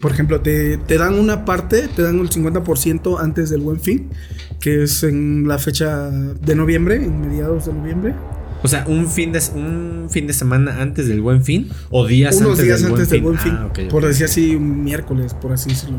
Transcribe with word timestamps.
Por 0.00 0.12
ejemplo, 0.12 0.40
te, 0.40 0.76
te 0.76 0.96
dan 0.96 1.18
una 1.18 1.44
parte, 1.44 1.88
te 1.88 2.02
dan 2.02 2.20
el 2.20 2.30
50% 2.30 3.18
antes 3.20 3.50
del 3.50 3.62
buen 3.62 3.80
fin, 3.80 4.10
que 4.60 4.84
es 4.84 5.02
en 5.02 5.48
la 5.48 5.58
fecha 5.58 6.08
de 6.08 6.54
noviembre, 6.54 6.94
en 7.04 7.20
mediados 7.20 7.66
de 7.66 7.72
noviembre. 7.72 8.14
O 8.62 8.68
sea, 8.68 8.84
un 8.86 9.08
fin 9.10 9.32
de, 9.32 9.42
un 9.56 10.06
fin 10.08 10.28
de 10.28 10.34
semana 10.34 10.80
antes 10.80 11.08
del 11.08 11.20
buen 11.20 11.42
fin 11.44 11.68
o 11.90 12.06
días 12.06 12.36
Unos 12.36 12.50
antes 12.50 12.64
días 12.64 12.82
del 12.82 12.92
antes 12.92 13.08
del 13.10 13.22
buen 13.22 13.34
buen 13.38 13.44
fin. 13.44 13.58
fin. 13.74 13.86
Ah, 13.86 13.90
por 13.90 14.04
ok. 14.04 14.08
decir 14.10 14.26
así, 14.26 14.54
un 14.54 14.84
miércoles, 14.84 15.34
por 15.34 15.50
así 15.52 15.70
decirlo. 15.70 15.98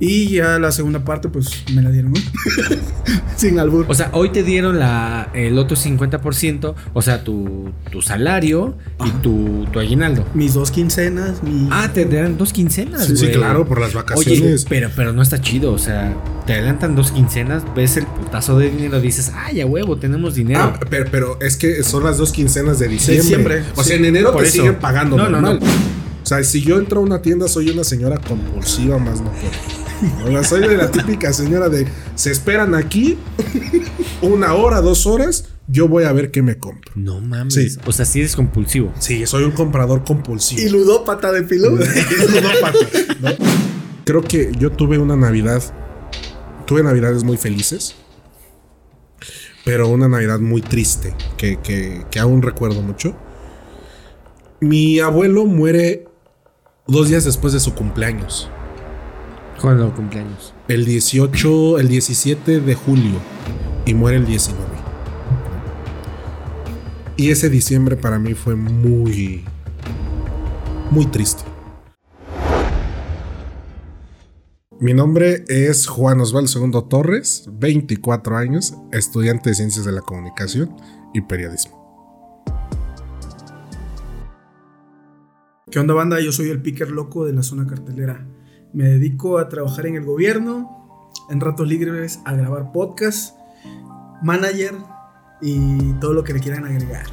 Y 0.00 0.28
ya 0.30 0.58
la 0.58 0.72
segunda 0.72 1.04
parte, 1.04 1.28
pues 1.28 1.64
me 1.72 1.80
la 1.80 1.90
dieron. 1.90 2.12
¿no? 2.12 2.20
Sin 3.36 3.58
albur. 3.58 3.86
O 3.88 3.94
sea, 3.94 4.10
hoy 4.12 4.30
te 4.30 4.42
dieron 4.42 4.78
la, 4.78 5.30
el 5.34 5.58
otro 5.58 5.76
50%, 5.76 6.74
o 6.92 7.02
sea, 7.02 7.22
tu, 7.24 7.70
tu 7.90 8.02
salario 8.02 8.76
y 9.04 9.10
tu, 9.22 9.66
tu 9.72 9.78
aguinaldo. 9.80 10.24
Mis 10.34 10.54
dos 10.54 10.70
quincenas, 10.70 11.42
mi. 11.42 11.68
Ah, 11.70 11.90
te 11.92 12.04
dan 12.06 12.36
dos 12.36 12.52
quincenas, 12.52 13.06
Sí, 13.06 13.16
sí, 13.16 13.28
claro, 13.28 13.66
por 13.66 13.80
las 13.80 13.90
Oye, 13.90 13.96
vacaciones. 13.96 14.66
pero, 14.68 14.90
pero 14.94 15.12
no 15.12 15.22
está 15.22 15.40
chido, 15.40 15.72
o 15.72 15.78
sea, 15.78 16.14
te 16.46 16.54
adelantan 16.54 16.94
dos 16.96 17.12
quincenas, 17.12 17.62
ves 17.74 17.96
el 17.96 18.06
putazo 18.06 18.58
de 18.58 18.70
dinero, 18.70 19.00
dices, 19.00 19.32
ay, 19.34 19.60
a 19.60 19.66
huevo, 19.66 19.96
tenemos 19.96 20.34
dinero. 20.34 20.60
Ah, 20.60 20.80
pero, 20.90 21.06
pero 21.10 21.38
es 21.40 21.56
que 21.56 21.82
son 21.82 22.04
las 22.04 22.18
dos 22.18 22.32
quincenas 22.32 22.78
de 22.78 22.88
diciembre. 22.88 23.22
Diciembre, 23.22 23.62
O 23.76 23.84
sea, 23.84 23.96
sí. 23.96 24.00
en 24.00 24.04
enero 24.06 24.32
te 24.32 24.42
eso. 24.44 24.52
siguen 24.52 24.76
pagando 24.76 25.16
No, 25.16 25.24
no, 25.24 25.30
normal. 25.40 25.58
no. 25.60 25.66
O 25.66 26.26
sea, 26.26 26.42
si 26.42 26.62
yo 26.62 26.78
entro 26.78 27.00
a 27.00 27.02
una 27.02 27.20
tienda, 27.20 27.48
soy 27.48 27.68
una 27.70 27.84
señora 27.84 28.16
compulsiva 28.18 28.98
más 28.98 29.20
no 29.20 29.30
puedo. 29.30 29.83
O 30.24 30.28
sea, 30.28 30.44
soy 30.44 30.60
de 30.68 30.76
la 30.76 30.90
típica 30.90 31.32
señora 31.32 31.68
de 31.68 31.86
se 32.14 32.30
esperan 32.30 32.74
aquí 32.74 33.16
una 34.22 34.54
hora, 34.54 34.80
dos 34.80 35.06
horas, 35.06 35.48
yo 35.66 35.88
voy 35.88 36.04
a 36.04 36.12
ver 36.12 36.30
qué 36.30 36.42
me 36.42 36.58
compro. 36.58 36.92
no 36.94 37.20
mames. 37.20 37.54
Sí. 37.54 37.68
O 37.86 37.92
sea, 37.92 38.04
sí 38.04 38.20
eres 38.20 38.36
compulsivo. 38.36 38.92
Sí, 38.98 39.26
soy 39.26 39.44
un 39.44 39.52
comprador 39.52 40.04
compulsivo. 40.04 40.60
Y 40.62 40.68
ludópata 40.68 41.32
de 41.32 41.44
filo. 41.44 41.70
Ludópata, 41.70 42.78
¿no? 43.20 43.30
Creo 44.04 44.22
que 44.22 44.52
yo 44.58 44.70
tuve 44.70 44.98
una 44.98 45.16
Navidad. 45.16 45.62
Tuve 46.66 46.82
Navidades 46.82 47.24
muy 47.24 47.36
felices. 47.38 47.94
Pero 49.64 49.88
una 49.88 50.08
Navidad 50.08 50.38
muy 50.40 50.60
triste. 50.60 51.14
Que, 51.38 51.58
que- 51.60 52.04
que 52.10 52.20
aún 52.20 52.42
recuerdo 52.42 52.82
mucho. 52.82 53.16
Mi 54.60 55.00
abuelo 55.00 55.46
muere 55.46 56.06
dos 56.86 57.08
días 57.08 57.24
después 57.24 57.52
de 57.54 57.60
su 57.60 57.74
cumpleaños. 57.74 58.50
Cuando 59.60 59.94
cumpleaños. 59.94 60.54
El 60.68 60.84
18, 60.84 61.78
el 61.78 61.88
17 61.88 62.60
de 62.60 62.74
julio. 62.74 63.18
Y 63.86 63.94
muere 63.94 64.18
el 64.18 64.26
19. 64.26 64.62
Y 67.16 67.30
ese 67.30 67.48
diciembre 67.48 67.96
para 67.96 68.18
mí 68.18 68.34
fue 68.34 68.56
muy. 68.56 69.44
Muy 70.90 71.06
triste. 71.06 71.44
Mi 74.80 74.92
nombre 74.92 75.44
es 75.48 75.86
Juan 75.86 76.20
Osvaldo 76.20 76.48
Segundo 76.48 76.84
Torres, 76.84 77.48
24 77.52 78.36
años, 78.36 78.74
estudiante 78.92 79.50
de 79.50 79.54
Ciencias 79.54 79.86
de 79.86 79.92
la 79.92 80.02
Comunicación 80.02 80.76
y 81.14 81.22
Periodismo. 81.22 81.84
¿Qué 85.70 85.78
onda, 85.78 85.94
banda? 85.94 86.20
Yo 86.20 86.32
soy 86.32 86.50
el 86.50 86.60
picker 86.60 86.90
loco 86.90 87.24
de 87.24 87.32
la 87.32 87.42
zona 87.42 87.66
cartelera. 87.66 88.26
Me 88.74 88.84
dedico 88.84 89.38
a 89.38 89.48
trabajar 89.48 89.86
en 89.86 89.94
el 89.96 90.04
gobierno, 90.04 91.10
en 91.30 91.40
ratos 91.40 91.66
libres 91.68 92.18
a 92.24 92.32
grabar 92.34 92.72
podcast, 92.72 93.36
manager 94.22 94.74
y 95.40 95.92
todo 95.94 96.12
lo 96.12 96.24
que 96.24 96.32
le 96.34 96.40
quieran 96.40 96.64
agregar. 96.64 97.06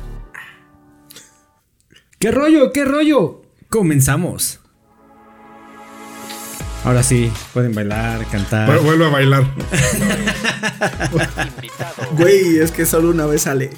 ¿Qué 2.17 2.31
rollo? 2.31 2.71
¿Qué 2.71 2.83
rollo? 2.83 3.43
Comenzamos. 3.69 4.59
Ahora 6.83 7.03
sí, 7.03 7.31
pueden 7.53 7.75
bailar, 7.75 8.25
cantar. 8.31 8.81
Vuelve 8.81 9.05
a 9.05 9.09
bailar. 9.09 9.43
Güey, 12.17 12.57
es 12.57 12.71
que 12.71 12.85
solo 12.87 13.09
una 13.11 13.25
vez 13.27 13.43
sale. 13.43 13.69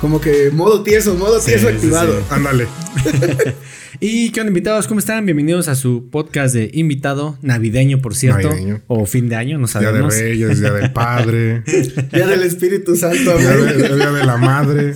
Como 0.00 0.20
que 0.20 0.50
modo 0.52 0.82
tieso, 0.82 1.14
modo 1.16 1.40
Sí, 1.40 1.46
tieso 1.46 1.68
sí, 1.68 1.74
activado. 1.74 2.20
sí. 2.20 2.26
Y 4.00 4.30
qué 4.30 4.40
onda, 4.40 4.50
invitados, 4.50 4.86
¿cómo 4.86 5.00
están? 5.00 5.24
Bienvenidos 5.26 5.66
a 5.66 5.74
su 5.74 6.08
podcast 6.08 6.54
de 6.54 6.70
invitado 6.72 7.36
navideño, 7.42 8.00
por 8.00 8.14
cierto. 8.14 8.48
Navideño. 8.50 8.80
O 8.86 9.06
fin 9.06 9.28
de 9.28 9.34
año, 9.34 9.58
no 9.58 9.66
Día 9.66 9.80
de 9.80 9.86
sabemos. 9.86 10.16
Reyes, 10.16 10.60
Día 10.60 10.72
del 10.72 10.92
Padre, 10.92 11.62
Día 12.12 12.26
del 12.28 12.42
Espíritu 12.42 12.94
Santo, 12.94 13.36
Día 13.38 13.56
de, 13.56 13.96
Día 13.96 14.10
de 14.12 14.24
la 14.24 14.36
Madre. 14.36 14.94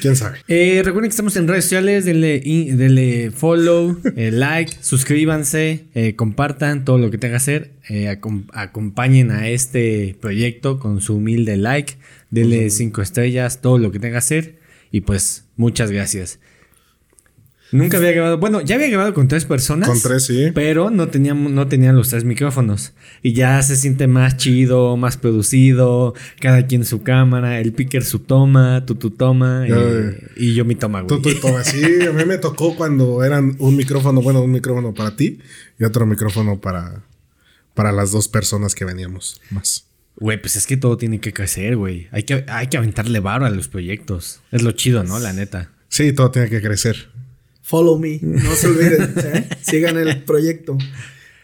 ¿Quién 0.00 0.16
sabe? 0.16 0.38
Eh, 0.48 0.80
recuerden 0.82 1.10
que 1.10 1.12
estamos 1.12 1.36
en 1.36 1.46
redes 1.48 1.64
sociales, 1.64 2.06
denle, 2.06 2.40
in- 2.42 2.78
denle 2.78 3.30
follow, 3.30 4.00
eh, 4.16 4.30
like, 4.32 4.72
suscríbanse, 4.80 5.84
eh, 5.94 6.14
compartan 6.16 6.86
todo 6.86 6.96
lo 6.96 7.10
que 7.10 7.18
tenga 7.18 7.32
que 7.32 7.36
hacer, 7.36 7.72
eh, 7.90 8.06
acom- 8.08 8.46
acompañen 8.54 9.30
a 9.32 9.50
este 9.50 10.16
proyecto 10.18 10.78
con 10.78 11.02
su 11.02 11.16
humilde 11.16 11.58
like, 11.58 11.96
denle 12.30 12.70
cinco 12.70 13.02
estrellas, 13.02 13.60
todo 13.60 13.76
lo 13.76 13.92
que 13.92 13.98
tenga 13.98 14.12
que 14.14 14.18
hacer 14.18 14.54
y 14.90 15.02
pues 15.02 15.44
muchas 15.56 15.90
gracias. 15.90 16.38
Nunca 17.70 17.98
había 17.98 18.12
grabado, 18.12 18.38
bueno, 18.38 18.62
ya 18.62 18.76
había 18.76 18.88
grabado 18.88 19.12
con 19.12 19.28
tres 19.28 19.44
personas. 19.44 19.88
Con 19.88 20.00
tres, 20.00 20.24
sí. 20.24 20.50
Pero 20.54 20.90
no 20.90 21.08
tenían, 21.08 21.54
no 21.54 21.68
tenían 21.68 21.96
los 21.96 22.08
tres 22.08 22.24
micrófonos. 22.24 22.94
Y 23.22 23.34
ya 23.34 23.62
se 23.62 23.76
siente 23.76 24.06
más 24.06 24.38
chido, 24.38 24.96
más 24.96 25.18
producido. 25.18 26.14
Cada 26.40 26.66
quien 26.66 26.84
su 26.84 27.02
cámara, 27.02 27.60
el 27.60 27.72
picker 27.72 28.04
su 28.04 28.20
toma, 28.20 28.84
tú 28.86 28.94
tu 28.94 29.10
toma 29.10 29.66
y, 30.36 30.54
yo 30.54 30.64
mi 30.64 30.76
toma, 30.76 31.02
güey. 31.02 31.20
Tú, 31.20 31.28
y 31.28 31.34
todo 31.34 31.58
así. 31.58 31.82
A 32.06 32.12
mí 32.12 32.24
me 32.24 32.38
tocó 32.38 32.74
cuando 32.74 33.22
eran 33.22 33.56
un 33.58 33.76
micrófono, 33.76 34.22
bueno, 34.22 34.40
un 34.40 34.52
micrófono 34.52 34.94
para 34.94 35.14
ti 35.14 35.38
y 35.78 35.84
otro 35.84 36.06
micrófono 36.06 36.58
para, 36.60 37.02
para 37.74 37.92
las 37.92 38.12
dos 38.12 38.28
personas 38.28 38.74
que 38.74 38.86
veníamos 38.86 39.42
más. 39.50 39.84
Güey, 40.16 40.40
pues 40.40 40.56
es 40.56 40.66
que 40.66 40.76
todo 40.76 40.96
tiene 40.96 41.20
que 41.20 41.32
crecer, 41.32 41.76
güey. 41.76 42.08
Hay 42.10 42.24
que, 42.24 42.44
hay 42.48 42.66
que 42.68 42.76
aventarle 42.76 43.20
varo 43.20 43.44
a 43.44 43.50
los 43.50 43.68
proyectos. 43.68 44.40
Es 44.50 44.62
lo 44.62 44.72
chido, 44.72 45.04
¿no? 45.04 45.18
La 45.20 45.32
neta. 45.32 45.70
Sí, 45.88 46.12
todo 46.12 46.30
tiene 46.30 46.48
que 46.48 46.60
crecer. 46.60 47.08
Follow 47.68 47.98
me, 47.98 48.18
no 48.22 48.54
se 48.54 48.66
olviden. 48.68 49.12
¿eh? 49.34 49.48
Sigan 49.60 49.98
el 49.98 50.22
proyecto. 50.24 50.78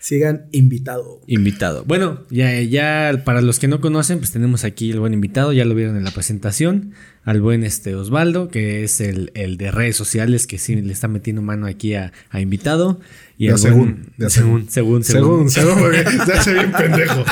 Sigan 0.00 0.46
invitado. 0.52 1.20
Invitado. 1.26 1.84
Bueno, 1.86 2.24
ya, 2.30 2.60
ya 2.62 3.22
para 3.24 3.40
los 3.40 3.58
que 3.58 3.68
no 3.68 3.80
conocen, 3.80 4.18
pues 4.18 4.32
tenemos 4.32 4.64
aquí 4.64 4.90
el 4.90 5.00
buen 5.00 5.14
invitado, 5.14 5.52
ya 5.54 5.64
lo 5.64 5.74
vieron 5.74 5.96
en 5.96 6.04
la 6.04 6.10
presentación, 6.10 6.92
al 7.24 7.40
buen 7.40 7.64
este 7.64 7.94
Osvaldo, 7.94 8.48
que 8.48 8.84
es 8.84 9.00
el, 9.00 9.30
el 9.34 9.56
de 9.56 9.70
redes 9.70 9.96
sociales, 9.96 10.46
que 10.46 10.58
sí 10.58 10.76
le 10.76 10.92
está 10.92 11.08
metiendo 11.08 11.40
mano 11.42 11.66
aquí 11.66 11.94
a, 11.94 12.12
a 12.30 12.40
invitado. 12.42 13.00
Y 13.38 13.46
De 13.46 13.52
al 13.52 13.58
según, 13.58 13.78
buen- 13.80 14.12
de 14.18 14.30
según, 14.30 14.68
según, 14.70 15.04
según. 15.04 15.48
Según, 15.48 15.50
según, 15.50 15.78
porque 15.82 16.04
se 16.26 16.32
hace 16.32 16.52
bien 16.54 16.72
pendejo. 16.72 17.24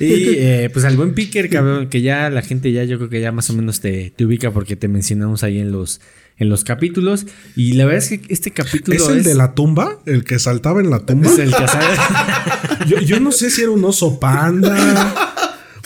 Y 0.00 0.34
eh, 0.36 0.70
pues 0.72 0.84
al 0.84 0.96
buen 0.96 1.14
Picker, 1.14 1.48
cabrón, 1.48 1.88
que 1.88 2.02
ya 2.02 2.30
la 2.30 2.42
gente 2.42 2.72
ya, 2.72 2.84
yo 2.84 2.98
creo 2.98 3.08
que 3.08 3.20
ya 3.20 3.32
más 3.32 3.48
o 3.50 3.54
menos 3.54 3.80
te, 3.80 4.12
te 4.14 4.24
ubica 4.24 4.50
porque 4.50 4.76
te 4.76 4.88
mencionamos 4.88 5.42
ahí 5.42 5.58
en 5.58 5.72
los, 5.72 6.00
en 6.38 6.48
los 6.48 6.64
capítulos. 6.64 7.26
Y 7.54 7.72
la 7.72 7.86
verdad 7.86 8.02
es 8.02 8.20
que 8.20 8.32
este 8.32 8.50
capítulo 8.50 8.96
¿Es 8.96 9.08
el 9.08 9.22
de 9.24 9.34
la 9.34 9.54
tumba? 9.54 9.98
¿El 10.06 10.24
que 10.24 10.38
saltaba 10.38 10.80
en 10.80 10.90
la 10.90 11.00
tumba? 11.06 11.30
es 11.30 11.38
el 11.38 11.50
que 11.54 11.64
Yo, 12.88 13.00
yo 13.00 13.20
no 13.20 13.32
sé 13.32 13.50
si 13.50 13.62
era 13.62 13.70
un 13.70 13.84
oso 13.84 14.20
panda 14.20 15.14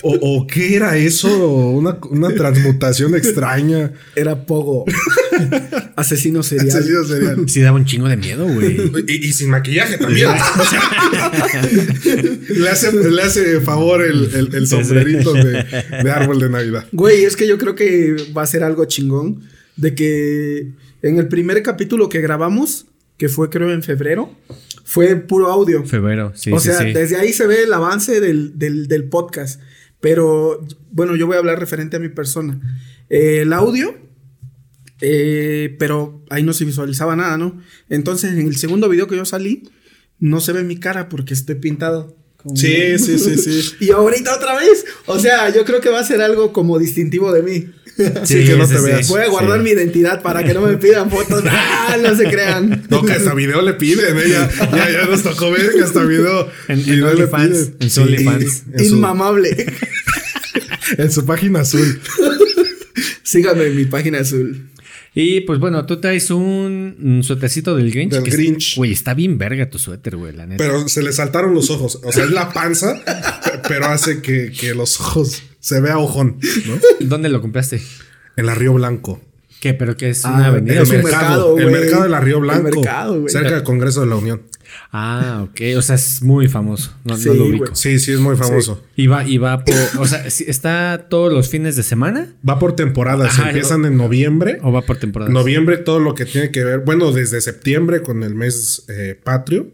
o, 0.03 0.17
o 0.21 0.47
qué 0.47 0.77
era 0.77 0.97
eso, 0.97 1.29
una, 1.51 1.99
una 2.11 2.35
transmutación 2.35 3.15
extraña. 3.15 3.93
Era 4.17 4.47
Pogo. 4.47 4.87
Asesino 5.97 6.43
serial. 6.43 6.69
Asesino 6.69 7.05
serial. 7.05 7.49
Sí 7.49 7.61
daba 7.61 7.77
un 7.77 7.85
chingo 7.85 8.09
de 8.09 8.17
miedo, 8.17 8.47
güey. 8.49 8.79
Y, 9.07 9.27
y 9.29 9.33
sin 9.33 9.51
maquillaje 9.51 9.99
también. 9.99 10.31
O 10.61 10.65
sea, 10.65 11.63
le, 12.49 12.69
hace, 12.69 12.93
le 12.93 13.23
hace 13.23 13.61
favor 13.61 14.03
el, 14.03 14.25
el- 14.35 14.55
el 14.55 14.67
sombrerito 14.67 15.33
de, 15.33 15.65
de 16.03 16.11
árbol 16.11 16.41
de 16.41 16.49
Navidad. 16.51 16.87
Güey, 16.93 17.25
es 17.25 17.37
que 17.37 17.47
yo 17.47 17.59
creo 17.59 17.75
que 17.75 18.17
va 18.37 18.43
a 18.43 18.47
ser 18.47 18.63
algo 18.65 18.85
chingón. 18.87 19.43
De 19.81 19.95
que 19.95 20.73
en 21.03 21.19
el 21.19 21.29
primer 21.29 21.63
capítulo 21.63 22.09
que 22.09 22.21
grabamos, 22.21 22.87
que 23.17 23.29
fue 23.29 23.49
creo 23.51 23.73
en 23.73 23.83
febrero, 23.83 24.35
fue 24.85 25.17
puro 25.17 25.49
audio. 25.49 25.85
Febrero, 25.85 26.33
sí, 26.35 26.51
o 26.53 26.59
sí, 26.61 26.69
sea, 26.69 26.79
sí. 26.81 26.93
desde 26.93 27.17
ahí 27.17 27.33
se 27.33 27.47
ve 27.47 27.63
el 27.63 27.73
avance 27.73 28.21
del, 28.21 28.59
del- 28.59 28.89
del 28.89 29.05
podcast. 29.05 29.61
Pero 30.01 30.67
bueno, 30.91 31.17
yo 31.17 31.27
voy 31.27 31.37
a 31.37 31.41
hablar 31.41 31.59
referente 31.61 31.97
a 31.97 32.01
mi 32.01 32.09
persona. 32.09 32.59
Eh, 33.11 33.41
el 33.43 33.53
audio, 33.53 33.95
eh, 35.01 35.77
pero 35.79 36.25
ahí 36.31 36.43
no 36.43 36.53
se 36.53 36.65
visualizaba 36.65 37.17
nada, 37.17 37.37
¿no? 37.39 37.61
Entonces, 37.89 38.33
en 38.33 38.47
el 38.47 38.57
segundo 38.57 38.89
video 38.89 39.07
que 39.07 39.17
yo 39.17 39.25
salí, 39.25 39.69
no 40.19 40.41
se 40.41 40.53
ve 40.53 40.63
mi 40.63 40.79
cara 40.79 41.09
porque 41.09 41.35
estoy 41.35 41.55
pintado. 41.57 42.17
como- 42.37 42.57
Sí, 42.57 42.99
sí, 42.99 43.19
sí, 43.19 43.37
sí. 43.37 43.75
y 43.85 43.91
ahorita 43.91 44.35
otra 44.37 44.57
vez. 44.57 44.85
O 45.07 45.19
sea, 45.19 45.53
yo 45.55 45.65
creo 45.67 45.81
que 45.83 45.91
va 45.91 46.01
a 46.01 46.05
ser 46.05 46.23
algo 46.23 46.53
como 46.55 46.79
distintivo 46.79 47.33
de 47.33 47.43
mí. 47.43 47.67
Sí, 48.25 48.45
que 48.45 48.57
no 48.57 48.67
te 48.67 48.81
veas. 48.81 49.09
Voy 49.09 49.23
a 49.23 49.29
guardar 49.29 49.59
Sí. 49.59 49.65
mi 49.65 49.71
identidad 49.71 50.23
para 50.23 50.43
que 50.45 50.55
no 50.55 50.61
me 50.63 50.77
pidan 50.77 51.11
fotos. 51.11 51.43
¡Ah! 51.49 51.97
No 52.03 52.15
se 52.17 52.25
crean. 52.25 52.85
No, 52.89 53.03
que 53.05 53.13
hasta 53.13 53.35
video 53.35 53.63
le 53.63 53.75
piden, 53.75 54.17
¿eh? 54.19 54.23
ya, 54.29 54.49
ya, 54.73 54.91
ya 54.91 55.05
nos 55.07 55.23
tocó 55.23 55.51
ver 55.51 55.71
que 55.73 55.83
hasta 55.83 56.05
video, 56.05 56.49
En- 56.69 56.89
en 56.89 57.03
OnlyFans, 57.05 57.71
en 57.81 57.91
su 57.91 58.03
OnlyFans. 58.03 58.63
Inmamable. 58.79 59.67
en 60.99 61.11
su 61.13 61.25
página 61.27 61.61
azul. 61.61 62.01
Síganme 63.23 63.67
en 63.67 63.77
mi 63.77 63.85
página 63.85 64.19
azul. 64.21 64.67
Y 65.15 65.41
pues 65.41 65.59
bueno, 65.59 65.87
tú 65.87 66.01
traes 66.01 66.31
un, 66.31 66.97
un 67.03 67.23
suétercito 67.25 67.75
del 67.75 67.91
Grinch. 67.91 68.13
Del 68.13 68.23
que 68.23 68.31
es- 68.31 68.37
Grinch. 68.37 68.77
Güey, 68.77 68.93
está 68.93 69.13
bien 69.15 69.39
verga 69.39 69.69
tu 69.69 69.79
suéter, 69.79 70.17
güey, 70.17 70.33
la 70.35 70.47
neta. 70.47 70.63
Pero 70.65 70.89
se 70.89 71.03
le 71.03 71.13
saltaron 71.13 71.53
los 71.55 71.69
ojos. 71.71 71.99
O 72.05 72.13
sea, 72.13 72.25
es 72.25 72.31
la 72.31 72.53
panza, 72.53 73.03
pe- 73.05 73.61
pero 73.69 73.87
hace 73.87 74.23
que, 74.23 74.53
que 74.53 74.73
los 74.75 75.01
ojos 75.01 75.43
se 75.61 75.81
vea 75.81 75.99
ojón, 75.99 76.39
¿no? 76.67 76.75
¿Dónde 77.09 77.29
lo 77.29 77.41
compraste? 77.41 77.81
En 78.37 78.47
la 78.47 78.55
Río 78.55 78.73
Blanco. 78.75 79.21
¿Qué? 79.61 79.75
¿Pero 79.75 79.95
qué 79.95 80.09
es 80.09 80.25
Ah, 80.25 80.33
una 80.35 80.47
avenida? 80.47 80.81
es 80.81 80.89
el 80.91 80.97
un 80.97 81.03
mercado, 81.05 81.55
mercado, 81.55 81.59
el 81.59 81.71
mercado 81.71 82.03
de 82.05 82.09
la 82.09 82.21
Río 82.21 82.37
El 82.37 82.43
Blanco. 82.43 82.63
mercado, 82.81 83.21
güey. 83.21 83.29
cerca 83.31 83.51
del 83.57 83.63
Congreso 83.63 84.01
de 84.01 84.07
la 84.07 84.17
Unión. 84.17 84.41
Ah, 84.93 85.45
ok. 85.51 85.61
O 85.77 85.83
sea, 85.83 85.97
es 85.97 86.23
muy 86.23 86.49
famoso. 86.49 86.93
No, 87.05 87.17
Sí, 87.19 87.29
no 87.29 87.35
lo 87.35 87.45
ubico. 87.47 87.75
Sí, 87.75 87.99
sí, 87.99 88.13
es 88.13 88.21
muy 88.21 88.37
famoso. 88.37 88.83
Y 88.97 89.07
va, 89.09 89.27
y 89.29 89.37
va 89.37 89.65
por. 89.65 89.75
O 89.99 90.07
sea, 90.07 90.31
¿sí- 90.31 90.45
¿está 90.49 91.07
todos 91.11 91.31
los 91.33 91.49
fines 91.51 91.77
de 91.77 91.83
semana? 91.83 92.33
Va 92.49 92.59
por 92.59 92.75
temporadas. 92.75 93.39
Ajá, 93.39 93.49
Empiezan 93.49 93.85
en 93.85 93.97
noviembre. 93.99 94.59
¿O 94.63 94.73
va 94.73 94.81
por 94.83 94.97
temporada? 94.97 95.31
Noviembre, 95.31 95.77
todo 95.77 95.99
lo 95.99 96.15
que 96.15 96.25
tiene 96.25 96.51
que 96.53 96.65
ver. 96.65 96.79
Bueno, 96.81 97.13
desde 97.13 97.41
septiembre 97.43 98.01
con 98.01 98.23
el 98.23 98.35
mes 98.35 98.85
eh, 98.89 99.19
patrio. 99.23 99.67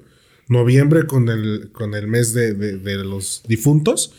Noviembre 0.49 1.07
con 1.07 1.29
el, 1.29 1.71
con 1.73 1.95
el 1.95 2.07
mes 2.07 2.33
de, 2.33 2.55
de- 2.55 2.77
de 2.79 2.97
los 3.05 3.43
difuntos. 3.49 4.13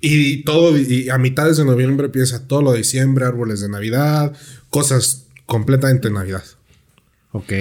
Y 0.00 0.42
todo, 0.44 0.76
y 0.78 1.08
a 1.10 1.18
mitades 1.18 1.56
de 1.58 1.64
noviembre 1.64 2.06
empieza 2.06 2.46
todo 2.46 2.62
lo 2.62 2.72
de 2.72 2.78
diciembre, 2.78 3.24
árboles 3.26 3.60
de 3.60 3.68
Navidad, 3.68 4.34
cosas 4.70 5.26
completamente 5.46 6.10
Navidad. 6.10 6.44
Ok. 7.32 7.52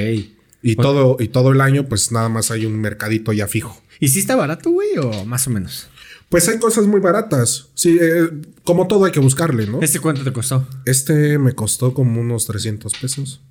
Y 0.62 0.76
todo, 0.78 1.18
y 1.20 1.28
todo 1.28 1.52
el 1.52 1.60
año, 1.60 1.90
pues 1.90 2.12
nada 2.14 2.30
más 2.30 2.50
hay 2.52 2.66
un 2.66 2.80
mercadito 2.80 3.34
ya 3.34 3.48
fijo. 3.48 3.82
¿Y 4.00 4.08
si 4.08 4.20
está 4.20 4.36
barato, 4.38 4.70
güey? 4.72 4.98
¿O 4.98 5.26
más 5.26 5.46
o 5.48 5.50
menos? 5.50 5.88
Pues 6.30 6.48
hay 6.48 6.58
cosas 6.58 6.86
muy 6.88 7.00
baratas. 7.02 7.68
Sí, 7.76 7.98
eh, 8.02 8.30
como 8.64 8.88
todo 8.88 9.06
hay 9.06 9.12
que 9.12 9.20
buscarle, 9.20 9.68
¿no? 9.68 9.82
¿Este 9.82 10.00
cuánto 10.00 10.24
te 10.24 10.32
costó? 10.32 10.66
Este 10.86 11.38
me 11.38 11.52
costó 11.54 11.94
como 11.94 12.22
unos 12.22 12.46
300 12.48 12.94
pesos. 12.94 13.42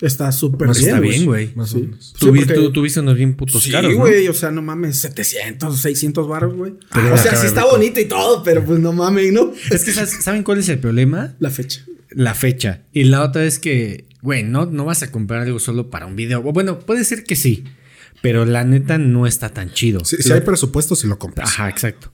Está 0.00 0.32
súper 0.32 0.68
bien. 0.70 0.84
está 0.84 1.00
bien, 1.00 1.26
güey. 1.26 1.52
Más 1.54 1.72
o 1.74 1.76
Sí. 1.78 1.82
menos. 1.82 2.06
Sí, 2.06 2.12
Tú, 2.18 2.32
vi- 2.82 2.98
unos 3.00 3.16
bien 3.16 3.34
putos 3.34 3.62
Sí, 3.62 3.70
caros, 3.70 3.92
¿no? 3.92 3.98
güey, 3.98 4.26
o 4.28 4.34
sea, 4.34 4.50
no 4.50 4.62
mames, 4.62 4.98
700, 5.00 5.78
600 5.78 6.26
baros, 6.26 6.54
güey. 6.54 6.72
O 7.12 7.16
sea, 7.18 7.34
sí 7.36 7.46
está 7.46 7.64
bonito 7.66 8.00
y 8.00 8.06
todo, 8.06 8.42
pero 8.42 8.64
pues 8.64 8.80
no 8.80 8.92
mames, 8.92 9.32
¿no? 9.32 9.52
Es 9.70 9.84
que, 9.84 9.92
¿sabes- 9.92 10.22
¿saben 10.22 10.42
cuál 10.42 10.58
es 10.58 10.68
el 10.70 10.78
problema? 10.78 11.34
La 11.38 11.50
fecha. 11.50 11.84
La 12.10 12.34
fecha. 12.34 12.82
Y 12.92 13.04
la 13.04 13.22
otra 13.22 13.44
es 13.44 13.58
que, 13.58 14.06
güey, 14.22 14.42
no, 14.42 14.66
no 14.66 14.84
vas 14.86 15.02
a 15.02 15.10
comprar 15.12 15.42
algo 15.42 15.58
solo 15.58 15.90
para 15.90 16.06
un 16.06 16.16
video. 16.16 16.42
Bueno, 16.42 16.78
puede 16.80 17.04
ser 17.04 17.22
que 17.24 17.36
sí, 17.36 17.64
pero 18.22 18.44
la 18.46 18.64
neta 18.64 18.98
no 18.98 19.26
está 19.26 19.50
tan 19.50 19.70
chido. 19.72 20.04
Si, 20.04 20.16
hay 20.32 20.40
presupuesto, 20.40 20.96
si 20.96 21.06
lo 21.08 21.18
compras. 21.18 21.48
Ajá, 21.50 21.68
exacto. 21.68 22.10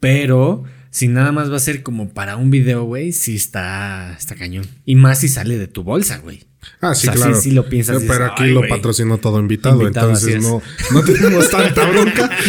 Pero 0.00 0.64
si 0.90 1.08
nada 1.08 1.32
más 1.32 1.50
va 1.52 1.56
a 1.56 1.60
ser 1.60 1.82
como 1.82 2.08
para 2.10 2.36
un 2.36 2.50
video, 2.50 2.84
güey, 2.84 3.12
sí 3.12 3.36
está, 3.36 4.14
está 4.18 4.34
cañón. 4.34 4.64
Y 4.84 4.94
más 4.94 5.20
si 5.20 5.28
sale 5.28 5.58
de 5.58 5.66
tu 5.68 5.82
bolsa, 5.82 6.18
güey. 6.18 6.44
Ah, 6.80 6.94
sí, 6.94 7.08
O 7.08 7.12
sea, 7.12 7.12
sí- 7.12 7.18
claro. 7.18 7.40
sí 7.40 7.50
lo 7.52 7.68
piensas 7.68 7.96
Pero 8.02 8.12
dices, 8.14 8.28
aquí 8.32 8.42
"Ay, 8.44 8.50
lo 8.52 8.60
güey". 8.60 8.70
patrocinó 8.70 9.18
todo 9.18 9.38
invitado, 9.40 9.86
entonces 9.86 10.36
es. 10.36 10.42
no, 10.42 10.60
no 10.92 11.02
tenemos 11.02 11.48
tanta 11.50 11.88
bronca. 11.88 12.30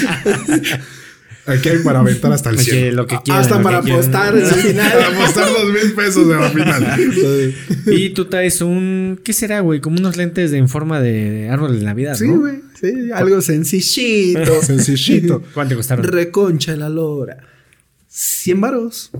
Aquí 1.45 1.68
hay 1.69 1.80
para 1.80 2.00
aventar 2.01 2.31
hasta 2.31 2.51
el 2.51 2.57
Oye, 2.57 2.63
cielo. 2.71 2.97
lo 3.03 3.07
que 3.07 3.18
quieran, 3.24 3.41
Hasta 3.41 3.57
lo 3.57 3.63
para 3.63 3.81
que 3.81 3.91
apostar 3.91 4.38
en 4.38 4.44
la 4.44 4.50
final. 4.53 4.92
Para 4.92 5.07
apostar 5.07 5.47
dos 5.50 5.65
mil 5.74 5.94
pesos 5.94 6.27
de 6.27 6.35
la 6.35 6.50
final. 6.51 7.56
Y 7.88 8.09
tú 8.12 8.25
traes 8.25 8.62
un. 8.62 9.19
¿Qué 9.24 9.33
será, 9.33 9.62
güey? 9.62 9.80
Como 9.81 9.97
unos 9.97 10.15
lentes 10.15 10.51
de, 10.51 10.59
en 10.59 10.69
forma 10.69 11.00
de 11.01 11.50
árbol 11.50 11.80
de 11.80 11.85
Navidad, 11.85 12.15
Sí, 12.15 12.27
¿no? 12.27 12.39
güey. 12.39 12.59
Sí, 12.80 13.09
algo 13.12 13.42
sencillito. 13.42 14.62
Sencillito. 14.62 15.42
¿Cuánto 15.53 15.69
te 15.71 15.75
costaron? 15.77 16.06
Reconcha 16.06 16.75
la 16.75 16.88
lora. 16.89 17.38
100 18.19 18.62
varos. 18.62 19.12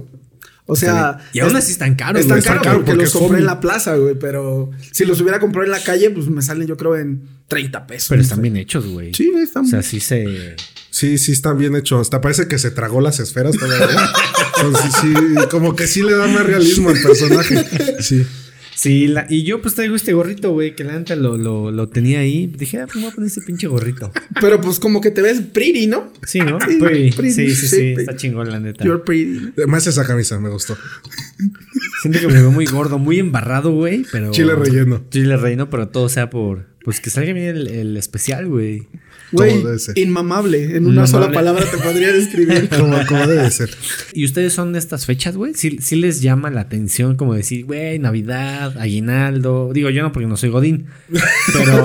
O 0.66 0.76
sea. 0.76 1.18
Y 1.34 1.40
aún 1.40 1.56
así 1.56 1.72
están 1.72 1.96
caros, 1.96 2.22
Están 2.22 2.42
caros 2.42 2.64
caro 2.64 2.76
porque, 2.80 2.92
porque 2.92 3.04
los 3.04 3.14
compré 3.14 3.30
son- 3.30 3.40
en 3.40 3.46
la 3.46 3.60
plaza, 3.60 3.96
güey. 3.96 4.16
Pero 4.20 4.70
si 4.92 5.06
los 5.06 5.20
hubiera 5.22 5.40
comprado 5.40 5.66
en 5.66 5.72
la 5.72 5.82
calle, 5.82 6.10
pues 6.12 6.28
me 6.28 6.42
salen, 6.42 6.68
yo 6.68 6.78
creo, 6.78 6.96
en 6.96 7.22
30 7.48 7.88
pesos. 7.88 8.10
Pero 8.10 8.22
están 8.22 8.42
bien 8.42 8.58
hechos, 8.58 8.86
güey. 8.86 9.14
Sí, 9.14 9.32
están 9.42 9.66
O 9.66 9.68
sea, 9.68 9.82
sí 9.82 10.00
se. 10.00 10.56
Sí, 10.92 11.18
sí, 11.18 11.32
están 11.32 11.58
bien 11.58 11.76
hechos. 11.76 12.02
Hasta 12.02 12.20
parece 12.22 12.48
que 12.48 12.60
se 12.60 12.72
tragó 12.72 13.00
las 13.02 13.20
esferas 13.20 13.56
todavía. 13.56 14.10
Entonces, 14.58 14.92
sí, 15.02 15.14
como 15.50 15.76
que 15.76 15.88
sí 15.88 16.02
le 16.04 16.14
da 16.14 16.28
más 16.28 16.46
realismo 16.46 16.90
al 16.90 17.00
personaje. 17.02 17.66
Sí. 18.02 18.26
Sí, 18.82 19.08
la- 19.08 19.28
y 19.30 19.44
yo 19.44 19.62
pues 19.62 19.76
traigo 19.76 19.94
este 19.98 20.14
gorrito, 20.14 20.54
güey, 20.54 20.74
que 20.74 20.86
la 20.86 20.98
neta 20.98 21.14
lo, 21.18 21.38
lo, 21.38 21.70
lo 21.70 21.90
tenía 21.90 22.20
ahí. 22.20 22.48
Dije, 22.48 22.80
ah, 22.80 22.86
pues 22.86 22.96
me 22.96 23.02
voy 23.02 23.12
a 23.12 23.16
poner 23.16 23.28
ese 23.30 23.42
pinche 23.42 23.68
gorrito. 23.68 24.10
Pero 24.40 24.62
pues 24.62 24.80
como 24.80 25.02
que 25.02 25.12
te 25.12 25.22
ves 25.22 25.42
pretty, 25.42 25.88
¿no? 25.88 26.14
Sí, 26.26 26.40
¿no? 26.40 26.58
Sí, 26.62 26.78
Pretty. 26.80 27.12
pretty, 27.12 27.34
Sí, 27.34 27.50
sí, 27.50 27.68
sí, 27.68 27.76
sí, 27.76 27.96
Está 27.98 28.16
chingón, 28.16 28.50
la 28.50 28.62
neta. 28.62 28.86
You're 28.86 29.04
pretty. 29.04 29.52
Más 29.68 29.86
esa 29.86 30.08
camisa, 30.08 30.40
me 30.40 30.48
gustó. 30.50 30.78
Siento 32.02 32.22
que 32.22 32.28
me 32.28 32.36
veo 32.36 32.52
muy 32.52 32.68
gordo, 32.68 32.98
muy 33.00 33.20
embarrado, 33.20 33.72
güey, 33.74 34.06
pero... 34.14 34.32
Chile 34.32 34.56
relleno. 34.56 35.04
Chile 35.10 35.36
relleno, 35.36 35.70
pero 35.70 35.90
todo 35.90 36.08
sea 36.08 36.30
por... 36.30 36.69
Pues 36.84 37.00
que 37.02 37.10
salga 37.10 37.34
bien 37.34 37.48
el, 37.48 37.68
el 37.68 37.98
especial, 37.98 38.48
güey. 38.48 38.88
Güey, 39.32 39.64
inmamable. 39.96 40.64
En 40.64 40.86
una 40.88 41.04
Inmamable. 41.04 41.08
sola 41.08 41.32
palabra 41.32 41.64
te 41.70 41.78
podría 41.78 42.12
describir. 42.12 42.68
Como, 42.80 42.98
como 43.06 43.28
debe 43.28 43.50
ser. 43.52 43.70
¿Y 44.14 44.26
ustedes 44.26 44.54
son 44.54 44.74
de 44.74 44.80
estas 44.80 45.06
fechas, 45.06 45.36
güey? 45.36 45.54
¿Sí, 45.54 45.78
sí 45.82 45.98
les 45.98 46.22
llama 46.22 46.50
la 46.50 46.62
atención 46.62 47.16
como 47.16 47.34
decir, 47.36 47.66
güey, 47.66 48.00
Navidad, 48.00 48.78
Aguinaldo? 48.80 49.72
Digo, 49.74 49.90
yo 49.92 50.02
no 50.02 50.12
porque 50.12 50.28
no 50.28 50.38
soy 50.38 50.50
Godín, 50.50 50.88
pero... 51.54 51.84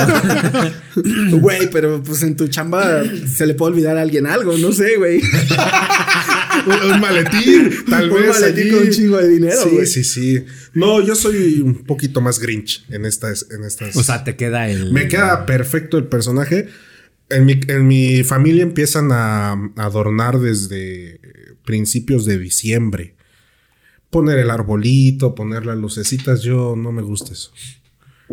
Güey, 1.40 1.70
pero 1.70 2.02
pues 2.02 2.22
en 2.22 2.36
tu 2.36 2.46
chamba 2.46 3.02
se 3.26 3.46
le 3.46 3.54
puede 3.54 3.72
olvidar 3.72 3.96
a 3.98 4.02
alguien 4.02 4.26
algo, 4.28 4.56
no 4.56 4.72
sé, 4.72 4.96
güey. 4.96 5.20
Un, 6.66 6.92
un 6.92 7.00
maletín, 7.00 7.70
tal 7.88 8.10
Un 8.12 8.20
vez. 8.20 8.28
maletín 8.40 8.62
allí. 8.62 8.70
con 8.70 8.82
un 8.84 8.90
chingo 8.90 9.16
de 9.18 9.28
dinero, 9.28 9.56
Sí, 9.62 9.86
sí, 9.86 10.04
sí. 10.04 10.44
No, 10.72 11.00
yo 11.00 11.14
soy 11.14 11.60
un 11.60 11.84
poquito 11.84 12.20
más 12.20 12.38
Grinch 12.38 12.84
en 12.90 13.04
estas. 13.04 13.46
En 13.50 13.64
estas. 13.64 13.96
o 13.96 14.02
sea, 14.02 14.24
te 14.24 14.36
queda 14.36 14.68
el... 14.68 14.92
me 14.92 15.08
queda 15.08 15.46
perfecto 15.46 15.98
el 15.98 16.06
personaje. 16.06 16.68
En 17.30 17.46
mi, 17.46 17.58
en 17.68 17.86
mi 17.86 18.22
familia 18.22 18.62
empiezan 18.62 19.10
a 19.10 19.52
adornar 19.76 20.38
desde 20.38 21.20
principios 21.64 22.26
de 22.26 22.38
diciembre. 22.38 23.14
Poner 24.10 24.38
el 24.38 24.50
arbolito, 24.50 25.34
poner 25.34 25.64
las 25.66 25.76
lucecitas, 25.78 26.42
yo 26.42 26.76
no 26.76 26.92
me 26.92 27.02
gusta 27.02 27.32
eso. 27.32 27.50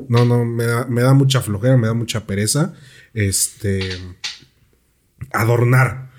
No, 0.09 0.25
no, 0.25 0.45
me 0.45 0.65
da, 0.65 0.85
me 0.87 1.01
da 1.01 1.13
mucha 1.13 1.41
flojera, 1.41 1.77
me 1.77 1.87
da 1.87 1.93
mucha 1.93 2.27
pereza. 2.27 2.73
Este. 3.13 3.89
Adornar. 5.31 6.10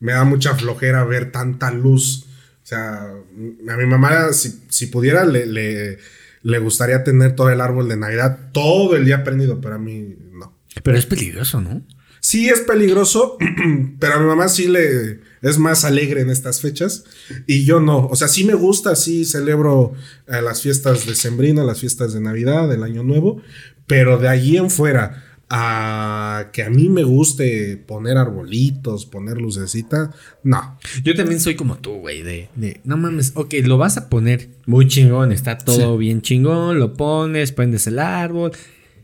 Me 0.00 0.12
da 0.12 0.24
mucha 0.24 0.54
flojera 0.54 1.04
ver 1.04 1.30
tanta 1.30 1.70
luz. 1.70 2.26
O 2.62 2.66
sea, 2.66 3.04
a 3.04 3.76
mi 3.76 3.86
mamá, 3.86 4.32
si, 4.32 4.62
si 4.68 4.86
pudiera, 4.86 5.24
le, 5.24 5.46
le, 5.46 5.98
le 6.42 6.58
gustaría 6.58 7.04
tener 7.04 7.34
todo 7.34 7.50
el 7.50 7.60
árbol 7.60 7.88
de 7.88 7.96
Navidad 7.96 8.50
todo 8.52 8.96
el 8.96 9.04
día 9.04 9.24
prendido, 9.24 9.60
pero 9.60 9.76
a 9.76 9.78
mí 9.78 10.16
no. 10.32 10.56
Pero 10.82 10.96
es 10.96 11.06
peligroso, 11.06 11.60
¿no? 11.60 11.82
Sí 12.20 12.48
es 12.48 12.60
peligroso, 12.60 13.38
pero 13.98 14.14
a 14.14 14.18
mi 14.18 14.26
mamá 14.26 14.48
sí 14.48 14.68
le 14.68 15.20
es 15.42 15.58
más 15.58 15.86
alegre 15.86 16.20
en 16.20 16.28
estas 16.28 16.60
fechas 16.60 17.04
y 17.46 17.64
yo 17.64 17.80
no. 17.80 18.06
O 18.06 18.16
sea, 18.16 18.28
sí 18.28 18.44
me 18.44 18.54
gusta, 18.54 18.94
sí 18.94 19.24
celebro 19.24 19.94
eh, 20.26 20.42
las 20.42 20.60
fiestas 20.60 21.06
de 21.06 21.14
Sembrina, 21.14 21.64
las 21.64 21.80
fiestas 21.80 22.12
de 22.12 22.20
Navidad, 22.20 22.68
del 22.68 22.82
Año 22.82 23.02
Nuevo, 23.02 23.42
pero 23.86 24.18
de 24.18 24.28
allí 24.28 24.58
en 24.58 24.70
fuera 24.70 25.24
a 25.50 26.50
que 26.52 26.62
a 26.62 26.70
mí 26.70 26.88
me 26.88 27.02
guste 27.02 27.76
poner 27.76 28.16
arbolitos, 28.16 29.04
poner 29.04 29.38
lucecita, 29.38 30.12
no. 30.44 30.78
Yo 31.02 31.14
también 31.16 31.40
soy 31.40 31.56
como 31.56 31.76
tú, 31.78 31.94
güey, 31.94 32.22
de, 32.22 32.48
de, 32.54 32.80
no 32.84 32.96
mames, 32.96 33.32
ok, 33.34 33.54
lo 33.64 33.76
vas 33.76 33.96
a 33.96 34.08
poner 34.08 34.50
muy 34.66 34.86
chingón, 34.86 35.32
está 35.32 35.58
todo 35.58 35.98
bien 35.98 36.22
chingón, 36.22 36.78
lo 36.78 36.94
pones, 36.94 37.50
prendes 37.50 37.88
el 37.88 37.98
árbol 37.98 38.52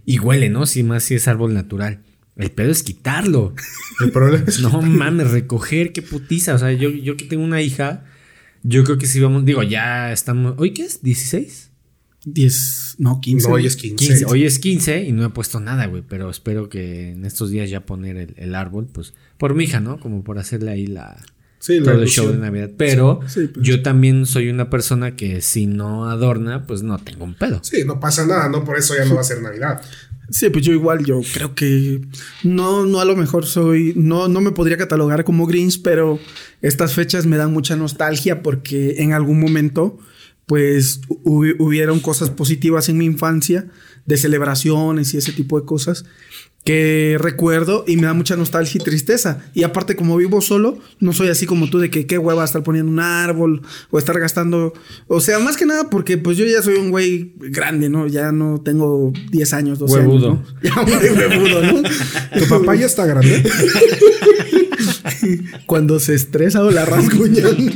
y 0.05 0.21
huele, 0.21 0.49
¿no? 0.49 0.67
Si 0.67 0.85
más 0.85 1.03
si 1.03 1.17
es 1.17 1.27
árbol 1.27 1.53
natural. 1.53 2.05
El 2.37 2.53
pedo 2.53 2.71
es 2.71 2.83
quitarlo. 2.83 3.55
El 4.01 4.13
problema 4.13 4.45
es 4.47 4.61
No 4.61 4.81
mames, 4.83 5.31
recoger, 5.31 5.93
qué 5.93 6.03
putiza. 6.03 6.55
O 6.55 6.59
sea, 6.59 6.71
yo, 6.73 6.91
yo 6.91 7.17
que 7.17 7.25
tengo 7.25 7.43
una 7.43 7.61
hija, 7.61 8.05
yo 8.63 8.85
creo 8.85 8.99
que 8.99 9.07
sí 9.07 9.19
vamos, 9.19 9.45
digo, 9.45 9.65
ya 9.65 10.13
estamos, 10.13 10.55
¿hoy 10.59 10.73
qué 10.73 10.85
es? 10.85 11.03
¿16? 11.03 11.71
10, 12.25 12.86
no, 12.99 13.21
15. 13.21 13.49
no, 13.49 13.55
hoy 13.55 13.67
es 13.67 13.77
15. 13.77 13.97
15. 14.07 14.25
Hoy 14.27 14.45
es 14.45 14.59
15 14.59 15.05
y 15.05 15.13
no 15.13 15.25
he 15.25 15.31
puesto 15.31 15.61
nada, 15.61 15.87
güey, 15.87 16.03
pero 16.07 16.31
espero 16.31 16.69
que 16.69 17.11
en 17.11 17.25
estos 17.25 17.51
días 17.51 17.71
ya 17.71 17.87
poner 17.87 18.17
el, 18.17 18.35
el 18.37 18.55
árbol, 18.55 18.87
pues, 18.91 19.15
por 19.39 19.55
mi 19.55 19.65
hija, 19.65 19.81
¿no? 19.81 20.01
Como 20.01 20.25
por 20.25 20.39
hacerle 20.39 20.71
ahí 20.71 20.87
la, 20.87 21.17
Sí, 21.59 21.81
la 21.81 21.93
todo 21.93 22.03
el 22.03 22.09
show 22.09 22.31
de 22.31 22.39
Navidad. 22.39 22.71
Pero 22.77 23.21
Sí, 23.27 23.51
yo 23.61 23.83
también 23.83 24.27
soy 24.27 24.51
una 24.51 24.71
persona 24.71 25.17
que 25.17 25.41
si 25.41 25.67
no 25.67 26.09
adorna, 26.09 26.67
pues 26.67 26.83
no 26.83 26.99
tengo 26.99 27.25
un 27.25 27.35
pedo. 27.35 27.61
Sí, 27.63 27.85
no 27.85 27.99
pasa 27.99 28.27
nada, 28.27 28.49
no 28.49 28.65
por 28.65 28.79
eso 28.79 28.95
ya 28.97 29.05
no 29.05 29.15
va 29.15 29.23
a 29.23 29.25
ser 29.25 29.43
Navidad. 29.43 29.81
Sí, 30.31 30.51
pues 30.51 30.65
yo 30.65 30.73
igual, 30.73 31.05
yo 31.05 31.21
creo 31.33 31.55
que 31.55 32.01
no, 32.43 32.85
no 32.85 33.01
a 33.01 33.05
lo 33.05 33.17
mejor 33.17 33.47
soy, 33.47 33.93
no, 33.97 34.29
no 34.29 34.41
me 34.41 34.51
podría 34.51 34.77
catalogar 34.77 35.25
como 35.25 35.47
Grinch, 35.47 35.83
pero 35.83 36.19
estas 36.63 36.95
fechas 36.95 37.27
me 37.27 37.37
dan 37.37 37.53
mucha 37.53 37.77
nostalgia 37.77 38.43
porque 38.43 38.97
en 38.99 39.13
algún 39.13 39.41
momento 39.41 39.99
pues 40.47 41.01
hu- 41.09 41.57
hubieron 41.59 42.01
cosas 42.01 42.31
positivas 42.31 42.89
en 42.89 42.99
mi 42.99 43.05
infancia, 43.05 43.67
de 44.07 44.17
celebraciones 44.17 45.13
y 45.15 45.19
ese 45.19 45.33
tipo 45.33 45.59
de 45.61 45.67
cosas 45.67 46.05
que 46.65 47.17
recuerdo 47.21 47.85
y 47.87 47.97
me 47.97 48.07
da 48.07 48.13
mucha 48.13 48.35
nostalgia 48.37 48.81
y 48.81 48.85
tristeza. 48.85 49.39
Y 49.55 49.63
aparte, 49.63 49.95
como 49.95 50.17
vivo 50.17 50.41
solo, 50.41 50.79
no 50.99 51.13
soy 51.13 51.29
así 51.29 51.47
como 51.47 51.71
tú 51.71 51.79
de 51.79 51.91
que 51.91 52.09
qué 52.09 52.19
hueva 52.19 52.45
estar 52.45 52.65
poniendo 52.65 52.91
un 52.91 52.99
árbol 52.99 53.63
o 53.91 53.99
estar 54.01 54.19
gastando. 54.19 54.73
O 55.07 55.21
sea, 55.21 55.39
más 55.39 55.57
que 55.57 55.65
nada 55.65 55.91
porque 55.91 56.19
pues 56.19 56.37
yo 56.37 56.45
ya 56.45 56.61
soy 56.63 56.75
un 56.75 56.91
güey 56.91 57.35
grande, 57.39 57.89
¿no? 57.89 58.09
Ya 58.09 58.33
no 58.33 58.61
tengo 58.65 59.13
10 59.31 59.53
años, 59.53 59.79
12 59.79 59.95
Huevudo. 59.95 60.31
años. 60.33 60.49
¿no? 60.63 60.89
Ya 60.89 61.13
un 61.13 61.19
huevudo, 61.19 61.63
¿no? 61.63 61.83
¿Tu 62.41 62.49
papá 62.49 62.75
ya 62.75 62.87
está 62.87 63.07
grande? 63.07 63.45
Cuando 65.67 65.99
se 66.01 66.15
estresa 66.15 66.63
o 66.65 66.71
la 66.71 66.85
rasguñan. 66.85 67.47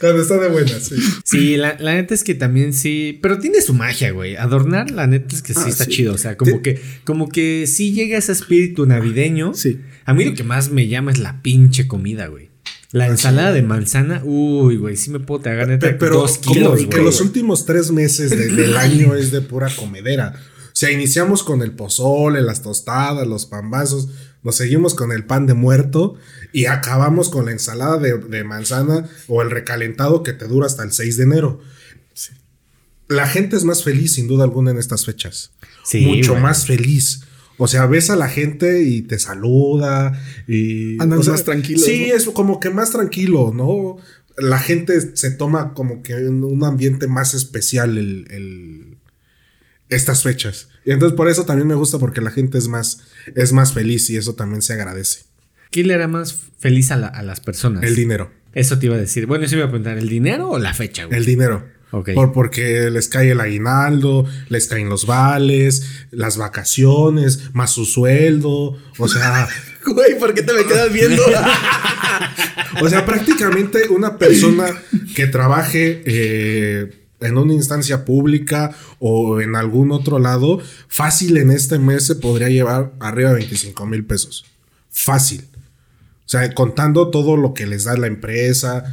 Cuando 0.00 0.22
está 0.22 0.36
de 0.38 0.48
buenas, 0.48 0.84
sí. 0.84 0.96
Sí, 1.24 1.56
la, 1.56 1.76
la 1.80 1.94
neta 1.94 2.14
es 2.14 2.24
que 2.24 2.34
también 2.34 2.72
sí. 2.72 3.18
Pero 3.22 3.38
tiene 3.38 3.60
su 3.62 3.74
magia, 3.74 4.12
güey. 4.12 4.36
Adornar, 4.36 4.90
la 4.90 5.06
neta 5.06 5.34
es 5.34 5.42
que 5.42 5.54
sí 5.54 5.60
Ah, 5.64 5.68
está 5.68 5.84
sí. 5.84 5.90
chido. 5.90 6.14
O 6.14 6.18
sea, 6.18 6.36
como 6.36 6.62
que, 6.62 6.80
como 7.04 7.28
que 7.28 7.66
sí 7.66 7.92
llega 7.92 8.16
ese 8.18 8.32
espíritu 8.32 8.86
navideño. 8.86 9.54
Sí. 9.54 9.80
A 10.04 10.14
mí 10.14 10.24
lo 10.24 10.34
que 10.34 10.44
más 10.44 10.70
me 10.70 10.88
llama 10.88 11.10
es 11.12 11.18
la 11.18 11.42
pinche 11.42 11.86
comida, 11.86 12.26
güey. 12.28 12.48
La 12.90 13.06
ensalada 13.06 13.52
de 13.52 13.60
manzana, 13.62 14.22
uy, 14.24 14.76
güey, 14.78 14.96
sí 14.96 15.10
me 15.10 15.20
puedo 15.20 15.42
tragar 15.42 15.68
neta 15.68 15.86
Pe- 15.88 15.92
Pero 15.94 16.20
dos 16.20 16.38
kilos, 16.38 16.78
que 16.80 16.86
güey. 16.86 17.04
los 17.04 17.20
últimos 17.20 17.66
tres 17.66 17.90
meses 17.90 18.30
de- 18.30 18.48
del 18.48 18.76
año 18.78 19.14
es 19.14 19.30
de 19.30 19.42
pura 19.42 19.68
comedera. 19.76 20.32
O 20.68 20.80
sea, 20.80 20.90
iniciamos 20.90 21.42
con 21.42 21.60
el 21.60 21.72
pozole, 21.72 22.40
las 22.40 22.62
tostadas, 22.62 23.26
los 23.26 23.44
pambazos, 23.44 24.08
nos 24.42 24.56
seguimos 24.56 24.94
con 24.94 25.12
el 25.12 25.24
pan 25.24 25.46
de 25.46 25.54
muerto 25.54 26.14
y 26.52 26.66
acabamos 26.66 27.28
con 27.28 27.46
la 27.46 27.52
ensalada 27.52 27.98
de, 27.98 28.16
de 28.18 28.44
manzana 28.44 29.08
o 29.26 29.42
el 29.42 29.50
recalentado 29.50 30.22
que 30.22 30.32
te 30.32 30.46
dura 30.46 30.66
hasta 30.66 30.82
el 30.84 30.92
6 30.92 31.16
de 31.16 31.22
enero. 31.24 31.60
La 33.08 33.26
gente 33.26 33.56
es 33.56 33.64
más 33.64 33.82
feliz, 33.84 34.14
sin 34.14 34.28
duda 34.28 34.44
alguna, 34.44 34.70
en 34.70 34.78
estas 34.78 35.06
fechas. 35.06 35.52
Sí, 35.84 36.04
Mucho 36.04 36.34
más 36.36 36.66
feliz. 36.66 37.22
O 37.56 37.66
sea, 37.66 37.86
ves 37.86 38.10
a 38.10 38.16
la 38.16 38.28
gente 38.28 38.82
y 38.82 39.02
te 39.02 39.18
saluda 39.18 40.12
y... 40.46 41.00
Andas 41.02 41.20
o 41.20 41.22
sea, 41.24 41.32
más 41.32 41.44
tranquilo, 41.44 41.80
Sí, 41.80 42.06
¿no? 42.10 42.14
es 42.14 42.26
como 42.26 42.60
que 42.60 42.70
más 42.70 42.90
tranquilo, 42.90 43.52
¿no? 43.54 43.96
La 44.36 44.58
gente 44.60 45.16
se 45.16 45.30
toma 45.32 45.72
como 45.74 46.02
que 46.02 46.12
en 46.12 46.44
un 46.44 46.62
ambiente 46.64 47.08
más 47.08 47.34
especial 47.34 47.98
el, 47.98 48.26
el- 48.30 48.98
estas 49.88 50.22
fechas. 50.22 50.68
Y 50.84 50.92
entonces 50.92 51.16
por 51.16 51.28
eso 51.28 51.46
también 51.46 51.66
me 51.66 51.74
gusta 51.74 51.98
porque 51.98 52.20
la 52.20 52.30
gente 52.30 52.58
es 52.58 52.68
más, 52.68 53.00
es 53.36 53.52
más 53.52 53.72
feliz 53.72 54.08
y 54.10 54.16
eso 54.16 54.34
también 54.34 54.62
se 54.62 54.72
agradece. 54.74 55.20
¿Qué 55.70 55.84
le 55.84 55.94
hará 55.94 56.08
más 56.08 56.34
feliz 56.58 56.90
a, 56.90 56.96
la- 56.96 57.08
a 57.08 57.22
las 57.22 57.40
personas? 57.40 57.82
El 57.84 57.94
dinero. 57.94 58.30
Eso 58.54 58.78
te 58.78 58.86
iba 58.86 58.96
a 58.96 58.98
decir. 58.98 59.26
Bueno, 59.26 59.44
eso 59.44 59.56
iba 59.56 59.66
a 59.66 59.68
preguntar, 59.68 59.98
¿el 59.98 60.08
dinero 60.08 60.48
o 60.50 60.58
la 60.58 60.72
fecha, 60.74 61.04
güey? 61.04 61.18
El 61.18 61.24
dinero. 61.26 61.66
Ok. 61.90 62.10
Por, 62.14 62.32
porque 62.32 62.90
les 62.90 63.08
cae 63.08 63.30
el 63.30 63.40
aguinaldo, 63.40 64.26
les 64.48 64.66
caen 64.66 64.88
los 64.88 65.06
vales, 65.06 65.84
las 66.10 66.36
vacaciones, 66.36 67.54
más 67.54 67.70
su 67.72 67.84
sueldo. 67.84 68.76
O 68.98 69.08
sea, 69.08 69.48
Güey, 69.86 70.18
¿por 70.18 70.34
qué 70.34 70.42
te 70.42 70.52
me 70.52 70.64
quedas 70.64 70.92
viendo? 70.92 71.22
O 72.82 72.88
sea, 72.88 73.06
prácticamente 73.06 73.88
una 73.88 74.18
persona 74.18 74.66
que 75.16 75.26
trabaje 75.26 76.02
eh, 76.04 76.97
en 77.20 77.38
una 77.38 77.52
instancia 77.52 78.04
pública 78.04 78.74
o 78.98 79.40
en 79.40 79.56
algún 79.56 79.92
otro 79.92 80.18
lado, 80.18 80.60
fácil 80.88 81.36
en 81.36 81.50
este 81.50 81.78
mes 81.78 82.06
se 82.06 82.14
podría 82.14 82.48
llevar 82.48 82.92
arriba 83.00 83.30
de 83.30 83.36
25 83.36 83.86
mil 83.86 84.04
pesos. 84.04 84.44
Fácil. 84.90 85.44
O 86.24 86.28
sea, 86.30 86.52
contando 86.54 87.08
todo 87.08 87.36
lo 87.36 87.54
que 87.54 87.66
les 87.66 87.84
da 87.84 87.96
la 87.96 88.06
empresa. 88.06 88.84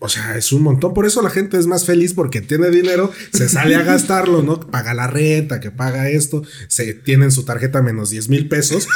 O 0.00 0.08
sea, 0.08 0.36
es 0.36 0.52
un 0.52 0.62
montón. 0.62 0.94
Por 0.94 1.06
eso 1.06 1.22
la 1.22 1.30
gente 1.30 1.58
es 1.58 1.66
más 1.66 1.84
feliz 1.84 2.14
porque 2.14 2.40
tiene 2.40 2.70
dinero, 2.70 3.12
se 3.32 3.48
sale 3.48 3.74
a 3.74 3.82
gastarlo, 3.82 4.42
¿no? 4.42 4.60
Paga 4.60 4.94
la 4.94 5.08
renta, 5.08 5.60
que 5.60 5.70
paga 5.70 6.08
esto, 6.08 6.42
se 6.68 6.94
tienen 6.94 7.32
su 7.32 7.44
tarjeta 7.44 7.82
menos 7.82 8.10
10 8.10 8.28
mil 8.28 8.48
pesos. 8.48 8.86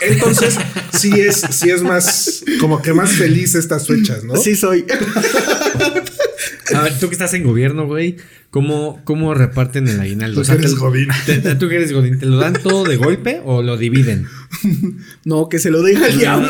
Entonces, 0.00 0.56
sí 0.92 1.12
es, 1.20 1.40
sí 1.50 1.70
es 1.70 1.82
más, 1.82 2.44
como 2.60 2.82
que 2.82 2.92
más 2.92 3.10
feliz 3.10 3.54
estas 3.54 3.86
fechas, 3.86 4.24
¿no? 4.24 4.36
Sí 4.36 4.56
soy. 4.56 4.84
A 6.74 6.82
ver, 6.82 6.98
tú 6.98 7.08
que 7.08 7.14
estás 7.14 7.32
en 7.34 7.44
gobierno, 7.44 7.86
güey, 7.86 8.16
¿cómo, 8.50 9.00
cómo 9.04 9.34
reparten 9.34 9.88
el 9.88 10.00
aguinaldo? 10.00 10.42
Tú 10.42 10.48
que 10.48 10.54
eres 10.54 10.74
godín. 10.74 11.08
¿Tú 11.58 11.68
que 11.68 11.76
eres 11.76 11.92
godín? 11.92 12.18
¿Te 12.18 12.26
lo 12.26 12.38
dan 12.38 12.54
todo 12.54 12.84
de 12.84 12.96
golpe 12.96 13.40
o 13.44 13.62
lo 13.62 13.76
dividen? 13.76 14.26
No, 15.24 15.48
que 15.48 15.58
se 15.58 15.70
lo 15.70 15.82
diga 15.82 16.06
al 16.06 16.18
diablo. 16.18 16.48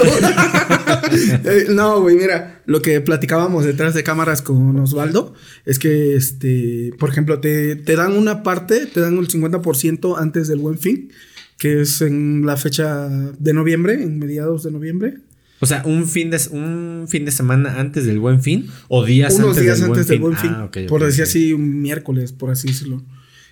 Eh, 1.44 1.66
no, 1.70 2.00
güey, 2.00 2.16
mira, 2.16 2.62
lo 2.66 2.80
que 2.80 3.00
platicábamos 3.00 3.64
detrás 3.64 3.94
de 3.94 4.04
cámaras 4.04 4.40
con 4.40 4.78
Osvaldo 4.78 5.34
es 5.64 5.78
que, 5.78 6.16
este, 6.16 6.92
por 6.98 7.10
ejemplo, 7.10 7.40
te, 7.40 7.76
te 7.76 7.96
dan 7.96 8.12
una 8.12 8.42
parte, 8.42 8.86
te 8.86 9.00
dan 9.00 9.18
el 9.18 9.28
50% 9.28 10.16
antes 10.18 10.48
del 10.48 10.58
buen 10.58 10.78
fin, 10.78 11.10
que 11.58 11.80
es 11.82 12.00
en 12.02 12.46
la 12.46 12.56
fecha 12.56 13.08
de 13.08 13.52
noviembre, 13.52 13.94
en 13.94 14.18
mediados 14.18 14.62
de 14.62 14.70
noviembre. 14.70 15.18
O 15.60 15.66
sea, 15.66 15.82
un 15.84 16.06
fin 16.06 16.30
de, 16.30 16.40
un 16.52 17.06
fin 17.08 17.24
de 17.24 17.32
semana 17.32 17.78
antes 17.80 18.06
del 18.06 18.20
buen 18.20 18.42
fin 18.42 18.68
o 18.88 19.04
días 19.04 19.34
Unos 19.34 19.50
antes 19.50 19.62
días 19.62 19.78
del 19.80 19.88
buen 19.88 19.98
antes 19.98 20.08
del 20.08 20.16
fin. 20.18 20.22
buen 20.22 20.36
fin. 20.36 20.50
Ah, 20.54 20.70
por 20.88 21.00
ok, 21.02 21.06
decir 21.06 21.24
así, 21.24 21.52
un 21.52 21.80
miércoles, 21.82 22.32
por 22.32 22.50
así 22.50 22.68
decirlo. 22.68 23.02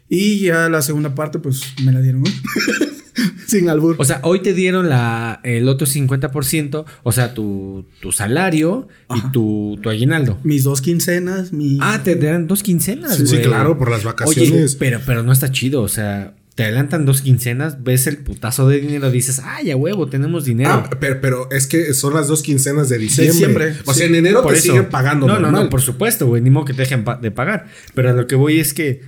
Y 0.09 0.39
ya 0.41 0.69
la 0.69 0.83
segunda 0.83 1.15
parte, 1.15 1.39
pues 1.39 1.63
me 1.85 1.93
la 1.93 2.01
dieron, 2.01 2.23
¿no? 2.23 2.31
Sin 3.47 3.69
albur. 3.69 3.97
O 3.99 4.05
sea, 4.05 4.21
hoy 4.25 4.41
te 4.41 4.53
dieron 4.53 4.89
la, 4.89 5.41
el 5.43 5.69
otro 5.69 5.87
50%, 5.87 6.85
o 7.03 7.13
sea, 7.13 7.33
tu, 7.35 7.87
tu 8.01 8.13
salario 8.13 8.89
y 9.15 9.33
tu, 9.33 9.79
tu 9.83 9.89
aguinaldo. 9.89 10.39
Mis 10.43 10.65
dos 10.65 10.81
quincenas, 10.81 11.53
mi. 11.53 11.79
Ah, 11.81 12.03
te 12.05 12.17
dan 12.17 12.47
dos 12.47 12.63
quincenas, 12.63 13.17
Sí, 13.17 13.27
sí, 13.27 13.39
claro, 13.39 13.79
por 13.79 13.91
las 13.91 14.05
vacaciones. 14.05 14.53
Oye, 14.53 14.77
pero, 14.79 15.01
pero 15.07 15.23
no 15.23 15.33
está 15.33 15.51
chido, 15.51 15.83
o 15.83 15.89
sea, 15.89 16.35
te 16.57 16.65
adelantan 16.65 17.05
dos 17.07 17.21
quincenas, 17.23 17.85
ves 17.85 18.07
el 18.09 18.17
putazo 18.17 18.67
de 18.69 18.81
dinero, 18.81 19.11
dices, 19.13 19.41
ay, 19.45 19.71
a 19.71 19.77
huevo, 19.77 20.09
tenemos 20.09 20.45
dinero. 20.45 20.71
Ah, 20.73 20.91
pero, 20.99 21.21
pero 21.21 21.49
es 21.53 21.67
que 21.69 21.95
son 21.95 22.15
las 22.15 22.27
dos 22.27 22.43
quincenas 22.43 22.89
de 22.89 22.99
diciembre. 22.99 23.33
diciembre, 23.33 23.75
o 23.85 23.93
sí. 23.93 23.99
sea, 24.01 24.09
en 24.09 24.15
enero 24.17 24.43
Por 24.43 24.53
te 24.55 24.59
eso. 24.59 24.69
siguen 24.73 24.87
pagando 24.89 25.27
No, 25.29 25.35
no, 25.35 25.41
normal. 25.43 25.65
no, 25.65 25.71
por 25.71 25.83
supuesto, 25.83 26.27
güey, 26.27 26.43
ni 26.43 26.51
modo 26.51 26.65
que 26.65 26.73
te 26.73 26.81
dejen 26.83 27.05
pa- 27.05 27.17
de 27.19 27.31
pagar. 27.31 27.67
Pero 27.95 28.11
a 28.11 28.13
lo 28.15 28.27
que 28.27 28.35
voy 28.35 28.59
es 28.59 28.75
que 28.75 29.03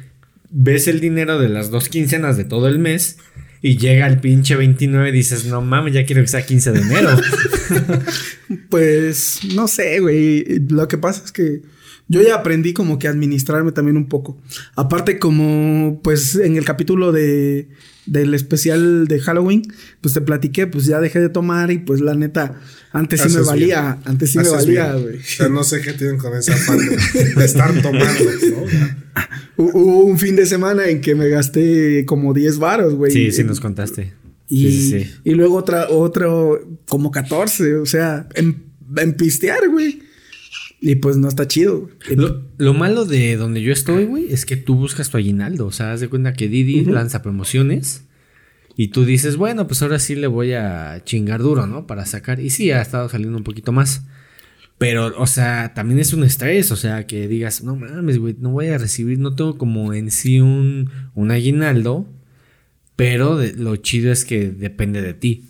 ves 0.50 0.86
el 0.88 1.00
dinero 1.00 1.38
de 1.40 1.48
las 1.48 1.70
dos 1.70 1.88
quincenas 1.88 2.36
de 2.36 2.44
todo 2.44 2.68
el 2.68 2.78
mes 2.78 3.16
y 3.62 3.76
llega 3.78 4.06
el 4.06 4.18
pinche 4.20 4.54
29 4.54 5.08
y 5.08 5.12
dices, 5.12 5.46
no 5.46 5.62
mames, 5.62 5.94
ya 5.94 6.04
quiero 6.06 6.20
que 6.22 6.28
sea 6.28 6.44
15 6.46 6.70
de 6.72 6.80
enero. 6.82 7.08
Pues 8.70 9.40
no 9.54 9.68
sé, 9.68 10.00
güey. 10.00 10.44
Lo 10.68 10.88
que 10.88 10.98
pasa 10.98 11.22
es 11.24 11.32
que 11.32 11.62
yo 12.08 12.22
ya 12.22 12.34
aprendí 12.36 12.72
como 12.72 12.98
que 12.98 13.06
a 13.06 13.10
administrarme 13.10 13.72
también 13.72 13.96
un 13.96 14.08
poco. 14.08 14.38
Aparte, 14.76 15.18
como 15.18 16.00
pues 16.02 16.34
en 16.36 16.56
el 16.56 16.64
capítulo 16.64 17.12
de 17.12 17.68
del 18.06 18.32
especial 18.32 19.06
de 19.06 19.20
Halloween, 19.20 19.62
pues 20.00 20.14
te 20.14 20.22
platiqué, 20.22 20.66
pues 20.66 20.86
ya 20.86 20.98
dejé 20.98 21.20
de 21.20 21.28
tomar 21.28 21.70
y 21.70 21.76
pues 21.78 22.00
la 22.00 22.14
neta, 22.14 22.58
antes 22.90 23.20
sí 23.20 23.28
me 23.36 23.42
valía, 23.42 23.82
bien. 23.82 23.96
antes 24.06 24.30
sí 24.30 24.38
me 24.38 24.48
valía, 24.48 24.94
güey. 24.94 25.18
O 25.18 25.22
sea, 25.22 25.48
no 25.50 25.62
sé 25.62 25.82
qué 25.82 25.92
tienen 25.92 26.16
con 26.16 26.34
esa 26.34 26.54
afán 26.54 26.78
de, 26.78 27.44
estar 27.44 27.70
tomando, 27.82 28.24
¿no? 28.24 28.62
Hu- 29.62 29.70
Hubo 29.74 30.04
un 30.04 30.18
fin 30.18 30.36
de 30.36 30.46
semana 30.46 30.86
en 30.88 31.02
que 31.02 31.14
me 31.14 31.28
gasté 31.28 32.04
como 32.06 32.32
10 32.32 32.58
varos, 32.58 32.94
güey. 32.94 33.12
sí, 33.12 33.30
sí 33.30 33.44
nos 33.44 33.60
contaste. 33.60 34.14
Y, 34.48 34.70
Sí, 34.70 34.90
sí, 34.90 35.00
sí. 35.04 35.10
y 35.24 35.34
luego 35.34 35.56
otra, 35.56 35.88
otro, 35.90 36.66
como 36.88 37.10
14, 37.10 37.74
o 37.76 37.84
sea, 37.84 38.26
en, 38.34 38.62
en 38.96 39.12
pistear, 39.14 39.68
güey. 39.68 40.00
Y 40.80 40.94
pues 40.96 41.16
no 41.16 41.26
está 41.28 41.48
chido. 41.48 41.88
Lo, 42.14 42.42
lo 42.56 42.72
malo 42.74 43.04
de 43.04 43.36
donde 43.36 43.62
yo 43.62 43.72
estoy, 43.72 44.04
güey, 44.04 44.32
es 44.32 44.46
que 44.46 44.56
tú 44.56 44.76
buscas 44.76 45.10
tu 45.10 45.16
aguinaldo. 45.16 45.66
O 45.66 45.72
sea, 45.72 45.92
haz 45.92 46.00
de 46.00 46.08
cuenta 46.08 46.32
que 46.34 46.48
Didi 46.48 46.84
lanza 46.84 47.20
promociones 47.22 48.04
y 48.76 48.88
tú 48.88 49.04
dices, 49.04 49.36
bueno, 49.36 49.66
pues 49.66 49.82
ahora 49.82 49.98
sí 49.98 50.14
le 50.14 50.28
voy 50.28 50.52
a 50.52 51.02
chingar 51.04 51.42
duro, 51.42 51.66
¿no? 51.66 51.86
Para 51.88 52.06
sacar. 52.06 52.38
Y 52.38 52.50
sí, 52.50 52.70
ha 52.70 52.80
estado 52.80 53.08
saliendo 53.08 53.36
un 53.36 53.42
poquito 53.44 53.72
más. 53.72 54.02
Pero, 54.78 55.12
o 55.20 55.26
sea, 55.26 55.74
también 55.74 55.98
es 55.98 56.12
un 56.12 56.22
estrés. 56.22 56.70
O 56.70 56.76
sea, 56.76 57.04
que 57.08 57.26
digas, 57.26 57.64
no 57.64 57.74
mames, 57.74 58.18
güey, 58.18 58.36
no 58.38 58.50
voy 58.50 58.68
a 58.68 58.78
recibir, 58.78 59.18
no 59.18 59.34
tengo 59.34 59.58
como 59.58 59.92
en 59.94 60.12
sí 60.12 60.38
un, 60.40 60.90
un 61.16 61.30
aguinaldo. 61.32 62.06
Pero 62.94 63.36
de- 63.36 63.54
lo 63.54 63.74
chido 63.76 64.12
es 64.12 64.24
que 64.24 64.48
depende 64.50 65.02
de 65.02 65.14
ti. 65.14 65.44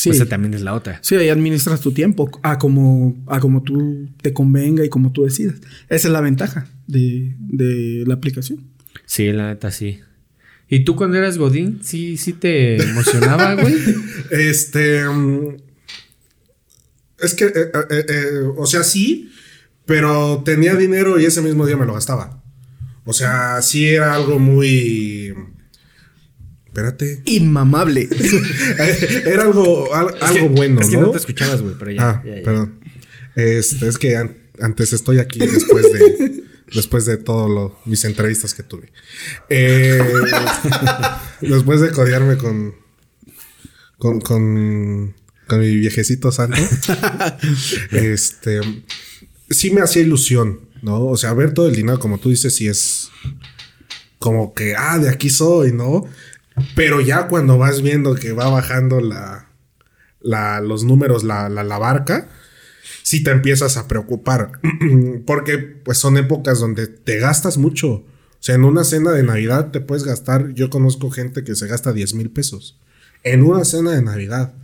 Sí. 0.00 0.10
O 0.10 0.14
sea, 0.14 0.26
también 0.26 0.54
es 0.54 0.62
la 0.62 0.72
otra. 0.72 0.98
Sí, 1.02 1.14
ahí 1.16 1.28
administras 1.28 1.82
tu 1.82 1.92
tiempo 1.92 2.30
a 2.42 2.58
como, 2.58 3.22
a 3.26 3.38
como 3.38 3.62
tú 3.62 4.08
te 4.22 4.32
convenga 4.32 4.82
y 4.82 4.88
como 4.88 5.12
tú 5.12 5.24
decidas. 5.24 5.56
Esa 5.90 6.08
es 6.08 6.12
la 6.12 6.22
ventaja 6.22 6.66
de, 6.86 7.36
de 7.38 8.04
la 8.06 8.14
aplicación. 8.14 8.64
Sí, 9.04 9.30
la 9.30 9.48
neta, 9.48 9.70
sí. 9.70 10.00
¿Y 10.70 10.84
tú 10.84 10.96
cuando 10.96 11.18
eras 11.18 11.36
Godín, 11.36 11.80
sí, 11.82 12.16
sí 12.16 12.32
te 12.32 12.82
emocionaba, 12.82 13.54
güey? 13.60 13.74
Este. 14.30 15.06
mm, 15.06 15.56
es 17.18 17.34
que, 17.34 17.44
eh, 17.44 17.70
eh, 17.90 18.06
eh, 18.08 18.42
o 18.56 18.64
sea, 18.64 18.82
sí, 18.82 19.30
pero 19.84 20.42
tenía 20.44 20.76
dinero 20.76 21.20
y 21.20 21.26
ese 21.26 21.42
mismo 21.42 21.66
día 21.66 21.76
me 21.76 21.84
lo 21.84 21.92
gastaba. 21.92 22.42
O 23.04 23.12
sea, 23.12 23.60
sí 23.60 23.86
era 23.86 24.14
algo 24.14 24.38
muy. 24.38 25.34
Espérate. 26.70 27.20
Inmamable. 27.24 28.08
era 29.26 29.42
algo, 29.42 29.92
al- 29.92 30.14
Es 30.14 30.22
algo 30.22 30.48
que- 30.48 30.54
bueno, 30.54 30.80
Es 30.80 30.88
que 30.88 30.96
¿no? 30.96 31.02
no 31.02 31.10
te 31.10 31.18
escuchabas, 31.18 31.60
güey, 31.62 31.74
pero 31.78 31.90
ya. 31.90 32.08
ah, 32.08 32.22
ya, 32.24 32.36
ya. 32.36 32.42
perdón. 32.44 32.80
Este, 33.34 33.88
es 33.88 33.98
que 33.98 34.16
an- 34.16 34.36
antes 34.60 34.92
estoy 34.92 35.18
aquí 35.18 35.40
después 35.40 35.92
de, 35.92 36.44
después 36.74 37.06
de 37.06 37.16
todo 37.16 37.76
mis 37.86 38.04
entrevistas 38.04 38.54
que 38.54 38.62
tuve. 38.62 38.92
Eh, 39.48 40.00
después 41.40 41.80
de 41.80 41.90
codearme 41.90 42.36
con, 42.36 42.74
con, 43.98 44.20
con, 44.20 45.14
con 45.48 45.60
mi 45.60 45.74
viejecito 45.76 46.30
santo, 46.30 46.56
este, 47.92 48.60
sí 49.48 49.70
me 49.70 49.80
hacía 49.80 50.02
ilusión, 50.02 50.60
¿no? 50.82 51.04
O 51.06 51.16
sea, 51.16 51.32
ver 51.34 51.52
todo 51.52 51.68
el 51.68 51.74
dinero, 51.74 51.98
como 51.98 52.18
tú 52.18 52.30
dices, 52.30 52.54
sí 52.54 52.68
es 52.68 53.08
como 54.18 54.52
que, 54.54 54.74
ah, 54.76 54.98
de 54.98 55.08
aquí 55.08 55.30
soy, 55.30 55.72
¿no? 55.72 56.04
Pero 56.74 57.00
ya 57.00 57.28
cuando 57.28 57.58
vas 57.58 57.82
viendo 57.82 58.14
que 58.14 58.32
va 58.32 58.48
bajando 58.48 59.00
la, 59.00 59.50
la 60.20 60.60
los 60.60 60.84
números, 60.84 61.24
la, 61.24 61.48
la, 61.48 61.64
la 61.64 61.78
barca, 61.78 62.28
si 63.02 63.22
te 63.22 63.30
empiezas 63.30 63.76
a 63.76 63.88
preocupar. 63.88 64.52
Porque 65.26 65.58
pues 65.58 65.98
son 65.98 66.16
épocas 66.16 66.60
donde 66.60 66.86
te 66.86 67.18
gastas 67.18 67.58
mucho. 67.58 67.88
O 68.40 68.42
sea, 68.42 68.54
en 68.54 68.64
una 68.64 68.84
cena 68.84 69.12
de 69.12 69.22
Navidad 69.22 69.70
te 69.70 69.80
puedes 69.80 70.04
gastar, 70.04 70.54
yo 70.54 70.70
conozco 70.70 71.10
gente 71.10 71.44
que 71.44 71.54
se 71.54 71.66
gasta 71.66 71.92
10 71.92 72.14
mil 72.14 72.30
pesos. 72.30 72.78
En 73.22 73.42
una 73.42 73.64
cena 73.64 73.92
de 73.92 74.02
Navidad. 74.02 74.54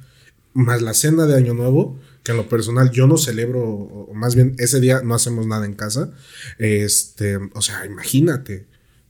Más 0.55 0.81
la 0.81 0.95
cena 0.95 1.27
de 1.27 1.37
Año 1.37 1.53
Nuevo, 1.53 1.99
que 2.23 2.33
en 2.33 2.39
lo 2.39 2.49
personal 2.49 2.91
yo 2.91 3.07
no 3.07 3.19
celebro, 3.19 3.63
o 3.63 4.15
más 4.15 4.35
bien 4.35 4.55
ese 4.57 4.81
día 4.81 5.03
no 5.05 5.15
hacemos 5.15 5.47
nada 5.47 5.67
en 5.67 5.75
casa. 5.75 6.13
Este, 6.59 7.37
o 7.37 7.61
sea, 7.61 7.85
imagínate, 7.85 8.65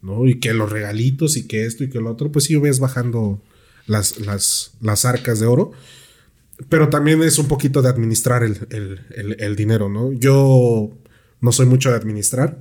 ¿no? 0.06 0.26
Y 0.26 0.38
que 0.38 0.54
los 0.54 0.70
regalitos 0.70 1.36
y 1.36 1.46
que 1.46 1.66
esto 1.66 1.84
y 1.84 1.90
que 1.90 2.00
lo 2.00 2.10
otro, 2.10 2.30
pues 2.30 2.46
sí 2.46 2.56
ves 2.56 2.78
bajando 2.78 3.42
las, 3.86 4.18
las, 4.20 4.72
las 4.80 5.04
arcas 5.04 5.40
de 5.40 5.46
oro. 5.46 5.72
Pero 6.68 6.88
también 6.88 7.22
es 7.22 7.38
un 7.38 7.48
poquito 7.48 7.82
de 7.82 7.90
administrar 7.90 8.42
el, 8.42 9.56
dinero, 9.56 9.88
¿no? 9.90 10.12
Yo 10.12 10.96
no 11.40 11.52
soy 11.52 11.66
mucho 11.66 11.90
de 11.90 11.96
administrar. 11.96 12.58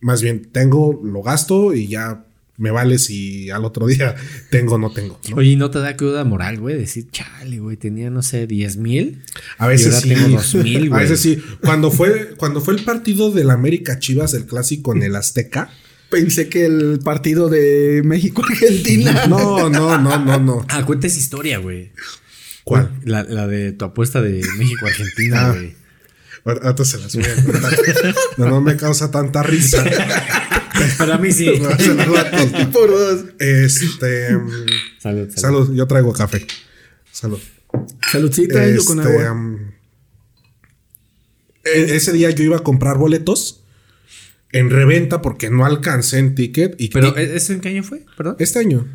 Más 0.00 0.22
bien 0.22 0.48
tengo, 0.50 1.00
lo 1.04 1.22
gasto 1.22 1.74
y 1.74 1.88
ya 1.88 2.24
me 2.56 2.70
vale 2.70 2.98
si 2.98 3.50
al 3.50 3.64
otro 3.64 3.86
día 3.86 4.14
tengo 4.50 4.76
o 4.76 4.78
no 4.78 4.92
tengo. 4.92 5.18
¿no? 5.28 5.36
Oye, 5.36 5.56
¿no 5.56 5.70
te 5.70 5.80
da 5.80 5.96
cruda 5.96 6.24
moral, 6.24 6.58
güey? 6.58 6.78
Decir, 6.78 7.10
chale, 7.10 7.58
güey, 7.58 7.76
tenía, 7.76 8.08
no 8.08 8.22
sé, 8.22 8.46
10 8.46 8.76
mil. 8.78 9.22
A 9.58 9.66
veces 9.66 10.00
sí. 10.00 10.08
tengo 10.10 10.28
2 10.28 10.54
mil, 10.62 10.88
güey. 10.88 11.00
A 11.00 11.02
veces 11.02 11.20
sí. 11.20 11.42
Cuando 11.60 11.90
fue, 11.90 12.34
cuando 12.36 12.60
fue 12.62 12.74
el 12.74 12.84
partido 12.84 13.30
del 13.30 13.50
América 13.50 13.98
Chivas, 13.98 14.32
el 14.32 14.46
clásico 14.46 14.94
en 14.94 15.02
el 15.02 15.16
Azteca. 15.16 15.70
Pensé 16.10 16.48
que 16.48 16.64
el 16.66 17.00
partido 17.02 17.48
de 17.48 18.02
México-Argentina. 18.04 19.24
No, 19.28 19.68
no, 19.68 19.98
no, 19.98 20.18
no, 20.18 20.38
no. 20.38 20.66
Ah, 20.68 20.84
cuentes 20.86 21.16
historia, 21.16 21.58
güey. 21.58 21.92
¿Cuál? 22.62 22.92
La, 23.04 23.24
la 23.24 23.46
de 23.46 23.72
tu 23.72 23.84
apuesta 23.84 24.22
de 24.22 24.42
México-Argentina, 24.58 25.48
Ah. 25.48 25.52
güey. 25.52 25.74
Ahorita 26.44 26.84
se 26.84 26.98
las 26.98 27.14
voy 27.16 27.24
a 27.24 27.34
contar. 27.44 27.72
No, 28.36 28.48
no 28.50 28.60
me 28.60 28.76
causa 28.76 29.10
tanta 29.10 29.42
risa. 29.42 29.82
Para 30.98 31.16
mí 31.18 31.32
sí. 31.32 31.50
No, 31.60 31.70
se 31.78 31.94
las 31.94 32.06
voy 32.06 32.18
a 32.18 32.30
contar. 32.30 32.70
Por 32.70 32.90
dos. 32.90 33.24
Este. 33.38 34.36
mm, 34.36 34.48
Salud, 35.00 35.28
salud. 35.30 35.32
Salud, 35.36 35.74
yo 35.74 35.86
traigo 35.86 36.12
café. 36.12 36.46
Salud. 37.10 37.40
Saludcita, 38.12 38.68
yo 38.68 38.84
con 38.84 39.00
Este, 39.00 39.10
agua. 39.10 39.32
um, 39.32 39.56
e- 41.64 41.96
ese 41.96 42.12
día 42.12 42.30
yo 42.30 42.44
iba 42.44 42.56
a 42.58 42.62
comprar 42.62 42.98
boletos 42.98 43.63
en 44.54 44.70
reventa 44.70 45.20
porque 45.20 45.50
no 45.50 45.66
alcancé 45.66 46.18
en 46.18 46.34
ticket. 46.34 46.74
Y 46.80 46.88
Pero, 46.88 47.14
¿e- 47.16 47.36
¿eso 47.36 47.52
en 47.52 47.60
qué 47.60 47.68
año 47.68 47.82
fue? 47.82 48.04
Perdón. 48.16 48.36
este 48.38 48.58
año. 48.60 48.86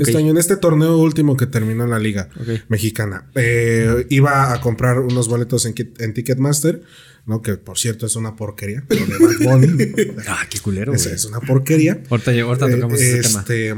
Este 0.00 0.18
año, 0.18 0.30
en 0.30 0.36
este 0.36 0.56
torneo 0.56 0.98
último 0.98 1.36
que 1.38 1.46
terminó 1.46 1.84
en 1.84 1.90
la 1.90 1.98
liga 1.98 2.28
mexicana, 2.68 3.30
eh, 3.34 4.06
iba 4.10 4.52
a 4.52 4.60
comprar 4.60 4.98
unos 5.00 5.26
boletos 5.28 5.64
en, 5.64 5.74
Ticketmaster, 6.12 6.82
¿no? 7.24 7.40
Que 7.40 7.54
por 7.56 7.78
cierto 7.78 8.04
es 8.04 8.14
una 8.14 8.36
porquería. 8.36 8.84
Lo 8.90 8.96
de 9.06 9.18
Bad 9.18 9.58
Bunny, 9.58 9.92
Ah, 10.28 10.44
qué 10.50 10.58
culero, 10.58 10.92
es, 10.92 11.06
es 11.06 11.24
una 11.24 11.40
porquería. 11.40 12.02
Ahorita, 12.10 12.30
ahorita 12.32 12.68
tocamos 12.70 13.00
Eh, 13.00 13.18
ese 13.20 13.28
tema. 13.28 13.40
este, 13.40 13.74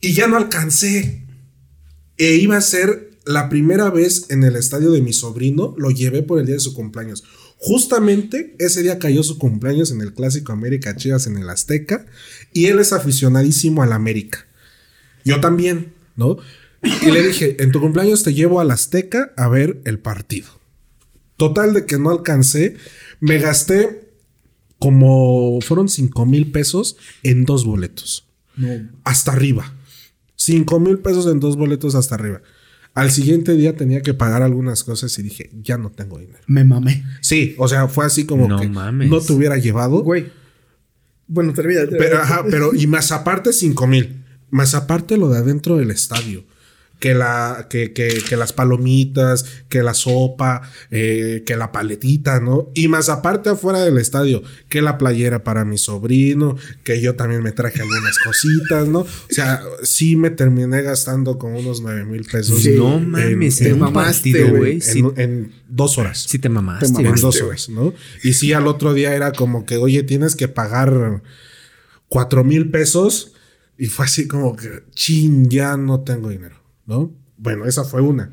Y 0.00 0.12
ya 0.12 0.26
no 0.26 0.36
alcancé. 0.36 1.22
E 2.18 2.34
iba 2.36 2.56
a 2.56 2.60
ser 2.62 3.10
la 3.26 3.48
primera 3.48 3.90
vez 3.90 4.26
en 4.30 4.42
el 4.42 4.56
estadio 4.56 4.90
de 4.90 5.02
mi 5.02 5.12
sobrino. 5.12 5.74
Lo 5.78 5.90
llevé 5.90 6.22
por 6.24 6.40
el 6.40 6.46
día 6.46 6.54
de 6.56 6.60
su 6.60 6.74
cumpleaños. 6.74 7.22
Justamente 7.58 8.54
ese 8.58 8.82
día 8.82 8.98
cayó 8.98 9.22
su 9.22 9.38
cumpleaños 9.38 9.90
en 9.90 10.00
el 10.00 10.12
clásico 10.12 10.52
América 10.52 10.94
Chivas 10.94 11.26
en 11.26 11.38
el 11.38 11.48
Azteca. 11.48 12.06
Y 12.52 12.66
él 12.66 12.78
es 12.78 12.92
aficionadísimo 12.92 13.82
al 13.82 13.92
América. 13.92 14.46
Yo 15.24 15.40
también, 15.40 15.92
¿no? 16.16 16.36
Y 16.82 17.10
le 17.10 17.26
dije, 17.26 17.62
en 17.62 17.72
tu 17.72 17.80
cumpleaños 17.80 18.22
te 18.22 18.34
llevo 18.34 18.60
al 18.60 18.70
Azteca 18.70 19.32
a 19.36 19.48
ver 19.48 19.80
el 19.84 19.98
partido. 19.98 20.48
Total 21.36 21.74
de 21.74 21.86
que 21.86 21.98
no 21.98 22.10
alcancé. 22.10 22.76
Me 23.20 23.38
gasté 23.38 24.06
como 24.78 25.60
fueron 25.62 25.88
5 25.88 26.26
mil 26.26 26.52
pesos 26.52 26.96
en 27.22 27.44
dos 27.44 27.64
boletos. 27.64 28.26
Hasta 29.04 29.32
arriba. 29.32 29.74
5 30.36 30.80
mil 30.80 30.98
pesos 30.98 31.26
en 31.26 31.40
dos 31.40 31.56
boletos 31.56 31.94
hasta 31.94 32.14
arriba. 32.14 32.42
Al 32.96 33.10
siguiente 33.10 33.52
día 33.54 33.76
tenía 33.76 34.00
que 34.00 34.14
pagar 34.14 34.42
algunas 34.42 34.82
cosas 34.82 35.16
y 35.18 35.22
dije, 35.22 35.50
ya 35.62 35.76
no 35.76 35.90
tengo 35.92 36.18
dinero. 36.18 36.40
Me 36.46 36.64
mamé. 36.64 37.04
Sí, 37.20 37.54
o 37.58 37.68
sea, 37.68 37.88
fue 37.88 38.06
así 38.06 38.24
como 38.24 38.48
No 38.48 38.58
que 38.58 38.68
mames. 38.68 39.10
no 39.10 39.20
te 39.20 39.34
hubiera 39.34 39.58
llevado. 39.58 40.02
Güey. 40.02 40.32
Bueno, 41.28 41.52
termina. 41.52 41.82
Pero, 41.90 42.18
ajá, 42.18 42.44
pero, 42.50 42.74
y 42.74 42.86
más 42.86 43.12
aparte 43.12 43.52
5 43.52 43.86
mil. 43.86 44.24
Más 44.48 44.74
aparte 44.74 45.18
lo 45.18 45.28
de 45.28 45.38
adentro 45.38 45.76
del 45.76 45.90
estadio. 45.90 46.44
Que, 46.98 47.12
la, 47.14 47.66
que, 47.68 47.92
que, 47.92 48.08
que 48.26 48.36
las 48.36 48.54
palomitas, 48.54 49.44
que 49.68 49.82
la 49.82 49.92
sopa, 49.92 50.62
eh, 50.90 51.42
que 51.44 51.54
la 51.54 51.70
paletita, 51.70 52.40
¿no? 52.40 52.70
Y 52.74 52.88
más 52.88 53.10
aparte 53.10 53.50
afuera 53.50 53.80
del 53.80 53.98
estadio, 53.98 54.42
que 54.70 54.80
la 54.80 54.96
playera 54.96 55.44
para 55.44 55.66
mi 55.66 55.76
sobrino, 55.76 56.56
que 56.84 57.02
yo 57.02 57.14
también 57.14 57.42
me 57.42 57.52
traje 57.52 57.82
algunas 57.82 58.18
cositas, 58.18 58.88
¿no? 58.88 59.00
O 59.00 59.06
sea, 59.28 59.60
sí 59.82 60.16
me 60.16 60.30
terminé 60.30 60.80
gastando 60.80 61.36
como 61.36 61.58
unos 61.58 61.82
9 61.82 62.06
mil 62.06 62.24
pesos. 62.24 62.62
Sí. 62.62 62.70
no 62.78 62.96
en- 62.96 63.10
mames, 63.10 63.58
te 63.58 63.66
en 63.68 63.74
un 63.74 63.80
mamaste, 63.80 64.44
güey. 64.44 64.72
en, 64.76 64.80
Sí, 64.82 65.04
en 65.16 65.52
dos 65.68 65.98
horas. 65.98 66.24
sí 66.26 66.38
te 66.38 66.48
mamaste, 66.48 66.86
Te 66.86 66.92
güey. 66.92 67.04
En 67.04 67.10
mamaste, 67.12 67.26
dos 67.26 67.40
horas, 67.42 67.68
¿no? 67.68 67.92
Y 68.24 68.32
sí, 68.32 68.54
al 68.54 68.66
otro 68.66 68.94
día 68.94 69.14
era 69.14 69.32
como 69.32 69.66
que, 69.66 69.76
oye, 69.76 70.02
tienes 70.02 70.34
que 70.34 70.48
pagar 70.48 71.22
cuatro 72.08 72.42
mil 72.42 72.70
pesos. 72.70 73.32
Y 73.78 73.86
fue 73.86 74.06
así 74.06 74.26
como 74.26 74.56
que, 74.56 74.84
chin, 74.94 75.50
ya 75.50 75.76
no 75.76 76.00
tengo 76.00 76.30
dinero, 76.30 76.56
¿no? 76.86 77.12
Bueno, 77.36 77.66
esa 77.66 77.84
fue 77.84 78.00
una. 78.00 78.32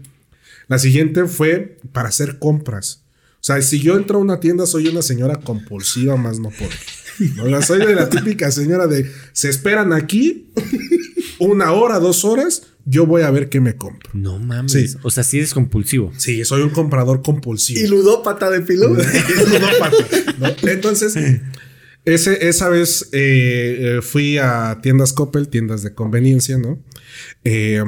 La 0.67 0.79
siguiente 0.79 1.25
fue 1.25 1.79
para 1.91 2.09
hacer 2.09 2.39
compras. 2.39 3.03
O 3.35 3.45
sea, 3.45 3.61
si 3.61 3.79
yo 3.79 3.97
entro 3.97 4.17
a 4.17 4.21
una 4.21 4.39
tienda, 4.39 4.65
soy 4.65 4.87
una 4.87 5.01
señora 5.01 5.35
compulsiva, 5.41 6.15
más 6.15 6.39
no 6.39 6.49
puedo. 6.49 6.71
¿no? 7.35 7.43
O 7.43 7.49
sea, 7.49 7.61
soy 7.61 7.85
de 7.85 7.93
la 7.95 8.09
típica 8.09 8.49
señora 8.51 8.87
de, 8.87 9.11
se 9.33 9.49
esperan 9.49 9.91
aquí 9.91 10.49
una 11.39 11.73
hora, 11.73 11.99
dos 11.99 12.23
horas, 12.23 12.63
yo 12.85 13.05
voy 13.05 13.23
a 13.23 13.31
ver 13.31 13.49
qué 13.49 13.59
me 13.59 13.75
compro. 13.75 14.09
No 14.13 14.39
mames. 14.39 14.71
Sí. 14.71 14.97
O 15.03 15.11
sea, 15.11 15.23
sí 15.23 15.37
eres 15.37 15.53
compulsivo. 15.53 16.11
Sí, 16.17 16.43
soy 16.45 16.61
un 16.61 16.69
comprador 16.69 17.21
compulsivo. 17.21 17.79
Y 17.79 17.87
ludópata 17.87 18.49
de 18.49 18.61
filo. 18.61 18.89
Ludópata, 18.89 19.97
¿no? 20.39 20.69
Entonces, 20.69 21.17
ese, 22.05 22.47
esa 22.47 22.69
vez 22.69 23.09
eh, 23.11 23.97
eh, 23.97 24.01
fui 24.01 24.37
a 24.37 24.79
tiendas 24.81 25.13
Coppel, 25.13 25.47
tiendas 25.47 25.83
de 25.83 25.93
conveniencia, 25.93 26.57
¿no? 26.57 26.81
Eh, 27.43 27.83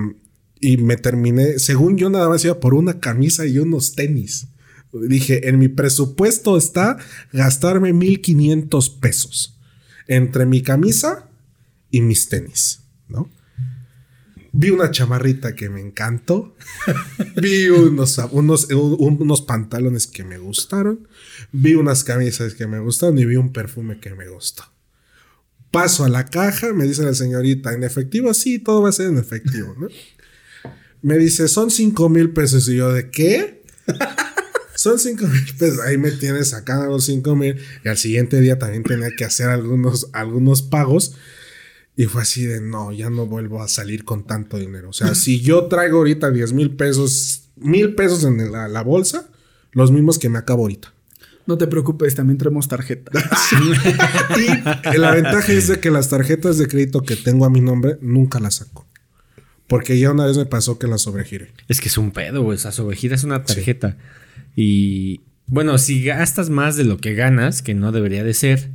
y 0.59 0.77
me 0.77 0.97
terminé, 0.97 1.59
según 1.59 1.97
yo 1.97 2.09
nada 2.09 2.29
más 2.29 2.43
iba 2.45 2.59
por 2.59 2.73
una 2.73 2.99
camisa 2.99 3.45
y 3.45 3.57
unos 3.59 3.93
tenis. 3.95 4.47
Dije, 4.93 5.49
en 5.49 5.59
mi 5.59 5.67
presupuesto 5.67 6.57
está 6.57 6.97
gastarme 7.33 7.91
1500 7.93 8.89
pesos 8.91 9.59
entre 10.07 10.45
mi 10.45 10.61
camisa 10.61 11.29
y 11.91 11.99
mis 12.01 12.29
tenis, 12.29 12.81
¿no? 13.09 13.29
Vi 14.57 14.69
una 14.69 14.89
chamarrita 14.91 15.53
que 15.53 15.69
me 15.69 15.81
encantó. 15.81 16.55
Vi 17.41 17.67
unos, 17.67 18.17
unos, 18.31 18.69
un- 18.71 19.17
unos 19.21 19.41
pantalones 19.41 20.07
que 20.07 20.23
me 20.23 20.37
gustaron. 20.37 21.09
Vi 21.51 21.75
unas 21.75 22.05
camisas 22.05 22.53
que 22.53 22.65
me 22.65 22.79
gustaron 22.79 23.17
y 23.19 23.25
vi 23.25 23.35
un 23.35 23.51
perfume 23.51 23.99
que 23.99 24.15
me 24.15 24.29
gustó. 24.29 24.63
Paso 25.71 26.05
a 26.05 26.09
la 26.09 26.23
caja, 26.23 26.71
me 26.71 26.85
dice 26.85 27.03
la 27.03 27.13
señorita, 27.13 27.73
¿en 27.73 27.83
efectivo? 27.83 28.33
Sí, 28.33 28.59
todo 28.59 28.81
va 28.83 28.89
a 28.89 28.93
ser 28.93 29.07
en 29.07 29.17
efectivo, 29.17 29.75
¿no? 29.77 29.87
Me 31.05 31.19
dice, 31.19 31.47
son 31.47 31.69
5 31.69 32.09
mil 32.09 32.31
pesos. 32.31 32.67
Y 32.67 32.77
yo, 32.77 32.91
¿de 32.91 33.11
qué? 33.11 33.61
Son 34.73 34.97
5 34.97 35.27
mil 35.27 35.55
pesos. 35.55 35.79
Ahí 35.81 35.99
me 35.99 36.09
tienes 36.09 36.49
sacando 36.49 36.87
los 36.87 37.05
5 37.05 37.35
mil. 37.35 37.57
Y 37.83 37.89
al 37.89 37.97
siguiente 37.97 38.41
día 38.41 38.57
también 38.57 38.81
tenía 38.81 39.09
que 39.15 39.23
hacer 39.23 39.49
algunos, 39.49 40.09
algunos 40.13 40.63
pagos. 40.63 41.15
Y 41.95 42.05
fue 42.05 42.23
así 42.23 42.47
de, 42.47 42.59
no, 42.59 42.91
ya 42.91 43.11
no 43.11 43.27
vuelvo 43.27 43.61
a 43.61 43.67
salir 43.67 44.03
con 44.03 44.25
tanto 44.25 44.57
dinero. 44.57 44.89
O 44.89 44.93
sea, 44.93 45.13
si 45.15 45.41
yo 45.41 45.65
traigo 45.65 45.99
ahorita 45.99 46.31
10 46.31 46.53
mil 46.53 46.75
pesos, 46.75 47.49
mil 47.55 47.93
pesos 47.93 48.23
en 48.23 48.51
la, 48.51 48.67
la 48.67 48.81
bolsa, 48.81 49.29
los 49.73 49.91
mismos 49.91 50.17
que 50.17 50.29
me 50.29 50.39
acabo 50.39 50.63
ahorita. 50.63 50.91
No 51.45 51.59
te 51.59 51.67
preocupes, 51.67 52.15
también 52.15 52.39
traemos 52.39 52.67
tarjeta. 52.67 53.11
Y 54.91 54.97
la 54.97 55.13
ventaja 55.13 55.53
es 55.53 55.67
de 55.67 55.79
que 55.79 55.91
las 55.91 56.09
tarjetas 56.09 56.57
de 56.57 56.67
crédito 56.67 57.03
que 57.03 57.15
tengo 57.15 57.45
a 57.45 57.51
mi 57.51 57.61
nombre 57.61 57.99
nunca 58.01 58.39
las 58.39 58.55
saco. 58.55 58.84
Porque 59.67 59.97
ya 59.99 60.11
una 60.11 60.25
vez 60.25 60.37
me 60.37 60.45
pasó 60.45 60.77
que 60.77 60.87
las 60.87 61.01
sobregiré. 61.01 61.51
Es 61.67 61.81
que 61.81 61.87
es 61.89 61.97
un 61.97 62.11
pedo, 62.11 62.43
güey. 62.43 62.55
O 62.55 62.59
sea, 62.59 62.71
sobregira 62.71 63.15
es 63.15 63.23
una 63.23 63.43
tarjeta. 63.43 63.97
Y, 64.55 65.21
Bueno, 65.47 65.77
si 65.77 66.03
gastas 66.03 66.49
más 66.49 66.75
de 66.77 66.83
lo 66.85 66.97
que 66.97 67.13
ganas, 67.13 67.61
que 67.61 67.73
no 67.73 67.91
debería 67.91 68.23
de 68.23 68.33
ser, 68.33 68.69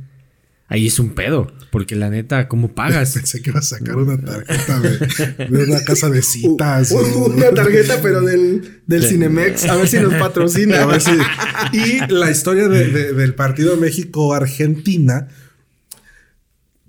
ahí 0.67 0.87
es 0.87 0.99
un 0.99 1.09
pedo. 1.15 1.51
Porque 1.71 1.95
la 1.95 2.09
neta, 2.09 2.47
¿cómo 2.49 2.73
pagas? 2.73 3.11
Pensé 3.15 3.41
que 3.41 3.49
iba 3.51 3.59
a 3.59 3.63
sacar 3.63 3.95
una 3.95 4.17
tarjeta 4.19 4.79
de, 4.81 5.47
de 5.47 5.63
una 5.65 5.81
casa 5.83 6.09
de 6.09 6.21
citas. 6.21 6.91
O- 6.95 7.25
una 7.27 7.51
tarjeta, 7.51 7.99
pero 8.01 8.21
del, 8.21 8.81
del. 8.87 9.03
Cinemex. 9.03 9.65
A 9.65 9.75
ver 9.77 9.87
si 9.87 9.97
nos 9.99 10.13
patrocina. 10.15 10.83
A 10.83 10.85
ver 10.85 11.01
si- 11.01 11.11
Y 11.73 11.99
la 12.13 12.29
historia 12.31 12.67
de- 12.67 12.87
de- 12.89 13.13
del 13.13 13.33
partido 13.33 13.77
México-Argentina. 13.77 15.27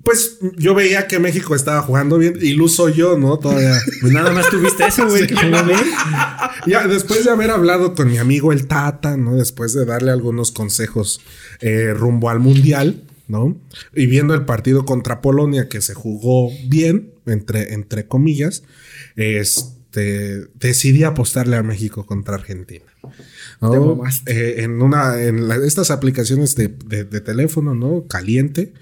Pues 0.05 0.39
yo 0.59 0.75
veía 0.75 1.07
que 1.07 1.19
México 1.21 1.55
estaba 1.55 1.81
jugando 1.83 2.19
bien. 2.19 2.35
Iluso 2.41 2.89
yo, 2.89 3.17
¿no? 3.19 3.39
Todavía. 3.39 3.79
Pues 4.01 4.13
nada 4.15 4.33
más 4.33 4.49
tuviste 4.51 4.85
eso, 4.87 5.07
güey. 5.09 5.27
bien. 5.29 5.79
Ya, 6.67 6.87
después 6.89 7.25
de 7.25 7.31
haber 7.31 7.51
hablado 7.51 7.95
con 7.95 8.11
mi 8.11 8.19
amigo 8.19 8.53
el 8.53 8.67
Tata, 8.67 9.17
¿no? 9.17 9.37
Después 9.37 9.75
de 9.75 9.85
darle 9.85 10.11
algunos 10.11 10.51
consejos 10.53 11.21
eh, 11.61 11.95
rumbo 11.97 12.31
al 12.31 12.41
Mundial, 12.41 13.05
¿no? 13.29 13.57
Y 13.95 14.07
viendo 14.07 14.35
el 14.35 14.45
partido 14.45 14.85
contra 14.85 15.21
Polonia 15.21 15.69
que 15.69 15.81
se 15.81 15.95
jugó 15.95 16.51
bien, 16.67 17.13
entre, 17.27 17.73
entre 17.75 18.07
comillas, 18.09 18.65
este, 19.17 20.47
decidí 20.59 21.05
apostarle 21.05 21.57
a 21.57 21.63
México 21.63 22.07
contra 22.07 22.35
Argentina. 22.35 22.85
¿no? 23.61 23.71
Eh, 24.27 24.57
en 24.59 24.83
una, 24.83 25.23
en 25.23 25.47
la- 25.49 25.57
estas 25.57 25.91
aplicaciones 25.91 26.55
de, 26.57 26.69
de- 26.69 27.05
de 27.05 27.21
teléfono, 27.21 27.75
¿no? 27.75 28.07
Caliente. 28.09 28.73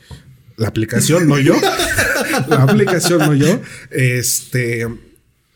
La 0.61 0.69
aplicación, 0.69 1.27
no 1.27 1.39
yo. 1.39 1.55
la 2.49 2.63
aplicación, 2.63 3.19
no 3.21 3.35
yo. 3.35 3.61
Este 3.91 4.87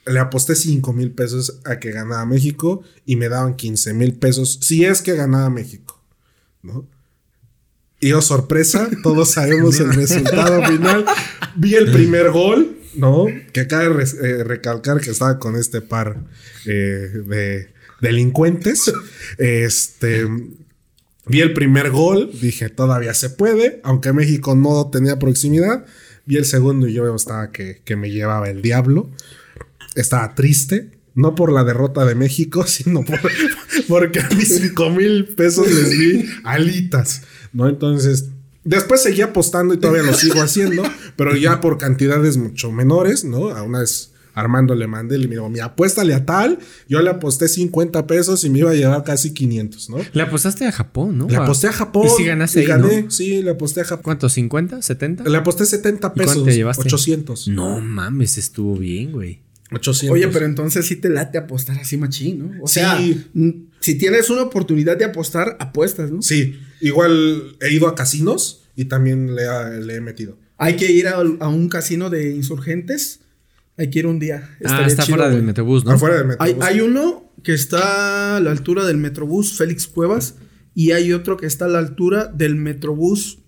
le 0.07 0.19
aposté 0.19 0.55
5 0.55 0.93
mil 0.93 1.13
pesos 1.13 1.61
a 1.65 1.79
que 1.79 1.91
ganaba 1.91 2.27
México 2.27 2.83
y 3.07 3.17
me 3.17 3.29
daban 3.29 3.55
15 3.55 3.95
mil 3.95 4.15
pesos 4.15 4.59
si 4.61 4.85
es 4.85 5.01
que 5.01 5.15
ganaba 5.15 5.49
México, 5.51 6.03
¿no? 6.63 6.87
Y 8.01 8.13
oh, 8.13 8.21
sorpresa, 8.21 8.89
todos 9.03 9.31
sabemos 9.31 9.81
el 9.81 9.95
resultado 9.95 10.63
final. 10.67 11.07
Vi 11.57 11.75
el 11.75 11.91
primer 11.91 12.31
gol, 12.33 12.77
¿no? 12.97 13.27
Que 13.53 13.67
cabe 13.67 13.89
res- 13.91 14.15
eh, 14.23 14.45
recalcar 14.45 15.01
que 15.01 15.11
estaba 15.11 15.39
con 15.39 15.57
este 15.57 15.81
par 15.81 16.17
eh, 16.67 16.71
de 17.27 17.73
delincuentes. 18.03 18.93
Este. 19.39 20.27
Vi 21.27 21.41
el 21.41 21.53
primer 21.55 21.91
gol, 21.91 22.31
dije 22.41 22.69
todavía 22.69 23.15
se 23.15 23.31
puede, 23.31 23.81
aunque 23.85 24.13
México 24.13 24.55
no 24.55 24.91
tenía 24.91 25.19
proximidad. 25.19 25.87
Vi 26.27 26.37
el 26.37 26.45
segundo 26.45 26.87
y 26.89 26.93
yo 26.95 27.15
estaba 27.15 27.51
que, 27.51 27.81
que 27.85 27.97
me 27.97 28.11
llevaba 28.11 28.49
el 28.51 28.63
diablo 28.63 29.11
estaba 29.95 30.35
triste. 30.35 30.91
No 31.17 31.37
por 31.37 31.53
la 31.53 31.63
derrota 31.63 32.05
de 32.05 32.17
México, 32.17 32.67
sino 32.67 33.05
por- 33.05 33.21
porque 33.87 34.19
a 34.21 34.29
mis 34.31 34.57
5 34.59 34.91
mil 34.91 35.27
pesos 35.27 35.71
les 35.71 35.91
di 35.91 36.25
alitas, 36.43 37.23
¿no? 37.53 37.69
Entonces, 37.69 38.31
después 38.65 39.01
seguí 39.03 39.23
apostando 39.23 39.75
y 39.75 39.79
todavía 39.79 40.03
lo 40.03 40.13
sigo 40.15 40.43
haciendo, 40.43 40.83
pero 41.15 41.37
ya 41.37 41.61
por 41.61 41.79
cantidades 41.79 42.37
mucho 42.37 42.73
menores, 42.73 43.23
¿no? 43.25 43.51
A 43.51 43.63
una 43.63 43.79
vez 43.81 44.11
Armando 44.35 44.75
le 44.75 44.87
mandé 44.87 45.17
y 45.17 45.23
le 45.23 45.29
digo, 45.29 45.49
mi 45.49 45.61
apuéstale 45.61 46.13
a 46.15 46.27
tal, 46.27 46.59
yo 46.89 47.01
le 47.03 47.11
aposté 47.11 47.49
50 47.49 48.07
pesos 48.07 48.45
y 48.45 48.51
me 48.51 48.59
iba 48.61 48.71
a 48.71 48.75
llevar 48.75 49.05
casi 49.05 49.33
500, 49.33 49.91
¿no? 49.91 49.99
Le 50.13 50.23
apostaste 50.23 50.67
a 50.67 50.73
Japón, 50.73 51.17
¿no? 51.19 51.29
Le 51.29 51.37
aposté 51.37 51.69
a 51.69 51.73
Japón. 51.73 52.07
Y 52.07 52.11
si 52.11 52.25
ganaste 52.25 52.59
y 52.59 52.63
ahí, 52.63 52.69
gané, 52.69 53.03
¿no? 53.03 53.11
sí, 53.11 53.43
le 53.43 53.51
aposté 53.51 53.81
a 53.83 53.85
Japón. 53.85 54.03
¿Cuánto? 54.03 54.29
¿50? 54.29 54.79
¿70? 54.79 55.27
Le 55.29 55.39
aposté 55.39 55.65
70 55.67 55.97
¿Y 55.97 56.01
cuánto 56.01 56.15
pesos. 56.33 56.45
te 56.45 56.55
llevaste? 56.55 56.83
800. 56.83 57.49
No 57.49 57.81
mames, 57.81 58.37
estuvo 58.39 58.77
bien, 58.77 59.13
güey. 59.13 59.41
800. 59.73 60.15
Oye, 60.15 60.29
pero 60.29 60.47
entonces 60.47 60.87
sí 60.87 60.97
te 60.97 61.09
late 61.09 61.39
apostar 61.39 61.79
así 61.79 61.97
machín, 61.97 62.39
¿no? 62.41 62.63
O 62.63 62.69
Sí. 62.69 62.75
sea, 62.81 62.99
si 63.81 63.95
tienes 63.97 64.31
una 64.31 64.43
oportunidad 64.43 64.97
de 64.97 65.05
apostar, 65.05 65.57
apuestas, 65.59 66.11
¿no? 66.11 66.23
Sí, 66.23 66.59
igual 66.81 67.57
he 67.61 67.73
ido 67.73 67.89
a 67.89 67.95
casinos 67.95 68.63
y 68.77 68.85
también 68.87 69.35
le, 69.35 69.47
ha- 69.47 69.71
le 69.71 69.95
he 69.97 70.01
metido. 70.01 70.39
Hay 70.59 70.77
que 70.77 70.91
ir 70.93 71.09
a, 71.09 71.15
a 71.15 71.49
un 71.49 71.69
casino 71.69 72.11
de 72.11 72.31
insurgentes. 72.33 73.21
Hay 73.77 73.91
que 73.91 73.99
ir 74.01 74.07
un 74.07 74.19
día. 74.19 74.57
Ah, 74.65 74.85
está 74.87 75.03
chido, 75.05 75.17
fuera 75.17 75.31
del. 75.31 75.43
Metrobús, 75.43 75.85
¿no? 75.85 75.93
Afuera 75.93 76.17
del 76.19 76.27
Hay, 76.39 76.55
Metrobús. 76.55 76.65
hay 76.65 76.81
uno 76.81 77.33
que 77.43 77.55
está 77.55 78.37
a 78.37 78.41
la 78.41 78.51
altura 78.51 78.85
del 78.87 78.97
Metrobús 78.99 79.57
Félix 79.57 79.87
Cuevas 79.87 80.37
y 80.75 80.93
hay 80.93 81.13
otro 81.13 81.37
que 81.37 81.47
está 81.47 81.65
a 81.67 81.69
la 81.69 81.79
altura 81.79 82.27
del 82.27 82.55
Metrobús 82.57 83.39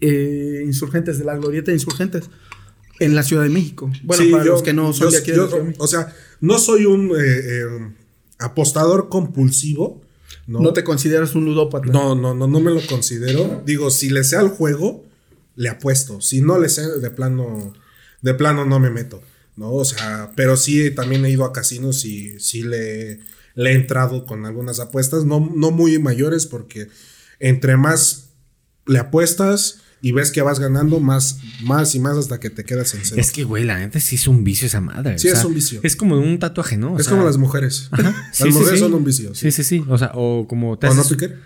eh, 0.00 0.62
Insurgentes, 0.64 1.18
de 1.18 1.24
la 1.24 1.36
Glorieta 1.36 1.70
de 1.70 1.76
Insurgentes, 1.76 2.24
en 3.00 3.14
la 3.14 3.22
Ciudad 3.22 3.42
de 3.44 3.48
México. 3.48 3.90
Bueno, 4.02 4.22
Sí, 4.22 4.30
para 4.30 4.44
yo- 4.44 4.52
los 4.52 4.62
que 4.62 4.72
no 4.72 4.92
son 4.92 5.06
yo- 5.06 5.10
de 5.12 5.18
aquí 5.18 5.30
de 5.30 5.36
yo-. 5.36 5.64
O 5.78 5.86
sea, 5.86 6.14
no 6.40 6.58
soy 6.58 6.84
un 6.86 7.10
eh, 7.10 7.14
eh, 7.20 7.64
apostador 8.38 9.08
compulsivo. 9.08 10.02
¿no? 10.46 10.58
No 10.60 10.72
te 10.72 10.82
consideras 10.82 11.34
un 11.36 11.44
ludópata. 11.44 11.86
no, 11.92 12.14
no, 12.16 12.34
no, 12.34 12.48
no 12.48 12.60
me 12.60 12.72
lo 12.72 12.80
considero. 12.88 13.62
Digo, 13.64 13.90
si 13.90 14.10
le 14.10 14.24
sé 14.24 14.36
al 14.36 14.48
juego, 14.48 15.04
le 15.54 15.68
apuesto. 15.68 16.20
Si 16.20 16.40
no 16.42 16.58
le 16.58 16.68
sé, 16.68 16.82
de 16.98 17.10
plano, 17.10 17.72
de 18.22 18.34
plano 18.34 18.64
no 18.64 18.78
me 18.80 18.90
meto. 18.90 19.22
¿no? 19.56 19.70
O 19.72 19.84
sea, 19.84 20.32
pero 20.34 20.56
sí 20.56 20.90
también 20.90 21.24
he 21.24 21.30
ido 21.30 21.44
a 21.44 21.52
casinos 21.52 22.04
y 22.04 22.38
sí 22.40 22.62
le, 22.62 23.20
le 23.54 23.70
he 23.70 23.74
entrado 23.74 24.24
con 24.24 24.46
algunas 24.46 24.80
apuestas, 24.80 25.24
no, 25.24 25.52
no 25.54 25.70
muy 25.70 25.98
mayores, 25.98 26.46
porque 26.46 26.88
entre 27.38 27.76
más 27.76 28.30
le 28.86 28.98
apuestas 28.98 29.80
y 30.00 30.10
ves 30.12 30.30
que 30.32 30.42
vas 30.42 30.58
ganando, 30.58 30.98
más, 30.98 31.38
más 31.62 31.94
y 31.94 32.00
más 32.00 32.16
hasta 32.16 32.40
que 32.40 32.50
te 32.50 32.64
quedas 32.64 32.94
en 32.94 33.02
cero. 33.04 33.20
Es 33.20 33.30
que, 33.30 33.44
güey, 33.44 33.62
la 33.64 33.78
neta 33.78 34.00
sí 34.00 34.16
es 34.16 34.26
un 34.26 34.42
vicio 34.42 34.66
esa 34.66 34.80
madre. 34.80 35.18
Sí, 35.18 35.28
es 35.28 35.44
un 35.44 35.54
vicio. 35.54 35.80
Es 35.84 35.94
como 35.94 36.18
un 36.18 36.38
tatuaje, 36.40 36.76
¿no? 36.76 36.94
O 36.94 36.98
es 36.98 37.04
sea, 37.04 37.12
como 37.12 37.24
las 37.24 37.36
mujeres. 37.36 37.88
Las 37.96 38.14
sí, 38.32 38.48
mujeres 38.48 38.72
sí. 38.72 38.78
son 38.78 38.94
un 38.94 39.04
vicio. 39.04 39.34
Sí, 39.34 39.52
sí, 39.52 39.62
sí. 39.62 39.84
O 39.88 39.98
sea, 39.98 40.10
o 40.14 40.48
como 40.48 40.76
te 40.78 40.88
¿O 40.88 40.94
no, 40.94 41.02
haces- 41.02 41.10
Piquer? 41.12 41.38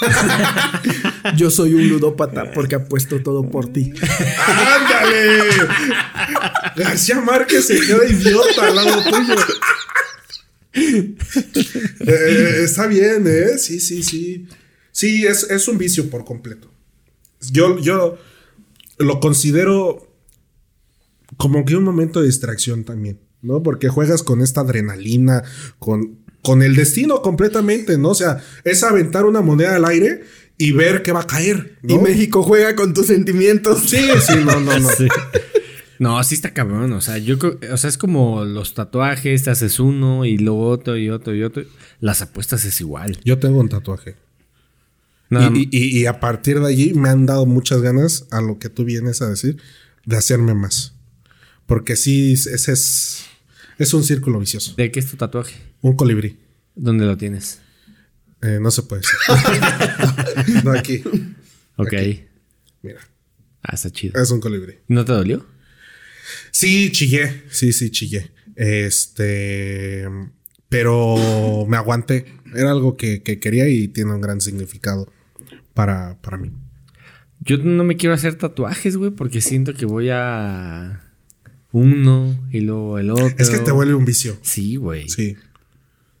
Yo 1.36 1.50
soy 1.50 1.74
un 1.74 1.88
ludópata 1.88 2.52
porque 2.52 2.76
apuesto 2.76 3.22
todo 3.22 3.48
por 3.50 3.72
ti. 3.72 3.92
García 6.76 7.20
Márquez 7.20 7.66
se 7.66 7.80
queda 7.80 8.04
idiota 8.06 8.66
al 8.66 8.74
lado 8.76 9.02
tuyo. 9.04 9.34
Eh, 12.00 12.60
está 12.64 12.86
bien, 12.86 13.26
¿eh? 13.26 13.58
Sí, 13.58 13.80
sí, 13.80 14.02
sí. 14.02 14.46
Sí, 14.92 15.26
es, 15.26 15.44
es 15.50 15.68
un 15.68 15.78
vicio 15.78 16.08
por 16.10 16.24
completo. 16.24 16.70
Yo, 17.50 17.78
yo 17.78 18.18
lo 18.98 19.20
considero 19.20 20.10
como 21.36 21.64
que 21.64 21.76
un 21.76 21.84
momento 21.84 22.20
de 22.20 22.26
distracción 22.26 22.84
también, 22.84 23.20
¿no? 23.42 23.62
Porque 23.62 23.88
juegas 23.88 24.22
con 24.22 24.40
esta 24.40 24.62
adrenalina, 24.62 25.42
con, 25.78 26.18
con 26.42 26.62
el 26.62 26.74
destino 26.76 27.22
completamente, 27.22 27.98
¿no? 27.98 28.10
O 28.10 28.14
sea, 28.14 28.42
es 28.64 28.82
aventar 28.82 29.24
una 29.26 29.42
moneda 29.42 29.76
al 29.76 29.84
aire 29.84 30.24
y 30.58 30.72
ver 30.72 31.02
que 31.02 31.12
va 31.12 31.20
a 31.22 31.26
caer. 31.26 31.78
¿no? 31.82 31.94
Y 31.94 31.98
México 31.98 32.42
juega 32.42 32.74
con 32.76 32.94
tus 32.94 33.06
sentimientos. 33.06 33.82
Sí, 33.88 33.98
sí, 34.26 34.34
no, 34.44 34.60
no, 34.60 34.78
no. 34.78 34.88
Sí. 34.96 35.06
No, 35.98 36.22
sí 36.24 36.34
está 36.34 36.52
cabrón. 36.52 36.92
O 36.92 37.00
sea, 37.00 37.16
yo 37.16 37.38
creo, 37.38 37.58
o 37.72 37.76
sea, 37.78 37.88
es 37.88 37.96
como 37.96 38.44
los 38.44 38.74
tatuajes, 38.74 39.44
te 39.44 39.50
haces 39.50 39.80
uno 39.80 40.26
y 40.26 40.36
luego 40.36 40.68
otro 40.68 40.98
y 40.98 41.08
otro 41.08 41.34
y 41.34 41.42
otro. 41.42 41.64
Las 42.00 42.20
apuestas 42.20 42.66
es 42.66 42.80
igual. 42.82 43.18
Yo 43.24 43.38
tengo 43.38 43.58
un 43.60 43.70
tatuaje. 43.70 44.14
Nada 45.30 45.50
y, 45.54 45.68
y- 45.72 45.98
y 46.00 46.04
a 46.06 46.20
partir 46.20 46.60
de 46.60 46.66
allí 46.68 46.92
me 46.92 47.08
han 47.08 47.24
dado 47.26 47.46
muchas 47.46 47.80
ganas 47.80 48.26
a 48.30 48.40
lo 48.42 48.58
que 48.58 48.68
tú 48.68 48.84
vienes 48.84 49.22
a 49.22 49.28
decir 49.30 49.56
de 50.04 50.16
hacerme 50.16 50.52
más. 50.54 50.92
Porque 51.64 51.96
sí, 51.96 52.34
ese 52.34 52.72
es, 52.72 53.24
es 53.78 53.94
un 53.94 54.04
círculo 54.04 54.38
vicioso. 54.38 54.74
¿De 54.76 54.90
qué 54.92 55.00
es 55.00 55.10
tu 55.10 55.16
tatuaje? 55.16 55.56
Un 55.80 55.96
colibrí. 55.96 56.36
¿Dónde 56.74 57.06
lo 57.06 57.16
tienes? 57.16 57.60
Eh, 58.42 58.58
no 58.60 58.70
se 58.70 58.82
puede 58.82 59.02
decir. 59.02 60.64
no, 60.64 60.72
aquí. 60.72 61.02
Ok. 61.76 61.92
Mira, 62.82 63.00
Ah, 63.62 63.74
está 63.74 63.90
chido. 63.90 64.20
es 64.20 64.30
un 64.30 64.40
colibrí. 64.40 64.74
¿No 64.88 65.04
te 65.04 65.12
dolió? 65.12 65.44
Sí, 66.52 66.90
chillé. 66.92 67.42
Sí, 67.50 67.72
sí, 67.72 67.90
chillé. 67.90 68.30
Este. 68.54 70.04
Pero 70.68 71.66
me 71.68 71.76
aguanté. 71.76 72.26
Era 72.54 72.70
algo 72.70 72.96
que, 72.96 73.22
que 73.22 73.38
quería 73.40 73.68
y 73.68 73.88
tiene 73.88 74.12
un 74.14 74.20
gran 74.20 74.40
significado 74.40 75.12
para, 75.74 76.20
para 76.22 76.36
mí. 76.36 76.52
Yo 77.40 77.58
no 77.58 77.84
me 77.84 77.96
quiero 77.96 78.14
hacer 78.14 78.34
tatuajes, 78.36 78.96
güey, 78.96 79.10
porque 79.10 79.40
siento 79.40 79.74
que 79.74 79.84
voy 79.86 80.08
a 80.10 81.02
uno 81.72 82.48
y 82.50 82.60
luego 82.60 82.98
el 82.98 83.10
otro. 83.10 83.26
Es 83.38 83.50
que 83.50 83.58
te 83.58 83.72
vuelve 83.72 83.94
un 83.94 84.04
vicio. 84.04 84.38
Sí, 84.42 84.76
güey. 84.76 85.08
Sí. 85.08 85.36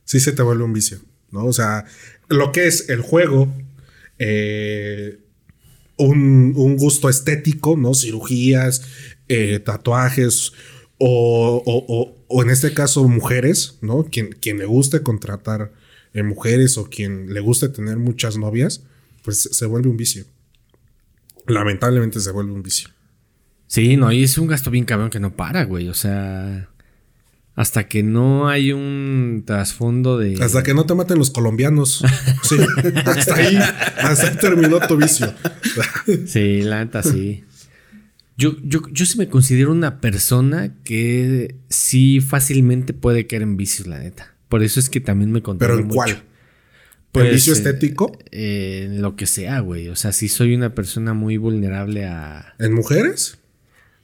Sí 0.04 0.20
se 0.20 0.32
te 0.32 0.42
vuelve 0.42 0.62
un 0.64 0.72
vicio, 0.72 1.00
¿no? 1.36 1.46
O 1.46 1.52
sea, 1.52 1.84
lo 2.28 2.50
que 2.52 2.66
es 2.66 2.88
el 2.88 3.00
juego, 3.02 3.54
eh, 4.18 5.18
un, 5.98 6.52
un 6.56 6.76
gusto 6.76 7.08
estético, 7.08 7.76
¿no? 7.76 7.94
Cirugías, 7.94 8.82
eh, 9.28 9.60
tatuajes, 9.60 10.52
o, 10.98 11.62
o- 11.64 12.16
o- 12.28 12.42
en 12.42 12.50
este 12.50 12.72
caso 12.74 13.06
mujeres, 13.08 13.78
¿no? 13.82 14.04
Quien, 14.04 14.30
quien 14.40 14.58
le 14.58 14.64
guste 14.66 15.02
contratar 15.02 15.72
eh, 16.14 16.22
mujeres 16.22 16.78
o 16.78 16.88
quien 16.88 17.32
le 17.34 17.40
guste 17.40 17.68
tener 17.68 17.98
muchas 17.98 18.36
novias, 18.38 18.82
pues 19.22 19.42
se 19.52 19.66
vuelve 19.66 19.88
un 19.90 19.96
vicio. 19.96 20.24
Lamentablemente 21.46 22.20
se 22.20 22.30
vuelve 22.32 22.52
un 22.52 22.62
vicio. 22.62 22.88
Sí, 23.68 23.96
no, 23.96 24.10
y 24.12 24.22
es 24.24 24.38
un 24.38 24.46
gasto 24.46 24.70
bien 24.70 24.84
cabrón 24.84 25.10
que 25.10 25.20
no 25.20 25.36
para, 25.36 25.64
güey. 25.64 25.88
O 25.88 25.94
sea. 25.94 26.68
Hasta 27.56 27.88
que 27.88 28.02
no 28.02 28.48
hay 28.48 28.72
un 28.72 29.42
trasfondo 29.46 30.18
de. 30.18 30.36
Hasta 30.42 30.62
que 30.62 30.74
no 30.74 30.84
te 30.86 30.94
maten 30.94 31.18
los 31.18 31.30
colombianos. 31.30 32.04
Sí, 32.42 32.56
hasta 33.04 33.34
ahí, 33.34 33.56
hasta 33.56 34.28
ahí 34.28 34.36
terminó 34.40 34.78
tu 34.86 34.96
vicio. 34.96 35.34
Sí, 36.26 36.62
la 36.62 36.84
neta, 36.84 37.02
sí. 37.02 37.42
Yo, 38.36 38.54
yo, 38.62 38.82
yo 38.92 39.06
sí 39.06 39.16
me 39.18 39.28
considero 39.28 39.72
una 39.72 40.00
persona 40.00 40.74
que 40.84 41.56
sí 41.70 42.20
fácilmente 42.20 42.92
puede 42.92 43.26
caer 43.26 43.42
en 43.42 43.56
vicios, 43.56 43.88
la 43.88 43.98
neta. 43.98 44.34
Por 44.48 44.62
eso 44.62 44.78
es 44.78 44.90
que 44.90 45.00
también 45.00 45.32
me 45.32 45.42
controlo 45.42 45.74
¿Pero 45.74 45.80
en 45.82 45.86
mucho. 45.88 45.96
cuál? 45.96 46.22
Pues, 47.10 47.26
¿El 47.26 47.32
vicio 47.34 47.54
eh, 47.54 47.56
estético? 47.56 48.18
eh, 48.30 48.82
en 48.90 49.00
lo 49.02 49.16
que 49.16 49.26
sea, 49.26 49.60
güey. 49.60 49.88
O 49.88 49.96
sea, 49.96 50.12
sí 50.12 50.28
soy 50.28 50.54
una 50.54 50.74
persona 50.74 51.14
muy 51.14 51.38
vulnerable 51.38 52.04
a. 52.04 52.54
¿En 52.58 52.74
mujeres? 52.74 53.38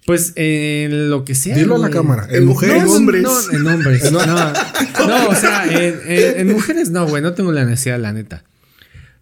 Pues 0.06 0.32
en 0.36 1.10
lo 1.10 1.24
que 1.24 1.34
sea. 1.36 1.54
Dilo 1.56 1.76
a 1.76 1.78
la 1.78 1.90
cámara. 1.90 2.26
¿En 2.28 2.36
En 2.38 2.44
mujeres? 2.46 2.84
no, 2.84 2.92
hombres. 2.92 3.22
No, 3.22 3.52
en 3.52 3.66
hombres. 3.66 4.10
No, 4.12 4.18
no, 4.26 5.28
o 5.28 5.34
sea, 5.34 5.64
en, 5.70 6.00
en- 6.06 6.40
en 6.40 6.52
mujeres 6.52 6.90
no, 6.90 7.06
güey. 7.06 7.22
No 7.22 7.34
tengo 7.34 7.52
la 7.52 7.64
necesidad, 7.64 8.00
la 8.00 8.12
neta. 8.12 8.42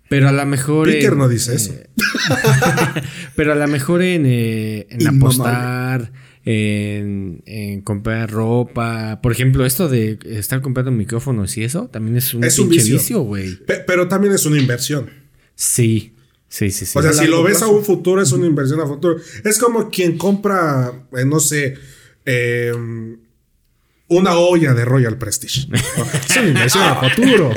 Pero 0.08 0.28
a 0.28 0.32
lo 0.32 0.44
mejor. 0.46 0.88
Picker 0.90 1.12
en- 1.12 1.18
no 1.18 1.28
dice 1.28 1.54
eso. 1.54 1.74
Pero 3.36 3.52
a 3.52 3.56
lo 3.56 3.68
mejor 3.68 4.02
en, 4.02 4.24
eh, 4.26 4.86
en 4.90 5.06
apostar, 5.06 6.12
en, 6.44 7.42
en 7.46 7.80
comprar 7.82 8.30
ropa. 8.30 9.20
Por 9.22 9.32
ejemplo, 9.32 9.64
esto 9.66 9.88
de 9.88 10.18
estar 10.24 10.60
comprando 10.62 10.90
micrófonos 10.90 11.56
y 11.56 11.64
eso 11.64 11.88
también 11.88 12.16
es 12.16 12.34
un, 12.34 12.44
Es 12.44 12.58
un 12.58 12.68
pinche 12.68 12.84
vicio. 12.84 12.98
vicio, 12.98 13.20
güey. 13.20 13.56
Pe- 13.66 13.84
pero 13.86 14.08
también 14.08 14.32
es 14.34 14.44
una 14.46 14.58
inversión. 14.58 15.10
Sí, 15.54 16.14
sí, 16.50 16.70
sí, 16.70 16.84
sí. 16.84 16.98
O 16.98 17.02
sea, 17.02 17.14
si 17.14 17.26
lo 17.26 17.42
ves 17.42 17.56
plazo. 17.58 17.72
a 17.72 17.76
un 17.76 17.82
futuro, 17.84 18.20
es 18.20 18.32
una 18.32 18.44
inversión 18.46 18.78
a 18.80 18.86
futuro. 18.86 19.16
Es 19.44 19.58
como 19.58 19.88
quien 19.88 20.18
compra, 20.18 20.92
eh, 21.16 21.24
no 21.24 21.40
sé, 21.40 21.74
eh, 22.26 22.72
una 24.08 24.36
olla 24.36 24.74
de 24.74 24.84
Royal 24.84 25.16
Prestige. 25.18 25.68
es 26.28 26.36
una 26.36 26.48
inversión 26.48 26.82
a 26.82 26.96
futuro. 26.96 27.52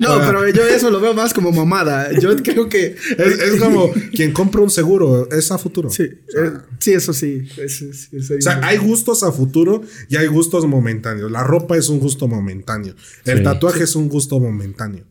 No, 0.00 0.14
O 0.14 0.18
sea, 0.18 0.26
pero 0.26 0.48
yo 0.50 0.66
eso 0.66 0.90
lo 0.90 1.00
veo 1.00 1.14
más 1.14 1.32
como 1.32 1.52
mamada. 1.52 2.10
Yo 2.18 2.36
creo 2.42 2.68
que. 2.68 2.96
Es, 3.18 3.38
es 3.38 3.60
como 3.60 3.92
quien 4.12 4.32
compra 4.32 4.60
un 4.62 4.70
seguro, 4.70 5.28
es 5.30 5.52
a 5.52 5.58
futuro. 5.58 5.90
Sí, 5.90 6.02
eh, 6.02 6.52
sí, 6.80 6.92
eso 6.92 7.12
sí. 7.12 7.46
O 7.56 8.40
sea, 8.40 8.58
hay 8.64 8.78
gustos 8.78 9.22
a 9.22 9.30
futuro 9.30 9.82
y 10.08 10.16
hay 10.16 10.26
gustos 10.26 10.66
momentáneos. 10.66 11.30
La 11.30 11.44
ropa 11.44 11.76
es 11.76 11.88
un 11.88 12.00
gusto 12.00 12.26
momentáneo. 12.26 12.96
El 13.24 13.38
Sí. 13.38 13.44
tatuaje 13.44 13.84
es 13.84 13.94
un 13.94 14.08
gusto 14.08 14.40
momentáneo. 14.40 15.04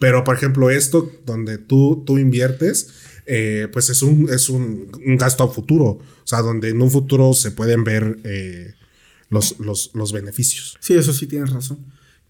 Pero, 0.00 0.24
por 0.24 0.34
ejemplo, 0.34 0.70
esto 0.70 1.12
donde 1.24 1.58
tú, 1.58 2.02
tú 2.04 2.18
inviertes, 2.18 2.88
eh, 3.26 3.68
pues 3.72 3.90
es, 3.90 4.02
un, 4.02 4.28
es 4.30 4.48
un, 4.48 4.90
un 5.06 5.16
gasto 5.16 5.44
a 5.44 5.48
futuro. 5.52 5.84
O 5.86 6.02
sea, 6.24 6.40
donde 6.40 6.70
en 6.70 6.82
un 6.82 6.90
futuro 6.90 7.32
se 7.34 7.52
pueden 7.52 7.84
ver 7.84 8.18
eh, 8.24 8.74
los, 9.28 9.60
los, 9.60 9.90
los 9.94 10.12
beneficios. 10.12 10.76
Sí, 10.80 10.94
eso 10.94 11.12
sí 11.12 11.26
tienes 11.26 11.50
razón. 11.50 11.78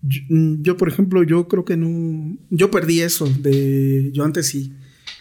Yo, 0.03 0.21
mm, 0.29 0.63
yo, 0.63 0.77
por 0.77 0.89
ejemplo, 0.89 1.23
yo 1.23 1.47
creo 1.49 1.65
que 1.65 1.77
no. 1.77 2.37
Yo 2.51 2.71
perdí 2.71 3.01
eso 3.03 3.27
de. 3.27 4.11
Yo 4.13 4.25
antes 4.25 4.47
sí. 4.49 4.75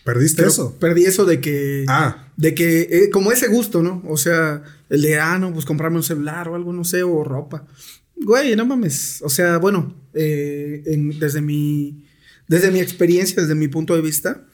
¿Perdiste 0.03 0.37
Pero 0.37 0.49
eso? 0.49 0.77
Perdí 0.79 1.05
eso 1.05 1.25
de 1.25 1.39
que. 1.41 1.85
Ah. 1.87 2.29
De 2.35 2.55
que. 2.55 2.81
eh, 2.89 3.09
como 3.11 3.31
ese 3.31 3.47
gusto, 3.47 3.83
¿no? 3.83 4.01
O 4.07 4.17
sea, 4.17 4.63
el 4.89 5.01
de, 5.03 5.19
ah, 5.19 5.37
no, 5.37 5.53
pues 5.53 5.65
comprarme 5.65 5.97
un 5.97 6.03
celular 6.03 6.47
o 6.49 6.55
algo, 6.55 6.73
no 6.73 6.83
sé, 6.83 7.03
o 7.03 7.23
ropa. 7.23 7.67
Güey, 8.15 8.55
no 8.55 8.65
mames. 8.65 9.21
O 9.21 9.29
sea, 9.29 9.57
bueno, 9.59 9.93
en- 10.13 11.19
desde 11.19 11.41
mi. 11.41 12.05
Desde 12.49 12.71
mi 12.71 12.79
experiencia, 12.79 13.41
desde 13.41 13.55
mi 13.55 13.69
punto 13.69 13.95
de 13.95 14.01
vista, 14.01 14.45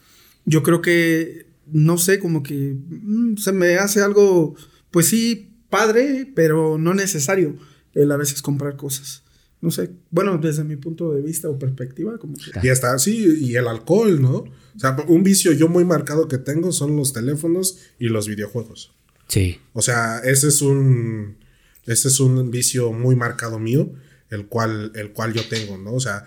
yo 0.45 0.61
creo 0.61 0.83
que. 0.83 1.47
No 1.65 1.97
sé, 1.97 2.19
como 2.19 2.43
que. 2.43 2.75
mm, 2.77 3.37
se 3.37 3.51
me 3.51 3.77
hace 3.77 4.01
algo. 4.01 4.55
Pues 4.91 5.07
sí, 5.07 5.57
padre, 5.69 6.31
pero 6.35 6.77
no 6.77 6.93
necesario 6.93 7.57
el 7.95 8.11
a 8.11 8.17
veces 8.17 8.41
comprar 8.41 8.75
cosas. 8.75 9.23
No 9.61 9.71
sé. 9.71 9.89
Bueno, 10.11 10.37
desde 10.37 10.63
mi 10.63 10.75
punto 10.75 11.13
de 11.13 11.21
vista 11.21 11.49
o 11.49 11.57
perspectiva, 11.57 12.17
como 12.17 12.35
que. 12.35 12.51
Y 12.61 12.69
hasta, 12.69 12.99
sí, 12.99 13.37
y 13.39 13.55
el 13.55 13.67
alcohol, 13.67 14.21
¿no? 14.21 14.35
O 14.75 14.79
sea, 14.79 14.95
un 15.07 15.23
vicio 15.23 15.53
yo 15.53 15.69
muy 15.69 15.85
marcado 15.85 16.27
que 16.27 16.37
tengo 16.37 16.71
son 16.71 16.95
los 16.95 17.13
teléfonos 17.13 17.79
y 17.97 18.09
los 18.09 18.27
videojuegos. 18.27 18.93
Sí. 19.27 19.57
O 19.73 19.81
sea, 19.81 20.19
ese 20.19 20.49
es 20.49 20.61
un. 20.61 21.37
Ese 21.85 22.09
es 22.09 22.19
un 22.19 22.51
vicio 22.51 22.91
muy 22.91 23.15
marcado 23.15 23.57
mío, 23.57 23.93
el 24.29 24.47
cual, 24.47 24.91
el 24.95 25.13
cual 25.13 25.33
yo 25.33 25.47
tengo, 25.47 25.77
¿no? 25.77 25.93
O 25.93 25.99
sea, 25.99 26.25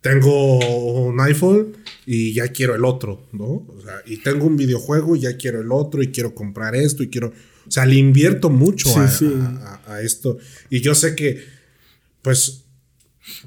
tengo 0.00 0.58
un 1.04 1.20
iPhone 1.20 1.76
y 2.06 2.32
ya 2.32 2.48
quiero 2.48 2.74
el 2.74 2.84
otro, 2.84 3.26
¿no? 3.32 3.44
O 3.44 3.80
sea, 3.84 3.96
y 4.06 4.16
tengo 4.18 4.46
un 4.46 4.56
videojuego 4.56 5.16
y 5.16 5.20
ya 5.20 5.36
quiero 5.36 5.60
el 5.60 5.70
otro 5.72 6.02
y 6.02 6.08
quiero 6.10 6.34
comprar 6.34 6.74
esto 6.74 7.02
y 7.02 7.08
quiero. 7.08 7.28
O 7.66 7.70
sea, 7.70 7.86
le 7.86 7.96
invierto 7.96 8.50
mucho 8.50 8.88
Sí, 8.88 8.98
a, 8.98 9.08
sí. 9.08 9.32
a- 9.40 9.80
a- 9.86 9.94
a 9.94 10.02
esto. 10.02 10.38
Y 10.70 10.80
yo 10.80 10.94
sé 10.94 11.14
que, 11.14 11.44
pues, 12.22 12.64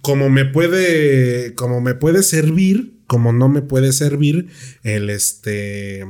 como 0.02 0.30
me 0.30 0.46
puede. 0.46 1.54
Como 1.56 1.82
me 1.82 1.96
puede 1.96 2.24
servir, 2.24 3.00
como 3.08 3.34
no 3.34 3.50
me 3.50 3.62
puede 3.62 3.92
servir, 3.92 4.48
el 4.84 5.10
este 5.10 6.02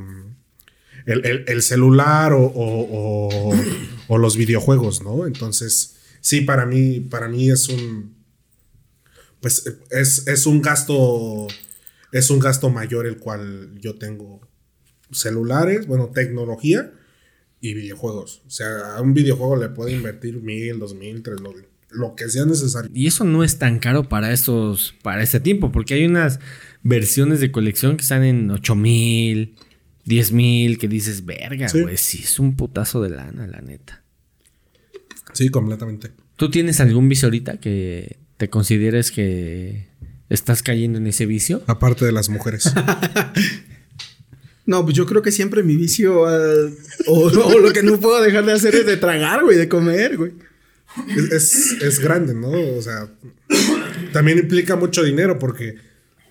el, 1.06 1.24
el- 1.26 1.44
el 1.48 1.62
celular 1.62 2.32
o, 2.34 2.42
o- 2.44 3.28
o- 3.30 3.54
o 4.08 4.18
los 4.18 4.36
videojuegos, 4.36 5.02
¿no? 5.02 5.26
Entonces, 5.26 5.96
sí, 6.20 6.42
para 6.42 6.66
mí, 6.66 7.00
para 7.00 7.28
mí 7.28 7.50
es 7.50 7.68
un. 7.68 8.13
Pues 9.44 9.62
es, 9.90 10.26
es 10.26 10.46
un 10.46 10.62
gasto. 10.62 11.48
Es 12.12 12.30
un 12.30 12.38
gasto 12.38 12.70
mayor 12.70 13.06
el 13.06 13.18
cual 13.18 13.78
yo 13.78 13.96
tengo 13.96 14.40
celulares, 15.12 15.86
bueno, 15.86 16.08
tecnología 16.14 16.90
y 17.60 17.74
videojuegos. 17.74 18.40
O 18.46 18.50
sea, 18.50 18.96
a 18.96 19.02
un 19.02 19.12
videojuego 19.12 19.56
le 19.56 19.68
puedo 19.68 19.90
invertir 19.90 20.40
mil, 20.40 20.78
dos 20.78 20.94
mil, 20.94 21.22
tres, 21.22 21.40
lo, 21.42 21.52
lo 21.90 22.14
que 22.16 22.30
sea 22.30 22.46
necesario. 22.46 22.90
Y 22.94 23.06
eso 23.06 23.24
no 23.24 23.44
es 23.44 23.58
tan 23.58 23.80
caro 23.80 24.08
para 24.08 24.32
estos, 24.32 24.94
para 25.02 25.22
este 25.22 25.40
tiempo, 25.40 25.72
porque 25.72 25.92
hay 25.92 26.06
unas 26.06 26.40
versiones 26.82 27.40
de 27.40 27.52
colección 27.52 27.98
que 27.98 28.02
están 28.02 28.24
en 28.24 28.50
8 28.50 28.74
mil, 28.76 29.56
10 30.06 30.32
mil, 30.32 30.78
que 30.78 30.88
dices, 30.88 31.26
verga, 31.26 31.68
Sí. 31.68 31.82
güey, 31.82 31.98
sí 31.98 32.22
es 32.22 32.38
un 32.38 32.56
putazo 32.56 33.02
de 33.02 33.10
lana, 33.10 33.46
la 33.46 33.60
neta. 33.60 34.02
Sí, 35.34 35.50
completamente. 35.50 36.12
¿Tú 36.36 36.50
tienes 36.50 36.80
algún 36.80 37.10
vicio 37.10 37.26
ahorita 37.26 37.58
que 37.58 38.23
te 38.44 38.50
consideres 38.50 39.10
que 39.10 39.86
estás 40.28 40.62
cayendo 40.62 40.98
en 40.98 41.06
ese 41.06 41.24
vicio? 41.24 41.62
Aparte 41.66 42.04
de 42.04 42.12
las 42.12 42.28
mujeres. 42.28 42.70
No, 44.66 44.82
pues 44.84 44.96
yo 44.96 45.04
creo 45.04 45.20
que 45.20 45.30
siempre 45.30 45.62
mi 45.62 45.76
vicio. 45.76 46.26
ah, 46.26 46.70
o, 47.06 47.24
o 47.28 47.58
lo 47.58 47.70
que 47.74 47.82
no 47.82 48.00
puedo 48.00 48.22
dejar 48.22 48.46
de 48.46 48.52
hacer 48.52 48.74
es 48.74 48.86
de 48.86 48.96
tragar, 48.96 49.42
güey, 49.44 49.58
de 49.58 49.68
comer, 49.68 50.16
güey. 50.16 50.32
es, 51.08 51.32
es- 51.32 51.82
es 51.82 51.98
grande, 52.00 52.32
¿no? 52.34 52.48
O 52.50 52.80
sea, 52.80 53.08
también 54.14 54.38
implica 54.38 54.74
mucho 54.76 55.02
dinero 55.02 55.38
porque 55.38 55.74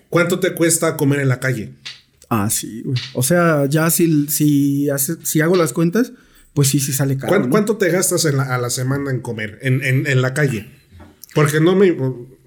¿cuánto 0.08 0.40
te 0.40 0.52
cuesta 0.52 0.96
comer 0.96 1.20
en 1.20 1.28
la 1.28 1.38
calle? 1.38 1.74
Ah, 2.28 2.50
sí, 2.50 2.82
güey. 2.84 2.98
O 3.12 3.22
sea, 3.22 3.66
ya 3.66 3.88
si, 3.90 4.26
si, 4.28 4.90
hace- 4.90 5.18
si 5.24 5.40
hago 5.40 5.54
las 5.54 5.72
cuentas, 5.72 6.10
pues 6.54 6.66
sí, 6.66 6.80
sí 6.80 6.92
sale 6.92 7.16
caro. 7.16 7.28
¿Cuán- 7.28 7.42
¿no? 7.42 7.50
¿Cuánto 7.50 7.76
te 7.76 7.88
gastas 7.90 8.24
en 8.24 8.36
la- 8.38 8.52
a 8.52 8.58
la 8.58 8.70
semana 8.70 9.12
en 9.12 9.20
comer, 9.20 9.60
en, 9.62 9.80
en- 9.84 10.08
en 10.08 10.22
la 10.22 10.34
calle? 10.34 10.72
Porque 11.34 11.60
no 11.60 11.74
me, 11.76 11.96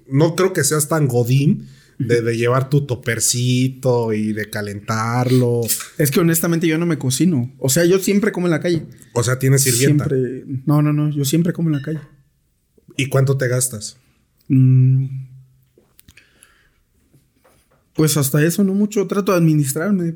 no 0.08 0.34
creo 0.36 0.52
que 0.52 0.64
seas 0.64 0.88
tan 0.88 1.06
godín 1.06 1.68
de, 1.98 2.22
de 2.22 2.36
llevar 2.36 2.70
tu 2.70 2.86
topercito 2.86 4.12
y 4.12 4.32
de 4.32 4.48
calentarlo. 4.50 5.62
Es 5.98 6.10
que 6.10 6.20
honestamente 6.20 6.66
yo 6.66 6.78
no 6.78 6.86
me 6.86 6.98
cocino. 6.98 7.52
O 7.58 7.68
sea, 7.68 7.84
yo 7.84 7.98
siempre 7.98 8.32
como 8.32 8.46
en 8.46 8.52
la 8.52 8.60
calle. 8.60 8.86
O 9.14 9.22
sea, 9.22 9.38
tienes 9.38 9.62
sirvienta. 9.62 10.06
Siempre. 10.06 10.44
No, 10.64 10.80
no, 10.82 10.92
no. 10.92 11.10
Yo 11.10 11.24
siempre 11.24 11.52
como 11.52 11.68
en 11.68 11.76
la 11.76 11.82
calle. 11.82 12.00
¿Y 12.96 13.06
cuánto 13.08 13.36
te 13.36 13.48
gastas? 13.48 13.96
Mm. 14.48 15.06
Pues 17.94 18.16
hasta 18.16 18.44
eso 18.44 18.62
no 18.62 18.74
mucho. 18.74 19.06
Trato 19.06 19.32
de 19.32 19.38
administrarme. 19.38 20.14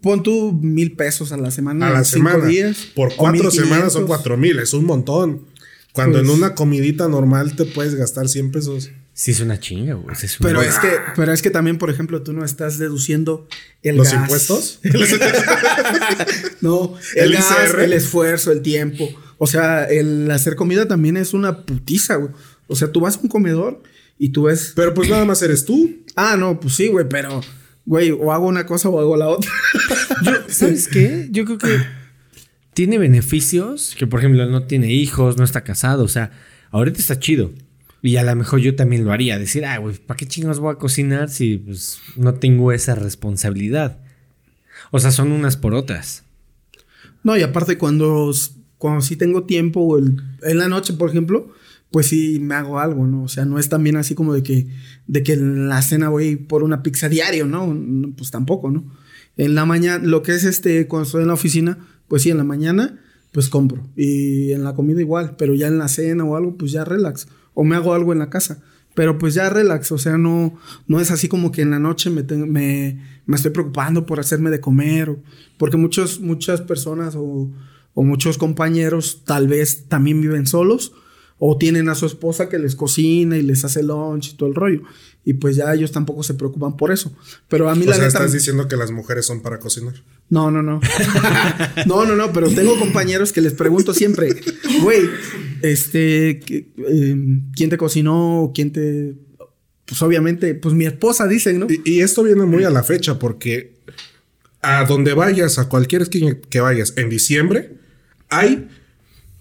Pon 0.00 0.22
tú 0.22 0.52
mil 0.52 0.96
pesos 0.96 1.32
a 1.32 1.36
la 1.36 1.50
semana. 1.50 1.88
A 1.88 1.92
la 1.92 2.04
semana. 2.04 2.46
días, 2.46 2.88
Por 2.94 3.14
cuatro 3.14 3.44
1500. 3.44 3.54
semanas 3.54 3.92
son 3.92 4.06
cuatro 4.06 4.36
mil. 4.36 4.58
Es 4.58 4.72
un 4.72 4.84
montón. 4.86 5.46
Cuando 5.94 6.18
Pues- 6.18 6.28
en 6.28 6.34
una 6.36 6.54
comidita 6.54 7.08
normal 7.08 7.56
te 7.56 7.64
puedes 7.64 7.94
gastar 7.94 8.28
100 8.28 8.50
pesos. 8.52 8.90
Sí, 9.14 9.30
es 9.30 9.38
una 9.40 9.60
chinga, 9.60 9.94
güey. 9.94 10.14
sí 10.16 10.26
es 10.26 10.40
una- 10.40 10.48
Pero 10.48 10.60
es 10.62 10.74
que, 10.80 10.88
pero 11.14 11.32
es 11.32 11.40
que 11.40 11.50
también, 11.50 11.78
por 11.78 11.88
ejemplo, 11.88 12.22
tú 12.22 12.32
no 12.32 12.44
estás 12.44 12.78
deduciendo 12.78 13.46
el 13.82 13.96
¿Los 13.96 14.10
gas. 14.10 14.22
impuestos? 14.22 14.80
no, 16.60 16.96
el, 17.14 17.22
¿El 17.24 17.32
gas, 17.34 17.46
ICR? 17.68 17.80
el 17.84 17.92
esfuerzo, 17.92 18.52
el 18.52 18.62
tiempo. 18.62 19.08
O 19.38 19.46
sea, 19.46 19.84
el 19.84 20.30
hacer 20.30 20.56
comida 20.56 20.86
también 20.88 21.16
es 21.16 21.32
una 21.34 21.64
putiza, 21.64 22.16
güey. 22.16 22.32
O 22.66 22.76
sea, 22.76 22.90
tú 22.90 23.00
vas 23.00 23.16
a 23.16 23.20
un 23.20 23.28
comedor 23.28 23.82
y 24.18 24.30
tú 24.30 24.44
ves. 24.44 24.72
Pero 24.74 24.94
pues 24.94 25.08
nada 25.08 25.24
más 25.24 25.42
eres 25.42 25.64
tú. 25.64 26.00
Ah, 26.16 26.36
no, 26.38 26.60
pues 26.60 26.74
sí, 26.76 26.86
güey, 26.86 27.08
pero, 27.08 27.40
güey, 27.84 28.12
o 28.12 28.32
hago 28.32 28.46
una 28.46 28.66
cosa 28.66 28.88
o 28.88 29.00
hago 29.00 29.16
la 29.16 29.26
otra. 29.26 29.50
¿Sabes 30.46 30.86
qué? 30.86 31.26
Yo 31.32 31.44
creo 31.44 31.58
que 31.58 31.76
tiene 32.74 32.98
beneficios 32.98 33.94
que, 33.98 34.06
por 34.06 34.20
ejemplo, 34.20 34.46
no 34.46 34.64
tiene 34.64 34.92
hijos, 34.92 35.36
no 35.36 35.44
está 35.44 35.62
casado. 35.64 36.04
O 36.04 36.08
sea, 36.08 36.30
ahorita 36.70 36.98
está 36.98 37.18
chido. 37.18 37.52
Y 38.02 38.16
a 38.16 38.22
lo 38.24 38.36
mejor 38.36 38.60
yo 38.60 38.76
también 38.76 39.04
lo 39.04 39.12
haría. 39.12 39.38
Decir, 39.38 39.64
ah, 39.64 39.78
güey, 39.78 39.96
¿para 39.98 40.16
qué 40.18 40.26
chingos 40.26 40.58
voy 40.58 40.72
a 40.72 40.78
cocinar 40.78 41.30
si 41.30 41.56
pues, 41.56 42.00
no 42.16 42.34
tengo 42.34 42.72
esa 42.72 42.94
responsabilidad? 42.94 43.98
O 44.90 44.98
sea, 44.98 45.10
son 45.10 45.32
unas 45.32 45.56
por 45.56 45.74
otras. 45.74 46.24
No, 47.22 47.36
y 47.36 47.42
aparte 47.42 47.78
cuando, 47.78 48.30
cuando 48.76 49.00
sí 49.00 49.16
tengo 49.16 49.44
tiempo 49.44 49.80
o 49.80 49.98
el- 49.98 50.20
en 50.42 50.58
la 50.58 50.68
noche, 50.68 50.92
por 50.92 51.08
ejemplo, 51.08 51.50
pues 51.90 52.08
sí 52.08 52.38
me 52.40 52.54
hago 52.56 52.78
algo, 52.78 53.06
¿no? 53.06 53.22
O 53.22 53.28
sea, 53.28 53.44
no 53.46 53.58
es 53.58 53.68
también 53.70 53.96
así 53.96 54.14
como 54.14 54.34
de 54.34 54.42
que, 54.42 54.66
de 55.06 55.22
que 55.22 55.32
en 55.34 55.68
la 55.68 55.80
cena 55.80 56.08
voy 56.10 56.36
por 56.36 56.62
una 56.62 56.82
pizza 56.82 57.08
diario. 57.08 57.46
No, 57.46 57.74
Pues 58.16 58.30
tampoco, 58.30 58.70
¿no? 58.70 58.84
En 59.36 59.54
la 59.54 59.64
mañana, 59.64 60.04
lo 60.04 60.22
que 60.22 60.32
es 60.32 60.44
este, 60.44 60.86
cuando 60.86 61.06
estoy 61.06 61.22
en 61.22 61.28
la 61.28 61.34
oficina, 61.34 61.78
pues 62.08 62.22
sí, 62.22 62.30
en 62.30 62.38
la 62.38 62.44
mañana, 62.44 63.00
pues 63.32 63.48
compro. 63.48 63.82
Y 63.96 64.52
en 64.52 64.64
la 64.64 64.74
comida 64.74 65.00
igual, 65.00 65.34
pero 65.36 65.54
ya 65.54 65.66
en 65.68 65.78
la 65.78 65.88
cena 65.88 66.24
o 66.24 66.36
algo, 66.36 66.56
pues 66.56 66.72
ya 66.72 66.84
relax. 66.84 67.26
O 67.54 67.64
me 67.64 67.76
hago 67.76 67.94
algo 67.94 68.12
en 68.12 68.18
la 68.18 68.30
casa. 68.30 68.62
Pero 68.94 69.18
pues 69.18 69.34
ya 69.34 69.50
relax, 69.50 69.90
o 69.90 69.98
sea, 69.98 70.16
no, 70.18 70.54
no 70.86 71.00
es 71.00 71.10
así 71.10 71.26
como 71.26 71.50
que 71.50 71.62
en 71.62 71.70
la 71.72 71.80
noche 71.80 72.10
me, 72.10 72.22
tengo- 72.22 72.46
me, 72.46 73.00
me 73.26 73.34
estoy 73.36 73.50
preocupando 73.50 74.06
por 74.06 74.20
hacerme 74.20 74.50
de 74.50 74.60
comer. 74.60 75.16
porque 75.58 75.76
muchos, 75.76 76.20
muchas 76.20 76.60
personas 76.60 77.14
o, 77.16 77.50
o 77.94 78.02
muchos 78.04 78.38
compañeros 78.38 79.22
tal 79.24 79.48
vez 79.48 79.86
también 79.88 80.20
viven 80.20 80.46
solos 80.46 80.92
o 81.38 81.58
tienen 81.58 81.88
a 81.88 81.94
su 81.94 82.06
esposa 82.06 82.48
que 82.48 82.58
les 82.58 82.74
cocina 82.76 83.36
y 83.36 83.42
les 83.42 83.64
hace 83.64 83.82
lunch 83.82 84.30
y 84.32 84.36
todo 84.36 84.48
el 84.48 84.54
rollo. 84.54 84.82
Y 85.26 85.34
pues 85.34 85.56
ya 85.56 85.72
ellos 85.72 85.90
tampoco 85.90 86.22
se 86.22 86.34
preocupan 86.34 86.76
por 86.76 86.92
eso. 86.92 87.14
Pero 87.48 87.68
a 87.70 87.74
mí 87.74 87.84
O 87.84 87.90
la 87.90 87.94
sea, 87.96 88.04
neta... 88.06 88.18
estás 88.18 88.32
diciendo 88.32 88.68
que 88.68 88.76
las 88.76 88.90
mujeres 88.90 89.24
son 89.26 89.40
para 89.40 89.58
cocinar. 89.58 89.94
No, 90.28 90.50
no, 90.50 90.62
no. 90.62 90.80
no, 91.86 92.04
no, 92.06 92.14
no, 92.14 92.32
pero 92.32 92.50
tengo 92.50 92.78
compañeros 92.78 93.32
que 93.32 93.40
les 93.40 93.54
pregunto 93.54 93.94
siempre, 93.94 94.28
güey, 94.82 95.00
este, 95.62 96.40
¿qué- 96.44 96.68
eh, 96.88 97.16
¿quién 97.56 97.70
te 97.70 97.76
cocinó? 97.78 98.52
¿Quién 98.54 98.72
te...? 98.72 99.14
Pues 99.86 100.00
obviamente, 100.02 100.54
pues 100.54 100.74
mi 100.74 100.86
esposa, 100.86 101.26
dicen, 101.26 101.58
¿no? 101.60 101.66
Y, 101.68 101.80
y 101.84 102.00
esto 102.00 102.22
viene 102.22 102.44
muy 102.44 102.64
a 102.64 102.70
la 102.70 102.82
fecha 102.82 103.18
porque 103.18 103.74
a 104.62 104.84
donde 104.86 105.12
vayas, 105.12 105.58
a 105.58 105.68
cualquier 105.68 106.02
esquina 106.02 106.38
que 106.48 106.60
vayas, 106.60 106.94
en 106.96 107.10
diciembre 107.10 107.74
hay 108.30 108.68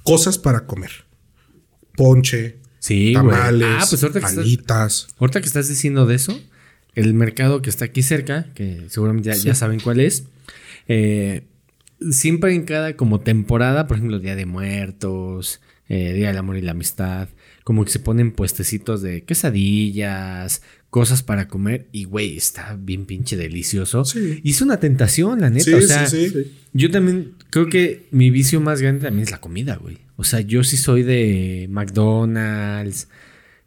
cosas 0.04 0.38
para 0.38 0.66
comer. 0.66 0.92
Ponche, 1.96 2.58
Sí, 2.84 3.14
tamales, 3.14 3.66
Ah, 3.80 3.86
pues 3.90 4.04
ahorita 4.04 4.20
que, 4.20 4.26
estás, 4.26 5.08
ahorita 5.18 5.40
que 5.40 5.48
estás 5.48 5.70
diciendo 5.70 6.06
de 6.06 6.16
eso, 6.16 6.38
el 6.96 7.14
mercado 7.14 7.62
que 7.62 7.70
está 7.70 7.86
aquí 7.86 8.04
cerca, 8.04 8.48
que 8.56 8.88
seguramente 8.90 9.30
ya, 9.30 9.36
ya 9.38 9.56
saben 9.56 9.80
cuál 9.80 10.02
es, 10.02 10.26
eh, 10.90 11.44
siempre 12.12 12.54
en 12.54 12.64
cada 12.64 12.98
como 12.98 13.22
temporada, 13.22 13.88
por 13.88 13.96
ejemplo, 13.96 14.20
Día 14.20 14.36
de 14.36 14.46
Muertos, 14.46 15.62
eh, 15.88 16.12
Día 16.12 16.28
del 16.28 16.38
Amor 16.38 16.58
y 16.58 16.62
la 16.62 16.72
Amistad, 16.72 17.30
como 17.64 17.86
que 17.86 17.92
se 17.92 18.00
ponen 18.00 18.34
puestecitos 18.34 19.02
de 19.02 19.24
quesadillas, 19.24 20.62
cosas 20.90 21.24
para 21.24 21.48
comer, 21.48 21.88
y 21.94 22.04
güey, 22.04 22.36
está 22.36 22.78
bien 22.78 23.06
pinche 23.06 23.38
delicioso. 23.38 24.04
Sí. 24.04 24.42
Y 24.44 24.52
es 24.52 24.62
una 24.62 24.82
tentación, 24.82 25.40
la 25.40 25.50
neta. 25.50 25.64
Sí, 25.64 25.74
o 25.74 25.80
sí, 25.82 25.88
sea, 25.88 26.08
sí. 26.08 26.52
yo 26.74 26.92
también 26.92 27.36
creo 27.50 27.68
que 27.70 28.08
mi 28.12 28.30
vicio 28.30 28.60
más 28.60 28.82
grande 28.82 29.06
también 29.06 29.24
es 29.24 29.32
la 29.32 29.40
comida, 29.40 29.78
güey. 29.78 30.03
O 30.16 30.24
sea, 30.24 30.42
yo 30.42 30.64
sí 30.64 30.78
soy 30.78 31.04
de 31.04 31.68
McDonald's, 31.70 33.08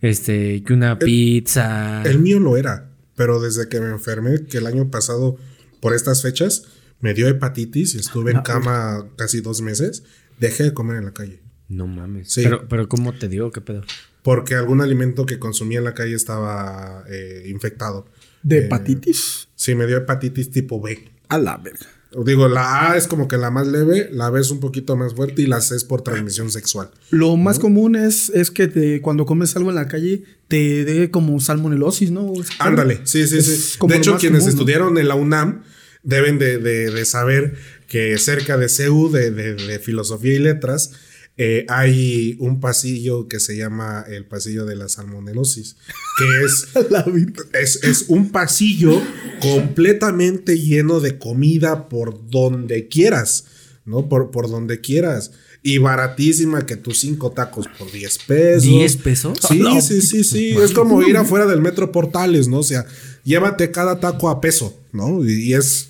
este, 0.01 0.63
que 0.63 0.73
una 0.73 0.99
pizza. 0.99 2.03
El 2.05 2.21
mío 2.21 2.39
lo 2.39 2.57
era, 2.57 2.91
pero 3.17 3.41
desde 3.41 3.69
que 3.69 3.81
me 3.81 3.89
enfermé, 3.91 4.45
que 4.47 4.59
el 4.59 4.67
año 4.67 4.91
pasado, 4.91 5.37
por 5.81 5.95
estas 5.95 6.23
fechas, 6.23 6.65
me 7.01 7.15
dio 7.15 7.29
hepatitis 7.29 7.95
y 7.95 7.99
estuve 7.99 8.33
en 8.33 8.41
cama 8.43 9.07
casi 9.17 9.41
dos 9.41 9.61
meses, 9.61 10.05
dejé 10.39 10.65
de 10.65 10.75
comer 10.75 10.97
en 10.99 11.05
la 11.07 11.13
calle. 11.13 11.41
No 11.69 11.87
mames. 11.87 12.31
Sí. 12.33 12.43
Pero, 12.45 12.69
pero 12.69 12.89
¿cómo 12.89 13.13
te 13.13 13.29
dio? 13.29 13.51
¿Qué 13.51 13.61
pedo? 13.61 13.83
Porque 14.23 14.55
algún 14.55 14.81
alimento 14.81 15.27
que 15.27 15.39
consumía 15.39 15.79
en 15.79 15.85
la 15.85 15.95
calle 15.95 16.15
estaba 16.15 17.05
eh, 17.09 17.45
infectado. 17.49 18.07
De 18.43 18.59
Eh, 18.59 18.65
hepatitis. 18.67 19.49
Sí, 19.57 19.75
me 19.75 19.87
dio 19.87 19.97
hepatitis 19.97 20.51
tipo 20.51 20.81
B. 20.81 21.11
A 21.29 21.39
la 21.39 21.57
verga. 21.57 21.87
Digo, 22.25 22.49
la 22.49 22.93
A 22.93 22.97
es 22.97 23.07
como 23.07 23.29
que 23.29 23.37
la 23.37 23.51
más 23.51 23.67
leve, 23.67 24.09
la 24.13 24.31
B 24.31 24.41
es 24.41 24.51
un 24.51 24.61
poquito 24.61 24.97
más 24.97 25.15
fuerte 25.15 25.43
y 25.43 25.47
la 25.47 25.61
C 25.61 25.77
es 25.77 25.85
por 25.85 26.03
transmisión 26.03 26.51
sexual. 26.51 26.91
Lo 27.11 27.37
más 27.37 27.59
común 27.59 27.95
es, 27.97 28.31
es 28.31 28.51
que 28.51 28.69
te, 28.69 29.01
cuando 29.03 29.27
comes 29.27 29.55
algo 29.57 29.69
en 29.71 29.77
la 29.77 29.89
calle 29.89 30.23
te 30.49 30.85
dé 30.85 31.11
como 31.11 31.39
salmonelosis, 31.41 32.11
¿no? 32.11 32.33
Ándale, 32.59 33.01
sí, 33.05 33.27
sí, 33.27 33.43
sí. 33.43 33.79
De 33.89 33.97
hecho, 33.97 34.17
quienes 34.19 34.41
común, 34.41 34.55
¿no? 34.55 34.61
estudiaron 34.61 34.99
en 34.99 35.09
la 35.09 35.15
UNAM 35.15 35.63
deben 36.03 36.39
de, 36.39 36.59
de- 36.59 36.91
de 36.91 37.05
saber 37.05 37.55
que 37.89 38.17
cerca 38.19 38.57
de 38.57 38.69
CEU, 38.69 39.11
de, 39.11 39.31
de- 39.31 39.55
de 39.55 39.79
Filosofía 39.79 40.35
y 40.35 40.39
Letras, 40.39 40.93
eh, 41.39 41.67
hay 41.69 42.37
un 42.41 42.61
pasillo 42.61 43.29
que 43.29 43.41
se 43.41 43.57
llama 43.57 44.05
el 44.09 44.25
pasillo 44.25 44.65
de 44.65 44.75
la 44.77 44.89
salmonelosis, 44.89 45.77
que 46.19 46.45
es 46.45 46.69
La 46.91 47.05
es, 47.61 47.83
es 47.85 48.05
un 48.09 48.31
pasillo 48.31 49.01
completamente 49.41 50.59
lleno 50.59 51.01
de 51.01 51.19
comida 51.19 51.89
por 51.89 52.31
donde 52.31 52.89
quieras, 52.89 53.45
¿no? 53.85 54.09
Por, 54.09 54.31
por 54.31 54.49
donde 54.51 54.81
quieras. 54.81 55.33
Y 55.63 55.79
baratísima 55.79 56.65
que 56.65 56.77
tus 56.77 57.01
cinco 57.01 57.33
tacos 57.33 57.67
por 57.77 57.91
10 57.91 58.19
pesos. 58.27 58.65
¿10 58.71 58.97
pesos? 59.03 59.39
Sí, 59.49 59.59
No. 59.59 59.81
sí, 59.81 60.01
sí, 60.01 60.23
sí. 60.23 60.51
Es 60.63 60.71
como 60.71 61.03
ir 61.03 61.17
afuera 61.17 61.45
del 61.47 61.61
metro 61.61 61.91
Portales, 61.91 62.47
¿no? 62.47 62.59
O 62.61 62.63
sea, 62.63 62.87
llévate 63.25 63.73
cada 63.73 63.99
taco 63.99 64.29
a 64.31 64.41
peso, 64.41 64.79
¿no? 64.93 65.25
Y, 65.25 65.49
y 65.51 65.55
es 65.55 65.89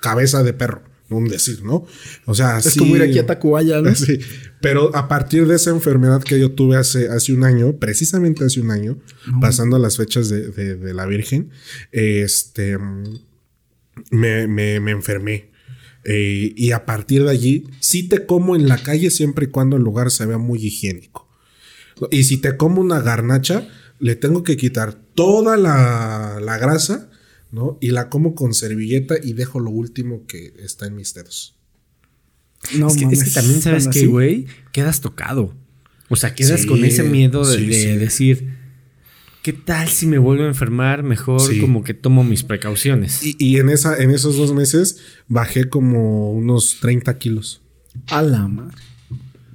cabeza 0.00 0.42
de 0.42 0.54
perro, 0.54 0.82
no 1.10 1.18
un 1.18 1.28
decir, 1.28 1.62
¿no? 1.62 1.86
O 2.24 2.34
sea, 2.34 2.58
Es 2.58 2.64
sí- 2.72 2.78
como 2.78 2.96
ir 2.96 3.02
aquí 3.02 3.18
a 3.18 3.26
Tacubaya, 3.26 3.80
¿no? 3.82 3.94
Sí, 3.94 4.18
pero 4.62 4.94
a 4.96 5.08
partir 5.08 5.46
de 5.46 5.56
esa 5.56 5.70
enfermedad 5.70 6.22
que 6.22 6.38
yo 6.40 6.52
tuve 6.52 6.76
hace, 6.76 7.08
hace 7.08 7.34
un 7.34 7.44
año, 7.44 7.76
precisamente 7.78 8.44
hace 8.44 8.60
un 8.60 8.70
año, 8.70 8.98
pasando 9.40 9.78
las 9.78 9.96
fechas 9.98 10.28
de, 10.30 10.48
de- 10.48 10.76
de 10.76 10.94
la 10.94 11.04
Virgen, 11.04 11.50
este, 11.90 12.78
me, 14.10 14.46
me- 14.46 14.80
me 14.80 14.90
enfermé. 14.92 15.50
Eh, 16.04 16.52
y 16.56 16.72
a 16.72 16.84
partir 16.84 17.24
de 17.24 17.30
allí, 17.30 17.68
sí 17.80 18.08
te 18.08 18.26
como 18.26 18.56
en 18.56 18.66
la 18.68 18.78
calle 18.82 19.10
siempre 19.10 19.46
y 19.46 19.48
cuando 19.50 19.76
el 19.76 19.82
lugar 19.82 20.10
se 20.10 20.26
vea 20.26 20.38
muy 20.38 20.58
higiénico. 20.64 21.28
Y 22.10 22.24
si 22.24 22.38
te 22.38 22.56
como 22.56 22.80
una 22.80 23.00
garnacha, 23.00 23.68
le 24.00 24.16
tengo 24.16 24.42
que 24.42 24.56
quitar 24.56 24.94
toda 24.94 25.56
la, 25.56 26.40
la 26.42 26.58
grasa, 26.58 27.08
¿no? 27.52 27.78
Y 27.80 27.90
la 27.90 28.08
como 28.08 28.34
con 28.34 28.52
servilleta 28.54 29.14
y 29.22 29.34
dejo 29.34 29.60
lo 29.60 29.70
último 29.70 30.26
que 30.26 30.54
está 30.58 30.86
en 30.86 30.96
mis 30.96 31.14
dedos. 31.14 31.56
No 32.78 32.88
es, 32.88 32.96
que, 32.96 33.04
es 33.04 33.10
que 33.10 33.16
mames, 33.16 33.32
también 33.34 33.60
sabes 33.62 33.88
que, 33.88 34.06
güey, 34.06 34.46
quedas 34.72 35.00
tocado. 35.00 35.54
O 36.08 36.16
sea, 36.16 36.34
quedas 36.34 36.62
Sí, 36.62 36.66
con 36.68 36.84
ese 36.84 37.02
miedo 37.04 37.44
de, 37.48 37.56
sí, 37.58 37.66
de 37.66 37.74
sí. 37.74 37.96
decir, 37.96 38.54
¿qué 39.42 39.52
tal 39.52 39.88
si 39.88 40.06
me 40.06 40.18
vuelvo 40.18 40.44
a 40.44 40.48
enfermar? 40.48 41.02
Mejor 41.02 41.40
Sí. 41.40 41.58
como 41.60 41.82
que 41.82 41.94
tomo 41.94 42.22
mis 42.22 42.42
precauciones. 42.44 43.22
Y, 43.24 43.36
y 43.38 43.58
en, 43.58 43.68
esa, 43.70 43.96
en 43.96 44.10
esos 44.10 44.36
dos 44.36 44.52
meses 44.54 44.98
bajé 45.28 45.68
como 45.68 46.32
unos 46.32 46.78
30 46.80 47.18
kilos. 47.18 47.62
A 48.08 48.22
la 48.22 48.46
madre. 48.46 48.76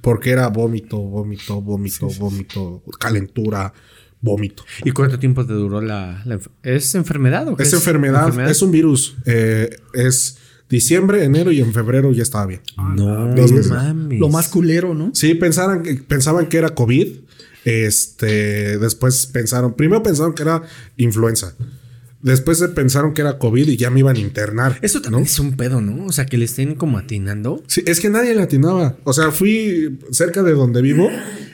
Porque 0.00 0.30
era 0.30 0.48
vómito, 0.48 0.98
vómito, 0.98 1.60
vómito, 1.60 2.08
vómito, 2.18 2.82
calentura, 3.00 3.72
vómito. 4.20 4.64
¿Y 4.84 4.90
cuánto 4.92 5.18
tiempo 5.18 5.44
te 5.46 5.52
duró 5.54 5.80
la, 5.80 6.22
la 6.24 6.38
¿Es 6.62 6.94
enfermedad 6.94 7.48
o 7.48 7.56
qué 7.56 7.62
Es 7.64 7.72
enfermedad, 7.72 8.48
es 8.50 8.62
un 8.62 8.70
virus. 8.70 9.16
eh, 9.26 9.76
es 9.94 10.38
diciembre, 10.68 11.24
enero 11.24 11.50
y 11.52 11.60
en 11.60 11.72
febrero 11.72 12.12
ya 12.12 12.22
estaba 12.22 12.46
bien. 12.46 12.60
No 12.96 13.34
Dos 13.34 13.52
meses. 13.52 13.68
mames. 13.70 14.18
Lo 14.18 14.28
más 14.28 14.48
culero, 14.48 14.94
¿no? 14.94 15.10
Sí, 15.14 15.34
pensaron, 15.34 15.82
que- 15.82 15.94
pensaban 15.94 16.46
que 16.48 16.58
era 16.58 16.70
COVID. 16.70 17.06
Este, 17.64 18.78
después 18.78 19.26
pensaron, 19.26 19.74
primero 19.74 20.02
pensaron 20.02 20.34
que 20.34 20.42
era 20.42 20.62
influenza. 20.96 21.54
Después 22.20 22.58
se 22.58 22.68
pensaron 22.68 23.14
que 23.14 23.20
era 23.20 23.38
COVID 23.38 23.68
y 23.68 23.76
ya 23.76 23.90
me 23.90 24.00
iban 24.00 24.16
a 24.16 24.18
internar. 24.18 24.78
Eso 24.82 25.00
también 25.00 25.24
es 25.24 25.38
un 25.38 25.56
pedo, 25.56 25.80
¿no? 25.80 26.06
O 26.06 26.12
sea, 26.12 26.26
que 26.26 26.36
le 26.36 26.46
estén 26.46 26.74
como 26.74 26.98
atinando. 26.98 27.62
Sí, 27.68 27.82
es 27.86 28.00
que 28.00 28.10
nadie 28.10 28.34
le 28.34 28.42
atinaba. 28.42 28.96
O 29.04 29.12
sea, 29.12 29.30
fui 29.30 29.98
cerca 30.10 30.42
de 30.42 30.52
donde 30.52 30.82
vivo. 30.82 31.08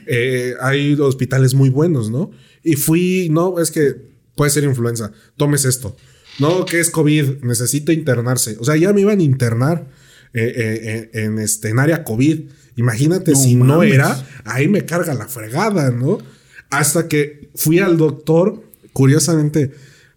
eh, 0.07 0.55
hay 0.61 0.94
hospitales 0.94 1.53
muy 1.55 1.68
buenos, 1.68 2.11
¿no? 2.11 2.31
Y 2.62 2.74
fui, 2.77 3.29
no, 3.31 3.59
es 3.59 3.70
que 3.70 3.94
puede 4.37 4.50
ser 4.50 4.64
influenza. 4.64 5.12
Tomes 5.37 5.64
esto. 5.66 5.96
No, 6.38 6.64
que 6.64 6.80
es 6.80 6.90
COVID. 6.90 7.42
Necesita 7.42 7.92
internarse. 7.92 8.56
O 8.60 8.64
sea, 8.64 8.76
ya 8.76 8.92
me 8.92 9.02
iban 9.02 9.20
a 9.20 9.22
internar 9.22 9.86
eh, 10.32 10.52
eh, 10.56 11.10
eh, 11.12 11.24
en, 11.24 11.38
este, 11.38 11.68
en 11.68 11.78
área 11.78 12.04
COVID. 12.04 12.40
Imagínate 12.76 13.32
No 13.32 13.38
si 13.38 13.54
no 13.54 13.82
era, 13.82 14.26
ahí 14.44 14.66
me 14.66 14.84
carga 14.84 15.14
la 15.14 15.28
fregada, 15.28 15.90
¿no? 15.90 16.18
Hasta 16.70 17.06
que 17.06 17.50
fui 17.54 17.78
al 17.78 17.96
doctor, 17.96 18.64
curiosamente, 18.92 19.72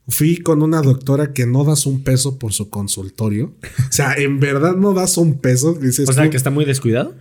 fui 0.07 0.37
con 0.37 0.63
una 0.63 0.81
doctora 0.81 1.33
que 1.33 1.45
no 1.45 1.63
das 1.63 1.85
un 1.85 2.03
peso 2.03 2.39
por 2.39 2.51
su 2.51 2.71
consultorio. 2.71 3.53
O 3.89 3.91
sea, 3.91 4.13
en 4.13 4.39
verdad 4.39 4.75
no 4.75 4.93
das 4.93 5.17
un 5.17 5.39
peso. 5.39 5.75
Dices 5.75 6.09
O 6.09 6.13
sea, 6.13 6.23
tú, 6.23 6.31
que 6.31 6.37
está 6.37 6.49
muy 6.49 6.65
descuidado. 6.65 7.13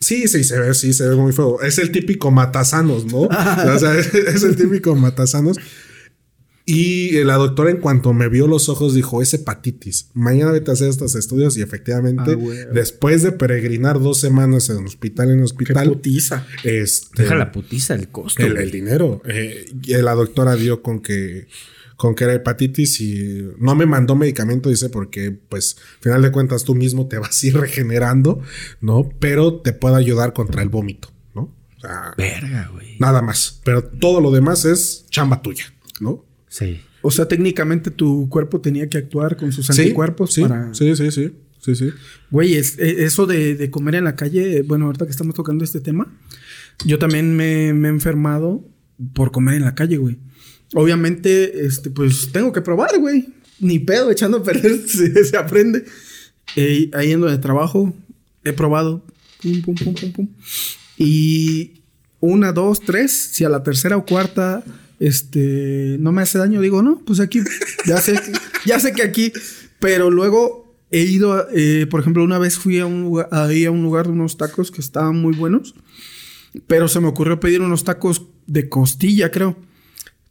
Sí, 0.00 0.26
sí, 0.26 0.42
se 0.42 0.58
ve, 0.58 0.74
sí, 0.74 0.92
se 0.92 1.08
ve 1.08 1.14
muy 1.14 1.32
feo. 1.32 1.62
Es 1.62 1.78
el 1.78 1.92
típico 1.92 2.32
matasanos, 2.32 3.06
¿no? 3.06 3.20
o 3.74 3.78
sea, 3.78 3.96
es, 3.96 4.12
es 4.12 4.42
el 4.42 4.56
típico 4.56 4.96
matasanos. 4.96 5.58
Y 6.64 7.22
la 7.24 7.34
doctora, 7.36 7.70
en 7.70 7.78
cuanto 7.78 8.12
me 8.12 8.28
vio 8.28 8.46
los 8.46 8.68
ojos, 8.68 8.94
dijo: 8.94 9.20
Es 9.20 9.34
hepatitis. 9.34 10.10
Mañana 10.14 10.52
vete 10.52 10.70
a 10.70 10.74
hacer 10.74 10.88
estos 10.88 11.14
estudios. 11.16 11.56
Y 11.56 11.62
efectivamente, 11.62 12.36
Ah, 12.38 12.70
después 12.72 13.22
de 13.22 13.32
peregrinar 13.32 14.00
dos 14.00 14.18
semanas 14.20 14.70
en 14.70 14.84
hospital 14.86 15.30
en 15.30 15.38
Qué 15.38 15.42
hospital, 15.44 15.88
putiza. 15.88 16.46
este, 16.62 17.22
Deja 17.24 17.34
la 17.34 17.50
putiza 17.50 17.94
el 17.94 18.08
costo. 18.08 18.42
el, 18.42 18.70
dinero. 18.70 19.22
eh, 19.26 19.72
y 19.82 19.94
la 19.94 20.14
doctora 20.14 20.54
dio 20.56 20.82
con 20.82 21.00
que 21.00 21.48
con 21.96 22.16
que 22.16 22.24
era 22.24 22.34
hepatitis 22.34 23.00
y 23.00 23.48
no 23.58 23.76
me 23.76 23.86
mandó 23.86 24.16
medicamento, 24.16 24.68
dice, 24.68 24.88
porque 24.88 25.30
pues 25.30 25.76
al 25.98 26.02
final 26.02 26.22
de 26.22 26.32
cuentas 26.32 26.64
tú 26.64 26.74
mismo 26.74 27.06
te 27.06 27.16
vas 27.18 27.40
a 27.42 27.46
ir 27.46 27.56
regenerando, 27.56 28.40
¿no? 28.80 29.08
Pero 29.20 29.60
te 29.60 29.72
puede 29.72 29.96
ayudar 29.96 30.32
contra 30.32 30.62
el 30.62 30.68
vómito, 30.68 31.12
¿no? 31.32 31.42
O 31.76 31.80
sea, 31.80 32.12
Verga, 32.16 32.70
güey. 32.72 32.96
nada 32.98 33.22
más. 33.22 33.60
Pero 33.64 33.84
todo 33.84 34.20
lo 34.20 34.32
demás 34.32 34.64
es 34.64 35.06
chamba 35.10 35.42
tuya, 35.42 35.66
¿no? 36.00 36.24
Sí. 36.52 36.80
O 37.00 37.10
sea, 37.10 37.26
técnicamente 37.26 37.90
tu 37.90 38.28
cuerpo 38.28 38.60
tenía 38.60 38.88
que 38.90 38.98
actuar 38.98 39.36
con 39.38 39.52
sus 39.52 39.70
anticuerpos 39.70 40.34
sí, 40.34 40.42
para. 40.42 40.72
sí, 40.74 40.94
sí, 40.94 41.10
sí, 41.10 41.32
sí, 41.60 41.74
sí. 41.74 41.90
Güey, 42.30 42.54
es- 42.54 42.78
e- 42.78 43.04
eso 43.04 43.24
de, 43.26 43.54
de 43.56 43.70
comer 43.70 43.94
en 43.94 44.04
la 44.04 44.16
calle, 44.16 44.60
bueno, 44.62 44.84
ahorita 44.86 45.06
que 45.06 45.10
estamos 45.12 45.34
tocando 45.34 45.64
este 45.64 45.80
tema, 45.80 46.14
yo 46.84 46.98
también 46.98 47.34
me, 47.34 47.72
me 47.72 47.88
he 47.88 47.90
enfermado 47.90 48.68
por 49.14 49.32
comer 49.32 49.54
en 49.54 49.62
la 49.62 49.74
calle, 49.74 49.96
güey. 49.96 50.18
Obviamente, 50.74 51.64
este, 51.66 51.88
pues 51.90 52.30
tengo 52.32 52.52
que 52.52 52.60
probar, 52.60 52.98
güey. 53.00 53.28
Ni 53.58 53.78
pedo, 53.78 54.10
echando 54.10 54.38
a 54.38 54.42
perder 54.42 54.78
se, 54.86 55.24
se 55.24 55.36
aprende. 55.36 55.84
Eh, 56.56 56.90
ahí 56.92 57.12
en 57.12 57.20
donde 57.22 57.38
trabajo, 57.38 57.94
he 58.44 58.52
probado. 58.52 59.04
Pum, 59.42 59.62
pum, 59.62 59.74
pum, 59.74 59.94
pum, 59.94 60.12
pum. 60.12 60.28
Y 60.98 61.82
una, 62.20 62.52
dos, 62.52 62.80
tres, 62.80 63.12
si 63.32 63.44
a 63.44 63.48
la 63.48 63.62
tercera 63.62 63.96
o 63.96 64.04
cuarta, 64.06 64.62
este, 65.06 65.96
no 65.98 66.12
me 66.12 66.22
hace 66.22 66.38
daño, 66.38 66.60
digo, 66.60 66.82
no, 66.82 67.00
pues 67.04 67.18
aquí, 67.20 67.40
ya 67.86 67.98
sé, 68.00 68.12
que- 68.14 68.32
ya 68.64 68.78
sé 68.78 68.92
que 68.92 69.02
aquí, 69.02 69.32
pero 69.80 70.10
luego 70.10 70.76
he 70.92 71.00
ido, 71.02 71.32
a- 71.32 71.46
eh, 71.52 71.86
por 71.90 72.00
ejemplo, 72.00 72.22
una 72.22 72.38
vez 72.38 72.56
fui 72.56 72.78
a 72.78 72.86
un 72.86 73.02
lugar, 73.02 73.28
ahí 73.32 73.64
a 73.64 73.70
un 73.72 73.82
lugar 73.82 74.06
de 74.06 74.12
unos 74.12 74.36
tacos 74.36 74.70
que 74.70 74.80
estaban 74.80 75.16
muy 75.20 75.34
buenos, 75.34 75.74
pero 76.68 76.86
se 76.86 77.00
me 77.00 77.08
ocurrió 77.08 77.40
pedir 77.40 77.62
unos 77.62 77.82
tacos 77.84 78.26
de 78.46 78.68
costilla, 78.68 79.30
creo. 79.30 79.56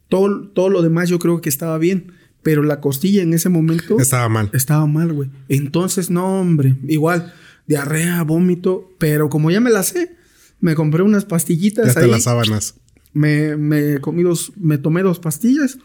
Todo, 0.08 0.48
todo 0.48 0.68
lo 0.70 0.82
demás 0.82 1.08
yo 1.08 1.18
creo 1.18 1.40
que 1.40 1.48
estaba 1.48 1.76
bien, 1.78 2.12
pero 2.42 2.62
la 2.62 2.80
costilla 2.80 3.22
en 3.22 3.34
ese 3.34 3.48
momento 3.50 3.98
Estaba 3.98 4.28
mal. 4.28 4.50
estaba 4.52 4.86
mal, 4.86 5.12
güey. 5.12 5.30
Entonces, 5.48 6.10
no, 6.10 6.40
hombre, 6.40 6.76
igual, 6.88 7.32
diarrea, 7.66 8.22
vómito, 8.22 8.90
pero 8.98 9.28
como 9.28 9.50
ya 9.50 9.60
me 9.60 9.70
la 9.70 9.82
sé, 9.82 10.16
me 10.60 10.74
compré 10.74 11.02
unas 11.02 11.24
pastillitas 11.24 11.94
Ya 11.94 12.00
ahí. 12.00 12.10
las 12.10 12.22
sábanas. 12.24 12.74
Me, 13.14 13.56
me 13.56 14.00
comí 14.00 14.22
dos, 14.22 14.52
me 14.56 14.78
tomé 14.78 15.02
dos 15.02 15.18
pastillas 15.18 15.78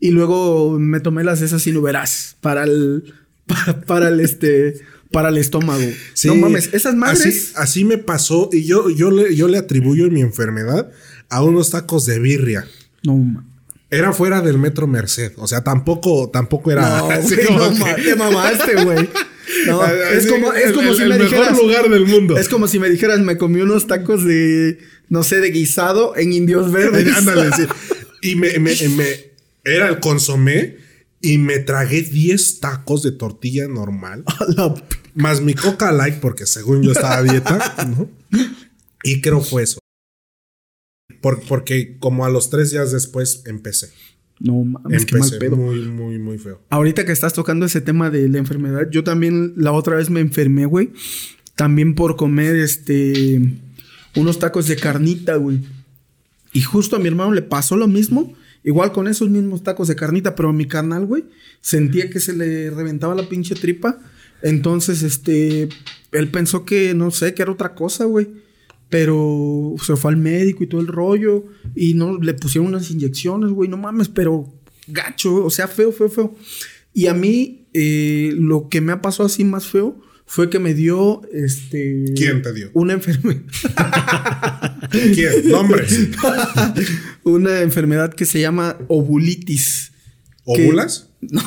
y 0.00 0.10
luego 0.10 0.78
me 0.78 1.00
tomé 1.00 1.22
las 1.24 1.42
esas 1.42 1.66
inuberas 1.66 2.36
para 2.40 2.64
el, 2.64 3.14
para, 3.46 3.80
para 3.82 4.08
el 4.08 4.20
este, 4.20 4.74
para 5.10 5.28
el 5.28 5.36
estómago. 5.38 5.84
Sí, 6.14 6.28
no 6.28 6.34
mames, 6.36 6.70
esas 6.72 6.94
madres. 6.94 7.20
Así, 7.26 7.52
así 7.56 7.84
me 7.84 7.98
pasó 7.98 8.48
y 8.52 8.64
yo, 8.64 8.88
yo, 8.90 9.10
le, 9.10 9.34
yo 9.36 9.48
le 9.48 9.58
atribuyo 9.58 10.10
mi 10.10 10.20
enfermedad 10.22 10.90
a 11.28 11.42
unos 11.42 11.70
tacos 11.70 12.06
de 12.06 12.18
birria. 12.18 12.66
No 13.04 13.16
mames. 13.16 13.50
Era 13.90 14.14
fuera 14.14 14.40
del 14.40 14.56
metro 14.56 14.86
Merced. 14.86 15.32
O 15.36 15.46
sea, 15.46 15.62
tampoco, 15.62 16.30
tampoco 16.32 16.70
era. 16.72 16.98
No, 16.98 17.06
así 17.10 17.34
güey, 17.34 17.46
como 17.46 17.58
no 17.70 17.84
que- 17.94 18.02
te 18.02 18.16
mamaste, 18.16 18.84
güey. 18.84 19.10
No, 19.66 19.84
es 20.14 20.26
como, 20.26 20.50
es 20.54 20.72
como 20.72 20.88
el- 20.92 20.96
si 20.96 21.02
el 21.02 21.08
me 21.10 21.18
dijeras. 21.18 21.58
lugar 21.58 21.90
del 21.90 22.06
mundo. 22.06 22.38
Es 22.38 22.48
como 22.48 22.66
si 22.68 22.78
me 22.78 22.88
dijeras, 22.88 23.20
me 23.20 23.36
comí 23.36 23.60
unos 23.60 23.86
tacos 23.86 24.24
de, 24.24 24.78
no 25.12 25.22
sé, 25.22 25.40
de 25.40 25.50
guisado 25.50 26.16
en 26.16 26.32
indios 26.32 26.72
verdes. 26.72 27.06
Ándale, 27.16 27.50
sí. 27.54 27.64
Y 28.22 28.36
me, 28.36 28.58
me- 28.60 28.74
me- 28.96 29.32
era 29.64 29.88
el 29.88 29.98
consomé 30.00 30.76
y 31.20 31.38
me 31.38 31.58
tragué 31.58 32.02
10 32.02 32.60
tacos 32.60 33.02
de 33.02 33.12
tortilla 33.12 33.68
normal. 33.68 34.24
Más 35.14 35.40
mi 35.42 35.54
coca 35.54 35.92
light, 35.92 36.14
porque 36.20 36.46
según 36.46 36.82
yo 36.82 36.92
estaba 36.92 37.18
a 37.18 37.22
dieta, 37.24 37.86
¿no? 37.88 38.08
Y 39.02 39.20
creo 39.20 39.40
fue 39.42 39.64
eso. 39.64 39.78
Por- 41.20 41.40
porque 41.42 41.98
como 41.98 42.24
a 42.24 42.30
los 42.30 42.48
tres 42.48 42.70
días 42.70 42.90
después 42.92 43.42
empecé. 43.46 43.90
No 44.40 44.54
mames, 44.64 45.04
qué 45.04 45.12
mal 45.18 45.22
Empecé 45.24 45.38
pedo. 45.38 45.56
muy, 45.56 45.80
muy, 45.88 46.18
muy 46.18 46.38
feo. 46.38 46.62
Ahorita 46.70 47.04
que 47.04 47.12
estás 47.12 47.32
tocando 47.34 47.66
ese 47.66 47.80
tema 47.80 48.08
de 48.10 48.28
la 48.28 48.38
enfermedad, 48.38 48.88
yo 48.90 49.04
también 49.04 49.52
la 49.56 49.72
otra 49.72 49.96
vez 49.96 50.10
me 50.10 50.20
enfermé, 50.20 50.64
güey. 50.66 50.90
También 51.54 51.94
por 51.94 52.16
comer 52.16 52.56
este 52.56 53.40
unos 54.16 54.38
tacos 54.38 54.66
de 54.68 54.76
carnita, 54.76 55.36
güey. 55.36 55.60
Y 56.52 56.60
justo 56.60 56.96
a 56.96 56.98
mi 56.98 57.08
hermano 57.08 57.32
le 57.32 57.42
pasó 57.42 57.76
lo 57.76 57.88
mismo, 57.88 58.34
igual 58.62 58.92
con 58.92 59.08
esos 59.08 59.30
mismos 59.30 59.62
tacos 59.62 59.88
de 59.88 59.96
carnita, 59.96 60.34
pero 60.34 60.50
a 60.50 60.52
mi 60.52 60.66
carnal, 60.66 61.06
güey, 61.06 61.24
sentía 61.60 62.10
que 62.10 62.20
se 62.20 62.34
le 62.34 62.70
reventaba 62.70 63.14
la 63.14 63.28
pinche 63.28 63.54
tripa. 63.54 63.98
Entonces, 64.42 65.02
este, 65.02 65.68
él 66.10 66.28
pensó 66.28 66.64
que, 66.64 66.94
no 66.94 67.10
sé, 67.10 67.32
que 67.34 67.42
era 67.42 67.52
otra 67.52 67.74
cosa, 67.74 68.04
güey. 68.04 68.28
Pero 68.90 69.74
se 69.82 69.96
fue 69.96 70.10
al 70.10 70.18
médico 70.18 70.64
y 70.64 70.66
todo 70.66 70.82
el 70.82 70.88
rollo. 70.88 71.46
Y 71.74 71.94
no, 71.94 72.18
le 72.18 72.34
pusieron 72.34 72.68
unas 72.68 72.90
inyecciones, 72.90 73.50
güey. 73.50 73.70
No 73.70 73.78
mames, 73.78 74.08
pero 74.08 74.52
gacho, 74.86 75.44
o 75.44 75.50
sea, 75.50 75.68
feo, 75.68 75.92
feo, 75.92 76.10
feo. 76.10 76.34
Y 76.92 77.06
a 77.06 77.14
mí, 77.14 77.66
eh, 77.72 78.34
lo 78.36 78.68
que 78.68 78.82
me 78.82 78.92
ha 78.92 79.00
pasado 79.00 79.26
así 79.26 79.44
más 79.44 79.66
feo 79.66 79.98
fue 80.26 80.48
que 80.50 80.58
me 80.58 80.74
dio, 80.74 81.22
este... 81.32 82.04
¿Quién 82.16 82.42
te 82.42 82.52
dio? 82.52 82.70
Una 82.74 82.94
enfermedad. 82.94 83.42
¿Quién? 84.90 85.50
Nombre. 85.50 85.86
una 87.24 87.60
enfermedad 87.60 88.12
que 88.14 88.24
se 88.24 88.40
llama 88.40 88.76
ovulitis. 88.88 89.92
Que- 90.44 90.66
¿Óvulas? 90.66 91.08
No, 91.30 91.40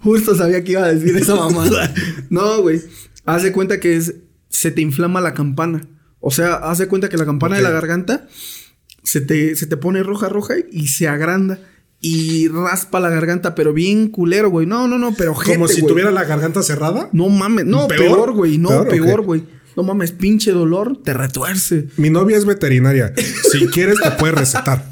justo 0.00 0.34
sabía 0.34 0.62
que 0.62 0.72
iba 0.72 0.84
a 0.84 0.92
decir 0.92 1.16
esa 1.16 1.34
mamada. 1.34 1.94
No, 2.28 2.60
güey. 2.60 2.82
Haz 3.24 3.42
de 3.42 3.52
cuenta 3.52 3.80
que 3.80 3.96
es, 3.96 4.16
se 4.50 4.70
te 4.70 4.82
inflama 4.82 5.22
la 5.22 5.32
campana. 5.32 5.88
O 6.20 6.30
sea, 6.30 6.56
haz 6.56 6.76
de 6.76 6.88
cuenta 6.88 7.08
que 7.08 7.16
la 7.16 7.24
campana 7.24 7.56
de 7.56 7.62
la 7.62 7.70
garganta 7.70 8.28
se 9.02 9.22
te, 9.22 9.56
se 9.56 9.66
te 9.66 9.78
pone 9.78 10.02
roja, 10.02 10.28
roja 10.28 10.54
y 10.70 10.88
se 10.88 11.08
agranda. 11.08 11.58
Y 12.04 12.48
raspa 12.48 12.98
la 12.98 13.08
garganta, 13.10 13.54
pero 13.54 13.72
bien 13.72 14.08
culero, 14.08 14.50
güey. 14.50 14.66
No, 14.66 14.88
no, 14.88 14.98
no, 14.98 15.14
pero 15.16 15.34
Como 15.34 15.68
si 15.68 15.80
güey. 15.82 15.92
tuviera 15.92 16.10
la 16.10 16.24
garganta 16.24 16.62
cerrada. 16.62 17.08
No 17.12 17.28
mames. 17.28 17.64
No, 17.64 17.86
¿Peor? 17.86 18.00
peor, 18.00 18.32
güey. 18.32 18.58
No, 18.58 18.84
¿Peor 18.84 19.22
güey. 19.22 19.44
No 19.76 19.84
mames, 19.84 20.12
pinche 20.12 20.50
dolor, 20.52 20.98
te 21.02 21.14
retuerce. 21.14 21.86
Mi 21.96 22.10
novia 22.10 22.36
es 22.36 22.44
veterinaria. 22.44 23.14
Si 23.50 23.66
quieres, 23.72 23.98
te 24.02 24.10
puede 24.10 24.32
recetar. 24.32 24.84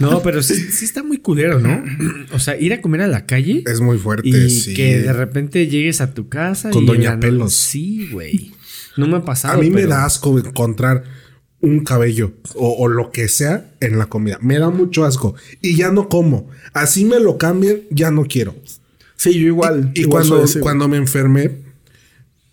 No, 0.00 0.22
pero 0.22 0.42
sí, 0.42 0.54
sí 0.72 0.84
está 0.84 1.02
muy 1.02 1.18
culero, 1.18 1.60
¿no? 1.60 1.84
O 2.32 2.38
sea, 2.38 2.58
ir 2.58 2.72
a 2.72 2.80
comer 2.80 3.02
a 3.02 3.06
la 3.06 3.26
calle 3.26 3.62
Es 3.66 3.80
muy 3.80 3.98
fuerte. 3.98 4.28
y 4.28 4.50
sí. 4.50 4.74
que 4.74 4.98
de 5.00 5.12
repente 5.12 5.66
llegues 5.68 6.00
a 6.00 6.14
tu 6.14 6.28
casa 6.28 6.70
Con 6.70 6.84
y 6.84 6.86
Doña 6.86 7.20
Pelos. 7.20 7.54
Sí, 7.54 8.08
güey. 8.12 8.52
No 8.96 9.06
me 9.06 9.18
ha 9.18 9.24
pasado. 9.24 9.58
A 9.58 9.60
mí 9.60 9.70
me 9.70 9.86
da 9.86 10.04
asco 10.04 10.36
encontrar 10.38 11.04
un 11.60 11.84
cabello 11.84 12.32
o, 12.54 12.76
o 12.78 12.88
lo 12.88 13.10
que 13.10 13.28
sea 13.28 13.72
en 13.80 13.98
la 13.98 14.06
comida. 14.06 14.38
Me 14.40 14.58
da 14.58 14.70
mucho 14.70 15.04
asco. 15.04 15.34
Y 15.60 15.76
ya 15.76 15.90
no 15.90 16.08
como. 16.08 16.48
Así 16.72 17.04
me 17.04 17.18
lo 17.20 17.38
cambien, 17.38 17.82
ya 17.90 18.10
no 18.10 18.24
quiero. 18.24 18.54
Sí, 19.16 19.34
yo 19.34 19.46
igual. 19.46 19.90
Y 19.94 20.02
igual 20.02 20.28
cuando, 20.28 20.60
cuando 20.60 20.88
me 20.88 20.96
enfermé, 20.96 21.50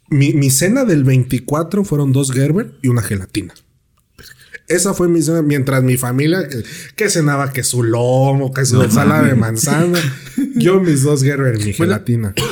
mi, 0.09 0.33
mi 0.33 0.49
cena 0.49 0.83
del 0.83 1.03
24 1.03 1.83
fueron 1.83 2.11
dos 2.11 2.31
Gerber 2.31 2.73
y 2.81 2.87
una 2.87 3.03
gelatina. 3.03 3.53
Esa 4.67 4.95
fue 4.95 5.07
mi 5.07 5.21
cena, 5.21 5.43
mientras 5.43 5.83
mi 5.83 5.95
familia 5.95 6.47
que, 6.47 6.63
que 6.95 7.09
cenaba 7.09 7.53
que 7.53 7.63
su 7.63 7.83
lomo, 7.83 8.51
que 8.51 8.65
su 8.65 8.81
ensalada 8.81 9.27
de 9.27 9.35
manzana. 9.35 9.99
Yo 10.55 10.79
mis 10.79 11.03
dos 11.03 11.21
Gerber 11.21 11.61
y 11.61 11.65
mi 11.65 11.73
gelatina. 11.73 12.33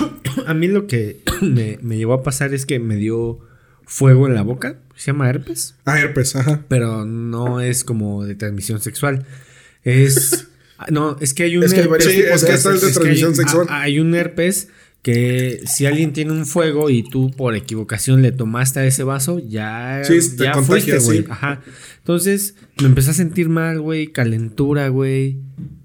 A 0.45 0.54
mí 0.54 0.68
lo 0.68 0.86
que 0.88 1.24
me, 1.41 1.80
me 1.82 1.97
llevó 1.97 2.14
a 2.14 2.24
pasar 2.24 2.54
es 2.54 2.68
que 2.68 2.80
me 2.80 2.97
dio 2.97 3.39
fuego 3.86 4.28
en 4.28 4.36
la 4.36 4.43
boca. 4.43 4.80
Se 4.96 5.08
llama 5.12 5.30
herpes. 5.30 5.76
Ah, 5.86 6.00
herpes, 6.00 6.36
ajá. 6.36 6.64
Pero 6.68 7.06
no 7.06 7.60
es 7.62 7.84
como 7.84 8.24
de 8.26 8.36
transmisión 8.36 8.82
sexual. 8.82 9.26
Es. 9.84 10.48
No, 10.89 11.16
es 11.22 11.34
que 11.34 11.44
hay 11.44 11.56
un 11.56 11.64
Es 11.64 11.74
que 11.74 11.80
hay 11.82 11.88
varios 11.88 12.12
tipos 12.12 12.41
de 12.41 12.48
transmisión 12.58 13.36
sexual. 13.36 13.68
hay 13.70 14.00
un 14.00 14.14
herpes 14.16 14.68
que 15.02 15.62
si 15.66 15.86
alguien 15.86 16.12
tiene 16.12 16.34
un 16.34 16.46
fuego 16.46 16.89
y 16.89 17.04
tú 17.10 17.32
por 17.32 17.56
equivocación 17.56 18.22
le 18.22 18.34
tomaste 18.34 18.82
a 18.82 18.86
ese 18.86 19.04
vaso, 19.04 19.39
ya, 19.39 20.02
Sí, 20.04 20.20
te 20.36 20.44
ya 20.44 20.56
fuiste, 20.62 20.98
güey. 20.98 21.20
sí. 21.20 21.26
Ajá. 21.30 21.62
Entonces 22.00 22.56
me 22.82 22.88
empecé 22.88 23.12
a 23.12 23.14
sentir 23.14 23.48
mal, 23.48 23.80
güey, 23.80 24.08
calentura, 24.08 24.89
güey. 24.89 25.38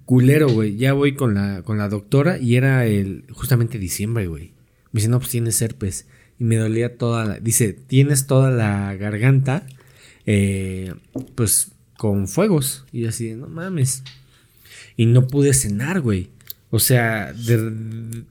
Culero, 0.04 0.48
güey. 0.48 0.76
Ya 0.76 0.94
voy 0.94 1.14
con 1.14 1.34
la, 1.34 1.62
con 1.62 1.78
la 1.78 1.88
doctora 1.88 2.38
y 2.38 2.56
era 2.56 2.84
el 2.86 3.24
justamente 3.30 3.78
diciembre, 3.78 4.26
güey. 4.26 4.52
Me 4.90 4.98
dice, 5.00 5.08
no, 5.08 5.18
pues 5.20 5.30
tienes 5.30 5.62
herpes. 5.62 6.06
Y 6.38 6.44
me 6.44 6.56
dolía 6.56 6.96
toda 6.96 7.24
la... 7.24 7.40
Dice, 7.40 7.72
tienes 7.72 8.26
toda 8.26 8.50
la 8.50 8.94
garganta, 8.94 9.66
eh, 10.26 10.94
pues, 11.34 11.72
con 11.96 12.28
fuegos. 12.28 12.84
Y 12.92 13.00
yo 13.02 13.08
así, 13.08 13.34
no 13.34 13.48
mames. 13.48 14.02
Y 14.96 15.06
no 15.06 15.26
pude 15.26 15.52
cenar, 15.54 16.00
güey. 16.00 16.30
O 16.70 16.78
sea, 16.78 17.32
de, 17.32 18.22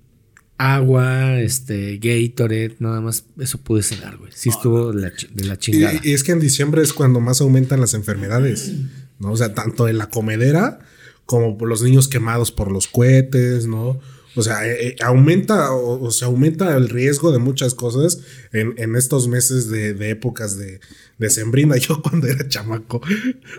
agua, 0.57 1.39
este, 1.39 1.97
Gatorade, 1.97 2.75
nada 2.79 3.01
más, 3.01 3.25
eso 3.39 3.57
pude 3.59 3.83
cenar, 3.83 4.17
güey. 4.17 4.31
Sí 4.33 4.49
estuvo 4.49 4.91
de 4.91 5.01
la, 5.01 5.15
chi- 5.15 5.29
de 5.33 5.45
la 5.45 5.53
Y, 5.53 5.57
chingada. 5.57 5.99
y 6.03 6.13
es 6.13 6.23
que 6.23 6.31
en 6.31 6.39
diciembre 6.39 6.81
es 6.81 6.93
cuando 6.93 7.19
más 7.19 7.41
aumentan 7.41 7.79
las 7.81 7.93
enfermedades, 7.93 8.71
¿no? 9.19 9.31
O 9.31 9.37
sea, 9.37 9.53
tanto 9.53 9.87
en 9.87 9.97
la 9.97 10.09
comedera 10.09 10.79
como 11.25 11.57
por 11.57 11.67
los 11.67 11.81
niños 11.83 12.07
quemados 12.07 12.51
por 12.51 12.71
los 12.71 12.87
cohetes, 12.87 13.67
¿no? 13.67 13.99
O 14.37 14.43
sea, 14.43 14.65
eh, 14.67 14.89
eh, 14.89 14.95
aumenta 15.03 15.71
o, 15.73 16.01
o 16.01 16.11
sea, 16.11 16.27
aumenta 16.27 16.75
el 16.77 16.87
riesgo 16.89 17.31
de 17.31 17.39
muchas 17.39 17.73
cosas 17.73 18.19
en, 18.53 18.73
en 18.77 18.95
estos 18.95 19.27
meses 19.27 19.69
de, 19.69 19.93
de 19.93 20.11
épocas 20.11 20.57
de, 20.57 20.79
de 21.17 21.29
sembrina. 21.29 21.75
Yo 21.77 22.01
cuando 22.01 22.27
era 22.27 22.47
chamaco, 22.47 23.01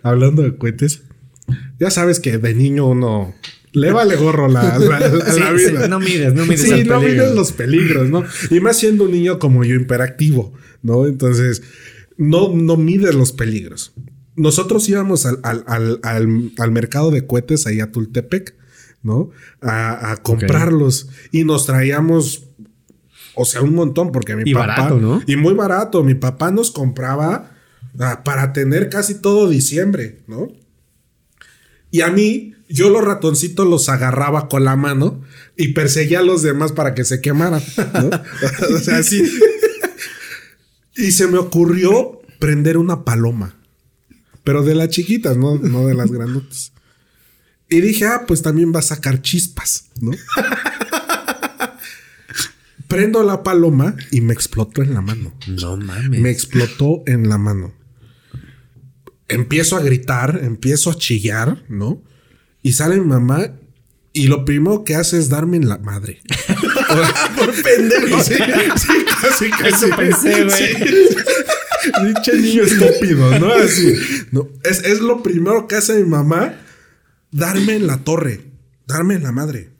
hablando 0.02 0.42
de 0.42 0.56
cohetes, 0.56 1.02
Ya 1.80 1.90
sabes 1.90 2.20
que 2.20 2.38
de 2.38 2.54
niño 2.54 2.86
uno 2.86 3.34
le 3.72 3.92
vale 3.92 4.16
gorro 4.16 4.48
la, 4.48 4.78
la- 4.78 4.98
la- 5.00 5.32
Sí, 5.32 5.40
la 5.40 5.48
sí, 5.58 5.70
vida. 5.72 5.88
no 5.88 5.98
mides, 6.00 6.32
no 6.34 6.44
mides 6.46 6.62
Sí, 6.62 6.70
el 6.72 6.88
no 6.88 7.00
mides 7.00 7.34
los 7.34 7.52
peligros, 7.52 8.08
¿no? 8.08 8.24
Y 8.50 8.60
más 8.60 8.78
siendo 8.78 9.04
un 9.04 9.12
niño 9.12 9.38
como 9.38 9.64
yo, 9.64 9.74
imperactivo, 9.74 10.52
¿no? 10.82 11.06
Entonces, 11.06 11.62
no, 12.16 12.54
no 12.54 12.76
mides 12.76 13.14
los 13.14 13.32
peligros. 13.32 13.92
Nosotros 14.36 14.88
íbamos 14.88 15.26
al, 15.26 15.38
al, 15.42 15.64
al, 15.66 16.00
al- 16.02 16.52
al 16.58 16.70
mercado 16.72 17.10
de 17.10 17.26
cohetes 17.26 17.66
ahí 17.66 17.80
a 17.80 17.90
Tultepec, 17.90 18.54
¿no? 19.02 19.30
A, 19.60 20.12
a 20.12 20.16
comprarlos. 20.18 21.08
Y 21.32 21.44
nos 21.44 21.66
traíamos, 21.66 22.44
o 23.34 23.44
sea, 23.44 23.62
un 23.62 23.74
montón, 23.74 24.12
porque 24.12 24.36
mi 24.36 24.42
Y 24.50 24.54
papá. 24.54 24.66
barato, 24.66 25.00
¿no? 25.00 25.22
Y 25.26 25.36
muy 25.36 25.54
barato. 25.54 26.02
Mi 26.04 26.14
papá 26.14 26.50
nos 26.50 26.70
compraba 26.70 27.52
para 28.24 28.52
tener 28.52 28.88
casi 28.88 29.14
todo 29.16 29.48
diciembre, 29.48 30.22
¿no? 30.26 30.48
Y 31.90 32.02
a 32.02 32.08
mí, 32.10 32.54
yo 32.68 32.90
los 32.90 33.02
ratoncitos 33.02 33.66
los 33.66 33.88
agarraba 33.88 34.48
con 34.48 34.64
la 34.64 34.76
mano 34.76 35.22
y 35.56 35.68
perseguía 35.72 36.18
a 36.20 36.22
los 36.22 36.42
demás 36.42 36.72
para 36.72 36.94
que 36.94 37.04
se 37.04 37.20
quemaran, 37.20 37.62
¿no? 37.94 38.10
o 38.76 38.78
sea, 38.78 38.98
así. 38.98 39.22
y 40.96 41.12
se 41.12 41.26
me 41.28 41.38
ocurrió 41.38 42.20
prender 42.38 42.76
una 42.76 43.04
paloma. 43.04 43.56
Pero 44.44 44.62
de 44.62 44.74
las 44.74 44.88
chiquitas, 44.90 45.36
no, 45.36 45.56
no 45.56 45.86
de 45.86 45.94
las 45.94 46.10
grandotas. 46.10 46.72
Y 47.68 47.80
dije, 47.80 48.06
ah, 48.06 48.24
pues 48.26 48.42
también 48.42 48.72
va 48.74 48.78
a 48.78 48.82
sacar 48.82 49.20
chispas, 49.20 49.86
¿no? 50.00 50.12
Prendo 52.88 53.22
la 53.22 53.42
paloma 53.42 53.94
y 54.10 54.22
me 54.22 54.32
explotó 54.32 54.82
en 54.82 54.94
la 54.94 55.02
mano. 55.02 55.34
No 55.46 55.76
mames. 55.76 56.20
Me 56.20 56.30
explotó 56.30 57.02
en 57.06 57.28
la 57.28 57.36
mano. 57.36 57.74
Empiezo 59.28 59.76
a 59.76 59.82
gritar, 59.82 60.40
empiezo 60.42 60.90
a 60.90 60.94
chillar, 60.96 61.62
¿no? 61.68 62.02
Y 62.62 62.72
sale 62.72 62.96
mi 62.98 63.06
mamá 63.06 63.52
y 64.14 64.26
lo 64.26 64.44
primero 64.46 64.84
que 64.84 64.96
hace 64.96 65.18
es 65.18 65.28
darme 65.28 65.58
en 65.58 65.68
la 65.68 65.76
madre. 65.78 66.22
Por 67.36 67.62
pendejo. 67.62 68.22
Sí, 68.24 68.34
sí, 68.34 69.04
casi, 69.20 69.50
casi. 69.50 69.68
Eso 69.68 69.96
pensé, 69.96 70.44
güey. 70.44 70.56
Sí. 72.24 72.32
Niño 72.32 72.62
estúpido, 72.62 73.38
¿no? 73.38 73.52
Así. 73.52 73.94
No, 74.32 74.48
es, 74.64 74.82
es 74.84 75.00
lo 75.00 75.22
primero 75.22 75.68
que 75.68 75.76
hace 75.76 75.94
mi 76.02 76.08
mamá, 76.08 76.56
darme 77.30 77.76
en 77.76 77.86
la 77.86 77.98
torre, 77.98 78.44
darme 78.86 79.14
en 79.14 79.22
la 79.22 79.32
madre. 79.32 79.70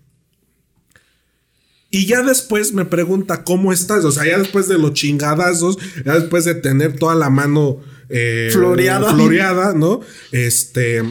Y 1.91 2.07
ya 2.07 2.23
después 2.23 2.73
me 2.75 2.85
pregunta 2.85 3.45
cómo 3.45 3.73
estás. 3.73 4.05
O 4.05 4.13
sea, 4.13 4.27
ya 4.27 4.39
después 4.39 4.69
de 4.69 4.79
los 4.79 4.93
chingadazos, 4.93 5.79
ya 6.05 6.15
después 6.19 6.45
de 6.45 6.55
tener 6.55 6.97
toda 6.99 7.15
la 7.15 7.31
mano 7.31 7.81
eh, 8.11 8.51
Floreada. 8.53 9.15
floreada, 9.15 9.73
¿no? 9.75 10.01
Este. 10.33 11.03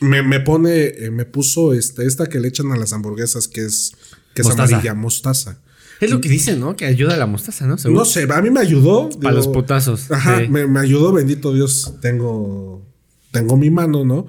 Me, 0.00 0.22
me 0.22 0.40
pone, 0.40 0.84
eh, 0.86 1.10
me 1.10 1.24
puso 1.26 1.74
este, 1.74 2.06
esta 2.06 2.26
que 2.26 2.40
le 2.40 2.48
echan 2.48 2.72
a 2.72 2.76
las 2.76 2.92
hamburguesas, 2.94 3.48
que 3.48 3.64
es, 3.66 3.92
que 4.34 4.40
es 4.42 4.46
Mostaza. 4.48 4.74
amarilla, 4.76 4.94
mostaza. 4.94 5.58
Es 6.00 6.10
lo 6.10 6.22
que 6.22 6.30
dicen, 6.30 6.58
¿no? 6.60 6.74
Que 6.74 6.86
ayuda 6.86 7.12
a 7.14 7.16
la 7.18 7.26
mostaza, 7.26 7.66
¿no? 7.66 7.76
Según. 7.76 7.98
No 7.98 8.06
sé, 8.06 8.26
a 8.30 8.40
mí 8.40 8.48
me 8.50 8.60
ayudó. 8.60 9.10
Para 9.20 9.34
los 9.34 9.48
putazos. 9.48 10.10
Ajá, 10.10 10.40
Sí. 10.40 10.48
me, 10.48 10.66
me 10.66 10.80
ayudó, 10.80 11.12
bendito 11.12 11.52
Dios, 11.52 11.94
tengo, 12.00 12.82
tengo 13.30 13.58
mi 13.58 13.68
mano, 13.70 14.04
¿no? 14.06 14.26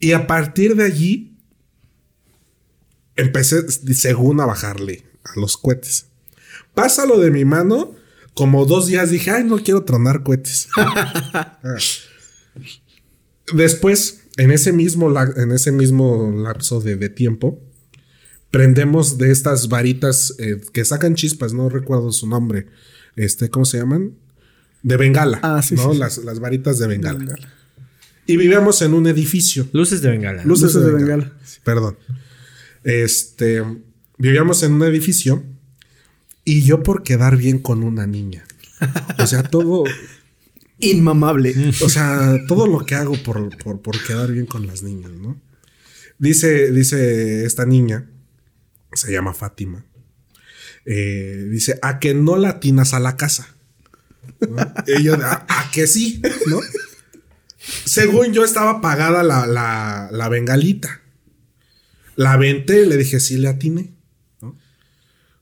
Y, 0.00 0.12
a 0.12 0.26
partir 0.26 0.74
de 0.74 0.84
allí, 0.84 1.36
empecé, 3.16 3.68
según, 3.68 4.40
a 4.40 4.46
bajarle 4.46 5.04
a 5.24 5.38
los 5.38 5.56
cohetes. 5.56 6.06
Pasa 6.74 7.06
lo 7.06 7.18
de 7.18 7.30
mi 7.30 7.44
mano, 7.44 7.94
como 8.34 8.64
dos 8.64 8.86
días 8.86 9.10
dije, 9.10 9.30
ay, 9.30 9.44
no 9.44 9.58
quiero 9.58 9.84
tronar 9.84 10.22
cohetes. 10.22 10.68
Ah. 11.62 11.76
Después, 13.52 14.22
en 14.38 14.50
ese 14.50 14.72
mismo, 14.72 15.12
en 15.36 15.52
ese 15.52 15.72
mismo 15.72 16.32
lapso 16.34 16.80
de, 16.80 16.96
de 16.96 17.10
tiempo, 17.10 17.60
prendemos 18.50 19.18
de 19.18 19.30
estas 19.30 19.68
varitas 19.68 20.34
eh, 20.38 20.60
que 20.72 20.84
sacan 20.84 21.14
chispas, 21.14 21.52
no 21.52 21.68
recuerdo 21.68 22.12
su 22.12 22.26
nombre. 22.26 22.66
Este, 23.16 23.50
¿cómo 23.50 23.64
se 23.64 23.78
llaman? 23.78 24.14
De 24.82 24.96
bengala. 24.96 25.40
Ah, 25.42 25.62
sí, 25.62 25.74
¿no? 25.74 25.88
sí, 25.88 25.92
sí. 25.92 25.98
Las, 25.98 26.18
las 26.18 26.40
varitas 26.40 26.78
de 26.78 26.86
bengala. 26.86 27.36
Y 28.30 28.36
vivíamos 28.36 28.80
en 28.82 28.94
un 28.94 29.06
edificio. 29.08 29.66
Luces 29.72 30.02
de 30.02 30.10
bengala. 30.10 30.44
Luces, 30.44 30.72
Luces 30.74 30.82
de, 30.82 30.86
de 30.88 30.94
bengala. 30.94 31.24
bengala. 31.24 31.40
Perdón. 31.64 31.98
Este, 32.84 33.62
vivíamos 34.18 34.62
en 34.62 34.72
un 34.74 34.82
edificio 34.84 35.42
y 36.44 36.62
yo 36.62 36.82
por 36.82 37.02
quedar 37.02 37.36
bien 37.36 37.58
con 37.58 37.82
una 37.82 38.06
niña. 38.06 38.44
O 39.18 39.26
sea, 39.26 39.42
todo, 39.42 39.84
Inmamable. 40.78 41.54
o 41.82 41.88
sea, 41.88 42.38
todo 42.46 42.66
lo 42.68 42.86
que 42.86 42.94
hago 42.94 43.14
por, 43.22 43.56
por, 43.58 43.82
por 43.82 44.02
quedar 44.04 44.30
bien 44.32 44.46
con 44.46 44.66
las 44.66 44.82
niñas, 44.82 45.10
¿no? 45.10 45.40
Dice, 46.18 46.70
dice 46.70 47.44
esta 47.44 47.66
niña, 47.66 48.08
se 48.92 49.10
llama 49.12 49.34
Fátima. 49.34 49.84
eh, 50.86 51.46
dice, 51.50 51.78
a 51.82 51.98
que 51.98 52.14
no 52.14 52.36
latinas 52.36 52.94
a 52.94 53.00
la 53.00 53.16
casa. 53.16 53.48
¿no? 54.40 54.56
Y 54.86 55.02
yo, 55.02 55.14
a, 55.14 55.46
a 55.48 55.70
que 55.72 55.86
sí, 55.88 56.22
¿no? 56.46 56.60
Según 57.84 58.32
yo 58.32 58.44
estaba 58.44 58.70
apagada 58.70 59.22
la, 59.22 59.46
la, 59.46 60.08
la 60.12 60.28
bengalita. 60.28 61.00
La 62.16 62.32
aventé 62.32 62.82
y 62.82 62.86
le 62.86 62.96
dije, 62.96 63.20
sí 63.20 63.36
le 63.36 63.48
atiné. 63.48 63.92
¿no? 64.40 64.56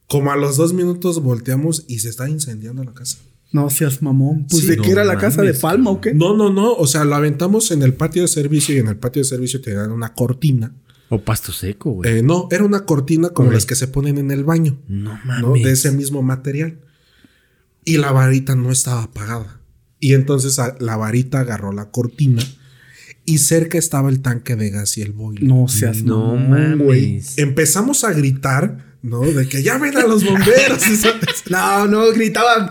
Como 0.07 0.31
a 0.33 0.37
los 0.37 0.57
dos 0.57 0.73
minutos 0.73 1.23
volteamos 1.23 1.85
y 1.89 2.01
se 2.01 2.09
está 2.09 2.29
incendiando 2.29 2.85
la 2.85 2.93
casa. 2.95 3.19
No 3.51 3.71
seas 3.71 4.03
mamón. 4.03 4.47
Pues 4.49 4.63
Sí, 4.63 4.69
de 4.69 4.77
no 4.77 4.83
qué 4.83 4.91
era 4.91 5.05
la 5.05 5.17
casa 5.17 5.43
de 5.43 5.55
Palma 5.55 5.91
o 5.91 6.01
qué? 6.01 6.13
No, 6.13 6.37
no, 6.37 6.53
no. 6.53 6.75
O 6.75 6.87
sea, 6.87 7.05
lo 7.05 7.15
aventamos 7.15 7.71
en 7.71 7.83
el 7.83 7.95
patio 7.95 8.23
de 8.23 8.29
servicio 8.29 8.75
y 8.75 8.79
en 8.79 8.89
el 8.89 8.97
patio 8.97 9.23
de 9.23 9.29
servicio 9.29 9.61
te 9.61 9.73
dan 9.73 9.91
una 9.91 10.13
cortina. 10.13 10.75
O 11.09 11.23
pasto 11.23 11.53
seco, 11.53 11.93
güey. 11.93 12.19
Eh, 12.19 12.23
no, 12.23 12.49
era 12.51 12.65
una 12.65 12.85
cortina 12.85 13.31
como 13.31 13.51
las 13.51 13.65
que 13.65 13.75
se 13.75 13.89
ponen 13.89 14.19
en 14.19 14.31
el 14.31 14.45
baño, 14.45 14.79
no 14.89 15.15
¿no? 15.15 15.21
mames. 15.25 15.63
De 15.65 15.73
ese 15.73 15.91
mismo 15.93 16.21
material. 16.23 16.79
Y 17.85 17.97
la 17.97 18.13
varita 18.13 18.55
no 18.55 18.71
estaba 18.71 19.05
apagada. 19.05 19.58
Y 20.01 20.15
entonces 20.15 20.59
a- 20.59 20.77
la 20.81 20.97
varita 20.97 21.41
agarró 21.41 21.73
la 21.73 21.91
cortina 21.91 22.43
y 23.25 23.39
cerca 23.39 23.79
estaba 23.79 24.09
el 24.11 24.21
tanque 24.23 24.57
de 24.57 24.71
gas 24.71 24.97
y 24.99 25.03
el 25.03 25.13
boiler. 25.13 25.45
No 25.45 25.69
seas 25.69 26.03
No 26.03 26.35
mames. 26.37 27.37
Empezamos 27.39 28.05
a 28.05 28.13
gritar, 28.13 28.97
¿no? 29.03 29.21
De 29.21 29.49
que 29.49 29.63
ya 29.63 29.77
ven 29.79 29.97
a 29.97 30.07
los 30.07 30.25
bomberos. 30.25 30.83
No, 31.51 31.87
no, 31.87 32.11
gritaban. 32.13 32.71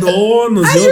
No, 0.00 0.48
nos 0.50 0.72
dio. 0.72 0.82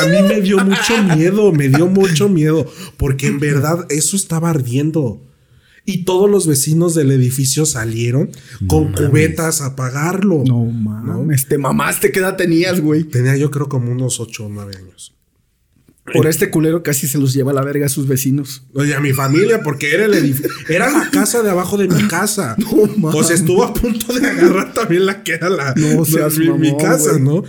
A 0.00 0.06
mí 0.06 0.22
me 0.28 0.40
dio 0.40 0.58
mucho 0.64 1.02
miedo, 1.16 1.52
me 1.52 1.68
dio 1.68 1.86
mucho 1.86 2.28
miedo, 2.28 2.70
porque 2.96 3.26
en 3.26 3.38
verdad 3.40 3.86
eso 3.90 4.16
estaba 4.16 4.50
ardiendo. 4.50 5.20
Y 5.84 6.04
todos 6.04 6.30
los 6.30 6.46
vecinos 6.46 6.94
del 6.94 7.10
edificio 7.10 7.66
salieron 7.66 8.30
con 8.66 8.92
cubetas 8.92 9.60
a 9.60 9.66
apagarlo. 9.66 10.42
No 10.46 10.64
mames, 10.64 11.48
te 11.48 11.58
mamaste, 11.58 12.12
¿qué 12.12 12.20
edad 12.20 12.36
tenías, 12.36 12.80
güey? 12.80 13.04
Tenía 13.04 13.36
yo 13.36 13.50
creo 13.50 13.68
como 13.68 13.90
unos 13.90 14.20
8 14.20 14.46
o 14.46 14.48
9 14.48 14.76
años. 14.76 15.14
Por 16.12 16.26
este 16.26 16.50
culero 16.50 16.82
casi 16.82 17.06
se 17.06 17.18
los 17.18 17.32
lleva 17.34 17.52
a 17.52 17.54
la 17.54 17.62
verga 17.62 17.86
a 17.86 17.88
sus 17.88 18.08
vecinos. 18.08 18.64
Oye, 18.74 18.94
a 18.94 19.00
mi 19.00 19.12
familia, 19.12 19.62
porque 19.62 19.92
era 19.94 20.06
el 20.06 20.14
edificio. 20.14 20.50
Era 20.68 20.90
la 20.90 21.08
casa 21.10 21.42
de 21.42 21.50
abajo 21.50 21.76
de 21.76 21.88
mi 21.88 22.02
casa. 22.08 22.56
mames. 22.96 23.20
o 23.20 23.22
sea, 23.22 23.36
estuvo 23.36 23.62
a 23.64 23.72
punto 23.72 24.12
de 24.12 24.26
agarrar 24.26 24.72
también 24.74 25.06
la 25.06 25.22
que 25.22 25.34
era 25.34 25.48
la 25.48 25.74
No 25.76 26.04
seas 26.04 26.36
mi, 26.36 26.48
mi 26.50 26.70
mamón, 26.72 26.78
casa, 26.84 27.10
güey. 27.12 27.22
¿no? 27.22 27.44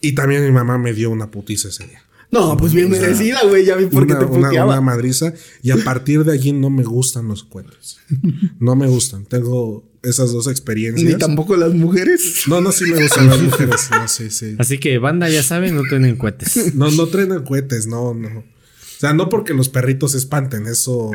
Y 0.00 0.12
también 0.12 0.44
mi 0.44 0.50
mamá 0.52 0.78
me 0.78 0.92
dio 0.92 1.10
una 1.10 1.30
putiza 1.30 1.68
ese 1.68 1.86
día. 1.86 2.02
No, 2.30 2.56
pues 2.56 2.74
bien 2.74 2.90
merecida, 2.90 3.40
güey. 3.48 3.64
Ya 3.64 3.76
vi 3.76 3.86
por 3.86 4.06
qué 4.06 4.14
te 4.14 4.24
una- 4.24 4.46
puteaba. 4.48 4.72
una 4.72 4.80
madriza. 4.80 5.32
Y 5.62 5.70
a 5.70 5.76
partir 5.78 6.24
de 6.24 6.32
allí 6.32 6.52
no 6.52 6.70
me 6.70 6.82
gustan 6.84 7.28
los 7.28 7.44
cuentos. 7.44 7.98
No 8.60 8.74
me 8.76 8.86
gustan. 8.88 9.24
Tengo 9.26 9.84
esas 10.02 10.32
dos 10.32 10.46
experiencias. 10.46 11.10
Ni 11.12 11.18
tampoco 11.18 11.56
las 11.56 11.74
mujeres. 11.74 12.42
No, 12.46 12.60
no, 12.60 12.72
sí 12.72 12.84
me 12.84 13.02
gustan 13.02 13.28
las 13.28 13.40
mujeres. 13.40 13.88
No, 13.90 14.08
sí, 14.08 14.30
sí. 14.30 14.56
Así 14.58 14.78
que, 14.78 14.98
banda, 14.98 15.28
ya 15.28 15.42
saben, 15.42 15.74
no 15.74 15.82
tienen 15.88 16.16
cohetes. 16.16 16.74
No, 16.74 16.90
no 16.90 17.06
traen 17.06 17.42
cohetes, 17.42 17.86
no, 17.86 18.14
no. 18.14 18.28
O 18.38 18.44
sea, 18.98 19.12
no 19.12 19.28
porque 19.28 19.52
los 19.54 19.68
perritos 19.68 20.12
se 20.12 20.18
espanten, 20.18 20.66
eso 20.66 21.10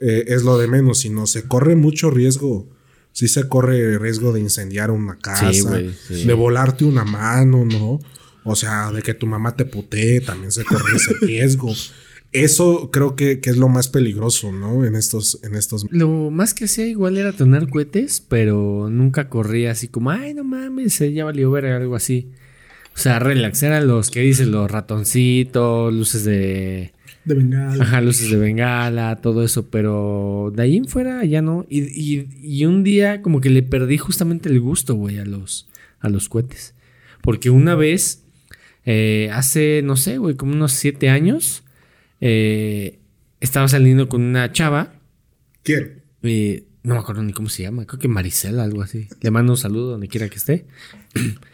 eh, 0.00 0.24
es 0.28 0.42
lo 0.42 0.58
de 0.58 0.68
menos, 0.68 0.98
sino 0.98 1.26
se 1.26 1.44
corre 1.44 1.76
mucho 1.76 2.10
riesgo. 2.10 2.68
Sí 3.12 3.28
se 3.28 3.48
corre 3.48 3.98
riesgo 3.98 4.32
de 4.32 4.40
incendiar 4.40 4.90
una 4.90 5.18
casa, 5.18 5.52
sí. 6.08 6.24
de 6.24 6.32
volarte 6.34 6.84
una 6.84 7.04
mano, 7.04 7.64
¿no? 7.64 8.00
O 8.44 8.56
sea, 8.56 8.90
de 8.90 9.02
que 9.02 9.14
tu 9.14 9.26
mamá 9.26 9.54
te 9.56 9.64
putee, 9.64 10.20
también 10.20 10.50
se 10.52 10.64
corre 10.64 10.96
ese 10.96 11.14
riesgo. 11.20 11.72
Eso 12.32 12.90
creo 12.90 13.14
que, 13.14 13.40
que 13.40 13.50
es 13.50 13.56
lo 13.58 13.68
más 13.68 13.88
peligroso, 13.88 14.52
¿no? 14.52 14.84
En 14.86 14.94
estos, 14.96 15.38
en 15.44 15.54
estos. 15.54 15.86
Lo 15.90 16.30
más 16.30 16.54
que 16.54 16.64
hacía 16.64 16.86
igual 16.86 17.18
era 17.18 17.32
tener 17.32 17.68
cohetes, 17.68 18.24
pero 18.26 18.88
nunca 18.90 19.28
corría 19.28 19.70
así 19.72 19.86
como, 19.88 20.10
ay, 20.10 20.32
no 20.32 20.42
mames, 20.42 20.98
eh, 21.02 21.12
ya 21.12 21.24
valió 21.26 21.50
ver 21.50 21.66
algo 21.66 21.94
así. 21.94 22.30
O 22.94 22.98
sea, 22.98 23.18
relax, 23.18 23.62
eran 23.62 23.86
los 23.86 24.10
que 24.10 24.20
dicen 24.20 24.50
los 24.50 24.70
ratoncitos, 24.70 25.92
luces 25.92 26.24
de. 26.24 26.92
De 27.24 27.34
bengala. 27.34 27.84
Ajá, 27.84 28.00
luces 28.00 28.30
de 28.30 28.36
bengala, 28.36 29.16
todo 29.22 29.44
eso, 29.44 29.68
pero 29.70 30.52
de 30.56 30.62
ahí 30.62 30.76
en 30.78 30.86
fuera 30.86 31.24
ya 31.24 31.40
no. 31.42 31.64
Y, 31.68 31.82
y- 31.82 32.28
y 32.42 32.64
un 32.64 32.82
día 32.82 33.22
como 33.22 33.40
que 33.40 33.50
le 33.50 33.62
perdí 33.62 33.98
justamente 33.98 34.48
el 34.48 34.58
gusto, 34.60 34.94
güey, 34.94 35.18
a 35.18 35.24
los, 35.24 35.68
a 36.00 36.08
los 36.08 36.28
cohetes. 36.28 36.74
Porque 37.22 37.50
una 37.50 37.74
vez, 37.76 38.24
eh, 38.84 39.30
hace, 39.32 39.82
no 39.82 39.96
sé, 39.96 40.18
güey, 40.18 40.36
como 40.36 40.52
unos 40.52 40.72
siete 40.72 41.08
años, 41.08 41.62
eh, 42.20 42.98
estaba 43.40 43.68
saliendo 43.68 44.08
con 44.08 44.22
una 44.22 44.52
chava. 44.52 44.94
¿Quién? 45.62 46.02
eh, 46.22 46.64
no 46.82 46.94
me 46.94 47.00
acuerdo 47.00 47.22
ni 47.22 47.32
cómo 47.32 47.48
se 47.48 47.62
llama. 47.62 47.86
Creo 47.86 48.00
que 48.00 48.08
Maricela, 48.08 48.64
algo 48.64 48.82
así. 48.82 49.08
Le 49.20 49.30
mando 49.30 49.52
un 49.52 49.58
saludo 49.58 49.90
donde 49.92 50.08
quiera 50.08 50.28
que 50.28 50.36
esté. 50.36 50.66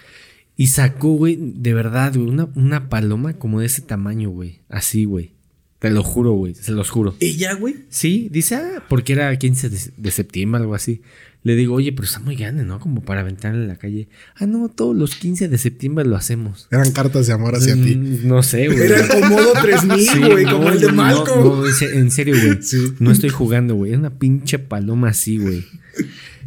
Y 0.60 0.66
sacó, 0.66 1.10
güey, 1.12 1.38
de 1.40 1.72
verdad, 1.72 2.12
güey, 2.16 2.26
una, 2.26 2.48
una 2.56 2.88
paloma 2.88 3.34
como 3.34 3.60
de 3.60 3.66
ese 3.66 3.80
tamaño, 3.80 4.30
güey. 4.30 4.58
Así, 4.68 5.04
güey. 5.04 5.30
Te 5.78 5.90
lo 5.90 6.02
juro, 6.02 6.32
güey. 6.32 6.54
Se 6.54 6.72
los 6.72 6.90
juro. 6.90 7.14
Ella, 7.20 7.54
güey. 7.54 7.76
Sí, 7.88 8.28
dice, 8.32 8.56
ah, 8.56 8.82
porque 8.88 9.12
era 9.12 9.36
15 9.38 9.68
de, 9.70 9.78
de 9.96 10.10
septiembre, 10.10 10.60
algo 10.60 10.74
así. 10.74 11.02
Le 11.44 11.54
digo, 11.54 11.74
oye, 11.76 11.92
pero 11.92 12.04
está 12.04 12.18
muy 12.18 12.34
grande, 12.34 12.64
¿no? 12.64 12.80
Como 12.80 13.00
para 13.02 13.20
aventar 13.20 13.54
en 13.54 13.68
la 13.68 13.76
calle. 13.76 14.08
Ah, 14.34 14.46
no, 14.46 14.68
todos 14.68 14.96
los 14.96 15.14
15 15.14 15.46
de 15.48 15.56
septiembre 15.56 16.04
lo 16.04 16.16
hacemos. 16.16 16.66
Eran 16.72 16.90
cartas 16.90 17.28
de 17.28 17.32
amor 17.32 17.54
hacia 17.54 17.74
ti. 17.74 17.94
Mm, 17.94 18.26
No 18.26 18.42
sé, 18.42 18.66
güey. 18.66 18.80
Era 18.80 19.00
el 19.02 19.08
Komodo 19.08 19.52
3000, 19.62 20.00
Sí, 20.00 20.18
güey, 20.18 20.44
no, 20.44 20.52
como 20.54 20.68
el 20.70 20.80
de 20.80 20.86
no, 20.88 20.92
Malcolm. 20.94 21.44
No, 21.60 21.66
en 21.66 21.72
se- 21.72 21.96
en 21.96 22.10
serio, 22.10 22.34
güey. 22.42 22.60
Sí. 22.62 22.94
No 22.98 23.12
estoy 23.12 23.30
jugando, 23.30 23.76
güey. 23.76 23.92
Era 23.92 24.00
una 24.00 24.18
pinche 24.18 24.58
paloma 24.58 25.10
así, 25.10 25.38
güey. 25.38 25.64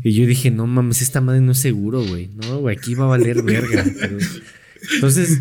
Y 0.04 0.12
yo 0.12 0.26
dije, 0.26 0.52
no 0.52 0.68
mames, 0.68 1.02
esta 1.02 1.22
madre 1.22 1.40
no 1.40 1.54
es 1.54 1.60
seguro, 1.60 2.04
güey. 2.06 2.30
No, 2.36 2.60
güey, 2.60 2.76
aquí 2.76 2.94
va 2.94 3.06
a 3.06 3.08
valer 3.08 3.44
verga. 3.44 3.86
Pero- 3.98 4.18
Entonces, 4.96 5.40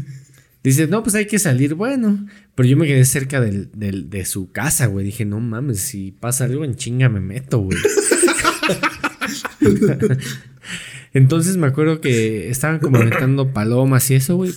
dice, 0.62 0.86
no, 0.86 1.02
pues 1.02 1.14
hay 1.14 1.26
que 1.26 1.38
salir. 1.38 1.74
Bueno, 1.74 2.26
pero 2.54 2.68
yo 2.68 2.76
me 2.76 2.86
quedé 2.86 3.04
cerca 3.04 3.40
del- 3.40 3.70
del- 3.74 4.10
de 4.10 4.24
su 4.24 4.50
casa, 4.52 4.86
güey. 4.86 5.06
Dije, 5.06 5.24
no 5.24 5.40
mames, 5.40 5.80
si 5.80 6.12
pasa 6.12 6.44
algo 6.44 6.64
en 6.64 6.76
chinga 6.76 7.08
me 7.08 7.20
meto, 7.20 7.58
güey. 7.60 7.78
Entonces 11.12 11.56
me 11.56 11.66
acuerdo 11.66 12.00
que 12.00 12.50
estaban 12.50 12.78
como 12.78 12.98
aventando 12.98 13.52
palomas 13.52 14.08
y 14.10 14.14
eso, 14.14 14.36
güey. 14.36 14.52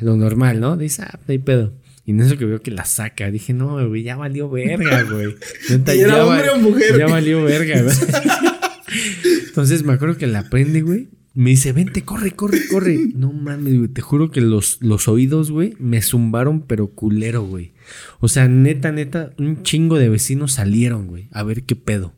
Lo 0.00 0.16
normal, 0.16 0.60
¿no? 0.60 0.76
Dice, 0.76 1.02
ah, 1.02 1.18
no 1.26 1.32
hay 1.32 1.38
pedo. 1.38 1.74
Y 2.04 2.12
en 2.12 2.20
eso 2.20 2.36
que 2.38 2.44
veo 2.44 2.62
que 2.62 2.70
la 2.70 2.84
saca, 2.84 3.30
dije, 3.32 3.52
no, 3.52 3.88
güey, 3.88 4.04
ya 4.04 4.14
valió 4.16 4.48
verga, 4.48 5.02
güey. 5.02 5.34
Neta, 5.68 5.94
¿Y 5.94 6.00
era 6.02 6.16
ya 6.18 6.24
hombre 6.26 6.48
va- 6.48 6.54
o 6.54 6.58
mujer? 6.60 6.98
Ya 6.98 7.06
valió 7.08 7.42
verga, 7.42 7.82
güey. 7.82 7.96
Entonces 9.48 9.82
me 9.82 9.94
acuerdo 9.94 10.16
que 10.16 10.28
la 10.28 10.48
prende, 10.48 10.82
güey. 10.82 11.08
Me 11.36 11.50
dice, 11.50 11.72
vente, 11.72 12.02
corre, 12.02 12.32
corre, 12.32 12.58
corre. 12.70 12.98
No 13.14 13.30
mames, 13.30 13.76
güey. 13.76 13.88
Te 13.88 14.00
juro 14.00 14.30
que 14.30 14.40
los, 14.40 14.78
los 14.80 15.06
oídos, 15.06 15.50
güey, 15.50 15.74
me 15.78 16.00
zumbaron, 16.00 16.62
pero 16.62 16.86
culero, 16.88 17.44
güey. 17.44 17.72
O 18.20 18.28
sea, 18.28 18.48
neta, 18.48 18.90
neta, 18.90 19.32
un 19.38 19.62
chingo 19.62 19.98
de 19.98 20.08
vecinos 20.08 20.52
salieron, 20.52 21.06
güey, 21.06 21.28
a 21.32 21.42
ver 21.42 21.64
qué 21.64 21.76
pedo. 21.76 22.14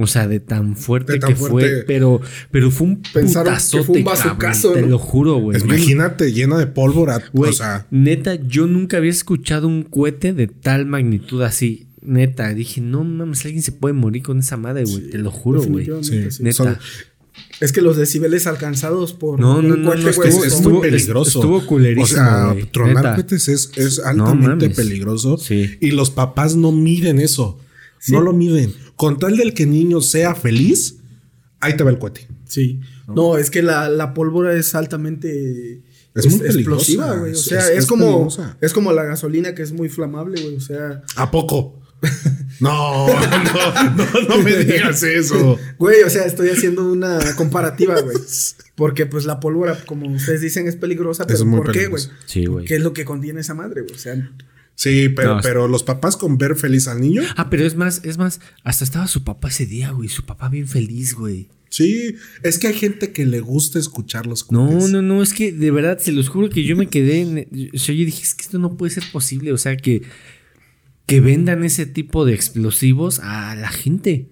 O 0.00 0.06
sea, 0.06 0.28
de 0.28 0.40
tan 0.40 0.76
fuerte 0.76 1.14
De 1.14 1.18
tan 1.18 1.30
que 1.30 1.34
fue, 1.36 1.84
pero, 1.86 2.20
pero 2.50 2.70
fue 2.70 2.86
un 2.86 3.02
Pensaron 3.02 3.52
que 3.52 3.58
putazote, 3.58 3.84
fue 3.84 3.98
un 3.98 4.38
cabrón, 4.38 4.74
Te 4.74 4.86
lo 4.86 4.98
juro, 4.98 5.34
güey. 5.40 5.60
Imagínate, 5.60 6.32
llena 6.32 6.56
de 6.56 6.68
pólvora. 6.68 7.20
Güey, 7.32 7.50
o 7.50 7.52
sea, 7.52 7.86
neta, 7.90 8.36
yo 8.36 8.66
nunca 8.66 8.96
había 8.96 9.10
escuchado 9.10 9.68
un 9.68 9.82
cohete 9.82 10.32
de 10.32 10.46
tal 10.46 10.86
magnitud 10.86 11.42
así. 11.42 11.88
Neta, 12.00 12.54
dije, 12.54 12.80
no 12.80 13.04
mames, 13.04 13.44
alguien 13.44 13.62
se 13.62 13.72
puede 13.72 13.92
morir 13.92 14.22
con 14.22 14.38
esa 14.38 14.56
madre, 14.56 14.84
güey. 14.84 15.10
te 15.10 15.18
lo 15.18 15.30
juro, 15.32 15.62
güey. 15.64 15.84
sí, 16.02 16.30
sí. 16.30 16.42
Neta. 16.42 16.54
son- 16.56 16.78
Es 17.60 17.72
que 17.72 17.80
los 17.80 17.96
decibeles 17.96 18.46
alcanzados 18.46 19.12
por 19.14 19.40
No, 19.40 19.60
no, 19.62 19.74
un 19.74 19.82
no, 19.82 19.92
es 19.94 20.16
muy 20.16 20.26
estuvo- 20.26 20.80
peligroso. 20.80 21.38
estuvo 21.40 21.66
culerísimo, 21.66 22.04
O 22.04 22.06
sea, 22.24 22.52
güey, 22.52 22.64
tronar 22.70 22.96
neta. 22.96 23.14
cohetes 23.16 23.48
es, 23.48 23.70
es 23.76 23.98
altamente 23.98 24.70
peligroso. 24.70 25.38
Sí. 25.38 25.76
Y 25.80 25.90
los 25.90 26.10
papás 26.10 26.54
no 26.56 26.70
miden 26.72 27.18
eso. 27.20 27.58
No 28.08 28.20
lo 28.20 28.32
miden. 28.32 28.72
Con 28.96 29.18
tal 29.18 29.36
del 29.36 29.54
que 29.54 29.64
el 29.64 29.70
niño 29.70 30.00
sea 30.00 30.34
feliz, 30.34 30.98
ahí 31.60 31.76
te 31.76 31.82
va 31.84 31.90
el 31.90 31.98
cohete. 31.98 32.28
Sí. 32.46 32.80
No, 33.08 33.36
es 33.38 33.50
que 33.50 33.62
la, 33.62 33.88
la 33.88 34.14
pólvora 34.14 34.54
es 34.54 34.74
altamente 34.74 35.82
Es 36.14 36.26
muy 36.30 36.38
peligrosa, 36.40 36.58
explosiva, 36.58 37.16
güey. 37.16 37.30
O 37.32 37.34
es- 37.34 37.40
sea, 37.44 37.58
es- 37.60 37.70
es, 37.70 37.78
es 37.78 37.86
como 37.86 38.06
peligrosa. 38.28 38.56
es 38.60 38.72
como 38.72 38.92
la 38.92 39.02
gasolina 39.04 39.54
que 39.54 39.62
es 39.62 39.72
muy 39.72 39.88
flamable, 39.88 40.40
güey. 40.42 40.56
O 40.56 40.60
sea, 40.60 41.02
¿A 41.16 41.30
poco? 41.30 41.80
No, 42.60 43.06
no, 43.08 43.96
no, 43.96 44.28
no 44.28 44.38
me 44.42 44.56
digas 44.64 45.02
eso. 45.02 45.58
güey, 45.78 46.02
o 46.02 46.10
sea, 46.10 46.24
estoy 46.24 46.48
haciendo 46.50 46.90
una 46.90 47.18
comparativa, 47.36 48.00
güey. 48.00 48.16
Porque 48.74 49.06
pues 49.06 49.24
la 49.24 49.40
pólvora, 49.40 49.78
como 49.86 50.10
ustedes 50.12 50.40
dicen, 50.40 50.66
es 50.68 50.76
peligrosa, 50.76 51.26
pero 51.26 51.44
muy 51.44 51.58
¿por 51.60 51.72
qué, 51.72 51.86
güey? 51.86 52.02
Sí, 52.26 52.46
güey. 52.46 52.64
¿Qué 52.64 52.76
es 52.76 52.82
lo 52.82 52.92
que 52.92 53.04
contiene 53.04 53.40
esa 53.40 53.54
madre, 53.54 53.82
güey? 53.82 53.94
O 53.94 53.98
sea, 53.98 54.30
Sí, 54.74 55.08
pero, 55.08 55.36
No, 55.36 55.40
pero 55.42 55.66
los 55.66 55.82
papás 55.82 56.16
con 56.16 56.38
ver 56.38 56.54
feliz 56.54 56.86
al 56.86 57.00
niño, 57.00 57.22
Ah, 57.36 57.50
pero 57.50 57.64
es 57.66 57.74
más, 57.74 58.00
es 58.04 58.16
más, 58.16 58.40
hasta 58.62 58.84
estaba 58.84 59.08
su 59.08 59.24
papá 59.24 59.48
ese 59.48 59.66
día, 59.66 59.90
güey. 59.90 60.08
Su 60.08 60.24
papá 60.24 60.48
bien 60.48 60.68
feliz, 60.68 61.14
güey. 61.14 61.48
sí, 61.68 62.14
es 62.44 62.58
que 62.60 62.68
hay 62.68 62.74
gente 62.74 63.10
que 63.12 63.26
le 63.26 63.40
gusta 63.40 63.80
escuchar 63.80 64.26
los 64.26 64.50
No, 64.52 64.68
cohetes. 64.68 64.90
no, 64.90 65.02
no, 65.02 65.20
es 65.22 65.32
que 65.32 65.50
de 65.50 65.70
verdad, 65.72 65.98
se 65.98 66.12
los 66.12 66.28
juro 66.28 66.48
que 66.48 66.62
yo 66.62 66.76
me 66.76 66.86
quedé 66.88 67.20
en. 67.22 67.70
O 67.74 67.78
sea, 67.78 67.92
yo 67.94 68.04
dije, 68.04 68.22
es 68.22 68.34
que 68.36 68.42
esto 68.42 68.58
no 68.60 68.76
puede 68.76 68.92
ser 68.92 69.02
posible. 69.12 69.52
O 69.52 69.58
sea, 69.58 69.76
que, 69.76 70.02
que 71.08 71.20
vendan 71.20 71.64
ese 71.64 71.86
tipo 71.86 72.24
de 72.24 72.34
explosivos 72.34 73.18
a 73.20 73.54
la 73.56 73.68
gente. 73.70 74.26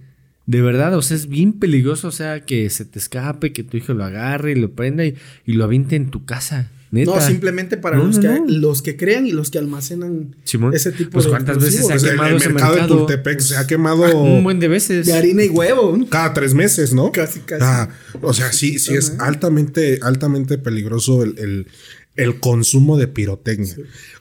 De 0.46 0.60
verdad, 0.62 0.96
o 0.96 1.02
sea, 1.02 1.16
es 1.16 1.26
bien 1.28 1.54
peligroso. 1.54 2.06
O 2.08 2.12
sea, 2.12 2.40
que 2.44 2.70
se 2.70 2.84
te 2.84 2.98
escape, 3.00 3.52
que 3.52 3.64
tu 3.64 3.76
hijo 3.76 3.94
lo 3.94 4.04
agarre 4.04 4.52
y 4.52 4.54
lo 4.54 4.70
prenda 4.72 5.04
y, 5.04 5.14
y 5.44 5.54
lo 5.54 5.64
aviente 5.64 5.96
en 5.96 6.10
tu 6.10 6.24
casa. 6.24 6.70
Neta. 6.92 7.16
no, 7.16 7.20
simplemente 7.20 7.76
para 7.76 7.96
No, 7.96 8.04
los, 8.04 8.16
no, 8.18 8.22
que, 8.22 8.28
no. 8.28 8.44
los 8.46 8.80
que 8.80 8.96
crean 8.96 9.26
y 9.26 9.32
los 9.32 9.50
que 9.50 9.58
almacenan 9.58 10.36
Simón, 10.44 10.72
ese 10.72 10.92
tipo 10.92 11.10
pues, 11.10 11.24
de 11.24 11.30
¿cuántas 11.32 11.56
veces 11.56 11.80
explosivos. 11.80 12.02
se 12.02 12.10
ha 12.10 12.16
Pues 12.16 12.32
el, 12.34 12.38
quemado 12.38 12.46
el 12.46 12.52
mercado 12.54 12.76
de? 12.76 12.86
Tultepec 13.06 13.40
se 13.40 13.56
ha 13.56 13.66
quemado 13.66 14.16
Un 14.22 14.44
buen 14.44 14.60
de 14.60 14.68
veces. 14.68 15.04
De 15.06 15.12
harina 15.12 15.42
y 15.42 15.48
huevo, 15.48 15.98
cada 16.08 16.32
tres 16.32 16.54
meses, 16.54 16.94
¿no? 16.94 17.10
Casi, 17.10 17.40
casi. 17.40 17.64
Ah, 17.66 17.88
o 18.22 18.32
sea, 18.32 18.52
sí, 18.52 18.78
sí 18.78 18.94
es 18.94 19.10
Ajá. 19.10 19.26
altamente, 19.26 19.98
altamente 20.02 20.58
peligroso 20.58 21.24
el, 21.24 21.36
el- 21.38 21.66
el 22.14 22.38
consumo 22.38 22.96
de 22.96 23.08
pirotecnia. 23.08 23.74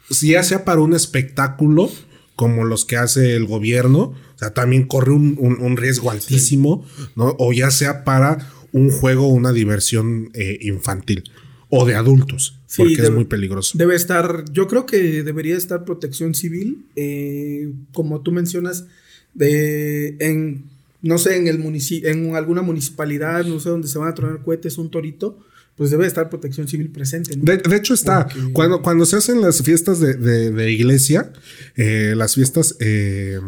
Si 0.09 0.29
ya 0.31 0.41
sea 0.43 0.65
para 0.65 0.81
un 0.81 0.93
espectáculo, 0.95 1.89
como 2.35 2.63
los 2.65 2.85
que 2.85 2.97
hace 2.97 3.35
el 3.35 3.45
gobierno, 3.45 3.99
o 4.35 4.37
sea, 4.37 4.53
también 4.53 4.85
corre 4.87 5.11
un, 5.11 5.35
un- 5.39 5.61
un 5.61 5.77
riesgo 5.77 6.11
altísimo, 6.11 6.85
¿no? 7.15 7.35
O 7.39 7.53
ya 7.53 7.71
sea 7.71 8.03
para 8.03 8.51
un 8.71 8.89
juego 8.89 9.27
o 9.27 9.29
una 9.33 9.53
diversión 9.53 10.29
eh, 10.33 10.57
infantil 10.61 11.23
o 11.69 11.85
de 11.85 11.95
adultos, 11.95 12.59
Sí, 12.67 12.81
porque 12.81 13.01
es 13.03 13.11
muy 13.11 13.23
peligroso. 13.25 13.77
Debe 13.77 13.95
estar, 13.95 14.43
yo 14.51 14.67
creo 14.67 14.85
que 14.85 15.23
debería 15.23 15.55
estar 15.55 15.85
protección 15.85 16.35
civil, 16.35 16.85
eh, 16.97 17.71
como 17.93 18.19
tú 18.21 18.31
mencionas, 18.33 18.85
de 19.33 20.15
en, 20.19 20.63
no 21.01 21.17
sé, 21.17 21.37
en 21.37 21.47
el 21.47 21.59
munici- 21.63 22.05
en 22.05 22.35
alguna 22.35 22.61
municipalidad, 22.61 23.45
no 23.45 23.59
sé, 23.59 23.69
donde 23.69 23.87
se 23.87 23.97
van 23.97 24.09
a 24.09 24.15
tronar 24.15 24.41
cohetes, 24.43 24.77
un 24.77 24.89
torito, 24.89 25.37
pues 25.75 25.91
debe 25.91 26.07
estar 26.07 26.29
protección 26.29 26.67
civil 26.67 26.89
presente. 26.89 27.35
¿no? 27.35 27.43
De, 27.43 27.57
de 27.57 27.75
hecho 27.75 27.93
está, 27.93 28.27
Porque- 28.27 28.53
cuando, 28.53 28.81
cuando 28.81 29.05
se 29.05 29.17
hacen 29.17 29.41
las 29.41 29.61
fiestas 29.61 29.99
de, 29.99 30.13
de- 30.15 30.51
de 30.51 30.71
iglesia, 30.71 31.33
eh, 31.75 32.13
las 32.15 32.35
fiestas 32.35 32.75
eh, 32.79 33.39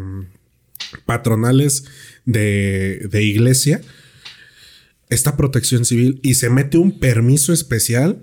patronales 1.06 1.84
de, 2.24 3.08
de 3.10 3.22
iglesia, 3.22 3.80
está 5.08 5.36
protección 5.36 5.84
civil 5.84 6.20
y 6.22 6.34
se 6.34 6.50
mete 6.50 6.78
un 6.78 6.98
permiso 6.98 7.52
especial 7.52 8.22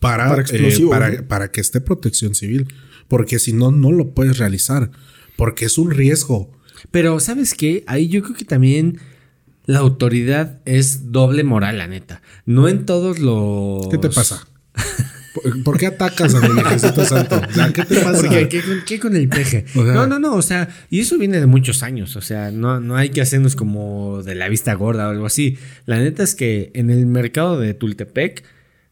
para, 0.00 0.28
Para 0.28 0.42
eh, 0.50 0.86
para, 0.90 1.10
¿no? 1.10 1.28
para 1.28 1.50
que 1.50 1.60
esté 1.60 1.80
protección 1.80 2.34
civil, 2.34 2.66
porque 3.08 3.38
si 3.38 3.52
no, 3.52 3.70
no 3.70 3.92
lo 3.92 4.12
puedes 4.14 4.38
realizar, 4.38 4.90
porque 5.36 5.64
es 5.66 5.78
un 5.78 5.90
riesgo. 5.90 6.52
Pero, 6.90 7.18
¿sabes 7.20 7.54
qué? 7.54 7.84
Ahí 7.86 8.08
yo 8.08 8.22
creo 8.22 8.36
que 8.36 8.44
también 8.44 8.98
la 9.66 9.80
autoridad 9.80 10.60
es 10.64 11.12
doble 11.12 11.44
moral, 11.44 11.78
la 11.78 11.86
neta. 11.86 12.22
No 12.44 12.68
en 12.68 12.86
todos 12.86 13.18
los. 13.18 13.88
¿Qué 13.88 13.98
te 13.98 14.08
pasa? 14.08 14.46
¿Por, 15.64 15.76
qué 15.76 15.86
atacas 15.88 16.34
a 16.34 16.40
mi 16.48 16.62
Jesús 16.62 16.92
Santo? 17.08 17.38
O 17.46 17.52
sea, 17.52 17.70
¿Qué 17.72 17.84
te 17.84 17.96
pasa? 18.00 18.22
Porque, 18.22 18.48
¿qué, 18.48 18.62
con- 18.62 18.80
qué 18.86 18.98
con 18.98 19.14
el 19.16 19.28
peje? 19.28 19.66
O 19.74 19.84
sea- 19.84 19.92
no, 19.94 20.06
no, 20.06 20.18
no, 20.18 20.34
o 20.34 20.40
sea, 20.42 20.68
y 20.88 21.00
eso 21.00 21.18
viene 21.18 21.38
de 21.40 21.46
muchos 21.46 21.82
años, 21.82 22.16
o 22.16 22.22
sea, 22.22 22.50
no, 22.50 22.80
no 22.80 22.96
hay 22.96 23.10
que 23.10 23.20
hacernos 23.20 23.54
como 23.54 24.22
de 24.22 24.34
la 24.34 24.48
vista 24.48 24.72
gorda 24.74 25.08
o 25.08 25.10
algo 25.10 25.26
así. 25.26 25.58
La 25.84 25.98
neta 25.98 26.22
es 26.22 26.34
que 26.34 26.70
en 26.74 26.88
el 26.90 27.04
mercado 27.06 27.60
de 27.60 27.74
Tultepec, 27.74 28.44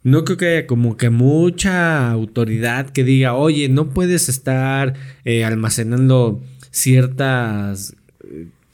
no 0.03 0.25
creo 0.27 0.37
que 0.37 0.49
haya 0.59 0.67
como 0.67 0.99
que 0.99 1.09
mucha 1.09 2.11
autoridad 2.11 2.91
que 2.91 3.05
diga, 3.05 3.33
oye, 3.35 3.71
no 3.71 3.89
puedes 3.89 4.29
estar 4.29 4.93
eh, 5.25 5.45
almacenando 5.47 6.43
ciertas 6.71 7.97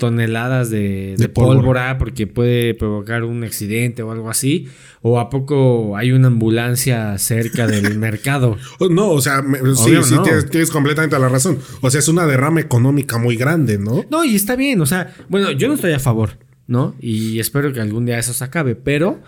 toneladas 0.01 0.68
de, 0.70 1.14
de 1.16 1.16
De 1.16 1.28
pólvora. 1.28 1.59
pólvora 1.61 1.98
porque 1.98 2.26
puede 2.26 2.74
provocar 2.74 3.22
un 3.22 3.44
accidente 3.44 4.03
o 4.03 4.11
algo 4.11 4.28
así. 4.28 4.66
O 5.03 5.20
a 5.20 5.30
poco 5.30 5.96
hay 5.96 6.11
una 6.11 6.26
ambulancia 6.26 7.16
cerca 7.18 7.68
del 7.68 7.96
mercado. 7.98 8.57
Oh, 8.80 8.88
No, 8.88 9.11
o 9.11 9.20
sea, 9.20 9.40
me- 9.42 9.59
sí, 9.76 9.92
sí, 10.03 10.14
tienes, 10.24 10.51
tienes 10.51 10.70
completamente 10.72 11.16
la 11.18 11.28
razón. 11.28 11.59
O 11.80 11.88
sea, 11.90 12.01
es 12.01 12.09
una 12.09 12.26
derrama 12.26 12.61
económica 12.61 13.16
muy 13.18 13.36
grande, 13.36 13.78
¿no? 13.78 14.05
No, 14.11 14.24
y 14.24 14.34
está 14.34 14.57
bien, 14.57 14.80
o 14.80 14.86
sea, 14.86 15.14
bueno, 15.28 15.53
yo 15.53 15.68
no 15.68 15.74
estoy 15.74 15.92
a 15.92 16.01
favor, 16.01 16.30
¿no? 16.66 16.96
Y 17.01 17.38
espero 17.38 17.72
que 17.72 17.80
algún 17.80 18.07
día 18.07 18.18
eso 18.18 18.32
se 18.32 18.42
acabe, 18.42 18.74
pero 18.74 19.20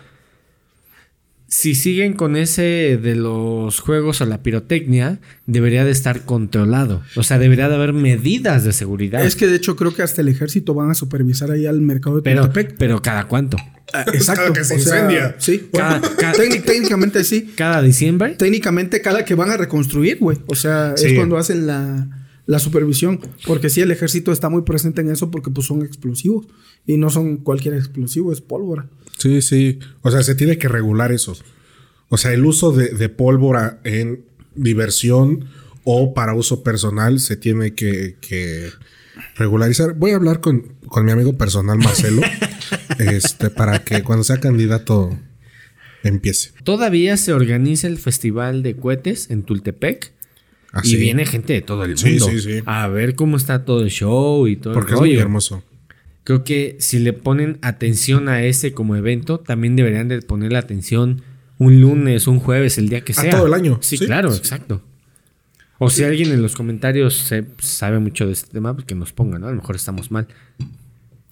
si 1.53 1.75
siguen 1.75 2.13
con 2.13 2.35
ese 2.35 2.97
de 2.99 3.13
los 3.15 3.79
juegos 3.79 4.21
o 4.21 4.25
la 4.25 4.41
pirotecnia, 4.41 5.19
debería 5.45 5.85
de 5.85 5.91
estar 5.91 6.21
controlado. 6.21 7.03
O 7.15 7.21
sea, 7.21 7.37
debería 7.37 7.69
de 7.69 7.75
haber 7.75 7.93
medidas 7.93 8.63
de 8.63 8.73
seguridad. 8.73 9.23
Es 9.23 9.35
que 9.35 9.45
de 9.45 9.55
hecho 9.57 9.75
creo 9.75 9.93
que 9.93 10.01
hasta 10.01 10.21
el 10.21 10.29
ejército 10.29 10.73
van 10.73 10.89
a 10.89 10.95
supervisar 10.95 11.51
ahí 11.51 11.67
al 11.67 11.79
mercado 11.81 12.15
de 12.15 12.21
pero, 12.23 12.45
Tultepec. 12.45 12.75
pero 12.79 13.01
cada 13.03 13.27
cuánto? 13.27 13.57
Ah, 13.93 14.03
Exacto. 14.13 14.41
Cada 14.45 14.53
que 14.55 14.63
se 14.63 14.75
o 14.75 14.79
sea, 14.79 14.95
incendia. 15.03 15.35
sí. 15.37 15.69
Cada- 15.71 15.99
Bueno, 15.99 16.15
cada- 16.17 16.33
técnic- 16.33 16.63
técnicamente 16.63 17.23
sí. 17.23 17.53
Cada 17.55 17.83
diciembre. 17.83 18.33
Técnicamente 18.35 19.01
cada 19.01 19.23
que 19.23 19.35
van 19.35 19.51
a 19.51 19.57
reconstruir, 19.57 20.17
güey. 20.19 20.39
O 20.47 20.55
sea, 20.55 20.93
Sí. 20.97 21.07
es 21.09 21.13
cuando 21.13 21.37
hacen 21.37 21.67
la, 21.67 22.22
la 22.45 22.59
supervisión. 22.59 23.19
Porque 23.45 23.69
sí, 23.69 23.81
el 23.81 23.91
ejército 23.91 24.31
está 24.31 24.49
muy 24.49 24.63
presente 24.63 25.01
en 25.01 25.09
eso 25.09 25.31
porque 25.31 25.51
pues 25.51 25.67
son 25.67 25.83
explosivos. 25.83 26.47
Y 26.85 26.97
no 26.97 27.09
son 27.09 27.37
cualquier 27.37 27.75
explosivo, 27.75 28.31
es 28.31 28.41
pólvora. 28.41 28.89
Sí, 29.17 29.41
sí. 29.41 29.79
O 30.01 30.11
sea, 30.11 30.23
se 30.23 30.35
tiene 30.35 30.57
que 30.57 30.67
regular 30.67 31.11
eso. 31.11 31.35
O 32.09 32.17
sea, 32.17 32.33
el 32.33 32.45
uso 32.45 32.71
de, 32.71 32.89
de 32.89 33.09
pólvora 33.09 33.79
en 33.83 34.25
diversión 34.55 35.45
o 35.83 36.13
para 36.13 36.33
uso 36.33 36.63
personal 36.63 37.19
se 37.19 37.37
tiene 37.37 37.73
que, 37.73 38.17
que 38.21 38.69
regularizar. 39.35 39.93
Voy 39.93 40.11
a 40.11 40.15
hablar 40.15 40.39
con, 40.39 40.73
con 40.87 41.05
mi 41.05 41.11
amigo 41.11 41.37
personal 41.37 41.77
Marcelo, 41.77 42.21
este, 42.99 43.49
para 43.49 43.83
que 43.83 44.03
cuando 44.03 44.23
sea 44.23 44.39
candidato 44.39 45.17
empiece. 46.03 46.51
Todavía 46.63 47.17
se 47.17 47.33
organiza 47.33 47.87
el 47.87 47.97
festival 47.97 48.63
de 48.63 48.75
cohetes 48.75 49.29
en 49.29 49.43
Tultepec. 49.43 50.11
Ah, 50.75 50.81
y 50.83 50.87
sí. 50.89 50.95
viene 50.97 51.25
gente 51.27 51.53
de 51.53 51.61
todo 51.61 51.83
el 51.85 51.91
mundo 51.95 52.25
sí, 52.29 52.39
sí. 52.41 52.61
a 52.65 52.87
ver 52.87 53.13
cómo 53.15 53.37
está 53.37 53.63
todo 53.63 53.81
el 53.83 53.91
show 53.91 54.47
y 54.47 54.55
todo 54.55 54.73
Porque 54.73 54.91
el 54.91 54.95
es 54.95 54.99
muy 55.01 55.09
rollo. 55.11 55.21
hermoso. 55.21 55.63
Creo 56.23 56.43
que 56.43 56.75
si 56.79 56.97
le 56.99 57.13
ponen 57.13 57.59
atención 57.61 58.27
a 58.27 58.43
ese 58.43 58.73
como 58.73 58.95
evento, 58.95 59.39
también 59.39 59.75
deberían 59.75 60.07
de 60.07 60.21
ponerle 60.23 60.57
atención 60.57 61.21
un 61.59 61.79
lunes, 61.79 62.25
un 62.27 62.39
jueves, 62.39 62.77
el 62.79 62.89
día 62.89 63.01
que 63.01 63.11
A 63.11 63.15
sea. 63.15 63.31
todo 63.31 63.45
el 63.47 63.53
año, 63.53 63.77
Sí, 63.81 63.97
sí. 63.97 64.05
claro, 64.07 64.33
exacto. 64.33 64.81
O 65.77 65.89
si 65.89 66.03
alguien 66.03 66.31
en 66.31 66.41
los 66.41 66.55
comentarios 66.55 67.13
se- 67.17 67.45
sabe 67.59 67.99
mucho 67.99 68.25
de 68.25 68.33
este 68.33 68.51
tema, 68.51 68.73
pues 68.73 68.85
que 68.85 68.95
nos 68.95 69.11
ponga, 69.13 69.37
¿no? 69.37 69.47
A 69.47 69.51
lo 69.51 69.57
mejor 69.57 69.75
estamos 69.75 70.11
mal. 70.11 70.27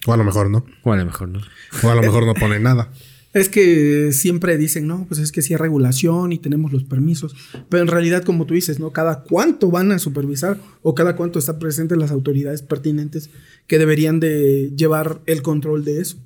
O 0.06 0.12
a 0.12 0.16
lo 0.16 0.24
mejor 0.24 0.50
no. 0.50 0.64
O 0.82 0.92
a 0.92 0.96
lo 0.96 1.04
mejor 1.06 1.28
no. 1.28 1.40
O 1.82 1.88
a 1.90 1.94
lo 1.94 2.02
mejor 2.02 2.26
no 2.26 2.34
pone 2.34 2.60
nada. 2.60 2.90
Es 3.34 3.48
que 3.48 4.10
siempre 4.12 4.58
dicen, 4.58 4.86
no, 4.86 5.06
pues 5.08 5.18
es 5.20 5.32
que 5.32 5.40
sí 5.40 5.54
hay 5.54 5.56
regulación 5.58 6.32
y 6.32 6.38
tenemos 6.38 6.70
los 6.72 6.84
permisos. 6.84 7.34
Pero 7.70 7.82
en 7.82 7.88
realidad, 7.88 8.24
como 8.24 8.44
tú 8.44 8.52
dices, 8.54 8.78
¿no? 8.78 8.90
Cada 8.92 9.22
cuánto 9.22 9.70
van 9.70 9.90
a 9.90 9.98
supervisar 9.98 10.58
o 10.82 10.94
cada 10.94 11.16
cuánto 11.16 11.38
están 11.38 11.58
presentes 11.58 11.96
las 11.96 12.10
autoridades 12.10 12.60
pertinentes 12.62 13.30
que 13.66 13.78
deberían 13.78 14.20
de 14.20 14.70
llevar 14.76 15.22
el 15.26 15.40
control 15.40 15.84
de 15.84 16.00
eso. 16.02 16.18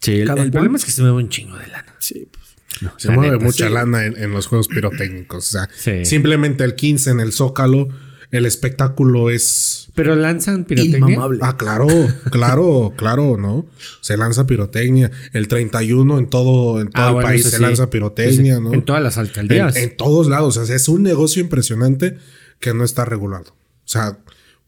Sí, 0.00 0.12
el, 0.20 0.30
el 0.30 0.50
problema 0.50 0.78
es 0.78 0.84
que 0.86 0.92
se 0.92 1.02
mueve 1.02 1.18
un 1.18 1.28
chingo 1.28 1.56
de 1.58 1.66
lana. 1.66 1.94
Sí, 1.98 2.26
pues. 2.30 2.92
Se 2.96 3.08
La 3.08 3.14
mueve 3.14 3.32
neta, 3.32 3.44
mucha 3.44 3.66
sí. 3.68 3.74
lana 3.74 4.06
en, 4.06 4.16
en 4.16 4.30
los 4.30 4.46
juegos 4.46 4.68
pirotécnicos. 4.68 5.46
O 5.46 5.50
sea, 5.50 5.68
Sí. 5.76 6.06
simplemente 6.06 6.64
el 6.64 6.74
15 6.74 7.10
en 7.10 7.20
el 7.20 7.32
Zócalo, 7.32 7.88
el 8.30 8.46
espectáculo 8.46 9.30
es. 9.30 9.88
Pero 9.94 10.14
lanzan 10.14 10.64
pirotecnia. 10.64 10.98
Inmamable. 10.98 11.40
Ah, 11.42 11.56
claro, 11.56 11.86
claro, 12.30 12.92
claro, 12.96 13.36
¿no? 13.36 13.66
Se 14.00 14.16
lanza 14.16 14.46
pirotecnia. 14.46 15.10
El 15.32 15.48
31 15.48 16.18
en 16.18 16.28
todo, 16.30 16.80
en 16.80 16.90
todo 16.90 17.04
Ah, 17.04 17.08
el 17.08 17.14
bueno, 17.14 17.28
país 17.28 17.44
se 17.44 17.56
sí. 17.56 17.62
lanza 17.62 17.90
pirotecnia, 17.90 18.56
Sí, 18.56 18.62
¿no? 18.62 18.72
En 18.72 18.84
todas 18.84 19.02
las 19.02 19.18
alcaldías. 19.18 19.76
En, 19.76 19.90
en 19.90 19.96
todos 19.96 20.28
lados. 20.28 20.56
O 20.56 20.64
sea, 20.64 20.76
es 20.76 20.88
un 20.88 21.02
negocio 21.02 21.42
impresionante 21.42 22.18
que 22.60 22.72
no 22.72 22.84
está 22.84 23.04
regulado. 23.04 23.50
O 23.84 23.88
sea, 23.88 24.18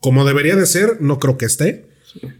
como 0.00 0.24
debería 0.24 0.56
de 0.56 0.66
ser, 0.66 0.98
no 1.00 1.18
creo 1.20 1.38
que 1.38 1.44
esté. 1.46 1.86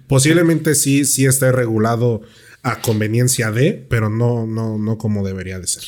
Posiblemente 0.09 0.75
sí, 0.75 1.05
sí 1.05 1.25
esté 1.25 1.53
regulado 1.53 2.21
a 2.65 2.81
conveniencia 2.81 3.51
de, 3.51 3.87
pero 3.89 4.11
no, 4.11 4.47
no, 4.47 4.77
no 4.79 4.99
como 4.99 5.25
debería 5.27 5.59
de 5.59 5.67
ser. 5.67 5.85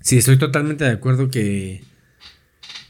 Sí, 0.00 0.18
estoy 0.18 0.38
totalmente 0.38 0.84
de 0.84 0.90
acuerdo 0.90 1.30
que, 1.30 1.82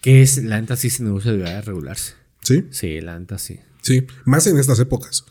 que 0.04 0.20
es, 0.20 0.36
la 0.44 0.60
neta 0.60 0.76
sí 0.76 0.88
ese 0.88 1.02
negocio 1.02 1.32
debería 1.32 1.62
regularse. 1.62 2.12
¿Sí? 2.42 2.66
Sí, 2.68 3.00
la 3.00 3.18
neta 3.18 3.38
sí. 3.38 3.60
Sí. 3.80 4.06
Más 4.26 4.46
en 4.46 4.58
estas 4.58 4.78
épocas. 4.78 5.24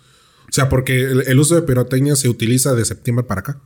O 0.50 0.52
sea, 0.52 0.68
porque 0.68 1.00
el, 1.00 1.22
el 1.28 1.40
uso 1.40 1.54
de 1.54 1.62
pirotecnia 1.62 2.16
se 2.16 2.28
utiliza 2.28 2.74
de 2.74 2.84
septiembre 2.84 3.24
para 3.24 3.42
acá. 3.42 3.62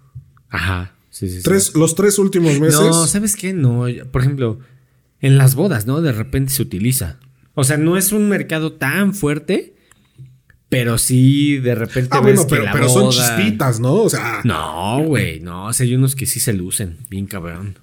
Ajá. 0.49 0.95
Sí, 1.09 1.29
sí, 1.29 1.37
sí. 1.37 1.43
Tres, 1.43 1.75
los 1.75 1.95
tres 1.95 2.19
últimos 2.19 2.59
meses. 2.59 2.81
No, 2.81 3.07
¿sabes 3.07 3.37
qué? 3.37 3.53
No, 3.53 3.85
por 4.11 4.21
ejemplo, 4.21 4.59
en 5.21 5.37
las 5.37 5.55
bodas, 5.55 5.85
¿no? 5.85 6.01
De 6.01 6.11
repente 6.11 6.51
se 6.51 6.61
utiliza. 6.61 7.21
O 7.53 7.63
sea, 7.63 7.77
no 7.77 7.95
es 7.95 8.11
un 8.11 8.27
mercado 8.27 8.73
tan 8.73 9.13
fuerte, 9.13 9.77
pero 10.67 10.97
sí 10.97 11.57
de 11.59 11.73
repente 11.73 12.09
ah, 12.11 12.19
ves 12.19 12.35
bueno, 12.35 12.49
que 12.49 12.49
pero, 12.49 12.63
la 12.65 12.73
pero 12.73 12.89
son 12.89 13.11
chispitas, 13.11 13.79
¿no? 13.79 13.93
O 13.93 14.09
sea, 14.09 14.41
No, 14.43 15.01
güey, 15.05 15.39
no, 15.39 15.67
o 15.67 15.73
sea, 15.73 15.85
hay 15.85 15.95
unos 15.95 16.17
que 16.17 16.25
sí 16.25 16.41
se 16.41 16.51
lucen, 16.51 16.97
bien 17.09 17.27
cabrón. 17.27 17.79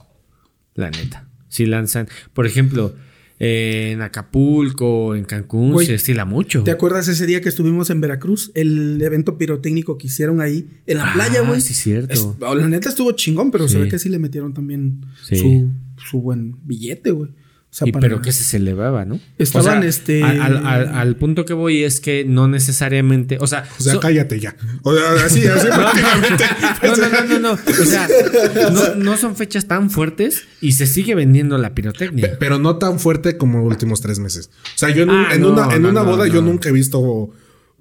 La 0.74 0.90
neta. 0.90 1.26
Sí 1.48 1.64
lanzan, 1.64 2.06
por 2.34 2.46
ejemplo, 2.46 2.94
eh, 3.40 3.90
en 3.92 4.02
Acapulco, 4.02 5.14
en 5.14 5.24
Cancún, 5.24 5.84
se 5.84 5.94
estila 5.94 6.24
mucho. 6.24 6.62
¿Te 6.62 6.70
acuerdas 6.70 7.08
ese 7.08 7.26
día 7.26 7.40
que 7.40 7.48
estuvimos 7.48 7.90
en 7.90 8.00
Veracruz? 8.00 8.50
El 8.54 9.00
evento 9.02 9.36
pirotécnico 9.38 9.98
que 9.98 10.06
hicieron 10.06 10.40
ahí 10.40 10.68
en 10.86 10.98
la 10.98 11.10
Ah, 11.10 11.14
playa, 11.14 11.40
güey. 11.42 11.60
sí, 11.60 11.74
cierto. 11.74 12.12
Es- 12.12 12.26
la 12.56 12.68
neta 12.68 12.88
estuvo 12.88 13.12
chingón, 13.12 13.50
pero 13.50 13.66
se 13.68 13.74
Sí. 13.76 13.80
ve 13.82 13.88
que 13.88 13.98
sí 13.98 14.08
le 14.08 14.18
metieron 14.18 14.54
también 14.54 15.04
Sí. 15.24 15.36
su, 15.36 15.70
su 15.96 16.20
buen 16.20 16.56
billete, 16.64 17.10
güey. 17.10 17.30
O 17.74 17.76
sea, 17.76 17.88
Y 17.88 17.90
para- 17.92 18.02
pero 18.02 18.22
que 18.22 18.30
se 18.30 18.44
celebraba, 18.44 19.04
¿no? 19.04 19.18
Estaban, 19.36 19.78
O 19.78 19.80
sea, 19.80 19.88
este- 19.90 20.22
Al, 20.22 20.40
al- 20.40 20.64
al- 20.64 20.88
al 20.94 21.16
punto 21.16 21.44
que 21.44 21.54
voy 21.54 21.82
es 21.82 21.98
que 21.98 22.24
no 22.24 22.46
necesariamente. 22.46 23.36
O 23.40 23.48
sea. 23.48 23.64
o 23.80 23.82
sea 23.82 23.94
so- 23.94 23.98
cállate 24.00 24.38
ya. 24.38 24.54
O 24.84 24.94
sea, 24.94 25.10
así, 25.26 25.44
así 25.44 25.66
prácticamente. 25.74 26.44
no, 26.84 26.96
no, 26.96 27.08
no, 27.08 27.24
no, 27.26 27.38
no. 27.40 27.52
O 27.54 27.84
sea, 27.84 28.08
no, 28.72 28.94
no 28.94 29.16
son 29.16 29.34
fechas 29.34 29.66
tan 29.66 29.90
fuertes 29.90 30.44
y 30.60 30.70
se 30.72 30.86
sigue 30.86 31.16
vendiendo 31.16 31.58
la 31.58 31.74
pirotecnia. 31.74 32.36
Pero 32.38 32.60
no 32.60 32.76
tan 32.76 33.00
fuerte 33.00 33.36
como 33.36 33.58
los 33.58 33.66
últimos 33.66 34.00
tres 34.00 34.20
meses. 34.20 34.50
O 34.66 34.78
sea, 34.78 34.90
yo 34.90 35.02
en, 35.02 35.10
un- 35.10 35.16
Ah, 35.26 35.34
en 35.34 35.40
no, 35.40 35.50
una, 35.50 35.74
en 35.74 35.82
no, 35.82 35.88
una 35.88 36.04
no, 36.04 36.06
boda 36.10 36.28
yo 36.28 36.42
nunca 36.42 36.68
he 36.68 36.72
visto. 36.72 37.30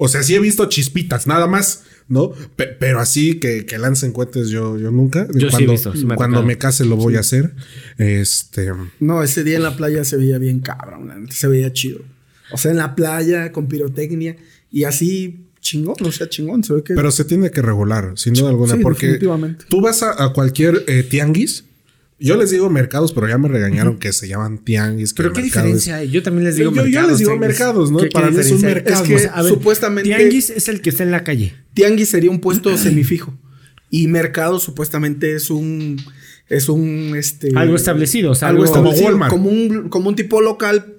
O 0.04 0.10
sea, 0.10 0.22
sí 0.22 0.36
he 0.36 0.40
visto 0.40 0.66
chispitas, 0.68 1.28
nada 1.28 1.48
más, 1.48 1.84
¿no? 2.10 2.32
Pe- 2.58 2.68
pero 2.78 3.00
así 3.00 3.40
que, 3.40 3.66
que 3.66 3.78
lancen 3.78 4.12
cohetes, 4.12 4.50
yo, 4.50 4.78
yo 4.78 4.92
nunca. 4.92 5.28
Yo 5.34 5.40
sí 5.40 5.46
he 5.46 5.50
cuando, 5.52 5.72
visto, 5.72 5.96
sí 5.96 6.06
me 6.06 6.16
Cuando 6.16 6.44
me 6.44 6.58
case 6.58 6.84
lo 6.84 6.98
voy 6.98 7.16
a 7.16 7.22
hacer. 7.22 7.54
Este. 7.98 8.70
No, 9.00 9.24
ese 9.24 9.44
día 9.46 9.56
en 9.58 9.64
la 9.64 9.78
playa 9.78 10.04
se 10.04 10.18
veía 10.18 10.38
bien 10.40 10.60
cabrón, 10.60 11.28
se 11.32 11.48
veía 11.48 11.72
chido. 11.72 12.02
O 12.52 12.58
sea, 12.58 12.72
en 12.72 12.78
la 12.78 12.96
playa 12.96 13.52
con 13.54 13.68
pirotecnia 13.68 14.36
y 14.72 14.84
así 14.84 15.46
chingón, 15.62 15.96
o 16.02 16.12
sea, 16.12 16.28
chingón, 16.28 16.64
se 16.66 16.74
ve 16.74 16.84
que... 16.84 16.94
Pero 16.94 17.10
se 17.10 17.24
tiene 17.24 17.50
que 17.50 17.62
regular, 17.62 18.12
sin 18.16 18.34
duda 18.34 18.50
alguna, 18.50 18.76
Sí, 18.76 18.82
porque 18.84 19.06
definitivamente. 19.06 19.64
tú 19.70 19.80
vas 19.80 20.04
a, 20.04 20.22
a 20.22 20.34
cualquier 20.34 20.84
eh, 20.88 21.04
tianguis. 21.04 21.64
Yo 22.28 22.38
les 22.38 22.50
digo 22.52 22.70
mercados, 22.70 23.12
pero 23.14 23.28
ya 23.28 23.38
me 23.38 23.48
regañaron 23.50 23.98
que 24.00 24.14
se 24.14 24.28
llaman 24.28 24.58
tianguis. 24.64 25.14
que 25.14 25.18
Pero 25.24 25.34
qué 25.34 25.42
mercados- 25.42 25.66
diferencia 25.66 25.96
hay. 25.98 26.10
Yo 26.10 26.24
también 26.24 26.46
les 26.46 26.56
digo 26.56 26.72
Yo- 26.72 26.78
yo 26.78 26.84
mercados. 26.84 27.10
les 27.12 27.20
digo 27.20 27.32
tianguis. 27.32 27.48
mercados, 27.50 27.92
¿no? 27.92 27.98
¿Qué- 28.00 28.06
qué 28.06 28.12
Para 28.12 28.32
mí 28.32 28.40
es 28.40 28.52
un 28.52 28.62
mercado. 28.62 29.04
Es 29.04 29.08
que 29.10 29.16
O 29.16 29.20
sea, 29.20 29.32
a 29.34 29.42
ver, 29.44 29.52
supuestamente- 29.52 30.10
Tianguis 30.10 30.50
es 30.50 30.68
el 30.70 30.82
que 30.82 30.90
está 30.90 31.04
en 31.04 31.12
la 31.12 31.24
calle. 31.24 31.54
Tianguis 31.74 32.10
sería 32.10 32.32
un 32.32 32.40
puesto 32.40 32.76
semifijo. 32.78 33.38
Y 33.90 34.08
mercado 34.08 34.60
supuestamente 34.60 35.36
es 35.36 35.50
un. 35.50 35.98
Es 36.50 36.68
un. 36.70 37.14
Este, 37.16 37.52
Algo 37.56 37.76
establecido, 37.76 38.32
o 38.32 38.36
sea, 38.36 38.48
algo 38.50 38.64
algo- 38.64 38.74
Como 38.74 38.84
establecido. 38.90 39.10
Walmart. 39.12 39.32
Como 39.32 39.50
un, 39.50 39.90
como 39.90 40.10
un 40.10 40.16
tipo 40.16 40.42
local, 40.42 40.96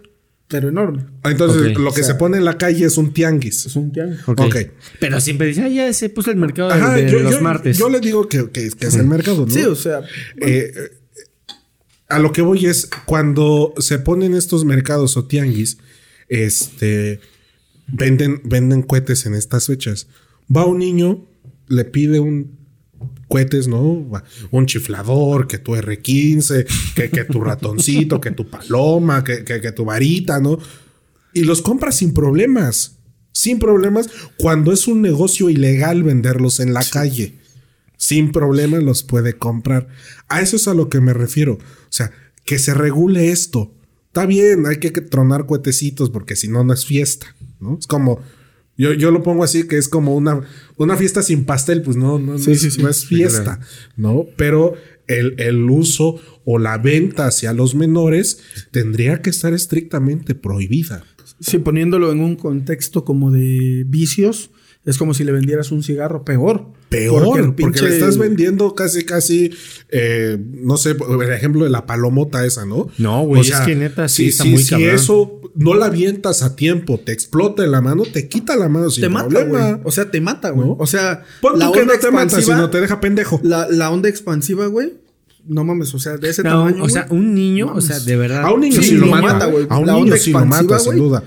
pero 0.49 0.69
enorme. 0.69 1.07
Entonces, 1.25 1.73
Ok. 1.73 1.79
lo 1.79 1.93
que 1.93 2.01
O 2.03 2.05
sea- 2.05 2.15
se 2.15 2.19
pone 2.19 2.37
en 2.39 2.45
la 2.45 2.57
calle 2.59 2.85
es 2.85 2.97
un 2.97 3.13
tianguis. 3.13 3.67
Es 3.67 3.77
un 3.77 3.91
tianguis. 3.93 4.21
Ok. 4.29 4.41
Ok. 4.41 4.57
Pero 5.01 5.21
siempre 5.21 5.47
dicen, 5.49 5.65
ah, 5.65 5.69
ya 5.69 5.93
se 5.93 6.09
puso 6.09 6.31
el 6.31 6.37
mercado 6.37 6.69
de- 6.69 6.75
Ajá, 6.75 6.95
de, 6.95 7.11
yo, 7.11 7.19
los 7.21 7.33
yo- 7.35 7.41
martes. 7.41 7.77
yo 7.79 7.89
le 7.89 8.01
digo 8.01 8.29
que, 8.29 8.49
que- 8.51 8.71
que 8.71 8.87
es 8.87 8.95
el 8.95 9.07
mercado, 9.07 9.45
¿no? 9.47 9.53
Sí, 9.53 9.63
o 9.63 9.75
sea. 9.75 10.01
Eh, 10.41 10.73
eh, 10.75 10.91
a 12.09 12.19
lo 12.19 12.33
que 12.33 12.43
voy 12.43 12.67
es 12.67 12.89
cuando 13.07 13.73
se 13.79 13.99
ponen 13.99 14.35
estos 14.35 14.65
mercados 14.65 15.17
o 15.17 15.25
tianguis, 15.25 15.79
este 16.29 17.21
venden, 17.87 18.41
venden 18.45 18.83
cohetes 18.83 19.27
en 19.27 19.35
estas 19.35 19.67
fechas. 19.67 20.07
Va 20.55 20.65
un 20.67 20.79
niño, 20.79 21.27
le 21.69 21.85
pide 21.85 22.21
un 22.21 22.59
cohetes, 23.29 23.67
¿no? 23.69 24.07
Un 24.51 24.67
chiflador, 24.67 25.47
que 25.49 25.59
tu 25.59 25.73
R15, 25.75 26.67
que, 26.95 27.11
que 27.11 27.25
tu 27.25 27.41
ratoncito, 27.41 28.21
que 28.21 28.31
tu 28.31 28.49
paloma, 28.49 29.25
que, 29.25 29.45
que- 29.45 29.61
que 29.61 29.73
tu 29.73 29.85
varita, 29.85 30.41
¿no? 30.41 30.59
Y 31.33 31.41
los 31.45 31.63
compra 31.63 31.91
sin 31.93 32.15
problemas. 32.15 32.99
Sin 33.33 33.59
problemas 33.59 34.09
cuando 34.39 34.73
es 34.73 34.87
un 34.87 35.03
negocio 35.03 35.51
ilegal 35.51 36.05
venderlos 36.05 36.61
en 36.61 36.73
la 36.73 36.85
calle 36.85 37.41
sin 37.97 38.33
problema 38.33 38.79
los 38.79 39.03
puede 39.03 39.35
comprar. 39.35 39.89
A 40.29 40.41
eso 40.41 40.57
es 40.57 40.69
a 40.69 40.75
lo 40.75 40.89
que 40.89 41.01
me 41.01 41.13
refiero. 41.13 41.55
O 41.55 41.91
sea, 41.91 42.13
que 42.45 42.59
se 42.59 42.75
regule 42.75 43.31
esto. 43.31 43.73
Está 44.09 44.27
bien, 44.27 44.67
hay 44.67 44.77
que, 44.79 44.91
tronar 44.91 45.47
cuetecitos 45.47 46.11
porque 46.11 46.37
si 46.37 46.49
no, 46.49 46.63
no 46.63 46.73
es 46.73 46.87
fiesta, 46.87 47.35
¿no? 47.61 47.77
Es 47.79 47.87
como, 47.87 48.21
yo, 48.77 48.93
yo 48.93 49.11
lo 49.11 49.23
pongo 49.23 49.43
así, 49.43 49.67
que 49.67 49.77
es 49.77 49.89
como 49.89 50.15
una, 50.15 50.43
una 50.77 50.97
fiesta 50.97 51.23
sin 51.23 51.45
pastel, 51.45 51.83
pues 51.83 51.97
no, 51.97 52.19
no, 52.19 52.35
no 52.35 52.39
Sí, 52.39 52.53
es, 52.53 52.61
sí, 52.61 52.71
sí. 52.71 52.83
no 52.83 52.89
es 52.89 53.07
fiesta, 53.07 53.59
¿no? 53.97 54.27
Pero 54.37 54.75
el, 55.09 55.35
el 55.39 55.69
uso 55.69 56.21
o 56.45 56.59
la 56.59 56.79
venta 56.79 57.27
hacia 57.27 57.53
los 57.53 57.75
menores 57.75 58.39
tendría 58.71 59.21
que 59.21 59.31
estar 59.31 59.53
estrictamente 59.53 60.35
prohibida. 60.35 61.05
Sí, 61.41 61.59
poniéndolo 61.59 62.13
en 62.13 62.21
un 62.21 62.37
contexto 62.37 63.05
como 63.05 63.31
de 63.31 63.85
vicios, 63.87 64.51
es 64.85 64.99
como 64.99 65.15
si 65.15 65.25
le 65.25 65.33
vendieras 65.33 65.73
un 65.73 65.83
cigarro 65.83 66.25
peor. 66.25 66.67
Peor, 66.91 67.25
porque, 67.25 67.43
pinche- 67.65 67.83
le 67.89 67.95
estás 67.95 68.19
vendiendo 68.19 68.75
casi, 68.75 69.05
casi, 69.05 69.51
eh, 69.89 70.39
no 70.41 70.77
sé, 70.77 70.95
por 70.95 71.25
ejemplo, 71.33 71.65
de 71.65 71.71
la 71.71 71.87
palomota 71.87 72.45
esa, 72.47 72.65
¿no? 72.67 72.89
No, 72.99 73.23
güey, 73.25 73.43
es 73.43 73.53
que 73.61 73.75
neta 73.75 74.07
sí 74.09 74.25
si, 74.25 74.29
está 74.29 74.45
si- 74.45 74.51
muy 74.51 74.63
si 74.63 74.85
eso 74.85 75.41
no 75.57 75.75
la 75.75 75.87
avientas 75.87 76.43
a 76.43 76.55
tiempo, 76.55 77.01
te 77.01 77.11
explota 77.13 77.65
en 77.65 77.73
la 77.73 77.81
mano, 77.81 78.03
te 78.05 78.29
quita 78.29 78.57
la 78.57 78.69
mano 78.69 78.91
sin 78.91 79.03
Te 79.03 79.09
mata, 79.09 79.29
problema. 79.29 79.71
güey. 79.73 79.81
O 79.85 79.91
sea, 79.91 80.11
te 80.11 80.21
mata, 80.21 80.51
güey. 80.51 80.69
¿No? 80.69 80.77
O 80.79 80.87
sea, 80.87 81.25
Pon 81.41 81.55
tú 81.55 81.59
la 81.61 81.73
que 81.73 81.81
onda 81.81 81.95
no 81.95 82.01
te 82.01 82.11
mata, 82.13 82.41
sino 82.43 82.71
te 82.71 82.81
deja 82.81 83.01
pendejo. 83.01 83.41
La, 83.43 83.67
la 83.71 83.91
onda 83.91 84.09
expansiva, 84.09 84.67
güey, 84.67 84.93
no 85.47 85.65
mames, 85.65 85.93
o 85.95 85.99
sea, 85.99 86.17
de 86.17 86.31
ese 86.31 86.43
No, 86.45 86.51
tamaño. 86.51 86.85
o 86.85 86.89
sea, 86.89 87.07
un 87.11 87.35
niño, 87.35 87.73
o 87.75 87.81
sea, 87.81 87.99
de 87.99 88.17
verdad. 88.17 88.43
A 88.45 88.53
un 88.53 88.61
niño 88.61 88.81
Sí, 88.83 88.91
sí, 88.91 88.95
lo 88.97 89.07
mata, 89.07 89.47
güey. 89.47 89.67
A 89.69 89.79
un 89.79 89.87
La 89.87 89.95
niño 89.95 90.17
sí 90.17 90.31
lo 90.31 90.45
mata, 90.45 90.79
sin 90.79 90.97
duda. 90.97 91.25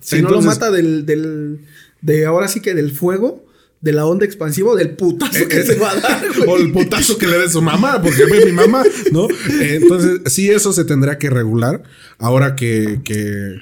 Si 0.00 0.20
no 0.22 0.30
lo 0.30 0.40
mata 0.42 0.70
del, 0.70 1.04
del, 1.06 1.60
de 2.04 2.26
ahora 2.26 2.48
sí 2.48 2.60
que 2.60 2.74
del 2.74 2.92
fuego, 2.92 3.46
de 3.80 3.92
la 3.92 4.04
onda 4.06 4.24
expansiva 4.26 4.74
del 4.76 4.90
putazo 4.90 5.48
que 5.48 5.60
Eh, 5.60 5.64
se 5.64 5.76
va 5.76 5.90
a 5.90 6.00
dar, 6.00 6.26
güey. 6.36 6.48
O 6.48 6.56
el 6.58 6.72
putazo 6.72 7.16
que 7.18 7.26
le 7.26 7.38
dé 7.38 7.48
su 7.48 7.62
mamá, 7.62 8.00
porque 8.02 8.24
ve 8.26 8.44
mi 8.46 8.52
mamá, 8.52 8.82
¿no? 9.10 9.26
Eh, 9.60 9.80
Entonces, 9.82 10.20
sí, 10.26 10.50
eso 10.50 10.72
se 10.72 10.84
tendría 10.84 11.18
que 11.18 11.30
regular. 11.30 11.82
Ahora 12.18 12.56
que, 12.56 13.00
que, 13.04 13.56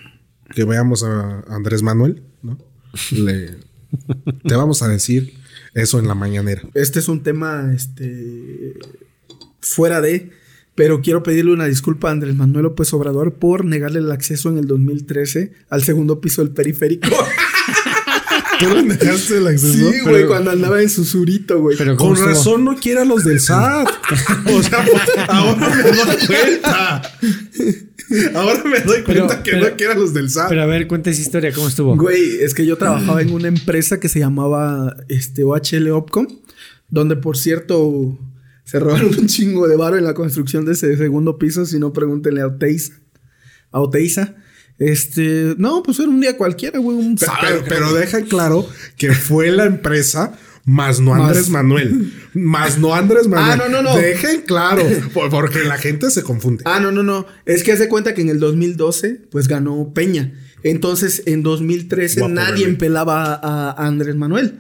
que 0.55 0.65
veamos 0.65 1.03
a 1.05 1.45
Andrés 1.49 1.83
Manuel, 1.83 2.23
¿no? 2.43 2.59
Le, 3.13 3.57
te 4.47 4.55
vamos 4.57 4.83
a 4.83 4.89
decir 4.89 5.35
eso 5.75 5.99
en 6.01 6.09
la 6.09 6.15
mañanera. 6.15 6.63
Este 6.75 6.99
es 6.99 7.09
un 7.09 7.23
tema, 7.23 7.73
este, 7.75 8.75
fuera 9.61 10.01
de, 10.01 10.31
pero 10.75 11.01
quiero 11.01 11.23
pedirle 11.23 11.53
una 11.53 11.67
disculpa 11.67 12.09
a 12.09 12.13
Andrés 12.13 12.35
Manuel 12.35 12.65
López 12.65 12.93
Obrador 12.93 13.35
por 13.35 13.65
negarle 13.65 13.99
el 14.01 14.11
acceso 14.11 14.49
en 14.51 14.59
el 14.59 14.67
2013 14.67 15.53
al 15.69 15.83
segundo 15.83 16.21
piso 16.21 16.43
del 16.45 16.53
periférico. 16.53 17.09
¿Tú 18.61 18.69
le 18.75 18.83
negaste 18.83 19.39
el 19.39 19.47
acceso? 19.47 19.73
sí, 19.73 20.01
güey, 20.03 20.15
Pero- 20.17 20.29
cuando 20.29 20.51
andaba 20.51 20.81
en 20.83 20.89
su 20.91 21.05
surito, 21.05 21.61
güey. 21.61 21.77
Pero 21.77 21.97
¿cómo 21.97 22.11
Con 22.11 22.19
estuvo? 22.19 22.35
razón 22.35 22.65
no 22.65 22.77
quiere 22.77 23.01
a 23.01 23.05
los 23.05 23.25
del 23.25 23.41
SAT. 23.41 23.89
O 24.53 24.63
sea, 24.63 24.85
ahora 25.29 25.69
me 25.69 25.83
doy 25.83 26.27
cuenta. 26.27 27.03
Ahora 28.35 28.63
me 28.65 28.81
doy 28.81 29.03
Pero- 29.07 29.27
cuenta 29.27 29.43
que 29.43 29.53
pero- 29.53 29.71
no 29.71 29.77
quiere 29.77 29.93
a 29.93 29.97
los 29.97 30.13
del 30.15 30.31
SAT. 30.31 30.49
Pero 30.49 30.63
a 30.63 30.67
ver, 30.67 30.87
cuenta 30.87 31.11
esa 31.11 31.21
historia, 31.23 31.53
¿cómo 31.53 31.69
estuvo? 31.69 31.97
Güey, 31.97 32.41
es 32.41 32.55
que 32.55 32.67
yo 32.67 32.77
trabajaba 32.77 33.23
en 33.23 33.33
una 33.33 33.49
empresa 33.49 33.99
que 34.01 34.09
se 34.09 34.19
llamaba 34.19 34.97
este, 35.09 35.45
OHL 35.45 35.91
Opcom, 35.91 36.27
donde 36.89 37.17
por 37.17 37.37
cierto 37.37 38.19
se 38.65 38.79
robaron 38.79 39.19
un 39.19 39.27
chingo 39.27 39.67
de 39.67 39.77
varo 39.77 39.97
en 39.97 40.05
la 40.05 40.15
construcción 40.15 40.65
de 40.67 40.73
ese 40.73 40.97
segundo 40.97 41.39
piso, 41.39 41.65
si 41.67 41.79
no 41.79 41.93
pregúntenle 41.93 42.43
a 42.43 42.47
Oteiza. 42.49 42.95
A 43.71 43.81
Oteiza. 43.81 44.37
Este, 44.87 45.55
no, 45.59 45.83
pues 45.83 45.99
era 46.01 46.09
un 46.09 46.21
día 46.21 46.37
cualquiera, 46.37 46.79
güey, 46.79 46.97
un 46.97 47.17
Pero, 47.17 47.63
pero, 47.69 47.93
deja 47.93 48.23
claro 48.23 48.67
que 48.97 49.13
fue 49.13 49.51
la 49.53 49.65
empresa 49.67 50.33
más 50.65 51.01
no 51.01 51.13
Más- 51.13 51.29
Andrés 51.29 51.49
Manuel. 51.51 52.13
Más 52.35 52.79
no 52.79 52.95
Andrés 52.95 53.29
Manuel. 53.29 53.51
Ah, 53.53 53.57
no, 53.57 53.69
no, 53.69 53.83
no. 53.83 53.97
Dejen 53.97 54.43
claro. 54.43 54.83
por- 55.15 55.31
Porque 55.31 55.61
la 55.65 55.77
gente 55.79 56.11
se 56.11 56.23
confunde. 56.23 56.63
Ah, 56.67 56.81
no, 56.81 56.93
no, 56.93 57.03
no. 57.03 57.27
Es 57.47 57.63
que 57.65 57.73
hace 57.73 57.89
cuenta 57.89 58.15
que 58.15 58.23
en 58.23 58.29
el 58.29 58.39
2012, 58.41 59.21
pues 59.31 59.49
ganó 59.49 59.93
Peña. 59.95 60.33
Entonces, 60.65 61.23
en 61.27 61.43
2013 61.43 62.21
Guapo, 62.21 62.35
nadie 62.35 62.67
bebé. 62.67 62.79
pelaba 62.79 63.35
a, 63.35 63.71
a 63.73 63.87
Andrés 63.87 64.15
Manuel. 64.15 64.59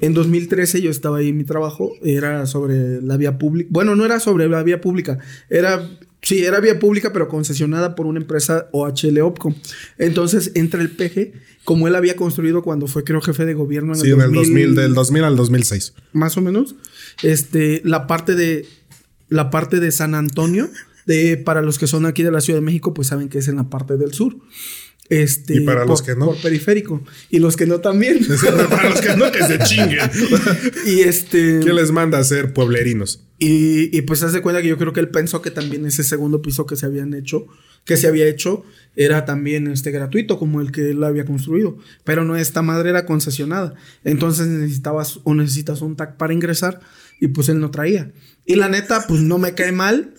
En 0.00 0.12
2013 0.12 0.82
yo 0.82 0.90
estaba 0.90 1.18
ahí 1.18 1.30
en 1.30 1.38
mi 1.38 1.44
trabajo, 1.44 1.92
era 2.04 2.44
sobre 2.46 3.00
la 3.00 3.16
vía 3.16 3.38
pública. 3.38 3.68
Bueno, 3.72 3.96
no 3.96 4.04
era 4.04 4.20
sobre 4.20 4.46
la 4.48 4.62
vía 4.62 4.80
pública, 4.80 5.18
era, 5.48 5.88
sí, 6.22 6.44
era 6.44 6.60
vía 6.60 6.78
pública, 6.78 7.12
pero 7.12 7.28
concesionada 7.28 7.94
por 7.94 8.06
una 8.06 8.18
empresa 8.20 8.68
OHL 8.72 9.20
Opcom. 9.20 9.54
Entonces 9.98 10.52
entra 10.54 10.80
el 10.80 10.90
PG, 10.90 11.32
como 11.64 11.88
él 11.88 11.94
había 11.94 12.16
construido 12.16 12.62
cuando 12.62 12.86
fue, 12.86 13.04
creo, 13.04 13.20
jefe 13.20 13.44
de 13.44 13.54
gobierno 13.54 13.94
en 13.94 14.00
Sí, 14.00 14.08
el 14.08 14.14
en 14.14 14.20
el 14.20 14.32
2000, 14.32 14.44
2000, 14.66 14.74
del 14.74 14.94
2000 14.94 15.24
al 15.24 15.36
2006. 15.36 15.94
más 16.12 16.36
o 16.36 16.40
menos. 16.40 16.76
Este, 17.22 17.80
la 17.84 18.06
parte 18.06 18.34
de 18.34 18.66
la 19.28 19.50
parte 19.50 19.80
de 19.80 19.90
San 19.90 20.14
Antonio, 20.14 20.68
de 21.06 21.36
para 21.36 21.62
los 21.62 21.78
que 21.78 21.86
son 21.86 22.06
aquí 22.06 22.22
de 22.22 22.30
la 22.30 22.40
Ciudad 22.40 22.58
de 22.60 22.64
México, 22.64 22.94
pues 22.94 23.08
saben 23.08 23.28
que 23.28 23.38
es 23.38 23.48
en 23.48 23.56
la 23.56 23.68
parte 23.70 23.96
del 23.96 24.12
sur. 24.12 24.36
Este, 25.08 25.56
Y 25.56 25.60
para 25.60 25.84
los 25.84 26.02
que 26.02 26.16
no. 26.16 26.26
por 26.26 26.36
periférico 26.40 27.02
y 27.30 27.38
los 27.38 27.56
que 27.56 27.66
no 27.66 27.80
también. 27.80 28.26
Para 28.70 28.90
los 28.90 29.00
que 29.00 29.16
no, 29.16 29.30
que 29.30 29.44
se 29.44 29.58
chinguen. 29.60 30.10
y 30.86 31.00
este 31.02 31.60
¿Quién 31.62 31.76
les 31.76 31.92
manda 31.92 32.18
a 32.18 32.24
ser 32.24 32.52
pueblerinos? 32.52 33.22
y, 33.38 33.96
y 33.96 34.00
pues 34.02 34.22
hace 34.22 34.40
cuenta 34.40 34.62
que 34.62 34.68
yo 34.68 34.78
creo 34.78 34.92
que 34.92 35.00
él 35.00 35.10
pensó 35.10 35.42
que 35.42 35.50
también 35.50 35.84
ese 35.86 36.02
segundo 36.02 36.40
piso 36.40 36.64
que 36.66 36.74
se 36.74 36.86
habían 36.86 37.12
hecho, 37.14 37.46
que 37.84 37.96
se 37.96 38.08
había 38.08 38.26
hecho, 38.26 38.64
era 38.96 39.24
también 39.26 39.66
este 39.68 39.90
gratuito, 39.90 40.38
como 40.38 40.60
el 40.60 40.72
que 40.72 40.90
él 40.90 41.04
había 41.04 41.24
construido. 41.24 41.76
Pero 42.02 42.24
no, 42.24 42.34
esta 42.34 42.62
madre 42.62 42.90
era 42.90 43.04
concesionada. 43.06 43.74
Entonces 44.04 44.48
necesitabas 44.48 45.20
o 45.24 45.34
necesitas 45.34 45.82
un 45.82 45.96
tag 45.96 46.16
para 46.16 46.32
ingresar, 46.32 46.80
y 47.20 47.28
pues 47.28 47.48
él 47.48 47.60
no 47.60 47.70
traía. 47.70 48.10
Y 48.44 48.56
la 48.56 48.68
neta, 48.68 49.04
pues 49.06 49.20
no 49.20 49.38
me 49.38 49.54
cae 49.54 49.70
mal. 49.72 50.14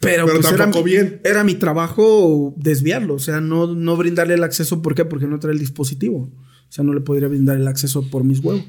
Pero, 0.00 0.24
Pero 0.24 0.38
pues 0.40 0.48
era, 0.48 0.56
tampoco 0.56 0.84
bien. 0.84 1.20
era 1.24 1.44
mi 1.44 1.54
trabajo 1.54 2.54
desviarlo, 2.56 3.14
o 3.14 3.18
sea, 3.18 3.40
no, 3.40 3.66
no 3.74 3.96
brindarle 3.98 4.34
el 4.34 4.42
acceso. 4.44 4.80
¿Por 4.80 4.94
qué? 4.94 5.04
Porque 5.04 5.26
no 5.26 5.38
trae 5.38 5.52
el 5.52 5.58
dispositivo. 5.58 6.18
O 6.22 6.72
sea, 6.72 6.84
no 6.84 6.94
le 6.94 7.00
podría 7.02 7.28
brindar 7.28 7.56
el 7.58 7.68
acceso 7.68 8.08
por 8.10 8.24
mis 8.24 8.38
huevos. 8.40 8.64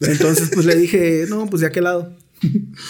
Entonces, 0.00 0.50
pues 0.54 0.64
le 0.66 0.74
dije, 0.76 1.26
no, 1.28 1.46
pues 1.46 1.60
de 1.60 1.66
aquel 1.66 1.84
lado. 1.84 2.16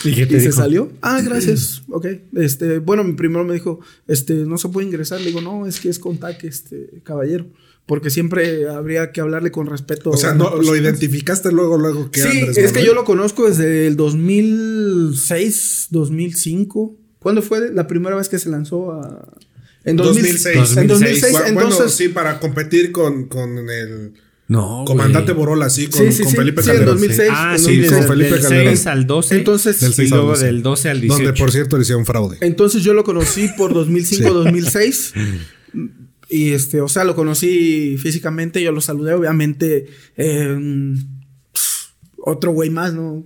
¿Y 0.05 0.15
qué 0.15 0.23
Y 0.23 0.27
te 0.27 0.39
se 0.41 0.47
dijo? 0.47 0.53
salió. 0.53 0.93
Ah, 1.03 1.21
gracias. 1.23 1.83
Ok. 1.89 2.07
Este, 2.37 2.79
bueno, 2.79 3.03
mi 3.05 3.15
primero 3.15 3.45
me 3.45 3.55
dijo, 3.55 3.81
este, 4.07 4.35
no 4.35 4.57
se 4.59 4.69
puede 4.69 4.87
ingresar. 4.87 5.21
Le 5.21 5.27
digo, 5.27 5.41
no, 5.41 5.67
es 5.67 5.81
que 5.81 5.89
es 5.89 5.99
contact, 5.99 6.45
este, 6.45 7.03
caballero. 7.03 7.47
Porque 7.85 8.11
siempre 8.11 8.69
habría 8.69 9.11
que 9.11 9.21
hablarle 9.21 9.51
con 9.51 9.67
respeto. 9.67 10.11
O 10.11 10.17
sea, 10.17 10.35
no, 10.35 10.55
lo 10.57 10.77
identificaste 10.77 11.51
luego, 11.51 11.77
luego 11.79 12.11
que 12.13 12.21
Sí, 12.23 12.29
era 12.29 12.47
Andrés 12.49 12.59
es 12.59 12.73
que 12.73 12.85
yo 12.85 12.95
lo 12.95 13.05
conozco 13.05 13.49
desde 13.49 13.87
el 13.89 13.97
2006, 13.97 15.89
2005. 15.91 16.97
¿Cuándo 17.23 17.43
fue 17.43 17.73
la 17.73 17.87
primera 17.87 18.17
vez 18.17 18.29
que 18.29 18.39
se 18.39 18.49
lanzó 18.51 18.93
a... 18.93 19.29
En 19.85 19.97
2006. 19.97 20.55
2006. 20.57 20.77
En 20.77 20.87
2006, 20.89 21.33
Bueno, 21.33 21.47
entonces... 21.49 21.93
sí, 21.93 22.09
para 22.09 22.39
competir 22.41 22.93
con, 22.93 23.27
con 23.29 23.59
el 23.69 24.13
No, 24.49 24.85
comandante 24.87 25.33
güey. 25.33 25.45
Borola, 25.47 25.71
sí, 25.71 25.87
con, 25.89 26.03
Sí, 26.07 26.13
sí, 26.13 26.23
con 26.23 26.31
sí. 26.31 26.37
Felipe 26.37 26.63
Sí, 26.63 26.71
en 26.71 26.77
Calderón. 26.77 26.95
2006. 26.97 27.29
Ah, 27.33 27.53
en 27.55 27.59
sí, 27.59 27.65
2006. 27.65 27.91
con 27.91 27.99
del- 28.01 28.09
Felipe 28.09 28.35
del 28.35 28.43
Calderón. 28.43 28.77
6 28.77 28.87
al 28.87 29.07
12. 29.07 29.37
Entonces- 29.37 29.81
Del 29.81 29.91
y 29.91 29.95
6 29.95 30.13
al 30.13 30.19
luego 30.19 30.31
12. 30.33 30.45
del 30.47 30.63
12 30.63 30.89
al 30.91 31.01
18. 31.01 31.25
Donde, 31.25 31.39
por 31.41 31.51
cierto, 31.53 31.77
le 31.77 31.83
hicieron 31.83 32.07
fraude. 32.07 32.37
Entonces 32.41 32.83
yo 32.85 32.93
lo 32.95 33.03
conocí 33.05 33.49
por 33.57 33.73
2005, 33.75 34.33
2006. 34.33 35.15
Y 36.29 36.53
este, 36.53 36.81
o 36.81 36.89
sea, 36.89 37.05
lo 37.05 37.15
conocí 37.15 37.99
físicamente, 37.99 38.63
yo 38.63 38.73
lo 38.73 38.81
saludé, 38.81 39.13
obviamente. 39.13 39.87
eh, 40.17 40.95
otro 42.17 42.53
güey 42.53 42.71
más, 42.71 42.95
¿no? 42.95 43.25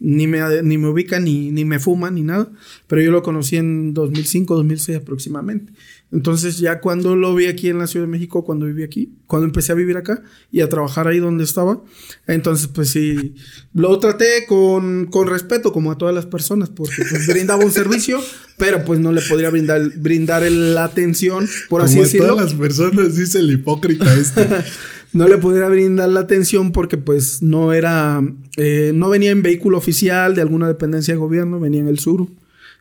Ni 0.00 0.26
me, 0.26 0.40
ni 0.62 0.78
me 0.78 0.88
ubica, 0.88 1.20
ni, 1.20 1.50
ni 1.50 1.64
me 1.64 1.78
fuma, 1.78 2.10
ni 2.10 2.22
nada. 2.22 2.50
Pero 2.86 3.02
yo 3.02 3.10
lo 3.10 3.22
conocí 3.22 3.56
en 3.56 3.92
2005, 3.94 4.54
2006 4.56 4.98
aproximadamente. 4.98 5.72
Entonces, 6.12 6.58
ya 6.58 6.80
cuando 6.80 7.14
lo 7.14 7.34
vi 7.36 7.46
aquí 7.46 7.68
en 7.68 7.78
la 7.78 7.86
Ciudad 7.86 8.06
de 8.06 8.10
México, 8.10 8.44
cuando 8.44 8.66
viví 8.66 8.82
aquí, 8.82 9.12
cuando 9.26 9.46
empecé 9.46 9.70
a 9.70 9.76
vivir 9.76 9.96
acá 9.96 10.22
y 10.50 10.60
a 10.60 10.68
trabajar 10.68 11.06
ahí 11.06 11.20
donde 11.20 11.44
estaba, 11.44 11.82
entonces, 12.26 12.66
pues 12.66 12.88
sí, 12.90 13.36
lo 13.74 13.96
traté 14.00 14.44
con, 14.48 15.06
con 15.06 15.28
respeto, 15.28 15.72
como 15.72 15.92
a 15.92 15.98
todas 15.98 16.14
las 16.14 16.26
personas, 16.26 16.68
porque 16.68 17.04
pues 17.08 17.28
brindaba 17.28 17.64
un 17.64 17.70
servicio, 17.70 18.20
pero 18.56 18.84
pues 18.84 18.98
no 18.98 19.12
le 19.12 19.20
podría 19.22 19.50
brindar, 19.50 19.88
brindar 19.98 20.42
la 20.50 20.82
atención, 20.84 21.46
por 21.68 21.82
así 21.82 21.94
Como 21.94 22.02
a 22.02 22.06
decirlo. 22.06 22.26
todas 22.28 22.44
las 22.44 22.54
personas, 22.54 23.16
dice 23.16 23.38
el 23.38 23.52
hipócrita 23.52 24.12
este. 24.14 24.48
No 25.12 25.26
le 25.28 25.38
pudiera 25.38 25.68
brindar 25.68 26.08
la 26.08 26.20
atención 26.20 26.70
porque 26.72 26.96
pues 26.96 27.42
no 27.42 27.72
era, 27.72 28.22
eh, 28.56 28.92
no 28.94 29.08
venía 29.08 29.30
en 29.32 29.42
vehículo 29.42 29.76
oficial 29.78 30.34
de 30.36 30.42
alguna 30.42 30.68
dependencia 30.68 31.14
de 31.14 31.18
gobierno, 31.18 31.58
venía 31.58 31.80
en 31.80 31.88
el 31.88 31.98
sur. 31.98 32.28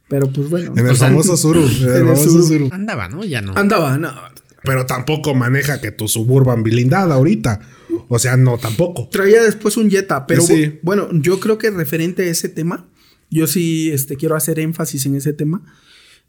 Pero 0.08 0.32
pues 0.32 0.50
bueno, 0.50 0.74
En 0.76 0.88
el 0.88 0.96
famoso 0.96 1.38
Suru. 1.38 1.62
En 1.62 1.88
el 1.90 1.98
famoso 2.06 2.30
Suru. 2.30 2.44
Suru. 2.48 2.70
Andaba, 2.72 3.10
¿no? 3.10 3.24
Ya 3.24 3.42
no. 3.42 3.54
andaba, 3.56 3.98
no. 3.98 4.12
Pero 4.64 4.86
tampoco 4.86 5.34
maneja 5.36 5.80
que 5.82 5.92
tu 5.92 6.08
suburban 6.08 6.64
blindada 6.64 7.16
ahorita. 7.16 7.62
O 8.08 8.20
sea, 8.20 8.36
no, 8.38 8.58
tampoco. 8.58 9.08
Traía 9.12 9.42
después 9.44 9.78
un 9.78 9.90
Jetta, 9.90 10.26
pero 10.28 10.42
Sí. 10.42 10.54
bu- 10.54 10.80
bueno, 10.84 11.08
yo 11.14 11.40
creo 11.40 11.58
que 11.58 11.70
referente 11.72 12.24
a 12.24 12.26
ese 12.26 12.50
tema, 12.50 12.88
yo 13.30 13.48
sí 13.48 13.90
este, 13.92 14.16
quiero 14.18 14.36
hacer 14.36 14.60
énfasis 14.60 15.06
en 15.06 15.16
ese 15.16 15.34
tema. 15.34 15.62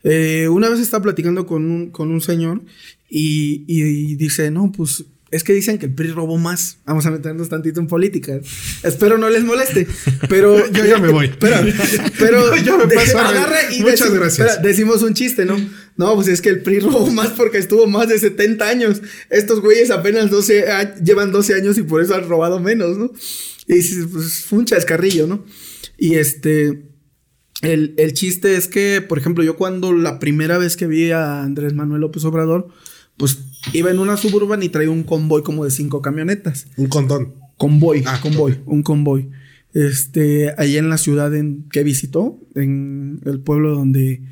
Eh, 0.04 0.48
una 0.48 0.68
vez 0.68 0.80
estaba 0.80 1.02
platicando 1.02 1.46
con 1.46 1.64
un, 1.70 1.90
con 1.90 2.10
un 2.10 2.20
señor 2.20 2.62
y, 3.08 3.64
y 3.66 4.14
dice, 4.16 4.50
no, 4.50 4.70
pues 4.72 5.04
es 5.30 5.44
que 5.44 5.52
dicen 5.52 5.78
que 5.78 5.86
el 5.86 5.94
PRI 5.94 6.08
robó 6.12 6.38
más. 6.38 6.78
Vamos 6.86 7.06
a 7.06 7.10
meternos 7.10 7.48
tantito 7.48 7.78
en 7.80 7.86
política. 7.86 8.40
Espero 8.82 9.16
no 9.18 9.30
les 9.30 9.44
moleste, 9.44 9.86
pero 10.28 10.68
Yo 10.72 10.84
ya 10.84 10.98
me 10.98 11.08
voy. 11.10 11.30
Pero, 11.38 11.56
pero 12.18 12.56
Yo 12.64 12.78
me 12.78 12.86
de- 12.86 12.94
paso 12.96 13.18
re- 13.18 13.24
agarra 13.24 13.72
y 13.72 13.80
Muchas 13.80 14.10
deci- 14.10 14.14
gracias. 14.14 14.48
espera, 14.50 14.62
decimos 14.68 15.02
un 15.02 15.14
chiste, 15.14 15.44
¿no? 15.44 15.56
No, 15.96 16.14
pues 16.14 16.28
es 16.28 16.40
que 16.40 16.48
el 16.48 16.62
PRI 16.62 16.80
robó 16.80 17.06
más 17.10 17.28
porque 17.30 17.58
estuvo 17.58 17.86
más 17.86 18.08
de 18.08 18.18
70 18.18 18.68
años. 18.68 19.02
Estos 19.28 19.60
güeyes 19.60 19.90
apenas 19.90 20.30
12 20.30 20.68
a- 20.70 20.94
llevan 20.96 21.30
12 21.32 21.54
años 21.54 21.78
y 21.78 21.82
por 21.82 22.02
eso 22.02 22.14
han 22.14 22.28
robado 22.28 22.58
menos, 22.58 22.96
¿no? 22.98 23.12
Y 23.68 23.74
dices, 23.74 24.06
pues 24.12 24.44
fue 24.46 24.58
un 24.60 24.64
chascarrillo, 24.64 25.26
¿no? 25.28 25.44
Y 25.96 26.14
este, 26.16 26.88
el, 27.62 27.94
el 27.98 28.14
chiste 28.14 28.56
es 28.56 28.66
que, 28.66 29.00
por 29.06 29.18
ejemplo, 29.18 29.44
yo 29.44 29.56
cuando 29.56 29.92
la 29.92 30.18
primera 30.18 30.56
vez 30.58 30.76
que 30.76 30.86
vi 30.86 31.10
a 31.10 31.42
Andrés 31.42 31.74
Manuel 31.74 32.00
López 32.00 32.24
Obrador, 32.24 32.68
pues 33.20 33.38
iba 33.74 33.90
en 33.90 33.98
una 33.98 34.16
suburban 34.16 34.62
y 34.62 34.70
traía 34.70 34.90
un 34.90 35.02
convoy 35.02 35.42
como 35.42 35.64
de 35.64 35.70
cinco 35.70 36.00
camionetas. 36.00 36.66
Un 36.78 36.86
condón. 36.86 37.34
Convoy, 37.58 38.02
Ah, 38.06 38.18
convoy, 38.22 38.58
un 38.64 38.82
convoy. 38.82 39.28
Este, 39.74 40.54
allá 40.56 40.78
en 40.78 40.88
la 40.88 40.96
ciudad 40.96 41.32
en, 41.36 41.68
que 41.70 41.84
visitó, 41.84 42.40
en 42.54 43.20
el 43.26 43.40
pueblo 43.40 43.74
donde, 43.74 44.22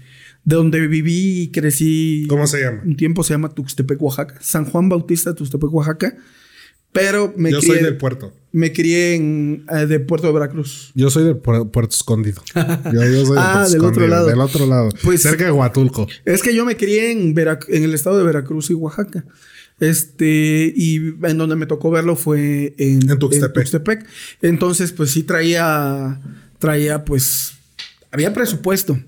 de 0.44 0.56
donde 0.56 0.86
viví 0.88 1.42
y 1.42 1.48
crecí. 1.48 2.26
¿Cómo 2.30 2.46
se 2.46 2.62
llama? 2.62 2.80
Un 2.82 2.96
tiempo 2.96 3.22
se 3.22 3.34
llama 3.34 3.50
Tuxtepec, 3.50 4.00
Oaxaca. 4.00 4.36
San 4.40 4.64
Juan 4.64 4.88
Bautista, 4.88 5.34
Tuxtepec, 5.34 5.70
Oaxaca. 5.70 6.16
Pero 6.92 7.32
me 7.36 7.50
Yo 7.52 7.58
crié, 7.60 7.74
soy 7.74 7.82
del 7.84 7.96
puerto. 7.98 8.32
me 8.52 8.72
crié 8.72 9.14
en, 9.14 9.64
eh, 9.70 9.86
de 9.86 10.00
Puerto 10.00 10.26
de 10.26 10.32
Veracruz. 10.32 10.90
Yo 10.94 11.10
soy 11.10 11.24
del 11.24 11.40
pu- 11.40 11.70
puerto 11.70 11.94
escondido. 11.94 12.42
Yo, 12.54 13.04
yo 13.04 13.26
soy 13.26 13.36
Ah, 13.38 13.66
Puerto 13.68 13.72
del 13.72 13.84
otro 13.84 14.08
lado. 14.08 14.26
Del 14.28 14.40
otro 14.40 14.66
lado. 14.66 14.88
Pues- 15.02 15.22
cerca 15.22 15.44
de 15.44 15.52
Huatulco. 15.52 16.06
Es 16.24 16.42
que 16.42 16.54
yo 16.54 16.64
me 16.64 16.76
crié 16.76 17.12
en, 17.12 17.34
Vera- 17.34 17.58
en 17.68 17.84
el 17.84 17.94
estado 17.94 18.16
de 18.18 18.24
Veracruz 18.24 18.70
y 18.70 18.74
Oaxaca. 18.74 19.24
Este, 19.80 20.72
y 20.74 20.96
en 21.22 21.38
donde 21.38 21.54
me 21.54 21.66
tocó 21.66 21.90
verlo 21.90 22.16
fue 22.16 22.74
en, 22.78 23.08
En 23.08 23.18
Tuxtepec. 23.18 23.52
Tuxtepec. 23.54 24.06
Entonces, 24.42 24.90
pues 24.92 25.10
sí 25.12 25.22
traía, 25.22 26.20
traía, 26.58 27.04
pues, 27.04 27.52
había 28.10 28.32
presupuesto. 28.34 28.98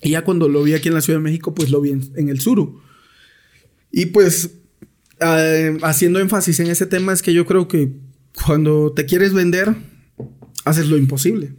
Y 0.00 0.10
ya 0.10 0.22
cuando 0.22 0.48
lo 0.48 0.62
vi 0.62 0.74
aquí 0.74 0.88
en 0.88 0.94
la 0.94 1.00
Ciudad 1.00 1.18
de 1.18 1.24
México, 1.24 1.52
pues 1.54 1.70
lo 1.70 1.80
vi 1.80 1.90
en, 1.90 2.12
en 2.16 2.28
el 2.28 2.38
Suru. 2.40 2.80
Y 3.90 4.06
pues, 4.06 4.50
eh, 5.20 5.78
haciendo 5.82 6.20
énfasis 6.20 6.60
en 6.60 6.68
ese 6.68 6.86
tema, 6.86 7.12
es 7.12 7.22
que 7.22 7.32
yo 7.32 7.46
creo 7.46 7.68
que 7.68 7.92
cuando 8.44 8.92
te 8.92 9.06
quieres 9.06 9.32
vender, 9.32 9.74
haces 10.64 10.88
lo 10.88 10.96
imposible. 10.96 11.52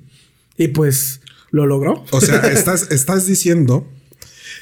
Y 0.58 0.70
pues, 0.70 1.22
lo 1.52 1.66
logró. 1.66 2.04
O 2.12 2.22
sea, 2.22 2.38
estás, 2.52 2.92
estás 2.92 3.26
diciendo 3.26 3.90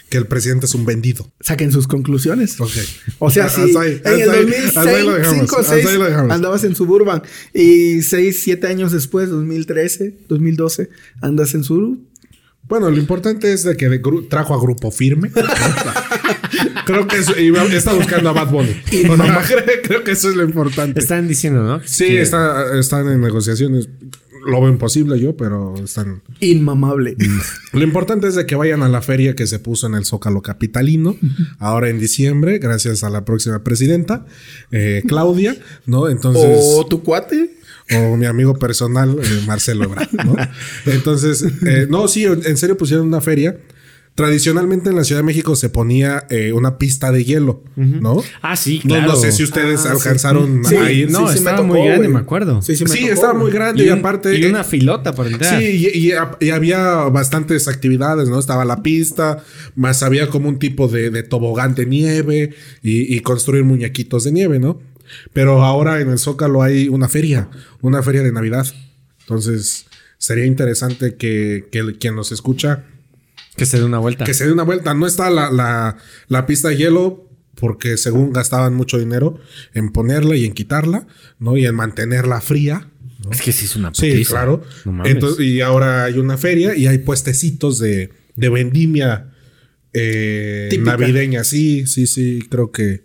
que 0.09 0.17
el 0.17 0.27
presidente 0.27 0.65
es 0.67 0.75
un 0.75 0.85
vendido. 0.85 1.31
Saquen 1.39 1.71
sus 1.71 1.87
conclusiones. 1.87 2.59
Ok. 2.61 2.71
O 3.19 3.31
sea, 3.31 3.49
si 3.49 3.61
Hasta 3.61 3.81
ahí, 3.81 4.01
en 4.03 4.21
el 4.21 4.29
hasta 4.29 4.37
ahí, 4.37 4.53
hasta 4.67 4.81
ahí 4.81 5.03
lo 5.03 5.11
2006, 5.11 5.17
dejamos, 5.17 5.49
5, 5.49 5.59
hasta 5.59 5.73
6 5.73 5.85
ahí 5.87 5.97
lo 5.97 6.05
dejamos. 6.05 6.31
andabas 6.31 6.63
en 6.63 6.75
Suburban 6.75 7.23
y 7.53 8.01
6, 8.01 8.41
7 8.43 8.67
años 8.67 8.91
después, 8.91 9.29
2013, 9.29 10.17
2012, 10.27 10.89
andas 11.21 11.53
en 11.55 11.63
Suru. 11.63 12.05
Bueno, 12.65 12.89
lo 12.89 12.97
importante 12.97 13.51
es 13.51 13.63
de 13.63 13.75
que 13.75 13.89
de 13.89 13.99
trajo 14.29 14.53
a 14.53 14.61
Grupo 14.61 14.91
Firme. 14.91 15.31
creo 16.85 17.07
que 17.07 17.17
eso, 17.17 17.37
iba- 17.39 17.63
está 17.65 17.93
buscando 17.93 18.29
a 18.29 18.33
Bad 18.33 18.49
Bunny. 18.51 18.71
O 19.09 19.15
sea, 19.17 19.41
creo, 19.83 20.03
que 20.03 20.11
eso 20.11 20.29
es 20.29 20.35
lo 20.35 20.43
importante. 20.43 20.99
Están 20.99 21.27
diciendo, 21.27 21.63
¿no? 21.63 21.81
sí, 21.85 22.17
está- 22.17 22.77
están 22.79 23.07
en 23.11 23.21
negociaciones. 23.21 23.89
Lo 24.45 24.59
veo 24.59 24.69
imposible 24.69 25.17
yo, 25.21 25.37
pero 25.37 25.73
están... 25.81 26.21
Inmamable. 26.41 27.15
Lo 27.71 27.81
importante 27.81 28.27
es 28.27 28.35
de 28.35 28.45
que 28.45 28.55
vayan 28.55 28.83
a 28.83 28.89
la 28.89 29.01
feria 29.01 29.35
que 29.35 29.47
se 29.47 29.57
puso 29.57 29.87
en 29.87 29.93
el 29.95 30.03
Zócalo 30.03 30.41
Capitalino, 30.41 31.15
ahora 31.59 31.87
en 31.87 31.97
diciembre, 31.97 32.59
gracias 32.59 33.05
a 33.05 33.09
la 33.09 33.23
próxima 33.23 33.63
presidenta, 33.63 34.25
eh, 34.71 35.01
Claudia, 35.07 35.55
¿no? 35.85 36.09
Entonces... 36.09 36.59
o 36.61 36.85
tu 36.85 37.03
cuate. 37.03 37.51
o 37.95 38.17
mi 38.17 38.25
amigo 38.25 38.59
personal, 38.59 39.17
eh, 39.23 39.41
Marcelo 39.47 39.85
Ebrard, 39.85 40.11
¿no? 40.25 40.35
Entonces, 40.91 41.45
eh, 41.65 41.87
no, 41.89 42.09
sí, 42.09 42.25
en 42.25 42.57
serio 42.57 42.75
pusieron 42.77 43.07
una 43.07 43.21
feria. 43.21 43.57
Tradicionalmente 44.15 44.91
en 44.91 44.95
la 44.95 45.03
Ciudad 45.03 45.21
de 45.21 45.25
México 45.25 45.55
se 45.55 45.69
ponía 45.69 46.27
eh, 46.29 46.53
una 46.53 46.77
pista 46.77 47.11
de 47.11 47.23
hielo, 47.25 47.63
¿no? 47.75 48.21
Ah, 48.43 48.55
sí, 48.55 48.79
No- 48.83 48.93
claro. 48.95 49.07
No, 49.13 49.15
sé 49.15 49.31
si 49.31 49.41
ustedes 49.43 49.79
Ah, 49.79 49.83
sí. 49.83 49.89
alcanzaron 49.89 50.63
Sí, 50.65 50.75
a 50.75 50.91
ir. 50.91 51.09
no, 51.09 51.25
me 51.25 51.33
estaba 51.33 51.57
tocó, 51.57 51.67
muy 51.69 51.87
grande, 51.87 52.07
me 52.09 52.19
acuerdo. 52.19 52.61
Sí, 52.61 52.75
sí, 52.75 52.83
me 52.83 52.91
Sí, 52.91 52.99
tocó, 53.01 53.13
estaba 53.13 53.33
muy 53.33 53.51
grande 53.51 53.83
y, 53.85 53.89
un- 53.89 53.97
aparte... 53.99 54.37
Y 54.37 54.43
eh, 54.43 54.49
una 54.49 54.63
filota 54.63 55.13
para 55.15 55.29
entrar. 55.31 55.59
Sí, 55.59 55.65
y, 55.65 56.09
y- 56.09 56.13
y 56.41 56.49
había 56.51 56.79
bastantes 57.09 57.67
actividades, 57.67 58.29
¿no? 58.29 58.37
Estaba 58.37 58.65
la 58.65 58.83
pista, 58.83 59.43
más 59.75 60.03
había 60.03 60.29
como 60.29 60.47
un 60.47 60.59
tipo 60.59 60.87
de, 60.87 61.09
de 61.09 61.23
tobogán 61.23 61.73
de 61.73 61.87
nieve 61.87 62.53
y, 62.83 63.15
y 63.15 63.19
construir 63.21 63.63
muñequitos 63.63 64.25
de 64.25 64.31
nieve, 64.31 64.59
¿no? 64.59 64.79
Pero 65.33 65.63
ahora 65.63 66.01
en 66.01 66.09
el 66.11 66.19
Zócalo 66.19 66.61
hay 66.61 66.87
una 66.87 67.09
feria, 67.09 67.49
una 67.81 68.03
feria 68.03 68.21
de 68.21 68.31
Navidad. 68.31 68.67
Entonces, 69.21 69.85
sería 70.19 70.45
interesante 70.45 71.15
que, 71.15 71.65
que 71.71 71.97
quien 71.99 72.15
nos 72.15 72.31
escucha, 72.31 72.85
Que 73.55 73.65
se 73.65 73.77
dé 73.77 73.83
una 73.85 73.99
vuelta. 73.99 74.23
que 74.25 74.33
se 74.33 74.45
dé 74.45 74.51
una 74.51 74.63
vuelta. 74.63 74.93
No 74.93 75.05
está 75.07 75.29
la, 75.29 75.51
la, 75.51 75.97
la 76.27 76.45
pista 76.45 76.69
de 76.69 76.77
hielo 76.77 77.29
porque 77.55 77.97
según 77.97 78.33
gastaban 78.33 78.73
mucho 78.73 78.97
dinero 78.97 79.39
en 79.73 79.91
ponerla 79.91 80.35
y 80.35 80.45
en 80.45 80.53
quitarla, 80.53 81.07
¿no? 81.39 81.55
Y 81.55 81.65
en 81.65 81.75
mantenerla 81.75 82.41
fría. 82.41 82.89
Es 83.31 83.41
que 83.41 83.51
sí 83.53 83.65
es 83.65 83.75
una 83.75 83.93
Sí, 83.93 84.09
putiza. 84.11 84.31
claro. 84.31 84.63
No 84.85 84.91
mames. 84.93 85.13
Entonces, 85.13 85.45
y 85.45 85.61
ahora 85.61 86.03
hay 86.05 86.17
una 86.17 86.37
feria 86.37 86.75
y 86.75 86.87
hay 86.87 86.97
puestecitos 86.97 87.79
de, 87.79 88.09
de 88.35 88.49
vendimia 88.49 89.31
eh, 89.93 90.69
navideña. 90.81 91.43
Sí, 91.43 91.85
sí, 91.87 92.07
sí, 92.07 92.39
creo 92.49 92.71
que, 92.71 93.03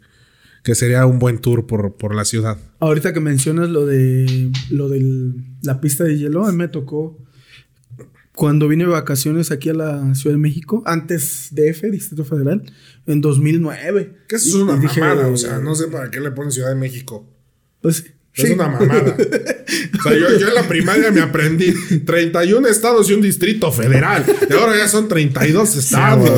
que 0.65 0.75
sería 0.75 1.05
un 1.07 1.19
buen 1.19 1.39
tour 1.39 1.67
por, 1.67 1.97
por 1.97 2.15
la 2.15 2.25
ciudad. 2.25 2.59
Ahorita 2.81 3.13
que 3.13 3.21
mencionas 3.21 3.69
lo 3.69 3.87
de 3.87 4.51
lo 4.71 4.89
de 4.89 5.35
la 5.63 5.81
pista 5.81 6.05
de 6.05 6.17
hielo, 6.19 6.47
a 6.47 6.51
mí 6.53 6.57
me 6.57 6.69
tocó 6.69 7.19
cuando 8.39 8.69
vine 8.69 8.85
de 8.85 8.91
vacaciones 8.91 9.51
aquí 9.51 9.69
a 9.69 9.75
la 9.75 10.15
Ciudad 10.15 10.37
de 10.37 10.41
México, 10.41 10.85
antes 10.87 11.49
de 11.51 11.71
F, 11.71 11.91
Distrito 11.91 12.25
Federal, 12.25 12.63
en 13.05 13.21
2009. 13.21 14.15
Que 14.29 14.37
eso 14.37 14.49
es 14.49 14.55
una 14.55 14.77
dije, 14.77 15.01
mamada, 15.01 15.27
o 15.27 15.37
sea, 15.37 15.59
no 15.59 15.75
sé 15.75 15.89
para 15.89 16.09
qué 16.09 16.21
le 16.21 16.31
ponen 16.31 16.53
Ciudad 16.53 16.69
de 16.69 16.77
México. 16.77 17.29
Pues, 17.81 18.05
Es 18.39 18.51
una 18.51 18.69
mamada. 18.69 19.17
O 19.99 20.03
sea, 20.03 20.13
yo, 20.13 20.39
yo 20.39 20.49
en 20.49 20.55
la 20.55 20.67
primaria 20.67 21.11
me 21.11 21.21
aprendí 21.21 21.75
31 22.05 22.67
estados 22.69 23.11
y 23.11 23.15
un 23.15 23.21
distrito 23.21 23.71
federal. 23.73 24.25
Y 24.49 24.53
ahora 24.53 24.77
ya 24.77 24.89
son 24.89 25.09
32 25.09 25.77
estados. 25.77 26.31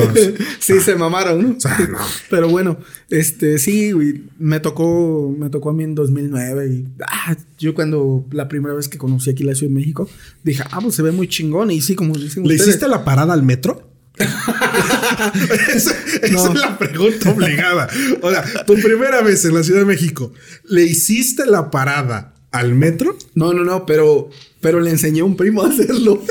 sí, 0.59 0.79
se 0.79 0.95
mamaron, 0.95 1.41
¿no? 1.41 1.57
O 1.57 1.59
sea, 1.59 1.77
no. 1.89 1.99
Pero 2.29 2.49
bueno, 2.49 2.77
este, 3.09 3.57
sí, 3.59 3.91
güey, 3.91 4.23
me 4.39 4.59
tocó, 4.59 5.33
me 5.37 5.49
tocó 5.49 5.69
a 5.69 5.73
mí 5.73 5.83
en 5.83 5.95
2009 5.95 6.67
y 6.67 6.87
ah, 7.07 7.35
yo 7.57 7.73
cuando 7.73 8.25
la 8.31 8.47
primera 8.47 8.73
vez 8.73 8.87
que 8.89 8.97
conocí 8.97 9.29
aquí 9.29 9.43
la 9.43 9.55
Ciudad 9.55 9.69
de 9.69 9.79
México, 9.79 10.09
dije, 10.43 10.63
ah, 10.71 10.79
pues 10.81 10.95
se 10.95 11.01
ve 11.03 11.11
muy 11.11 11.27
chingón 11.27 11.71
y 11.71 11.81
sí, 11.81 11.95
como 11.95 12.15
dicen 12.15 12.43
¿Le 12.43 12.55
ustedes. 12.55 12.69
hiciste 12.69 12.87
la 12.87 13.05
parada 13.05 13.33
al 13.33 13.43
metro? 13.43 13.90
esa 15.73 15.95
esa 16.21 16.29
No. 16.31 16.53
es 16.53 16.59
la 16.59 16.77
pregunta 16.77 17.31
obligada. 17.31 17.87
O 18.21 18.29
sea, 18.29 18.43
tu 18.65 18.75
primera 18.75 19.21
vez 19.21 19.43
en 19.45 19.53
la 19.55 19.63
Ciudad 19.63 19.79
de 19.79 19.85
México, 19.85 20.33
¿le 20.65 20.83
hiciste 20.83 21.45
la 21.45 21.71
parada 21.71 22.35
al 22.51 22.75
metro? 22.75 23.17
No, 23.35 23.53
no, 23.53 23.63
no, 23.63 23.85
pero, 23.85 24.29
pero 24.59 24.79
le 24.79 24.89
enseñé 24.91 25.21
a 25.21 25.25
un 25.25 25.35
primo 25.37 25.63
a 25.63 25.69
hacerlo. 25.69 26.21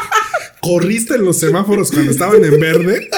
¿Corriste 0.62 1.14
en 1.14 1.24
los 1.24 1.38
semáforos 1.38 1.90
cuando 1.90 2.10
estaban 2.10 2.44
en 2.44 2.58
verde? 2.60 3.08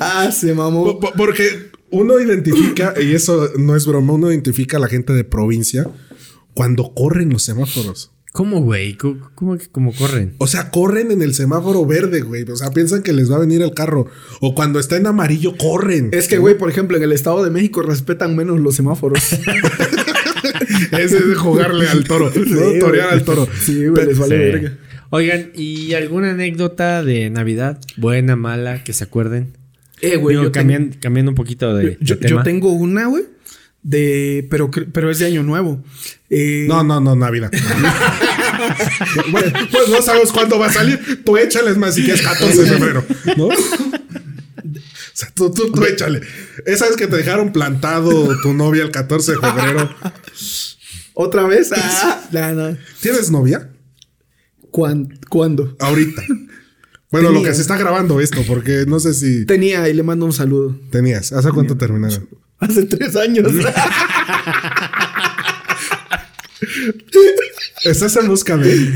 ah, 0.00 0.30
se 0.32 0.54
mamó. 0.54 0.84
Po- 0.84 1.00
po- 1.00 1.12
Porque 1.16 1.70
uno 1.90 2.18
identifica, 2.20 2.94
y 3.00 3.14
eso 3.14 3.50
no 3.58 3.76
es 3.76 3.86
broma, 3.86 4.14
uno 4.14 4.30
identifica 4.30 4.76
a 4.76 4.80
la 4.80 4.88
gente 4.88 5.12
de 5.12 5.24
provincia 5.24 5.86
cuando 6.54 6.94
corren 6.94 7.30
los 7.30 7.42
semáforos. 7.42 8.12
¿Cómo, 8.36 8.60
güey? 8.60 8.98
¿Cómo, 8.98 9.56
cómo, 9.72 9.92
corren? 9.94 10.34
O 10.36 10.46
sea, 10.46 10.70
corren 10.70 11.10
en 11.10 11.22
el 11.22 11.32
semáforo 11.32 11.86
verde, 11.86 12.20
güey. 12.20 12.42
O 12.50 12.54
sea, 12.56 12.70
piensan 12.70 13.02
que 13.02 13.14
les 13.14 13.32
va 13.32 13.36
a 13.36 13.38
venir 13.38 13.62
el 13.62 13.72
carro. 13.72 14.08
O 14.42 14.54
cuando 14.54 14.78
está 14.78 14.96
en 14.98 15.06
amarillo, 15.06 15.56
corren. 15.56 16.10
Es 16.12 16.28
que, 16.28 16.36
güey, 16.36 16.58
por 16.58 16.68
ejemplo, 16.68 16.98
en 16.98 17.02
el 17.02 17.12
Estado 17.12 17.42
de 17.42 17.48
México 17.50 17.80
respetan 17.80 18.36
menos 18.36 18.60
los 18.60 18.76
semáforos. 18.76 19.32
Ese 20.92 21.16
es 21.18 21.28
de 21.28 21.34
jugarle 21.34 21.88
al 21.88 22.04
toro. 22.04 22.30
Sí. 22.32 22.78
Torear 22.78 23.10
al 23.10 23.24
toro. 23.24 23.48
Sí, 23.58 23.86
güey, 23.86 24.06
les 24.06 24.18
vale 24.18 24.36
Sí. 24.36 24.42
verga. 24.42 24.78
Oigan, 25.10 25.50
¿y 25.54 25.94
alguna 25.94 26.30
anécdota 26.32 27.02
de 27.02 27.30
Navidad? 27.30 27.80
Buena, 27.96 28.36
mala, 28.36 28.82
que 28.84 28.92
se 28.92 29.04
acuerden. 29.04 29.56
Eh, 30.02 30.16
güey, 30.16 30.36
yo, 30.36 30.52
cambian- 30.52 30.94
cambiando 31.00 31.30
un 31.30 31.36
poquito 31.36 31.74
de, 31.74 31.96
yo, 32.00 32.16
de 32.16 32.20
yo 32.22 32.28
tema. 32.28 32.42
tengo 32.42 32.72
una, 32.72 33.06
güey, 33.06 33.24
de, 33.88 34.46
pero, 34.50 34.68
pero 34.92 35.10
es 35.10 35.18
de 35.20 35.26
Año 35.26 35.44
Nuevo. 35.44 35.82
Eh, 36.28 36.66
No, 36.68 36.82
no, 36.82 37.00
no, 37.00 37.14
Navidad. 37.14 37.52
bueno, 39.30 39.52
pues 39.70 39.88
no 39.88 40.02
sabemos 40.02 40.32
cuándo 40.32 40.58
va 40.58 40.66
a 40.66 40.72
salir. 40.72 41.22
Tú 41.24 41.36
échales 41.36 41.76
más 41.76 41.94
si 41.94 42.02
quieres 42.02 42.22
14 42.22 42.62
de 42.62 42.66
febrero, 42.66 43.04
¿no? 43.36 43.48
O 44.68 45.18
sea, 45.18 45.30
tú, 45.32 45.50
tú, 45.50 45.72
tú 45.72 45.82
échale. 45.86 46.20
Esa 46.66 46.86
vez 46.88 46.96
que 46.96 47.06
te 47.06 47.16
dejaron 47.16 47.50
plantado 47.50 48.38
tu 48.42 48.52
novia 48.52 48.82
el 48.82 48.90
14 48.90 49.32
de 49.32 49.38
febrero. 49.38 49.88
¿Otra 51.14 51.44
vez? 51.46 51.70
Ah, 51.74 52.20
no, 52.32 52.52
no. 52.52 52.76
¿Tienes 53.00 53.30
novia? 53.30 53.70
¿Cuán- 54.70 55.18
¿Cuándo? 55.30 55.74
Ahorita. 55.80 56.22
Bueno, 57.10 57.30
lo 57.30 57.42
que 57.42 57.54
se 57.54 57.62
está 57.62 57.78
grabando 57.78 58.20
esto, 58.20 58.42
porque 58.46 58.84
no 58.86 59.00
sé 59.00 59.14
si 59.14 59.46
Tenía 59.46 59.88
y 59.88 59.94
le 59.94 60.02
mando 60.02 60.26
un 60.26 60.34
saludo. 60.34 60.78
tenías. 60.90 61.32
¿Hace 61.32 61.50
cuánto 61.50 61.78
terminaron? 61.78 62.28
Hace 62.58 62.84
tres 62.84 63.16
años. 63.16 63.52
Estás 67.84 68.16
en 68.16 68.26
busca 68.28 68.56
de. 68.56 68.92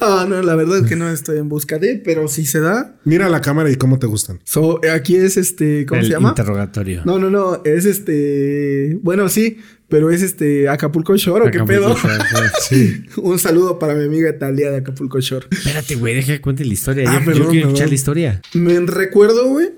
Ah, 0.00 0.26
no, 0.28 0.42
la 0.42 0.54
verdad 0.54 0.78
es 0.78 0.86
que 0.86 0.96
no 0.96 1.08
estoy 1.08 1.38
en 1.38 1.48
busca 1.48 1.78
de, 1.78 1.96
pero 1.96 2.28
si 2.28 2.46
se 2.46 2.60
da. 2.60 2.96
Mira 3.04 3.28
la 3.28 3.40
cámara 3.40 3.70
y 3.70 3.76
cómo 3.76 3.98
te 3.98 4.06
gustan. 4.06 4.40
So, 4.44 4.80
aquí 4.92 5.16
es 5.16 5.36
este, 5.36 5.86
¿cómo 5.86 6.00
El 6.00 6.06
se 6.06 6.12
llama? 6.12 6.30
interrogatorio. 6.30 7.02
No, 7.04 7.18
no, 7.18 7.30
no, 7.30 7.62
es 7.64 7.84
este, 7.84 8.98
bueno, 9.02 9.28
sí, 9.28 9.58
pero 9.88 10.10
es 10.10 10.22
este 10.22 10.68
Acapulco 10.68 11.16
Shore, 11.16 11.48
¿o 11.48 11.50
qué 11.50 11.60
pedo? 11.64 11.96
Shore, 11.96 12.14
sí. 12.60 13.04
Sí. 13.14 13.20
Un 13.20 13.38
saludo 13.38 13.78
para 13.78 13.94
mi 13.94 14.04
amiga 14.04 14.36
Talia 14.38 14.70
de 14.70 14.78
Acapulco 14.78 15.20
Shore. 15.20 15.46
Espérate, 15.50 15.94
güey, 15.96 16.14
deja 16.14 16.32
que 16.34 16.40
cuente 16.40 16.64
la 16.64 16.72
historia. 16.72 17.04
Ah, 17.08 17.14
yo, 17.14 17.20
yo 17.20 17.24
perdón, 17.26 17.50
quiero 17.50 17.66
escuchar 17.68 17.88
la 17.88 17.94
historia. 17.94 18.42
Me 18.54 18.80
recuerdo, 18.80 19.48
güey, 19.48 19.70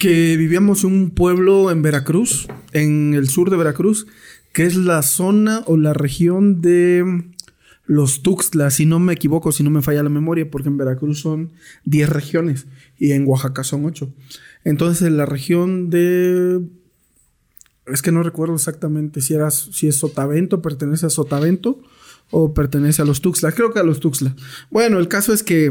que 0.00 0.38
vivíamos 0.38 0.82
en 0.82 0.92
un 0.92 1.10
pueblo 1.10 1.70
en 1.70 1.82
Veracruz, 1.82 2.48
en 2.72 3.12
el 3.12 3.28
sur 3.28 3.50
de 3.50 3.58
Veracruz, 3.58 4.06
que 4.54 4.64
es 4.64 4.74
la 4.74 5.02
zona 5.02 5.62
o 5.66 5.76
la 5.76 5.92
región 5.92 6.62
de 6.62 7.26
los 7.84 8.22
Tuxtlas, 8.22 8.74
si 8.74 8.86
no 8.86 8.98
me 8.98 9.12
equivoco, 9.12 9.52
si 9.52 9.62
no 9.62 9.68
me 9.68 9.82
falla 9.82 10.02
la 10.02 10.08
memoria, 10.08 10.50
porque 10.50 10.68
en 10.68 10.78
Veracruz 10.78 11.20
son 11.20 11.52
10 11.84 12.08
regiones 12.08 12.66
y 12.98 13.12
en 13.12 13.26
Oaxaca 13.26 13.62
son 13.62 13.84
8. 13.84 14.10
Entonces, 14.64 15.06
en 15.06 15.18
la 15.18 15.26
región 15.26 15.90
de 15.90 16.62
es 17.86 18.00
que 18.00 18.10
no 18.10 18.22
recuerdo 18.22 18.54
exactamente 18.54 19.20
si 19.20 19.34
era 19.34 19.50
si 19.50 19.86
es 19.86 19.96
Sotavento, 19.96 20.62
pertenece 20.62 21.06
a 21.06 21.10
Sotavento 21.10 21.82
o 22.30 22.54
pertenece 22.54 23.02
a 23.02 23.04
los 23.04 23.20
Tuxtla. 23.20 23.52
Creo 23.52 23.72
que 23.74 23.80
a 23.80 23.84
los 23.84 24.00
Tuxtla. 24.00 24.34
Bueno, 24.70 24.98
el 24.98 25.08
caso 25.08 25.34
es 25.34 25.42
que 25.42 25.66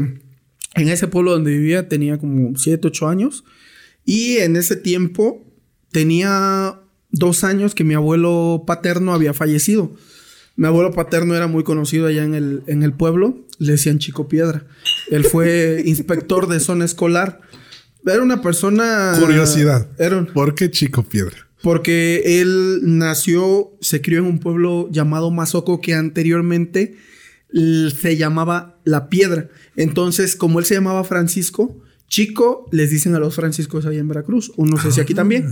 en 0.76 0.88
ese 0.88 1.08
pueblo 1.08 1.32
donde 1.32 1.50
vivía 1.50 1.88
tenía 1.88 2.16
como 2.18 2.56
7, 2.56 2.86
8 2.86 3.08
años 3.08 3.44
y 4.04 4.38
en 4.38 4.56
ese 4.56 4.76
tiempo 4.76 5.44
tenía 5.92 6.80
dos 7.10 7.44
años 7.44 7.74
que 7.74 7.84
mi 7.84 7.94
abuelo 7.94 8.64
paterno 8.66 9.12
había 9.12 9.34
fallecido. 9.34 9.94
Mi 10.56 10.66
abuelo 10.66 10.92
paterno 10.92 11.34
era 11.34 11.46
muy 11.46 11.64
conocido 11.64 12.06
allá 12.06 12.24
en 12.24 12.34
el, 12.34 12.62
en 12.66 12.82
el 12.82 12.92
pueblo, 12.92 13.46
le 13.58 13.72
decían 13.72 13.98
Chico 13.98 14.28
Piedra. 14.28 14.66
Él 15.10 15.24
fue 15.24 15.82
inspector 15.86 16.48
de 16.48 16.60
zona 16.60 16.84
escolar. 16.84 17.40
Era 18.06 18.22
una 18.22 18.40
persona... 18.42 19.14
Curiosidad. 19.18 19.88
Era 19.98 20.18
un- 20.18 20.26
¿Por 20.26 20.54
qué 20.54 20.70
Chico 20.70 21.02
Piedra? 21.02 21.46
porque 21.62 22.40
él 22.40 22.80
nació, 22.84 23.76
se 23.82 24.00
crió 24.00 24.20
en 24.20 24.24
un 24.24 24.38
pueblo 24.38 24.88
llamado 24.90 25.30
Mazoco 25.30 25.82
que 25.82 25.92
anteriormente 25.92 26.96
se 27.52 28.16
llamaba 28.16 28.80
La 28.84 29.10
Piedra. 29.10 29.50
Entonces, 29.76 30.36
como 30.36 30.58
él 30.58 30.64
se 30.64 30.74
llamaba 30.76 31.04
Francisco, 31.04 31.78
Chico 32.10 32.68
les 32.72 32.90
dicen 32.90 33.14
a 33.14 33.20
los 33.20 33.36
franciscos 33.36 33.86
allá 33.86 34.00
en 34.00 34.08
Veracruz, 34.08 34.52
o 34.56 34.66
no 34.66 34.76
sé 34.78 34.90
si 34.90 35.00
aquí 35.00 35.14
también, 35.14 35.48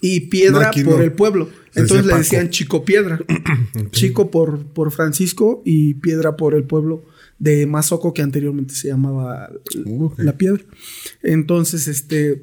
y 0.00 0.20
Piedra 0.22 0.72
No, 0.76 0.84
por 0.84 0.98
no. 0.98 1.04
el 1.04 1.12
pueblo. 1.12 1.48
Entonces 1.76 2.04
le 2.04 2.14
decían. 2.14 2.50
Chico 2.50 2.84
Piedra. 2.84 3.20
Chico 3.92 4.28
por, 4.32 4.66
por 4.66 4.90
Francisco 4.90 5.62
y 5.64 5.94
Piedra 5.94 6.36
por 6.36 6.54
el 6.54 6.64
pueblo 6.64 7.04
de 7.38 7.64
Mazoco 7.66 8.12
que 8.12 8.22
anteriormente 8.22 8.74
se 8.74 8.88
llamaba 8.88 9.50
Uh. 9.86 10.10
La 10.18 10.36
Piedra. 10.36 10.62
Entonces, 11.22 11.86
este... 11.86 12.42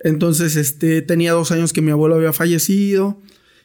Entonces, 0.00 0.56
este, 0.56 1.02
tenía 1.02 1.32
dos 1.32 1.50
años 1.52 1.72
que 1.74 1.82
mi 1.82 1.90
abuelo 1.90 2.14
había 2.14 2.32
fallecido. 2.32 3.20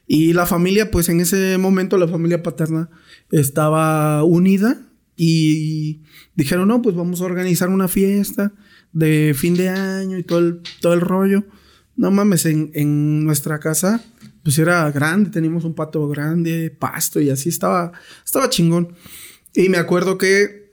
Y 0.08 0.34
la 0.34 0.46
familia, 0.46 0.92
pues 0.92 1.08
en 1.08 1.22
ese 1.22 1.58
momento, 1.58 1.98
la 1.98 2.08
familia 2.10 2.44
paterna 2.44 2.90
estaba 3.32 4.24
unida. 4.26 4.82
Y 5.16 6.02
dijeron, 6.36 6.68
no, 6.68 6.82
pues 6.82 6.96
vamos 6.98 7.22
a 7.22 7.26
organizar 7.26 7.70
una 7.70 7.88
fiesta 7.88 8.52
de 8.94 9.36
fin 9.38 9.56
de 9.56 9.70
año 9.70 10.18
y 10.18 10.24
todo 10.24 10.40
el, 10.40 10.62
todo 10.80 10.94
el 10.94 11.02
rollo. 11.02 11.44
No 11.96 12.10
mames, 12.10 12.46
en, 12.46 12.72
en 12.74 13.24
nuestra 13.24 13.60
casa, 13.60 14.04
pues 14.44 14.58
era 14.58 14.90
grande, 14.92 15.30
teníamos 15.30 15.64
un 15.64 15.76
patio 15.76 16.08
grande, 16.08 16.70
pasto 16.72 17.20
y 17.20 17.30
así 17.30 17.50
estaba, 17.50 17.92
estaba 18.26 18.50
chingón. 18.50 18.96
Y 19.54 19.70
me 19.70 19.78
acuerdo 19.78 20.18
que, 20.18 20.72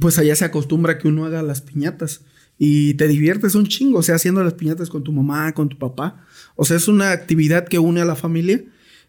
pues 0.00 0.18
allá 0.18 0.36
se 0.36 0.44
acostumbra 0.44 0.98
que 0.98 1.08
uno 1.08 1.24
haga 1.24 1.42
las 1.42 1.60
piñatas 1.60 2.22
y 2.64 2.94
te 2.94 3.08
diviertes 3.08 3.54
un 3.54 3.66
chingo, 3.66 3.98
o 3.98 4.02
sea, 4.02 4.14
haciendo 4.14 4.44
las 4.44 4.54
piñatas 4.54 4.88
con 4.88 5.02
tu 5.02 5.12
mamá, 5.12 5.52
con 5.52 5.68
tu 5.68 5.78
papá. 5.78 6.24
O 6.54 6.64
sea, 6.64 6.76
es 6.76 6.86
una 6.86 7.10
actividad 7.10 7.66
que 7.66 7.80
une 7.80 8.00
a 8.00 8.04
la 8.04 8.14
familia. 8.14 8.62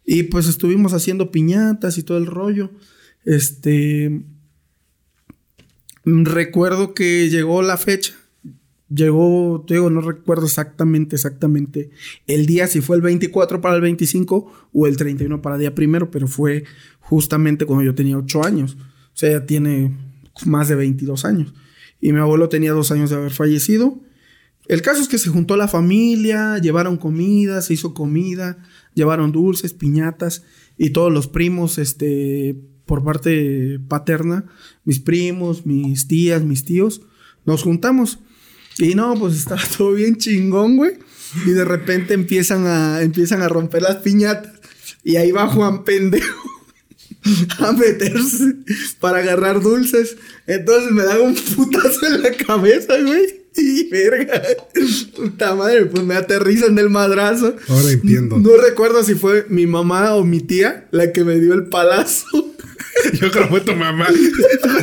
Y 0.06 0.24
pues 0.24 0.48
estuvimos 0.48 0.94
haciendo 0.94 1.32
piñatas 1.32 1.98
y 1.98 2.04
todo 2.04 2.18
el 2.18 2.26
rollo. 2.26 2.72
Este. 3.26 4.24
Recuerdo 6.04 6.94
que 6.94 7.30
llegó 7.30 7.62
la 7.62 7.78
fecha. 7.78 8.14
Llegó, 8.94 9.64
te 9.68 9.76
digo, 9.76 9.90
no 9.90 10.02
recuerdo 10.02 10.46
exactamente, 10.46 11.16
exactamente 11.16 11.90
el 12.28 12.46
día, 12.46 12.68
si 12.68 12.82
fue 12.82 12.98
el 12.98 13.02
24 13.02 13.62
para 13.62 13.76
el 13.76 13.82
25 13.82 14.70
o 14.74 14.88
el 14.88 14.98
31 14.98 15.42
para 15.42 15.56
el 15.56 15.62
día 15.62 15.74
primero, 15.74 16.12
pero 16.12 16.28
fue 16.28 16.66
justamente 17.00 17.66
cuando 17.66 17.84
yo 17.84 17.96
tenía 17.96 18.18
8 18.18 18.46
años. 18.46 18.78
O 18.80 19.16
sea, 19.16 19.32
ya 19.32 19.46
tiene 19.46 19.98
más 20.46 20.68
de 20.68 20.76
22 20.76 21.26
años. 21.26 21.54
Y 22.02 22.12
mi 22.12 22.20
abuelo 22.20 22.50
tenía 22.50 22.74
dos 22.74 22.92
años 22.92 23.10
de 23.10 23.16
haber 23.16 23.32
fallecido. 23.32 24.02
El 24.68 24.82
caso 24.82 25.02
es 25.02 25.08
que 25.08 25.18
se 25.18 25.30
juntó 25.30 25.58
la 25.58 25.68
familia, 25.68 26.58
llevaron 26.58 26.98
comida, 26.98 27.62
se 27.62 27.74
hizo 27.74 27.94
comida, 27.94 28.58
llevaron 28.94 29.32
dulces, 29.32 29.74
piñatas 29.74 30.44
y 30.78 30.92
todos 30.92 31.12
los 31.12 31.28
primos, 31.28 31.78
este, 31.78 32.56
por 32.86 33.04
parte 33.04 33.80
paterna, 33.88 34.46
mis 34.86 35.00
primos, 35.00 35.66
mis 35.66 36.08
tías, 36.08 36.44
mis 36.44 36.64
tíos, 36.66 37.02
nos 37.46 37.64
juntamos. 37.64 38.20
Y 38.78 38.96
no, 38.96 39.16
pues 39.16 39.36
estaba 39.36 39.62
todo 39.78 39.94
bien 39.94 40.18
chingón, 40.18 40.78
güey. 40.78 40.98
Y 41.46 41.52
de 41.52 41.66
repente 41.66 42.14
empiezan 42.14 42.68
a, 42.68 43.02
empiezan 43.02 43.42
a 43.42 43.50
romper 43.50 43.82
las 43.82 43.98
piñatas. 43.98 44.54
Y 45.04 45.16
ahí 45.16 45.32
va 45.32 45.48
Juan 45.48 45.84
Pendejo 45.84 46.50
a 47.60 47.72
meterse 47.72 48.56
para 49.00 49.20
agarrar 49.20 49.62
dulces. 49.62 50.18
Entonces 50.48 50.92
me 50.92 51.04
dan 51.04 51.22
un 51.22 51.36
putazo 51.36 52.06
en 52.06 52.22
la 52.22 52.32
cabeza, 52.32 53.00
güey. 53.02 53.43
Y 53.56 53.88
verga. 53.90 54.42
Puta 55.16 55.56
madre, 55.56 55.86
pues 55.86 56.04
me 56.04 56.16
aterrizan 56.16 56.76
del 56.76 56.90
madrazo. 56.90 57.56
Ahora 57.70 57.92
entiendo. 57.92 58.38
No 58.40 58.58
recuerdo 58.58 59.04
si 59.04 59.16
fue 59.16 59.46
mi 59.50 59.68
mamá 59.68 60.16
o 60.16 60.24
mi 60.24 60.40
tía 60.42 60.88
la 60.92 61.12
que 61.12 61.24
me 61.24 61.40
dio 61.40 61.54
el 61.54 61.66
palazo. 61.68 62.26
Yo 63.14 63.32
creo 63.32 63.44
que 63.44 63.50
fue 63.50 63.62
tu 63.62 63.74
mamá. 63.76 64.08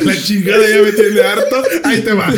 La 0.03 0.15
chingada 0.21 0.67
ya 0.69 0.81
me 0.81 0.91
tiene 0.91 1.21
harto. 1.21 1.63
Ahí 1.83 2.01
te 2.01 2.13
va. 2.13 2.31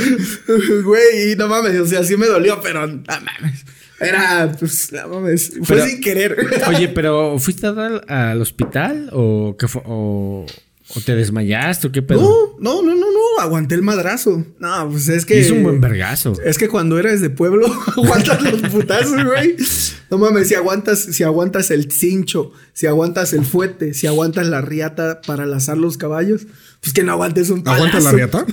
Güey, 0.83 1.31
y 1.31 1.35
no 1.35 1.47
mames, 1.47 1.79
o 1.79 1.85
sea, 1.87 2.03
sí 2.03 2.15
me 2.17 2.27
dolió, 2.27 2.59
pero 2.61 2.85
no 2.87 3.03
mames. 3.07 3.63
Era, 3.99 4.51
pues, 4.59 4.91
no 4.91 5.07
mames. 5.07 5.51
Fue 5.63 5.77
Pero- 5.77 5.85
sin 5.87 6.01
querer. 6.01 6.37
Oye, 6.67 6.89
pero 6.89 7.37
¿fuiste 7.39 7.67
al 7.67 8.41
hospital 8.41 9.09
o 9.13 9.55
qué 9.57 9.67
fue? 9.67 9.81
O, 9.85 10.45
o 10.89 10.99
te 10.99 11.15
desmayaste 11.15 11.87
o 11.87 11.91
qué 11.91 12.01
pedo? 12.01 12.57
No, 12.59 12.59
no, 12.59 12.83
no, 12.83 12.95
no, 12.95 13.11
no. 13.11 13.41
Aguanté 13.41 13.75
el 13.75 13.81
madrazo. 13.81 14.45
No, 14.59 14.89
pues 14.89 15.07
es 15.07 15.25
que. 15.25 15.39
Es 15.39 15.51
un 15.51 15.63
buen 15.63 15.81
vergazo. 15.81 16.33
Es 16.43 16.57
que 16.57 16.67
cuando 16.67 16.99
eres 16.99 17.21
de 17.21 17.29
pueblo, 17.29 17.67
aguantas 17.97 18.41
los 18.41 18.61
putazos, 18.71 19.23
güey. 19.23 19.55
No 20.09 20.17
mames, 20.17 20.49
si 20.49 20.55
aguantas, 20.55 20.99
si 20.99 21.23
aguantas 21.23 21.71
el 21.71 21.91
cincho, 21.91 22.51
si 22.73 22.87
aguantas 22.87 23.33
el 23.33 23.45
fuete, 23.45 23.93
si 23.93 24.07
aguantas 24.07 24.47
la 24.47 24.61
riata 24.61 25.21
para 25.25 25.45
lazar 25.45 25.77
los 25.77 25.97
caballos, 25.97 26.47
pues 26.81 26.93
que 26.93 27.03
no 27.03 27.13
aguantes 27.13 27.49
un 27.49 27.63
palazo. 27.63 27.85
¿Aguanta 27.85 27.99
la 28.01 28.11
riata? 28.11 28.45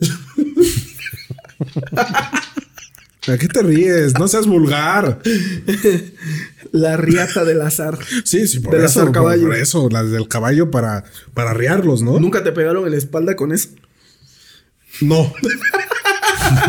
¿A 3.30 3.38
qué 3.38 3.48
te 3.48 3.62
ríes? 3.62 4.14
No 4.18 4.28
seas 4.28 4.46
vulgar. 4.46 5.20
La 6.72 6.96
riata 6.96 7.44
del 7.44 7.60
azar. 7.62 7.98
Sí, 8.24 8.46
sí, 8.48 8.60
por 8.60 8.72
De 8.72 8.78
eso. 8.78 8.84
lazar 8.86 9.04
Por, 9.04 9.12
caballos. 9.14 9.44
por 9.46 9.56
eso, 9.56 9.88
las 9.90 10.10
del 10.10 10.28
caballo 10.28 10.70
para, 10.70 11.04
para 11.34 11.50
arriarlos, 11.52 12.02
¿no? 12.02 12.18
¿Nunca 12.20 12.42
te 12.44 12.52
pegaron 12.52 12.84
en 12.84 12.90
la 12.92 12.98
espalda 12.98 13.36
con 13.36 13.52
eso? 13.52 13.70
No. 15.00 15.32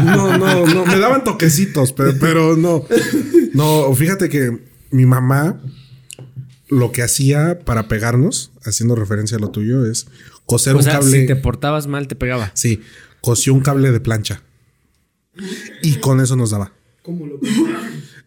No, 0.03 0.37
no, 0.37 0.65
no. 0.67 0.85
Me 0.85 0.99
daban 0.99 1.23
toquecitos, 1.23 1.93
pero, 1.93 2.13
pero 2.19 2.57
no. 2.57 2.83
No, 3.53 3.93
fíjate 3.93 4.27
que 4.27 4.59
mi 4.91 5.05
mamá 5.05 5.61
lo 6.67 6.91
que 6.91 7.01
hacía 7.01 7.59
para 7.63 7.87
pegarnos, 7.87 8.51
haciendo 8.65 8.95
referencia 8.95 9.37
a 9.37 9.39
lo 9.39 9.49
tuyo, 9.51 9.85
es 9.85 10.07
coser 10.45 10.73
O 10.75 10.79
un 10.79 10.83
sea, 10.83 10.93
cable. 10.99 11.21
si 11.21 11.25
te 11.27 11.35
portabas 11.37 11.87
mal, 11.87 12.07
te 12.07 12.15
pegaba. 12.15 12.51
Sí, 12.55 12.81
cosió 13.21 13.53
un 13.53 13.61
cable 13.61 13.91
de 13.91 13.99
plancha. 14.01 14.41
Y 15.81 15.95
con 15.95 16.19
eso 16.21 16.35
nos 16.35 16.51
daba. 16.51 16.71
¿Cómo 17.03 17.25
lo 17.25 17.39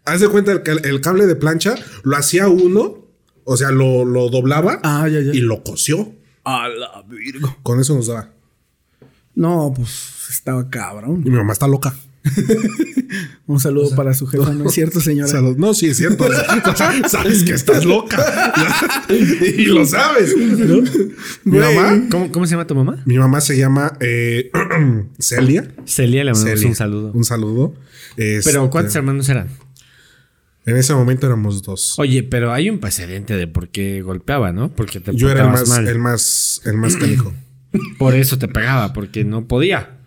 Haz 0.04 0.20
de 0.20 0.28
cuenta 0.28 0.52
el, 0.52 0.62
el 0.84 1.00
cable 1.00 1.26
de 1.26 1.36
plancha 1.36 1.74
lo 2.02 2.16
hacía 2.16 2.48
uno, 2.48 2.98
o 3.44 3.56
sea, 3.56 3.70
lo, 3.70 4.04
lo 4.04 4.28
doblaba 4.30 4.80
Ah, 4.82 5.06
ya, 5.08 5.20
ya. 5.20 5.32
y 5.32 5.40
lo 5.40 5.62
cosió. 5.62 6.12
A 6.44 6.68
la 6.68 7.02
virgo. 7.08 7.56
Con 7.62 7.78
eso 7.80 7.94
nos 7.94 8.08
daba. 8.08 8.30
No, 9.34 9.72
pues 9.74 10.26
estaba 10.30 10.68
cabrón. 10.68 11.22
Y 11.24 11.30
mi 11.30 11.36
mamá 11.36 11.52
está 11.52 11.68
loca. 11.68 11.94
Un 13.46 13.58
saludo 13.58 13.94
para 13.96 14.14
su 14.14 14.26
jefa, 14.26 14.52
¿no 14.52 14.66
es 14.66 14.72
cierto, 14.72 15.00
señora? 15.00 15.28
Salud. 15.32 15.56
No, 15.56 15.74
sí, 15.74 15.88
es 15.88 15.96
cierto. 15.96 16.26
Sabes 17.08 17.42
que 17.42 17.52
estás 17.52 17.84
loca. 17.84 18.24
y 19.08 19.64
lo 19.66 19.84
sabes. 19.84 20.34
¿no? 20.36 20.82
Mi 21.44 21.58
mamá, 21.58 22.04
¿Cómo, 22.10 22.30
cómo 22.30 22.46
se 22.46 22.52
llama 22.52 22.66
tu 22.66 22.74
mamá? 22.74 23.02
mi 23.04 23.18
mamá 23.18 23.40
se 23.40 23.56
llama 23.56 23.96
eh, 24.00 24.50
Celia. 25.18 25.74
Celia, 25.86 26.24
le 26.24 26.32
mandamos 26.32 26.58
Celia. 26.60 26.68
un 26.68 26.74
saludo. 26.76 27.12
Un 27.12 27.24
saludo. 27.24 27.74
Este, 28.16 28.50
Pero 28.50 28.70
¿cuántos 28.70 28.94
hermanos 28.94 29.28
eran? 29.28 29.48
En 30.64 30.76
ese 30.76 30.94
momento 30.94 31.26
éramos 31.26 31.62
dos. 31.62 31.98
Oye, 31.98 32.22
pero 32.22 32.52
hay 32.52 32.70
un 32.70 32.78
precedente 32.78 33.36
de 33.36 33.48
por 33.48 33.70
qué 33.70 34.02
golpeaba, 34.02 34.52
¿no? 34.52 34.72
Porque 34.72 35.00
te 35.00 35.14
Yo 35.16 35.28
era 35.28 35.42
el 35.44 35.50
más, 35.50 35.68
mal. 35.68 35.88
el 35.88 35.98
más, 35.98 36.60
el 36.64 36.76
más 36.76 36.96
canijo. 36.96 37.32
Por 37.98 38.14
eso 38.14 38.38
te 38.38 38.46
pegaba, 38.46 38.92
porque 38.92 39.24
no 39.24 39.48
podía. 39.48 39.98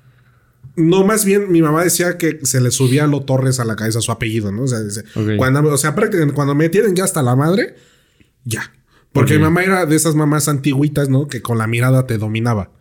No, 0.76 1.06
más 1.06 1.24
bien 1.26 1.52
mi 1.52 1.62
mamá 1.62 1.84
decía 1.84 2.18
que 2.18 2.40
se 2.44 2.60
le 2.62 2.72
subía 2.72 3.08
lo 3.08 3.22
Torres 3.24 3.60
a 3.60 3.66
la 3.66 3.76
cabeza 3.76 4.02
su 4.02 4.12
apellido, 4.12 4.52
¿no? 4.52 4.64
O 4.64 4.68
sea, 4.68 4.82
dice, 4.82 5.04
cuando, 5.38 5.62
o 5.70 5.78
sea, 5.78 5.96
prácticamente 5.96 6.36
cuando 6.36 6.54
me 6.56 6.68
tienen 6.70 6.96
ya 6.96 7.04
hasta 7.06 7.22
la 7.24 7.36
madre, 7.36 7.76
ya. 8.44 8.72
Porque 9.14 9.36
mi 9.36 9.44
mamá 9.44 9.64
era 9.64 9.86
de 9.86 9.96
esas 9.96 10.16
mamás 10.16 10.50
antiguitas, 10.50 11.08
¿no? 11.08 11.28
Que 11.28 11.42
con 11.42 11.58
la 11.58 11.68
mirada 11.68 12.06
te 12.06 12.18
dominaba. 12.18 12.72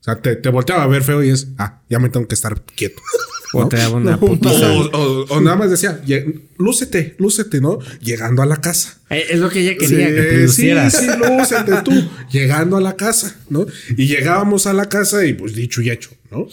O 0.00 0.04
sea, 0.06 0.16
te, 0.20 0.34
te 0.36 0.48
volteaba 0.48 0.82
a 0.82 0.86
ver 0.88 1.02
feo 1.02 1.22
y 1.22 1.30
es, 1.30 1.48
ah, 1.58 1.82
ya 1.88 1.98
me 2.00 2.08
tengo 2.08 2.26
que 2.26 2.34
estar 2.34 2.60
quieto. 2.62 3.00
O 3.52 3.60
¿no? 3.60 3.68
te 3.68 3.76
daba 3.76 3.94
una 3.96 4.18
putiza. 4.18 4.72
O, 4.72 4.80
o- 4.90 5.24
o 5.28 5.40
nada 5.40 5.56
más 5.56 5.70
decía, 5.70 6.02
"Lle- 6.04 6.42
lúcete, 6.58 7.14
lúcete, 7.18 7.60
¿no? 7.60 7.78
Llegando 8.00 8.42
a 8.42 8.46
la 8.46 8.56
casa. 8.60 8.98
Eh, 9.08 9.24
es 9.30 9.38
lo 9.38 9.48
que 9.48 9.60
ella 9.60 9.76
quería, 9.78 10.08
que 10.08 10.14
te 10.22 10.30
Sí, 10.36 10.42
lucieras. 10.42 10.92
Sí, 10.98 11.06
sí, 11.06 11.10
lúcete 11.16 11.72
tú. 11.84 11.92
Llegando 12.32 12.76
a 12.76 12.80
la 12.80 12.96
casa, 12.96 13.36
¿no? 13.48 13.64
Y 13.96 14.08
llegábamos 14.08 14.66
a 14.66 14.72
la 14.72 14.88
casa 14.88 15.24
y 15.24 15.32
pues 15.34 15.54
dicho 15.54 15.80
y 15.80 15.90
hecho, 15.90 16.10
¿no? 16.32 16.48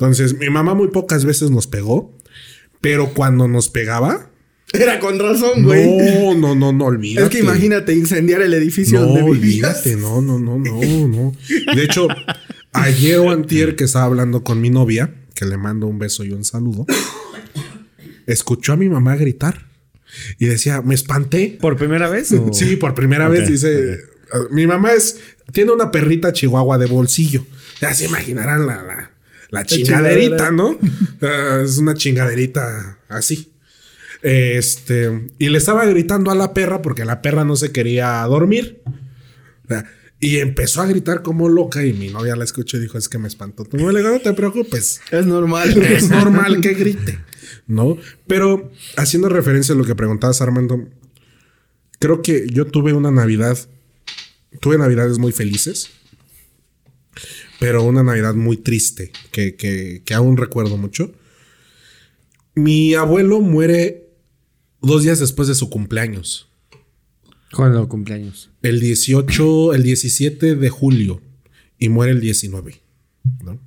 Entonces, 0.00 0.38
mi 0.38 0.48
mamá 0.48 0.72
muy 0.74 0.88
pocas 0.88 1.24
veces 1.26 1.50
nos 1.50 1.66
pegó, 1.66 2.16
pero 2.80 3.12
cuando 3.12 3.46
nos 3.48 3.68
pegaba, 3.68 4.30
Era 4.72 4.98
con 5.00 5.18
razón, 5.18 5.62
güey. 5.64 5.84
No, 5.86 6.34
no, 6.34 6.54
no, 6.54 6.72
no, 6.72 6.84
olvídate. 6.86 7.24
Es 7.26 7.30
que 7.30 7.40
imagínate 7.40 7.92
incendiar 7.92 8.40
el 8.40 8.54
edificio 8.54 9.00
No, 9.00 9.06
donde 9.06 9.22
vivías. 9.24 9.84
olvídate, 9.84 9.96
no, 9.96 10.22
no, 10.22 10.38
no, 10.38 10.58
no, 10.58 11.08
no. 11.08 11.32
De 11.74 11.82
hecho, 11.84 12.06
ayer 12.72 13.18
o 13.18 13.30
antier 13.30 13.74
que 13.76 13.84
estaba 13.84 14.04
hablando 14.06 14.42
con 14.44 14.60
mi 14.60 14.70
novia, 14.70 15.12
que 15.34 15.44
le 15.44 15.56
mando 15.58 15.86
un 15.86 15.98
beso 15.98 16.24
y 16.24 16.30
un 16.32 16.44
saludo, 16.44 16.86
escuchó 18.26 18.72
a 18.72 18.76
mi 18.76 18.88
mamá 18.88 19.16
gritar 19.16 19.66
y 20.38 20.46
decía, 20.46 20.82
me 20.82 20.94
espanté. 20.94 21.58
¿Por 21.60 21.76
primera 21.76 22.08
vez? 22.08 22.32
o- 22.32 22.52
Sí, 22.52 22.76
por 22.76 22.94
primera 22.94 23.28
vez 23.28 23.48
dice, 23.48 23.98
mi 24.50 24.66
mamá 24.66 24.92
es, 24.92 25.18
tiene 25.52 25.72
una 25.72 25.90
perrita 25.90 26.32
chihuahua 26.32 26.78
de 26.78 26.86
bolsillo. 26.86 27.44
Ya 27.80 27.92
se 27.94 28.06
imaginarán 28.06 28.66
la, 28.66 28.82
la, 28.82 29.10
la 29.50 29.64
chingaderita. 29.64 30.50
¿no? 30.50 30.78
Ah, 31.22 31.60
es 31.62 31.76
una 31.76 31.92
chingaderita 31.94 32.98
así. 33.08 33.52
Este, 34.22 35.28
y 35.38 35.48
le 35.50 35.58
estaba 35.58 35.84
gritando 35.84 36.30
a 36.30 36.34
la 36.34 36.54
perra 36.54 36.80
porque 36.80 37.04
la 37.04 37.20
perra 37.20 37.44
no 37.44 37.56
se 37.56 37.72
quería 37.72 38.22
dormir. 38.22 38.82
Y 40.18 40.38
empezó 40.38 40.82
a 40.82 40.86
gritar 40.86 41.22
como 41.22 41.48
loca 41.48 41.84
y 41.84 41.92
mi 41.92 42.08
novia 42.08 42.36
la 42.36 42.44
escuchó 42.44 42.76
y 42.76 42.80
dijo, 42.80 42.98
es 42.98 43.08
que 43.08 43.18
me 43.18 43.28
espantó. 43.28 43.64
Tú 43.64 43.76
digo, 43.76 43.92
no 43.92 44.20
te 44.20 44.32
preocupes. 44.34 45.00
Es 45.10 45.26
normal. 45.26 45.76
Es 45.82 46.10
normal 46.10 46.60
que 46.60 46.74
grite, 46.74 47.18
¿no? 47.66 47.96
Pero 48.26 48.70
haciendo 48.96 49.28
referencia 49.28 49.74
a 49.74 49.78
lo 49.78 49.84
que 49.84 49.94
preguntabas, 49.94 50.42
Armando, 50.42 50.88
creo 51.98 52.20
que 52.20 52.46
yo 52.50 52.66
tuve 52.66 52.92
una 52.92 53.10
Navidad, 53.10 53.58
tuve 54.60 54.76
Navidades 54.76 55.18
muy 55.18 55.32
felices, 55.32 55.90
pero 57.60 57.84
una 57.84 58.02
Navidad 58.02 58.34
muy 58.34 58.56
triste, 58.56 59.12
que, 59.30 59.54
que, 59.54 60.02
que 60.04 60.14
aún 60.14 60.38
recuerdo 60.38 60.78
mucho. 60.78 61.12
Mi 62.54 62.94
abuelo 62.94 63.40
muere 63.40 64.08
dos 64.80 65.02
días 65.02 65.20
después 65.20 65.46
de 65.46 65.54
su 65.54 65.68
cumpleaños. 65.68 66.48
¿Cuándo 67.52 67.86
cumpleaños? 67.86 68.50
El 68.62 68.80
18, 68.80 69.74
el 69.74 69.82
17 69.82 70.56
de 70.56 70.70
julio 70.70 71.20
y 71.78 71.90
muere 71.90 72.12
el 72.12 72.20
19, 72.20 72.80
¿no? 73.44 73.60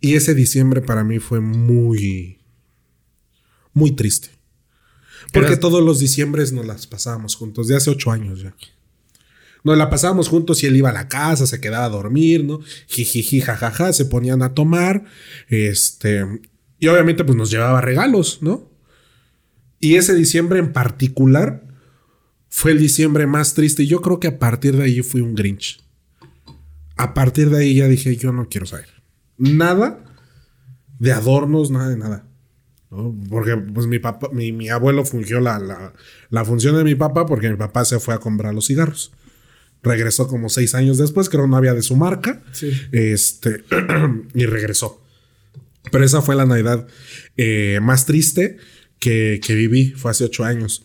Y 0.00 0.14
ese 0.14 0.34
diciembre 0.34 0.80
para 0.80 1.04
mí 1.04 1.20
fue 1.20 1.40
muy, 1.40 2.38
muy 3.72 3.92
triste. 3.92 4.30
Porque 5.32 5.56
todos 5.56 5.84
los 5.84 6.00
diciembres 6.00 6.52
nos 6.52 6.66
las 6.66 6.88
pasábamos 6.88 7.36
juntos, 7.36 7.68
de 7.68 7.76
hace 7.76 7.90
ocho 7.90 8.10
años 8.10 8.40
ya. 8.40 8.56
Nos 9.64 9.76
la 9.76 9.90
pasábamos 9.90 10.28
juntos 10.28 10.62
y 10.62 10.66
él 10.66 10.76
iba 10.76 10.90
a 10.90 10.94
la 10.94 11.08
casa, 11.08 11.46
se 11.46 11.60
quedaba 11.60 11.84
a 11.84 11.90
dormir, 11.90 12.44
¿no? 12.44 12.60
Jijiji, 12.86 13.40
jajaja, 13.40 13.92
se 13.92 14.06
ponían 14.06 14.42
a 14.42 14.54
tomar, 14.54 15.04
este, 15.48 16.24
y 16.78 16.88
obviamente 16.88 17.24
pues 17.24 17.36
nos 17.36 17.50
llevaba 17.50 17.80
regalos, 17.80 18.38
¿no? 18.40 18.70
Y 19.80 19.96
ese 19.96 20.14
diciembre 20.14 20.58
en 20.58 20.72
particular 20.72 21.62
fue 22.48 22.72
el 22.72 22.78
diciembre 22.78 23.26
más 23.26 23.54
triste. 23.54 23.84
Y 23.84 23.86
yo 23.86 24.00
creo 24.00 24.18
que 24.18 24.28
a 24.28 24.38
partir 24.38 24.76
de 24.76 24.84
ahí 24.84 25.02
fui 25.02 25.20
un 25.20 25.34
Grinch. 25.34 25.80
A 26.96 27.14
partir 27.14 27.48
de 27.48 27.58
ahí 27.58 27.74
ya 27.76 27.88
dije, 27.88 28.16
yo 28.16 28.32
no 28.32 28.48
quiero 28.48 28.66
saber. 28.66 28.88
Nada 29.38 30.04
de 30.98 31.12
adornos, 31.12 31.70
nada 31.70 31.88
de 31.88 31.96
nada. 31.96 32.26
Porque 33.30 33.56
pues 33.56 33.86
mi 33.86 33.98
papá, 33.98 34.28
mi, 34.32 34.52
mi 34.52 34.68
abuelo 34.68 35.04
fungió 35.04 35.40
la, 35.40 35.58
la, 35.58 35.94
la 36.28 36.44
función 36.44 36.76
de 36.76 36.84
mi 36.84 36.94
papá 36.94 37.24
porque 37.24 37.48
mi 37.48 37.56
papá 37.56 37.84
se 37.84 38.00
fue 38.00 38.14
a 38.14 38.18
comprar 38.18 38.52
los 38.52 38.66
cigarros. 38.66 39.12
Regresó 39.82 40.28
como 40.28 40.48
seis 40.48 40.74
años 40.74 40.98
después, 40.98 41.28
creo 41.28 41.46
no 41.46 41.56
había 41.56 41.74
de 41.74 41.82
su 41.82 41.96
marca. 41.96 42.42
Sí. 42.52 42.72
Este, 42.92 43.64
y 44.34 44.46
regresó. 44.46 45.02
Pero 45.90 46.04
esa 46.04 46.22
fue 46.22 46.36
la 46.36 46.46
Navidad 46.46 46.86
eh, 47.36 47.78
más 47.82 48.06
triste 48.06 48.58
que, 48.98 49.40
que 49.44 49.54
viví, 49.54 49.92
fue 49.92 50.10
hace 50.10 50.24
ocho 50.24 50.44
años. 50.44 50.84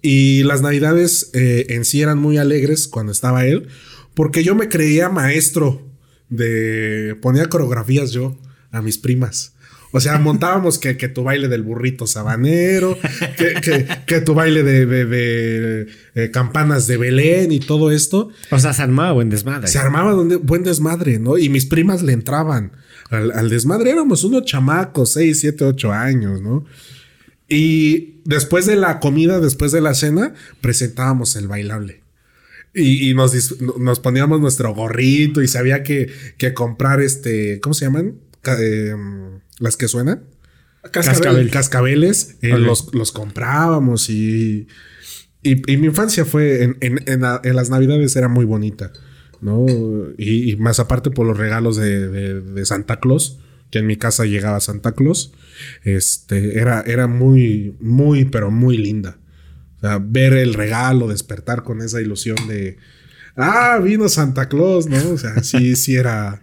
Y 0.00 0.42
las 0.42 0.62
Navidades 0.62 1.30
eh, 1.32 1.66
en 1.68 1.84
sí 1.84 2.02
eran 2.02 2.18
muy 2.18 2.36
alegres 2.36 2.88
cuando 2.88 3.12
estaba 3.12 3.46
él, 3.46 3.68
porque 4.14 4.42
yo 4.42 4.54
me 4.54 4.68
creía 4.68 5.08
maestro 5.08 5.88
de... 6.28 7.16
ponía 7.20 7.48
coreografías 7.48 8.10
yo 8.10 8.38
a 8.72 8.82
mis 8.82 8.98
primas. 8.98 9.54
O 9.94 10.00
sea, 10.00 10.18
montábamos 10.18 10.78
que, 10.78 10.96
que 10.96 11.08
tu 11.08 11.22
baile 11.22 11.48
del 11.48 11.62
burrito 11.62 12.06
sabanero, 12.06 12.98
que, 13.36 13.60
que- 13.60 13.86
que 14.06 14.20
tu 14.22 14.32
baile 14.34 14.62
de, 14.62 14.86
de- 14.86 15.04
de, 15.04 15.86
eh, 16.14 16.30
campanas 16.30 16.86
de 16.86 16.96
Belén 16.96 17.52
y 17.52 17.60
todo 17.60 17.90
esto. 17.90 18.30
O 18.50 18.58
sea, 18.58 18.72
se 18.72 18.82
armaba 18.82 19.12
buen 19.12 19.28
desmadre. 19.28 19.68
Se 19.68 19.78
armaba 19.78 20.14
buen 20.42 20.62
desmadre, 20.64 21.18
¿no? 21.18 21.36
Y 21.38 21.48
mis 21.50 21.66
primas 21.66 22.02
le 22.02 22.12
entraban 22.14 22.72
al, 23.10 23.32
al 23.32 23.50
desmadre. 23.50 23.90
Éramos 23.90 24.24
unos 24.24 24.44
chamacos, 24.46 25.12
6, 25.12 25.38
7, 25.40 25.64
8 25.66 25.92
años, 25.92 26.40
¿no? 26.40 26.64
Y 27.48 28.20
después 28.24 28.64
de 28.66 28.76
la 28.76 28.98
comida, 28.98 29.40
después 29.40 29.72
de 29.72 29.80
la 29.82 29.94
cena, 29.94 30.32
presentábamos 30.60 31.36
el 31.36 31.48
bailable. 31.48 32.00
Y, 32.74 33.10
y 33.10 33.14
nos, 33.14 33.60
nos 33.78 34.00
poníamos 34.00 34.40
nuestro 34.40 34.74
gorrito 34.74 35.42
y 35.42 35.48
sabía 35.48 35.82
que, 35.82 36.10
que 36.38 36.54
comprar 36.54 37.02
este, 37.02 37.60
¿cómo 37.60 37.74
se 37.74 37.84
llaman? 37.84 38.14
Eh, 38.58 38.94
las 39.62 39.76
que 39.76 39.88
suenan. 39.88 40.24
Cascabel. 40.90 41.50
Cascabeles, 41.50 42.36
eh, 42.42 42.58
los, 42.58 42.92
los 42.94 43.12
comprábamos 43.12 44.10
y, 44.10 44.66
y, 45.42 45.72
y 45.72 45.76
mi 45.76 45.86
infancia 45.86 46.24
fue 46.24 46.64
en, 46.64 46.76
en- 46.80 47.02
en 47.06 47.20
la- 47.20 47.40
en 47.44 47.54
las 47.56 47.70
navidades 47.70 48.16
era 48.16 48.26
muy 48.28 48.44
bonita, 48.44 48.92
¿no? 49.40 49.64
Y, 50.18 50.50
y 50.50 50.56
más 50.56 50.80
aparte 50.80 51.10
por 51.10 51.26
los 51.26 51.38
regalos 51.38 51.76
de, 51.76 52.08
de- 52.08 52.40
de 52.40 52.66
Santa 52.66 52.98
Claus, 52.98 53.38
que 53.70 53.78
en 53.78 53.86
mi 53.86 53.96
casa 53.96 54.24
llegaba 54.24 54.58
Santa 54.60 54.92
Claus, 54.92 55.32
este, 55.84 56.58
era, 56.58 56.82
era 56.86 57.06
muy, 57.06 57.76
muy, 57.80 58.24
pero 58.24 58.50
muy 58.50 58.76
linda. 58.76 59.18
O 59.78 59.80
sea, 59.80 59.98
ver 60.04 60.32
el 60.34 60.54
regalo, 60.54 61.08
despertar 61.08 61.62
con 61.62 61.80
esa 61.80 62.00
ilusión 62.00 62.36
de, 62.48 62.76
ah, 63.36 63.78
vino 63.82 64.08
Santa 64.08 64.48
Claus, 64.48 64.86
¿no? 64.86 65.10
O 65.10 65.18
sea, 65.18 65.42
sí, 65.42 65.76
sí 65.76 65.94
era, 65.96 66.42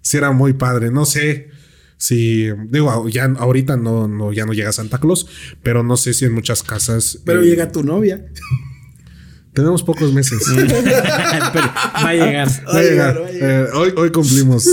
sí 0.00 0.16
era 0.16 0.30
muy 0.32 0.52
padre. 0.52 0.90
No 0.90 1.04
sé 1.04 1.48
si, 2.02 2.48
digo, 2.68 3.08
ya 3.08 3.26
ahorita 3.26 3.76
no, 3.76 4.08
no, 4.08 4.32
ya 4.32 4.44
no 4.44 4.52
llega 4.52 4.72
Santa 4.72 4.98
Claus, 4.98 5.24
pero 5.62 5.84
no 5.84 5.96
sé 5.96 6.14
si 6.14 6.24
en 6.24 6.32
muchas 6.32 6.64
casas. 6.64 7.20
Pero 7.24 7.42
eh, 7.42 7.46
llega 7.46 7.70
tu 7.70 7.84
novia. 7.84 8.26
Tenemos 9.52 9.84
pocos 9.84 10.12
meses. 10.12 10.42
Pero 10.56 10.66
va 10.74 12.08
a 12.08 12.12
llegar. 12.14 12.48
Va 12.48 12.78
a 12.78 12.82
llegar. 12.82 13.18
va 13.22 13.26
a 13.28 13.30
llegar. 13.30 13.30
Eh, 13.30 13.66
hoy, 13.74 13.92
hoy 13.96 14.10
cumplimos 14.10 14.66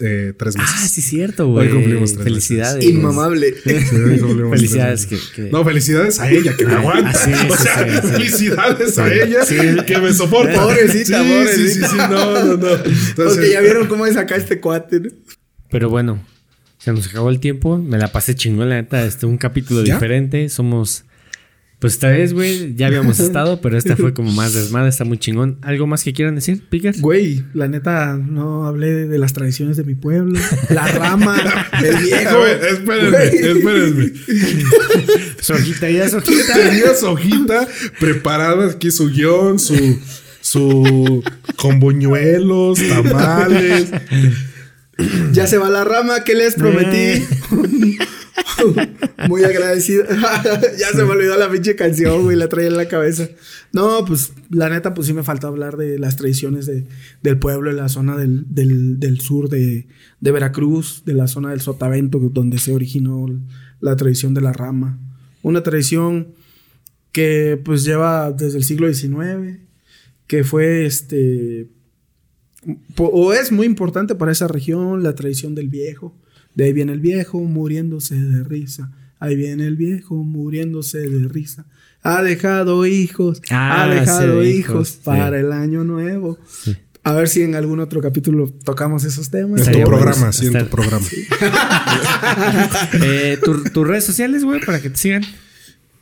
eh, 0.00 0.32
tres 0.38 0.56
meses. 0.56 0.74
Ah, 0.76 0.86
sí, 0.86 1.00
es 1.00 1.06
cierto, 1.08 1.48
güey. 1.48 1.66
Hoy 1.66 1.74
cumplimos 1.74 2.12
tres 2.12 2.22
Felicidades. 2.22 2.84
Inmamable. 2.84 3.52
Sí, 3.64 3.96
hoy 3.96 4.18
cumplimos 4.20 4.50
Felicidades 4.52 5.06
que, 5.06 5.48
No, 5.50 5.64
felicidades 5.64 6.20
a 6.20 6.30
ella 6.30 6.56
que 6.56 6.66
me 6.66 6.74
aguanta. 6.74 7.10
Ah, 7.10 7.24
sí, 7.24 7.32
o 7.50 7.56
sí, 7.56 7.62
sea, 7.64 7.84
sí, 7.84 7.90
sí. 8.00 8.12
felicidades 8.12 8.98
a 8.98 9.12
ella 9.12 9.44
Sí. 9.44 9.56
que 9.86 9.98
me 9.98 10.12
soporta. 10.12 10.62
Pobrecita, 10.62 11.20
sí, 11.20 11.28
pobrecita. 11.28 11.56
Sí, 11.56 11.68
sí, 11.68 11.90
sí, 11.90 11.96
no, 11.96 12.44
no, 12.44 12.44
no. 12.44 12.68
Entonces, 12.76 13.14
Porque 13.16 13.50
ya 13.50 13.60
vieron 13.60 13.88
cómo 13.88 14.06
es 14.06 14.16
acá 14.16 14.36
este 14.36 14.60
cuate. 14.60 15.00
¿no? 15.00 15.08
Pero 15.68 15.88
bueno, 15.90 16.22
se 16.78 16.92
nos 16.92 17.06
acabó 17.08 17.30
el 17.30 17.40
tiempo. 17.40 17.78
Me 17.78 17.98
la 17.98 18.08
pasé 18.12 18.34
chingón, 18.34 18.68
la 18.68 18.76
neta. 18.76 19.04
Este, 19.04 19.26
un 19.26 19.38
capítulo 19.38 19.84
¿Ya? 19.84 19.94
diferente. 19.94 20.48
Somos. 20.48 21.04
Pues 21.78 21.92
esta 21.92 22.08
vez, 22.08 22.32
güey, 22.32 22.74
ya 22.74 22.86
habíamos 22.86 23.20
estado, 23.20 23.60
pero 23.60 23.76
esta 23.76 23.96
fue 23.96 24.14
como 24.14 24.32
más 24.32 24.54
desmadre, 24.54 24.88
está 24.88 25.04
muy 25.04 25.18
chingón. 25.18 25.58
¿Algo 25.60 25.86
más 25.86 26.04
que 26.04 26.14
quieran 26.14 26.34
decir, 26.34 26.62
Pickers? 26.70 27.02
Güey, 27.02 27.44
la 27.52 27.68
neta, 27.68 28.16
no 28.16 28.64
hablé 28.66 29.06
de 29.06 29.18
las 29.18 29.34
tradiciones 29.34 29.76
de 29.76 29.84
mi 29.84 29.94
pueblo. 29.94 30.40
La 30.70 30.86
rama, 30.86 31.36
el 31.84 31.96
viejo. 31.98 32.28
A 32.36 32.38
ver, 32.38 32.64
espérenme, 32.64 33.10
Güey. 33.10 33.58
espérenme. 33.58 34.12
Su 35.40 35.52
hojita, 35.52 35.90
ya 35.90 36.08
su 36.08 36.16
hojita. 36.16 36.54
Tenía 36.54 36.94
su 36.94 37.06
hojita 37.08 37.68
preparada 38.00 38.70
aquí, 38.70 38.90
su 38.90 39.10
guion, 39.10 39.58
su, 39.58 39.98
su 40.40 41.22
con 41.56 41.78
buñuelos, 41.78 42.78
tamales. 42.88 43.90
Ya 45.32 45.46
se 45.46 45.58
va 45.58 45.68
la 45.68 45.84
rama 45.84 46.24
que 46.24 46.34
les 46.34 46.54
prometí. 46.54 46.96
Eh. 46.96 47.28
Muy 49.28 49.44
agradecido. 49.44 50.04
ya 50.78 50.88
se 50.88 51.04
me 51.04 51.10
olvidó 51.10 51.36
la 51.36 51.50
pinche 51.50 51.76
canción, 51.76 52.22
güey. 52.22 52.36
La 52.36 52.48
traía 52.48 52.68
en 52.68 52.76
la 52.76 52.88
cabeza. 52.88 53.28
No, 53.72 54.04
pues 54.04 54.32
la 54.50 54.68
neta, 54.68 54.94
pues 54.94 55.06
sí 55.06 55.12
me 55.12 55.22
falta 55.22 55.48
hablar 55.48 55.76
de 55.76 55.98
las 55.98 56.16
tradiciones 56.16 56.66
de, 56.66 56.86
del 57.22 57.38
pueblo, 57.38 57.70
en 57.70 57.76
la 57.76 57.88
zona 57.88 58.16
del, 58.16 58.44
del, 58.48 58.98
del 58.98 59.20
sur 59.20 59.48
de, 59.48 59.86
de 60.20 60.32
Veracruz, 60.32 61.02
de 61.04 61.14
la 61.14 61.26
zona 61.26 61.50
del 61.50 61.60
Sotavento, 61.60 62.18
donde 62.18 62.58
se 62.58 62.72
originó 62.72 63.26
la 63.80 63.96
tradición 63.96 64.34
de 64.34 64.40
la 64.40 64.52
rama. 64.52 64.98
Una 65.42 65.62
tradición 65.62 66.34
que 67.12 67.60
pues 67.62 67.84
lleva 67.84 68.32
desde 68.32 68.58
el 68.58 68.64
siglo 68.64 68.92
XIX, 68.92 69.58
que 70.26 70.44
fue 70.44 70.86
este 70.86 71.68
o 72.98 73.32
es 73.32 73.52
muy 73.52 73.66
importante 73.66 74.14
para 74.14 74.32
esa 74.32 74.48
región 74.48 75.02
la 75.02 75.14
tradición 75.14 75.54
del 75.54 75.68
viejo. 75.68 76.16
De 76.54 76.64
ahí 76.64 76.72
viene 76.72 76.92
el 76.92 77.00
viejo 77.00 77.38
muriéndose 77.40 78.14
de 78.14 78.42
risa. 78.44 78.90
Ahí 79.18 79.36
viene 79.36 79.66
el 79.66 79.76
viejo 79.76 80.14
muriéndose 80.16 80.98
de 80.98 81.28
risa. 81.28 81.66
Ha 82.02 82.22
dejado 82.22 82.86
hijos, 82.86 83.42
Ah, 83.50 83.82
ha 83.82 83.88
dejado 83.88 84.42
sí, 84.42 84.48
hijos 84.50 84.88
sí. 84.88 84.98
para 85.04 85.38
el 85.40 85.52
año 85.52 85.84
nuevo. 85.84 86.38
A 87.02 87.12
ver 87.12 87.28
si 87.28 87.42
en 87.42 87.54
algún 87.54 87.78
otro 87.80 88.00
capítulo 88.00 88.48
tocamos 88.64 89.04
esos 89.04 89.30
temas. 89.30 89.60
En 89.60 89.72
tu 89.72 89.78
bueno. 89.80 89.88
programa, 89.96 90.32
sí, 90.32 90.46
en 90.46 90.58
tu 90.58 90.66
programa. 90.66 91.06
Eh, 93.02 93.38
tu- 93.42 93.62
tus 93.64 93.86
redes 93.86 94.04
sociales, 94.04 94.44
güey, 94.44 94.60
para 94.64 94.80
que 94.80 94.90
te 94.90 94.96
sigan. 94.96 95.22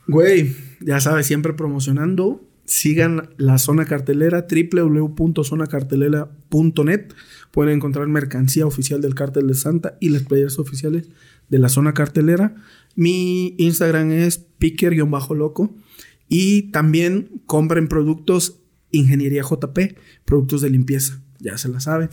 Güey, 0.06 0.54
ya 0.80 1.00
sabes, 1.00 1.26
siempre 1.26 1.52
promocionando. 1.52 2.42
Sigan 2.64 3.30
la 3.36 3.58
zona 3.58 3.84
cartelera, 3.84 4.46
www.zonacartelera.net. 4.48 7.12
Pueden 7.50 7.74
encontrar 7.74 8.08
mercancía 8.08 8.66
oficial 8.66 9.00
del 9.00 9.14
Cártel 9.14 9.46
de 9.46 9.54
Santa 9.54 9.96
y 10.00 10.08
las 10.08 10.22
playas 10.22 10.58
oficiales 10.58 11.08
de 11.48 11.58
la 11.58 11.68
zona 11.68 11.94
cartelera. 11.94 12.56
Mi 12.96 13.54
Instagram 13.58 14.10
es 14.12 14.38
picker-loco. 14.38 15.74
Y 16.28 16.72
también 16.72 17.42
compren 17.46 17.86
productos 17.86 18.60
Ingeniería 18.90 19.42
JP, 19.42 19.78
productos 20.24 20.62
de 20.62 20.70
limpieza. 20.70 21.20
Ya 21.40 21.58
se 21.58 21.68
la 21.68 21.80
saben. 21.80 22.08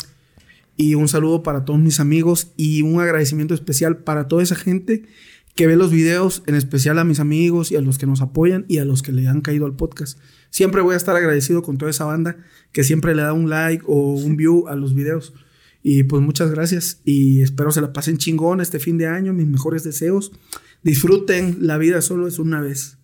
Y 0.78 0.96
un 0.96 1.08
saludo 1.08 1.44
para 1.44 1.64
todos 1.64 1.80
mis 1.80 2.00
amigos 2.00 2.52
y 2.58 2.82
un 2.82 3.00
agradecimiento 3.00 3.54
especial 3.54 3.98
para 3.98 4.28
toda 4.28 4.42
esa 4.42 4.56
gente 4.56 5.04
que 5.56 5.68
ve 5.68 5.76
los 5.76 5.92
videos, 5.92 6.44
en 6.48 6.56
especial 6.56 6.98
a 7.00 7.04
mis 7.04 7.20
amigos 7.20 7.72
y 7.72 7.76
a 7.76 7.82
los 7.82 7.98
que 7.98 8.08
nos 8.08 8.22
apoyan 8.22 8.66
y 8.68 8.78
a 8.78 8.86
los 8.86 9.02
que 9.02 9.12
le 9.12 9.28
han 9.28 9.42
caído 9.42 9.66
al 9.66 9.76
podcast. 9.76 10.18
Siempre 10.50 10.82
voy 10.82 10.94
a 10.94 10.98
estar 10.98 11.16
agradecido 11.16 11.62
con 11.62 11.78
toda 11.78 11.92
esa 11.92 12.06
banda 12.06 12.38
que 12.72 12.84
siempre 12.84 13.16
le 13.16 13.22
da 13.22 13.34
un 13.34 13.50
like 13.50 13.84
o 13.88 14.14
un 14.14 14.38
view 14.38 14.68
a 14.68 14.76
los 14.76 14.96
videos. 14.96 15.34
Y 15.84 16.04
pues 16.04 16.22
muchas 16.22 16.52
gracias 16.52 17.02
y 17.06 17.42
espero 17.42 17.72
se 17.72 17.82
la 17.82 17.92
pasen 17.92 18.18
chingón 18.18 18.62
este 18.62 18.80
fin 18.80 18.98
de 18.98 19.08
año, 19.08 19.34
mis 19.34 19.48
mejores 19.48 19.84
deseos. 19.84 20.32
Disfruten, 20.84 21.58
la 21.62 21.78
vida 21.78 22.02
solo 22.02 22.28
es 22.28 22.40
una 22.40 22.62
vez. 22.62 22.98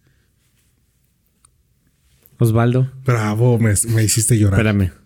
Osvaldo. 2.40 2.92
Bravo, 3.04 3.58
me, 3.58 3.74
me 3.90 4.04
hiciste 4.04 4.38
llorar. 4.38 4.60
Espérame. 4.60 4.92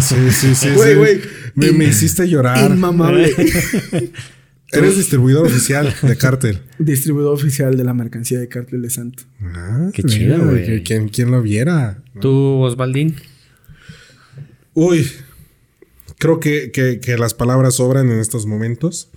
Sí, 0.00 0.30
sí, 0.30 0.54
sí. 0.54 0.70
Güey, 0.70 0.90
sí. 0.90 0.98
güey. 0.98 1.20
Me, 1.54 1.72
me 1.72 1.84
hiciste 1.86 2.28
llorar. 2.28 2.70
Inmamable. 2.70 3.32
Eres 4.72 4.96
distribuidor 4.96 5.46
oficial 5.46 5.94
de 6.02 6.16
Cártel. 6.16 6.62
Distribuidor 6.78 7.34
oficial 7.34 7.76
de 7.76 7.84
la 7.84 7.94
mercancía 7.94 8.38
de 8.40 8.48
Cártel 8.48 8.82
de 8.82 8.90
Santo. 8.90 9.22
Ah, 9.40 9.90
Qué 9.92 10.02
chido, 10.02 10.44
güey. 10.44 10.82
¿Quién, 10.82 11.08
quién 11.08 11.30
lo 11.30 11.40
viera? 11.42 12.02
¿Tú, 12.20 12.30
Osvaldín? 12.62 13.16
Uy, 14.74 15.08
creo 16.18 16.40
que, 16.40 16.70
que- 16.72 17.00
que 17.00 17.16
las 17.16 17.32
palabras 17.34 17.76
sobran 17.76 18.10
en 18.10 18.18
estos 18.18 18.46
momentos. 18.46 19.08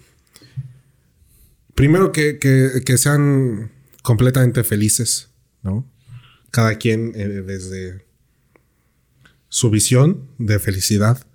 Primero 1.75 2.11
que, 2.11 2.37
que- 2.39 2.81
que 2.85 2.97
sean 2.97 3.71
completamente 4.03 4.63
felices, 4.63 5.29
¿no? 5.63 5.89
Cada 6.51 6.75
quien 6.77 7.11
eh, 7.15 7.27
desde 7.27 8.05
su 9.49 9.69
visión 9.69 10.27
de 10.37 10.59
felicidad. 10.59 11.25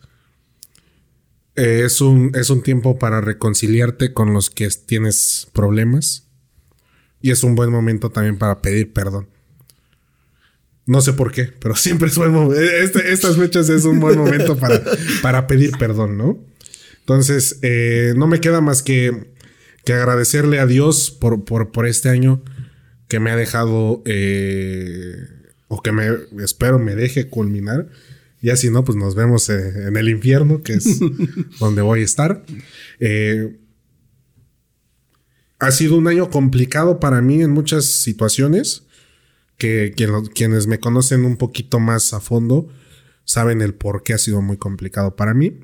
Eh, 1.56 1.82
es, 1.84 2.00
un, 2.00 2.32
es 2.34 2.50
un 2.50 2.62
tiempo 2.62 2.98
para 2.98 3.20
reconciliarte 3.20 4.12
con 4.12 4.32
los 4.32 4.50
que 4.50 4.68
tienes 4.68 5.48
problemas. 5.52 6.26
Y 7.20 7.30
es 7.30 7.42
un 7.42 7.54
buen 7.54 7.70
momento 7.70 8.10
también 8.10 8.38
para 8.38 8.60
pedir 8.60 8.92
perdón. 8.92 9.28
No 10.86 11.00
sé 11.00 11.12
por 11.14 11.32
qué, 11.32 11.44
pero 11.60 11.76
siempre 11.76 12.08
es 12.08 12.16
buen 12.16 12.32
momento. 12.32 12.60
estas 12.60 13.36
fechas 13.36 13.68
es 13.68 13.84
un 13.84 14.00
buen 14.00 14.18
momento 14.18 14.56
para, 14.56 14.82
para 15.22 15.46
pedir 15.46 15.72
perdón, 15.78 16.18
¿no? 16.18 16.38
Entonces, 17.00 17.58
eh, 17.62 18.14
no 18.16 18.26
me 18.26 18.40
queda 18.40 18.60
más 18.60 18.82
que, 18.82 19.32
que 19.84 19.92
agradecerle 19.92 20.58
a 20.58 20.66
Dios 20.66 21.10
por, 21.10 21.44
por, 21.44 21.70
por 21.70 21.86
este 21.86 22.08
año 22.08 22.42
que 23.08 23.20
me 23.20 23.30
ha 23.30 23.36
dejado, 23.36 24.02
eh, 24.06 25.16
o 25.68 25.82
que 25.82 25.92
me 25.92 26.08
espero 26.42 26.78
me 26.78 26.94
deje 26.94 27.28
culminar. 27.28 27.88
Ya 28.44 28.56
si 28.56 28.70
no, 28.70 28.84
pues 28.84 28.96
nos 28.96 29.14
vemos 29.14 29.48
eh, 29.48 29.88
en 29.88 29.96
el 29.96 30.08
infierno, 30.08 30.62
que 30.62 30.74
es 30.74 31.00
donde 31.58 31.82
voy 31.82 32.02
a 32.02 32.04
estar. 32.04 32.44
Eh, 33.00 33.58
ha 35.58 35.70
sido 35.70 35.96
un 35.96 36.06
año 36.08 36.30
complicado 36.30 37.00
para 37.00 37.22
mí 37.22 37.42
en 37.42 37.50
muchas 37.50 37.86
situaciones 37.86 38.84
que 39.56 39.94
quienes 40.34 40.66
me 40.66 40.78
conocen 40.78 41.24
un 41.24 41.36
poquito 41.36 41.80
más 41.80 42.12
a 42.12 42.20
fondo 42.20 42.68
saben 43.24 43.62
el 43.62 43.74
por 43.74 44.02
qué 44.02 44.14
ha 44.14 44.18
sido 44.18 44.42
muy 44.42 44.56
complicado 44.56 45.16
para 45.16 45.34
mí. 45.34 45.60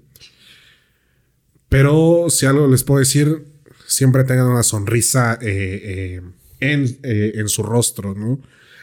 Pero 1.68 2.26
si 2.30 2.46
algo 2.46 2.66
les 2.66 2.82
puedo 2.82 2.98
decir, 2.98 3.44
siempre 3.86 4.24
tengan 4.24 4.46
una 4.46 4.62
sonrisa 4.62 5.38
eh, 5.40 6.18
eh, 6.20 6.22
en, 6.60 6.98
eh, 7.02 7.32
en 7.36 7.48
su 7.48 7.62
rostro, 7.62 8.14
¿no? 8.14 8.40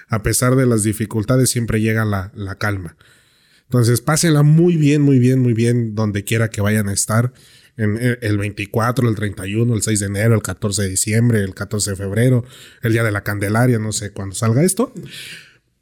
A 0.09 0.23
pesar 0.23 0.55
de 0.55 0.65
las 0.65 0.83
dificultades, 0.83 1.49
siempre 1.49 1.81
llega 1.81 2.05
la, 2.05 2.31
la 2.33 2.55
calma. 2.55 2.95
Entonces, 3.67 3.99
pásenla 3.99 4.43
muy 4.43 4.77
bien, 4.77 5.01
muy 5.01 5.19
bien, 5.19 5.39
muy 5.39 5.53
bien, 5.53 5.93
donde 5.93 6.23
quiera 6.23 6.49
que 6.49 6.61
vayan 6.61 6.87
a 6.87 6.93
estar. 6.93 7.33
En 7.75 7.97
eh, 7.99 8.17
el 8.21 8.37
24, 8.37 9.09
el 9.09 9.15
31, 9.15 9.75
el 9.75 9.81
6 9.81 9.99
de 9.99 10.05
enero, 10.05 10.35
el 10.35 10.41
14 10.41 10.83
de 10.83 10.89
diciembre, 10.89 11.41
el 11.41 11.53
14 11.53 11.91
de 11.91 11.95
febrero, 11.97 12.45
el 12.81 12.93
día 12.93 13.03
de 13.03 13.11
la 13.11 13.23
Candelaria, 13.23 13.77
no 13.77 13.91
sé 13.91 14.11
cuándo 14.11 14.35
salga 14.35 14.63
esto. 14.63 14.93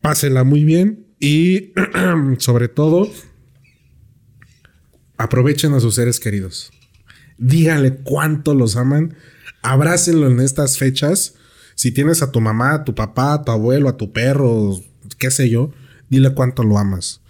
Pásenla 0.02 0.44
muy 0.44 0.64
bien 0.64 1.06
y, 1.20 1.74
sobre 2.40 2.70
todo, 2.70 3.08
aprovechen 5.18 5.74
a 5.74 5.80
sus 5.80 5.96
seres 5.96 6.20
queridos. 6.20 6.72
Díganle 7.38 7.98
cuánto 7.98 8.56
los 8.56 8.78
aman. 8.78 9.16
Abrácenlo 9.62 10.28
en 10.28 10.40
estas 10.40 10.80
fechas. 10.80 11.36
Si 11.76 11.92
tienes 11.92 12.24
a 12.24 12.32
tu 12.32 12.42
mamá, 12.42 12.74
a 12.74 12.84
tu 12.84 12.96
papá, 12.96 13.34
a 13.34 13.44
tu 13.44 13.52
abuelo, 13.52 13.90
a 13.90 13.98
tu 13.98 14.12
perro, 14.12 14.80
qué 15.20 15.30
sé 15.30 15.52
yo, 15.52 15.72
dile 16.10 16.34
cuánto 16.34 16.64
lo 16.64 16.80
amas 16.80 17.22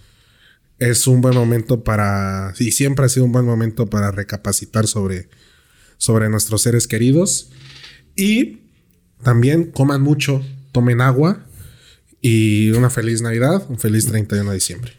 es 0.78 1.06
un 1.06 1.20
buen 1.20 1.34
momento 1.34 1.84
para, 1.84 2.52
y 2.58 2.72
siempre 2.72 3.06
ha 3.06 3.08
sido 3.08 3.24
un 3.24 3.32
buen 3.32 3.44
momento 3.44 3.86
para 3.86 4.10
recapacitar 4.10 4.86
sobre, 4.86 5.28
sobre 5.96 6.28
nuestros 6.28 6.62
seres 6.62 6.86
queridos. 6.86 7.50
Y 8.14 8.60
también 9.22 9.70
coman 9.70 10.02
mucho, 10.02 10.44
tomen 10.72 11.00
agua 11.00 11.46
y 12.20 12.70
una 12.70 12.90
feliz 12.90 13.22
Navidad, 13.22 13.64
un 13.68 13.78
feliz 13.78 14.06
31 14.06 14.50
de 14.50 14.54
diciembre. 14.54 14.92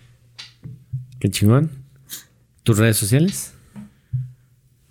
Qué 1.20 1.30
chingón. 1.30 1.72
¿Tus 2.64 2.78
redes 2.78 2.98
sociales? 2.98 3.52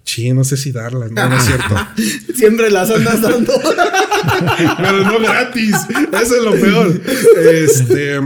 Sí, 0.05 0.33
no 0.33 0.45
sé 0.45 0.57
si 0.57 0.71
darlas, 0.71 1.11
no, 1.11 1.29
no 1.29 1.37
es 1.37 1.45
cierto. 1.45 1.75
Siempre 2.35 2.71
las 2.71 2.91
andas 2.91 3.21
dando. 3.21 3.53
Pero 4.77 5.05
no 5.05 5.19
gratis. 5.19 5.75
Eso 6.13 6.37
es 6.37 6.43
lo 6.43 6.53
peor. 6.53 7.01
Este 7.37 8.21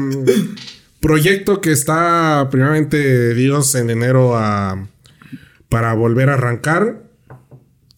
proyecto 1.01 1.61
que 1.61 1.73
está 1.73 2.49
primeramente 2.51 3.35
Dios 3.35 3.75
en 3.75 3.91
enero 3.91 4.37
a 4.37 4.89
para 5.69 5.95
volver 5.95 6.29
a 6.29 6.35
arrancar. 6.35 7.05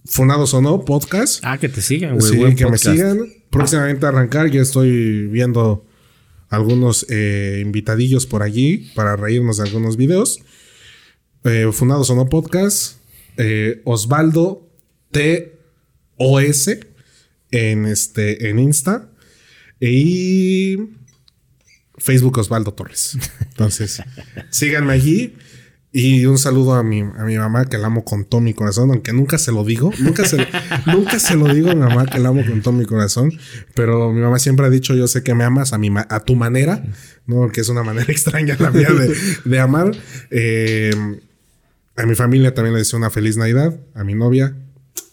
Funados 0.04 0.52
o 0.54 0.60
no, 0.60 0.84
podcast. 0.84 1.42
Ah, 1.44 1.58
que 1.58 1.68
te 1.68 1.80
sigan, 1.80 2.18
güey. 2.18 2.32
Sí, 2.32 2.36
Buen 2.36 2.56
que 2.56 2.64
podcast. 2.64 2.86
me 2.86 2.92
sigan. 2.94 3.18
Próximamente 3.50 4.04
a 4.06 4.10
arrancar. 4.10 4.50
Ya 4.50 4.60
estoy 4.60 5.26
viendo 5.26 5.86
algunos 6.48 7.06
eh, 7.08 7.60
invitadillos 7.64 8.26
por 8.26 8.42
allí 8.42 8.90
para 8.94 9.16
reírnos 9.16 9.56
de 9.56 9.64
algunos 9.64 9.96
videos. 9.96 10.40
Eh, 11.44 11.70
Fundados 11.72 12.10
o 12.10 12.16
no 12.16 12.28
podcast. 12.28 12.98
Eh, 13.38 13.80
Osvaldo 13.84 14.68
T-O-S 15.12 16.80
en, 17.50 17.86
este, 17.86 18.50
en 18.50 18.58
Insta. 18.58 19.08
Y 19.80 20.76
Facebook 22.02 22.38
Osvaldo 22.38 22.72
Torres. 22.74 23.16
Entonces, 23.40 24.02
síganme 24.50 24.92
allí. 24.92 25.36
Y 25.94 26.24
un 26.24 26.38
saludo 26.38 26.72
a 26.74 26.82
mi, 26.82 27.02
a 27.02 27.24
mi 27.26 27.36
mamá 27.36 27.66
que 27.66 27.76
la 27.76 27.88
amo 27.88 28.02
con 28.02 28.24
todo 28.24 28.40
mi 28.40 28.54
corazón, 28.54 28.90
aunque 28.90 29.12
nunca 29.12 29.36
se 29.36 29.52
lo 29.52 29.62
digo. 29.62 29.90
Nunca 29.98 30.24
se, 30.24 30.38
nunca 30.86 31.18
se 31.18 31.36
lo 31.36 31.52
digo 31.52 31.70
a 31.70 31.74
mi 31.74 31.82
mamá 31.82 32.06
que 32.06 32.18
la 32.18 32.30
amo 32.30 32.42
con 32.46 32.62
todo 32.62 32.72
mi 32.72 32.86
corazón. 32.86 33.30
Pero 33.74 34.10
mi 34.10 34.22
mamá 34.22 34.38
siempre 34.38 34.64
ha 34.64 34.70
dicho, 34.70 34.94
yo 34.94 35.06
sé 35.06 35.22
que 35.22 35.34
me 35.34 35.44
amas 35.44 35.74
a, 35.74 35.78
mi 35.78 35.90
ma- 35.90 36.06
a 36.08 36.20
tu 36.20 36.34
manera, 36.34 36.82
¿no? 37.26 37.50
Que 37.50 37.60
es 37.60 37.68
una 37.68 37.82
manera 37.82 38.06
extraña 38.10 38.56
la 38.58 38.70
mía 38.70 38.88
de, 38.88 39.14
de 39.44 39.58
amar. 39.60 39.90
Eh, 40.30 40.94
a 41.96 42.06
mi 42.06 42.14
familia 42.14 42.54
también 42.54 42.72
le 42.72 42.78
deseo 42.78 42.98
una 42.98 43.10
feliz 43.10 43.36
Navidad. 43.36 43.78
A 43.94 44.02
mi 44.02 44.14
novia, 44.14 44.56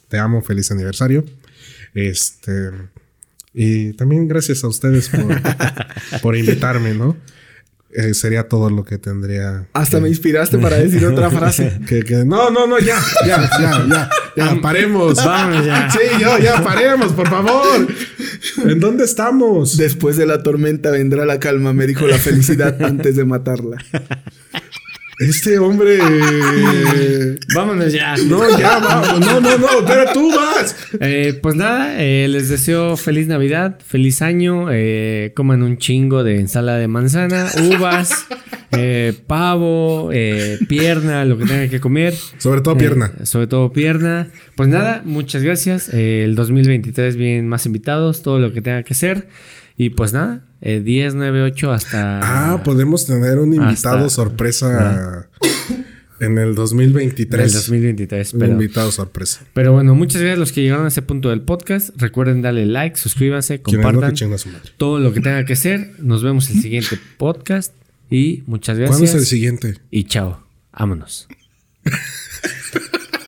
te 0.08 0.18
amo, 0.18 0.42
feliz 0.42 0.72
aniversario. 0.72 1.26
Este. 1.94 2.70
Y 3.54 3.94
también 3.94 4.28
gracias 4.28 4.64
a 4.64 4.68
ustedes 4.68 5.10
por, 5.10 5.26
por 6.22 6.36
invitarme, 6.38 6.94
¿no? 6.94 7.18
Eh, 7.92 8.14
sería 8.14 8.48
todo 8.48 8.70
lo 8.70 8.86
que 8.86 9.00
tendría. 9.00 9.68
Hasta 9.74 10.00
me 10.00 10.10
inspiraste 10.10 10.60
para 10.60 10.78
decir 10.78 11.04
otra 11.08 11.32
frase. 11.32 11.80
Que, 11.88 12.02
que- 12.04 12.24
no, 12.24 12.52
no, 12.52 12.68
no, 12.68 12.78
ya, 12.78 13.00
ya, 13.26 13.50
ya, 13.60 13.86
ya, 13.90 14.10
ya, 14.38 14.62
paremos. 14.62 15.16
Vámonos 15.26 15.66
ya. 15.66 15.90
Sí, 15.90 15.98
yo, 16.22 16.38
ya, 16.38 16.64
paremos, 16.64 17.12
por 17.14 17.28
favor. 17.28 17.88
¿En 18.64 18.80
dónde 18.80 19.06
estamos? 19.06 19.76
Después 19.76 20.18
de 20.18 20.28
la 20.28 20.44
tormenta 20.44 20.92
vendrá 20.92 21.26
la 21.26 21.40
calma, 21.40 21.74
me 21.74 21.88
dijo 21.88 22.06
la 22.06 22.20
felicidad 22.20 22.80
antes 22.84 23.16
de 23.16 23.26
matarla. 23.26 23.78
Este 25.20 25.60
hombre. 25.60 26.00
Vámonos 27.54 27.92
ya. 27.92 28.16
No, 28.26 28.58
ya, 28.58 28.80
vamos. 28.80 29.20
No, 29.20 29.42
no, 29.42 29.58
no, 29.58 29.68
pero 29.86 30.14
tú 30.14 30.34
vas. 30.34 30.74
Eh, 31.02 31.38
pues 31.42 31.56
nada, 31.56 32.02
eh, 32.02 32.30
les 32.30 32.48
deseo 32.48 32.96
feliz 32.96 33.28
Navidad, 33.28 33.80
feliz 33.86 34.22
año, 34.22 34.68
eh, 34.72 35.34
coman 35.36 35.62
un 35.62 35.78
chingo 35.78 36.24
de 36.24 36.40
ensalada 36.40 36.78
de 36.78 36.88
manzana, 36.88 37.48
uvas, 37.70 38.28
eh, 38.72 39.14
pavo, 39.28 40.10
eh, 40.14 40.58
pierna, 40.70 41.26
lo 41.26 41.38
que 41.38 41.46
tenga 41.46 41.68
que 41.68 41.82
comer. 41.82 42.14
Sobre 42.38 42.62
todo 42.62 42.78
pierna. 42.78 43.12
Eh, 43.20 43.26
sobre 43.26 43.48
todo 43.48 43.74
pierna. 43.74 44.30
Pues 44.56 44.70
nada, 44.70 45.02
muchas 45.04 45.44
gracias. 45.44 45.94
Eh, 45.94 46.24
el 46.24 46.36
2023 46.36 47.18
vienen 47.18 47.50
más 47.50 47.66
invitados, 47.66 48.22
todo 48.22 48.40
lo 48.40 48.54
que 48.54 48.62
tenga 48.62 48.84
que 48.84 48.94
ser. 48.94 49.28
Y 49.76 49.90
pues 49.90 50.14
nada, 50.14 50.46
eh, 50.62 50.82
10, 50.82 51.16
9, 51.16 51.42
8 51.44 51.72
hasta... 51.72 52.20
Ah, 52.54 52.64
podemos 52.64 53.06
tener 53.06 53.40
un 53.40 53.54
invitado 53.54 54.06
Hasta- 54.06 54.10
sorpresa 54.10 55.30
en 56.20 56.38
el 56.38 56.54
2023. 56.56 57.40
en 57.40 57.46
el 57.48 57.54
2023. 57.54 58.34
Un 58.34 58.40
Pero, 58.40 58.52
invitado 58.54 58.92
sorpresa. 58.92 59.42
pero 59.54 59.72
bueno, 59.74 59.96
muchas 59.96 60.22
gracias 60.22 60.38
a 60.38 60.40
los 60.40 60.52
que 60.52 60.62
llegaron 60.62 60.86
a 60.86 60.90
ese 60.90 61.02
punto 61.02 61.30
del 61.30 61.42
podcast. 61.42 61.90
Recuerden 61.96 62.42
darle 62.42 62.66
like, 62.66 62.98
suscríbanse, 62.98 63.58
no, 63.58 63.64
compartan 63.64 64.14
todo 64.78 65.00
lo 65.00 65.14
que 65.14 65.22
tenga 65.22 65.46
que 65.46 65.56
ser. 65.56 65.92
Nos 66.00 66.24
vemos 66.24 66.50
en 66.50 66.58
el 66.58 66.62
siguiente 66.62 67.00
podcast. 67.18 67.74
Y 68.12 68.44
muchas 68.48 68.78
gracias. 68.78 68.98
¿Cuándo 68.98 69.06
es 69.12 69.16
el 69.16 69.26
siguiente? 69.26 69.78
Y 69.92 70.06
chao. 70.06 70.44
Vámonos. 70.74 71.28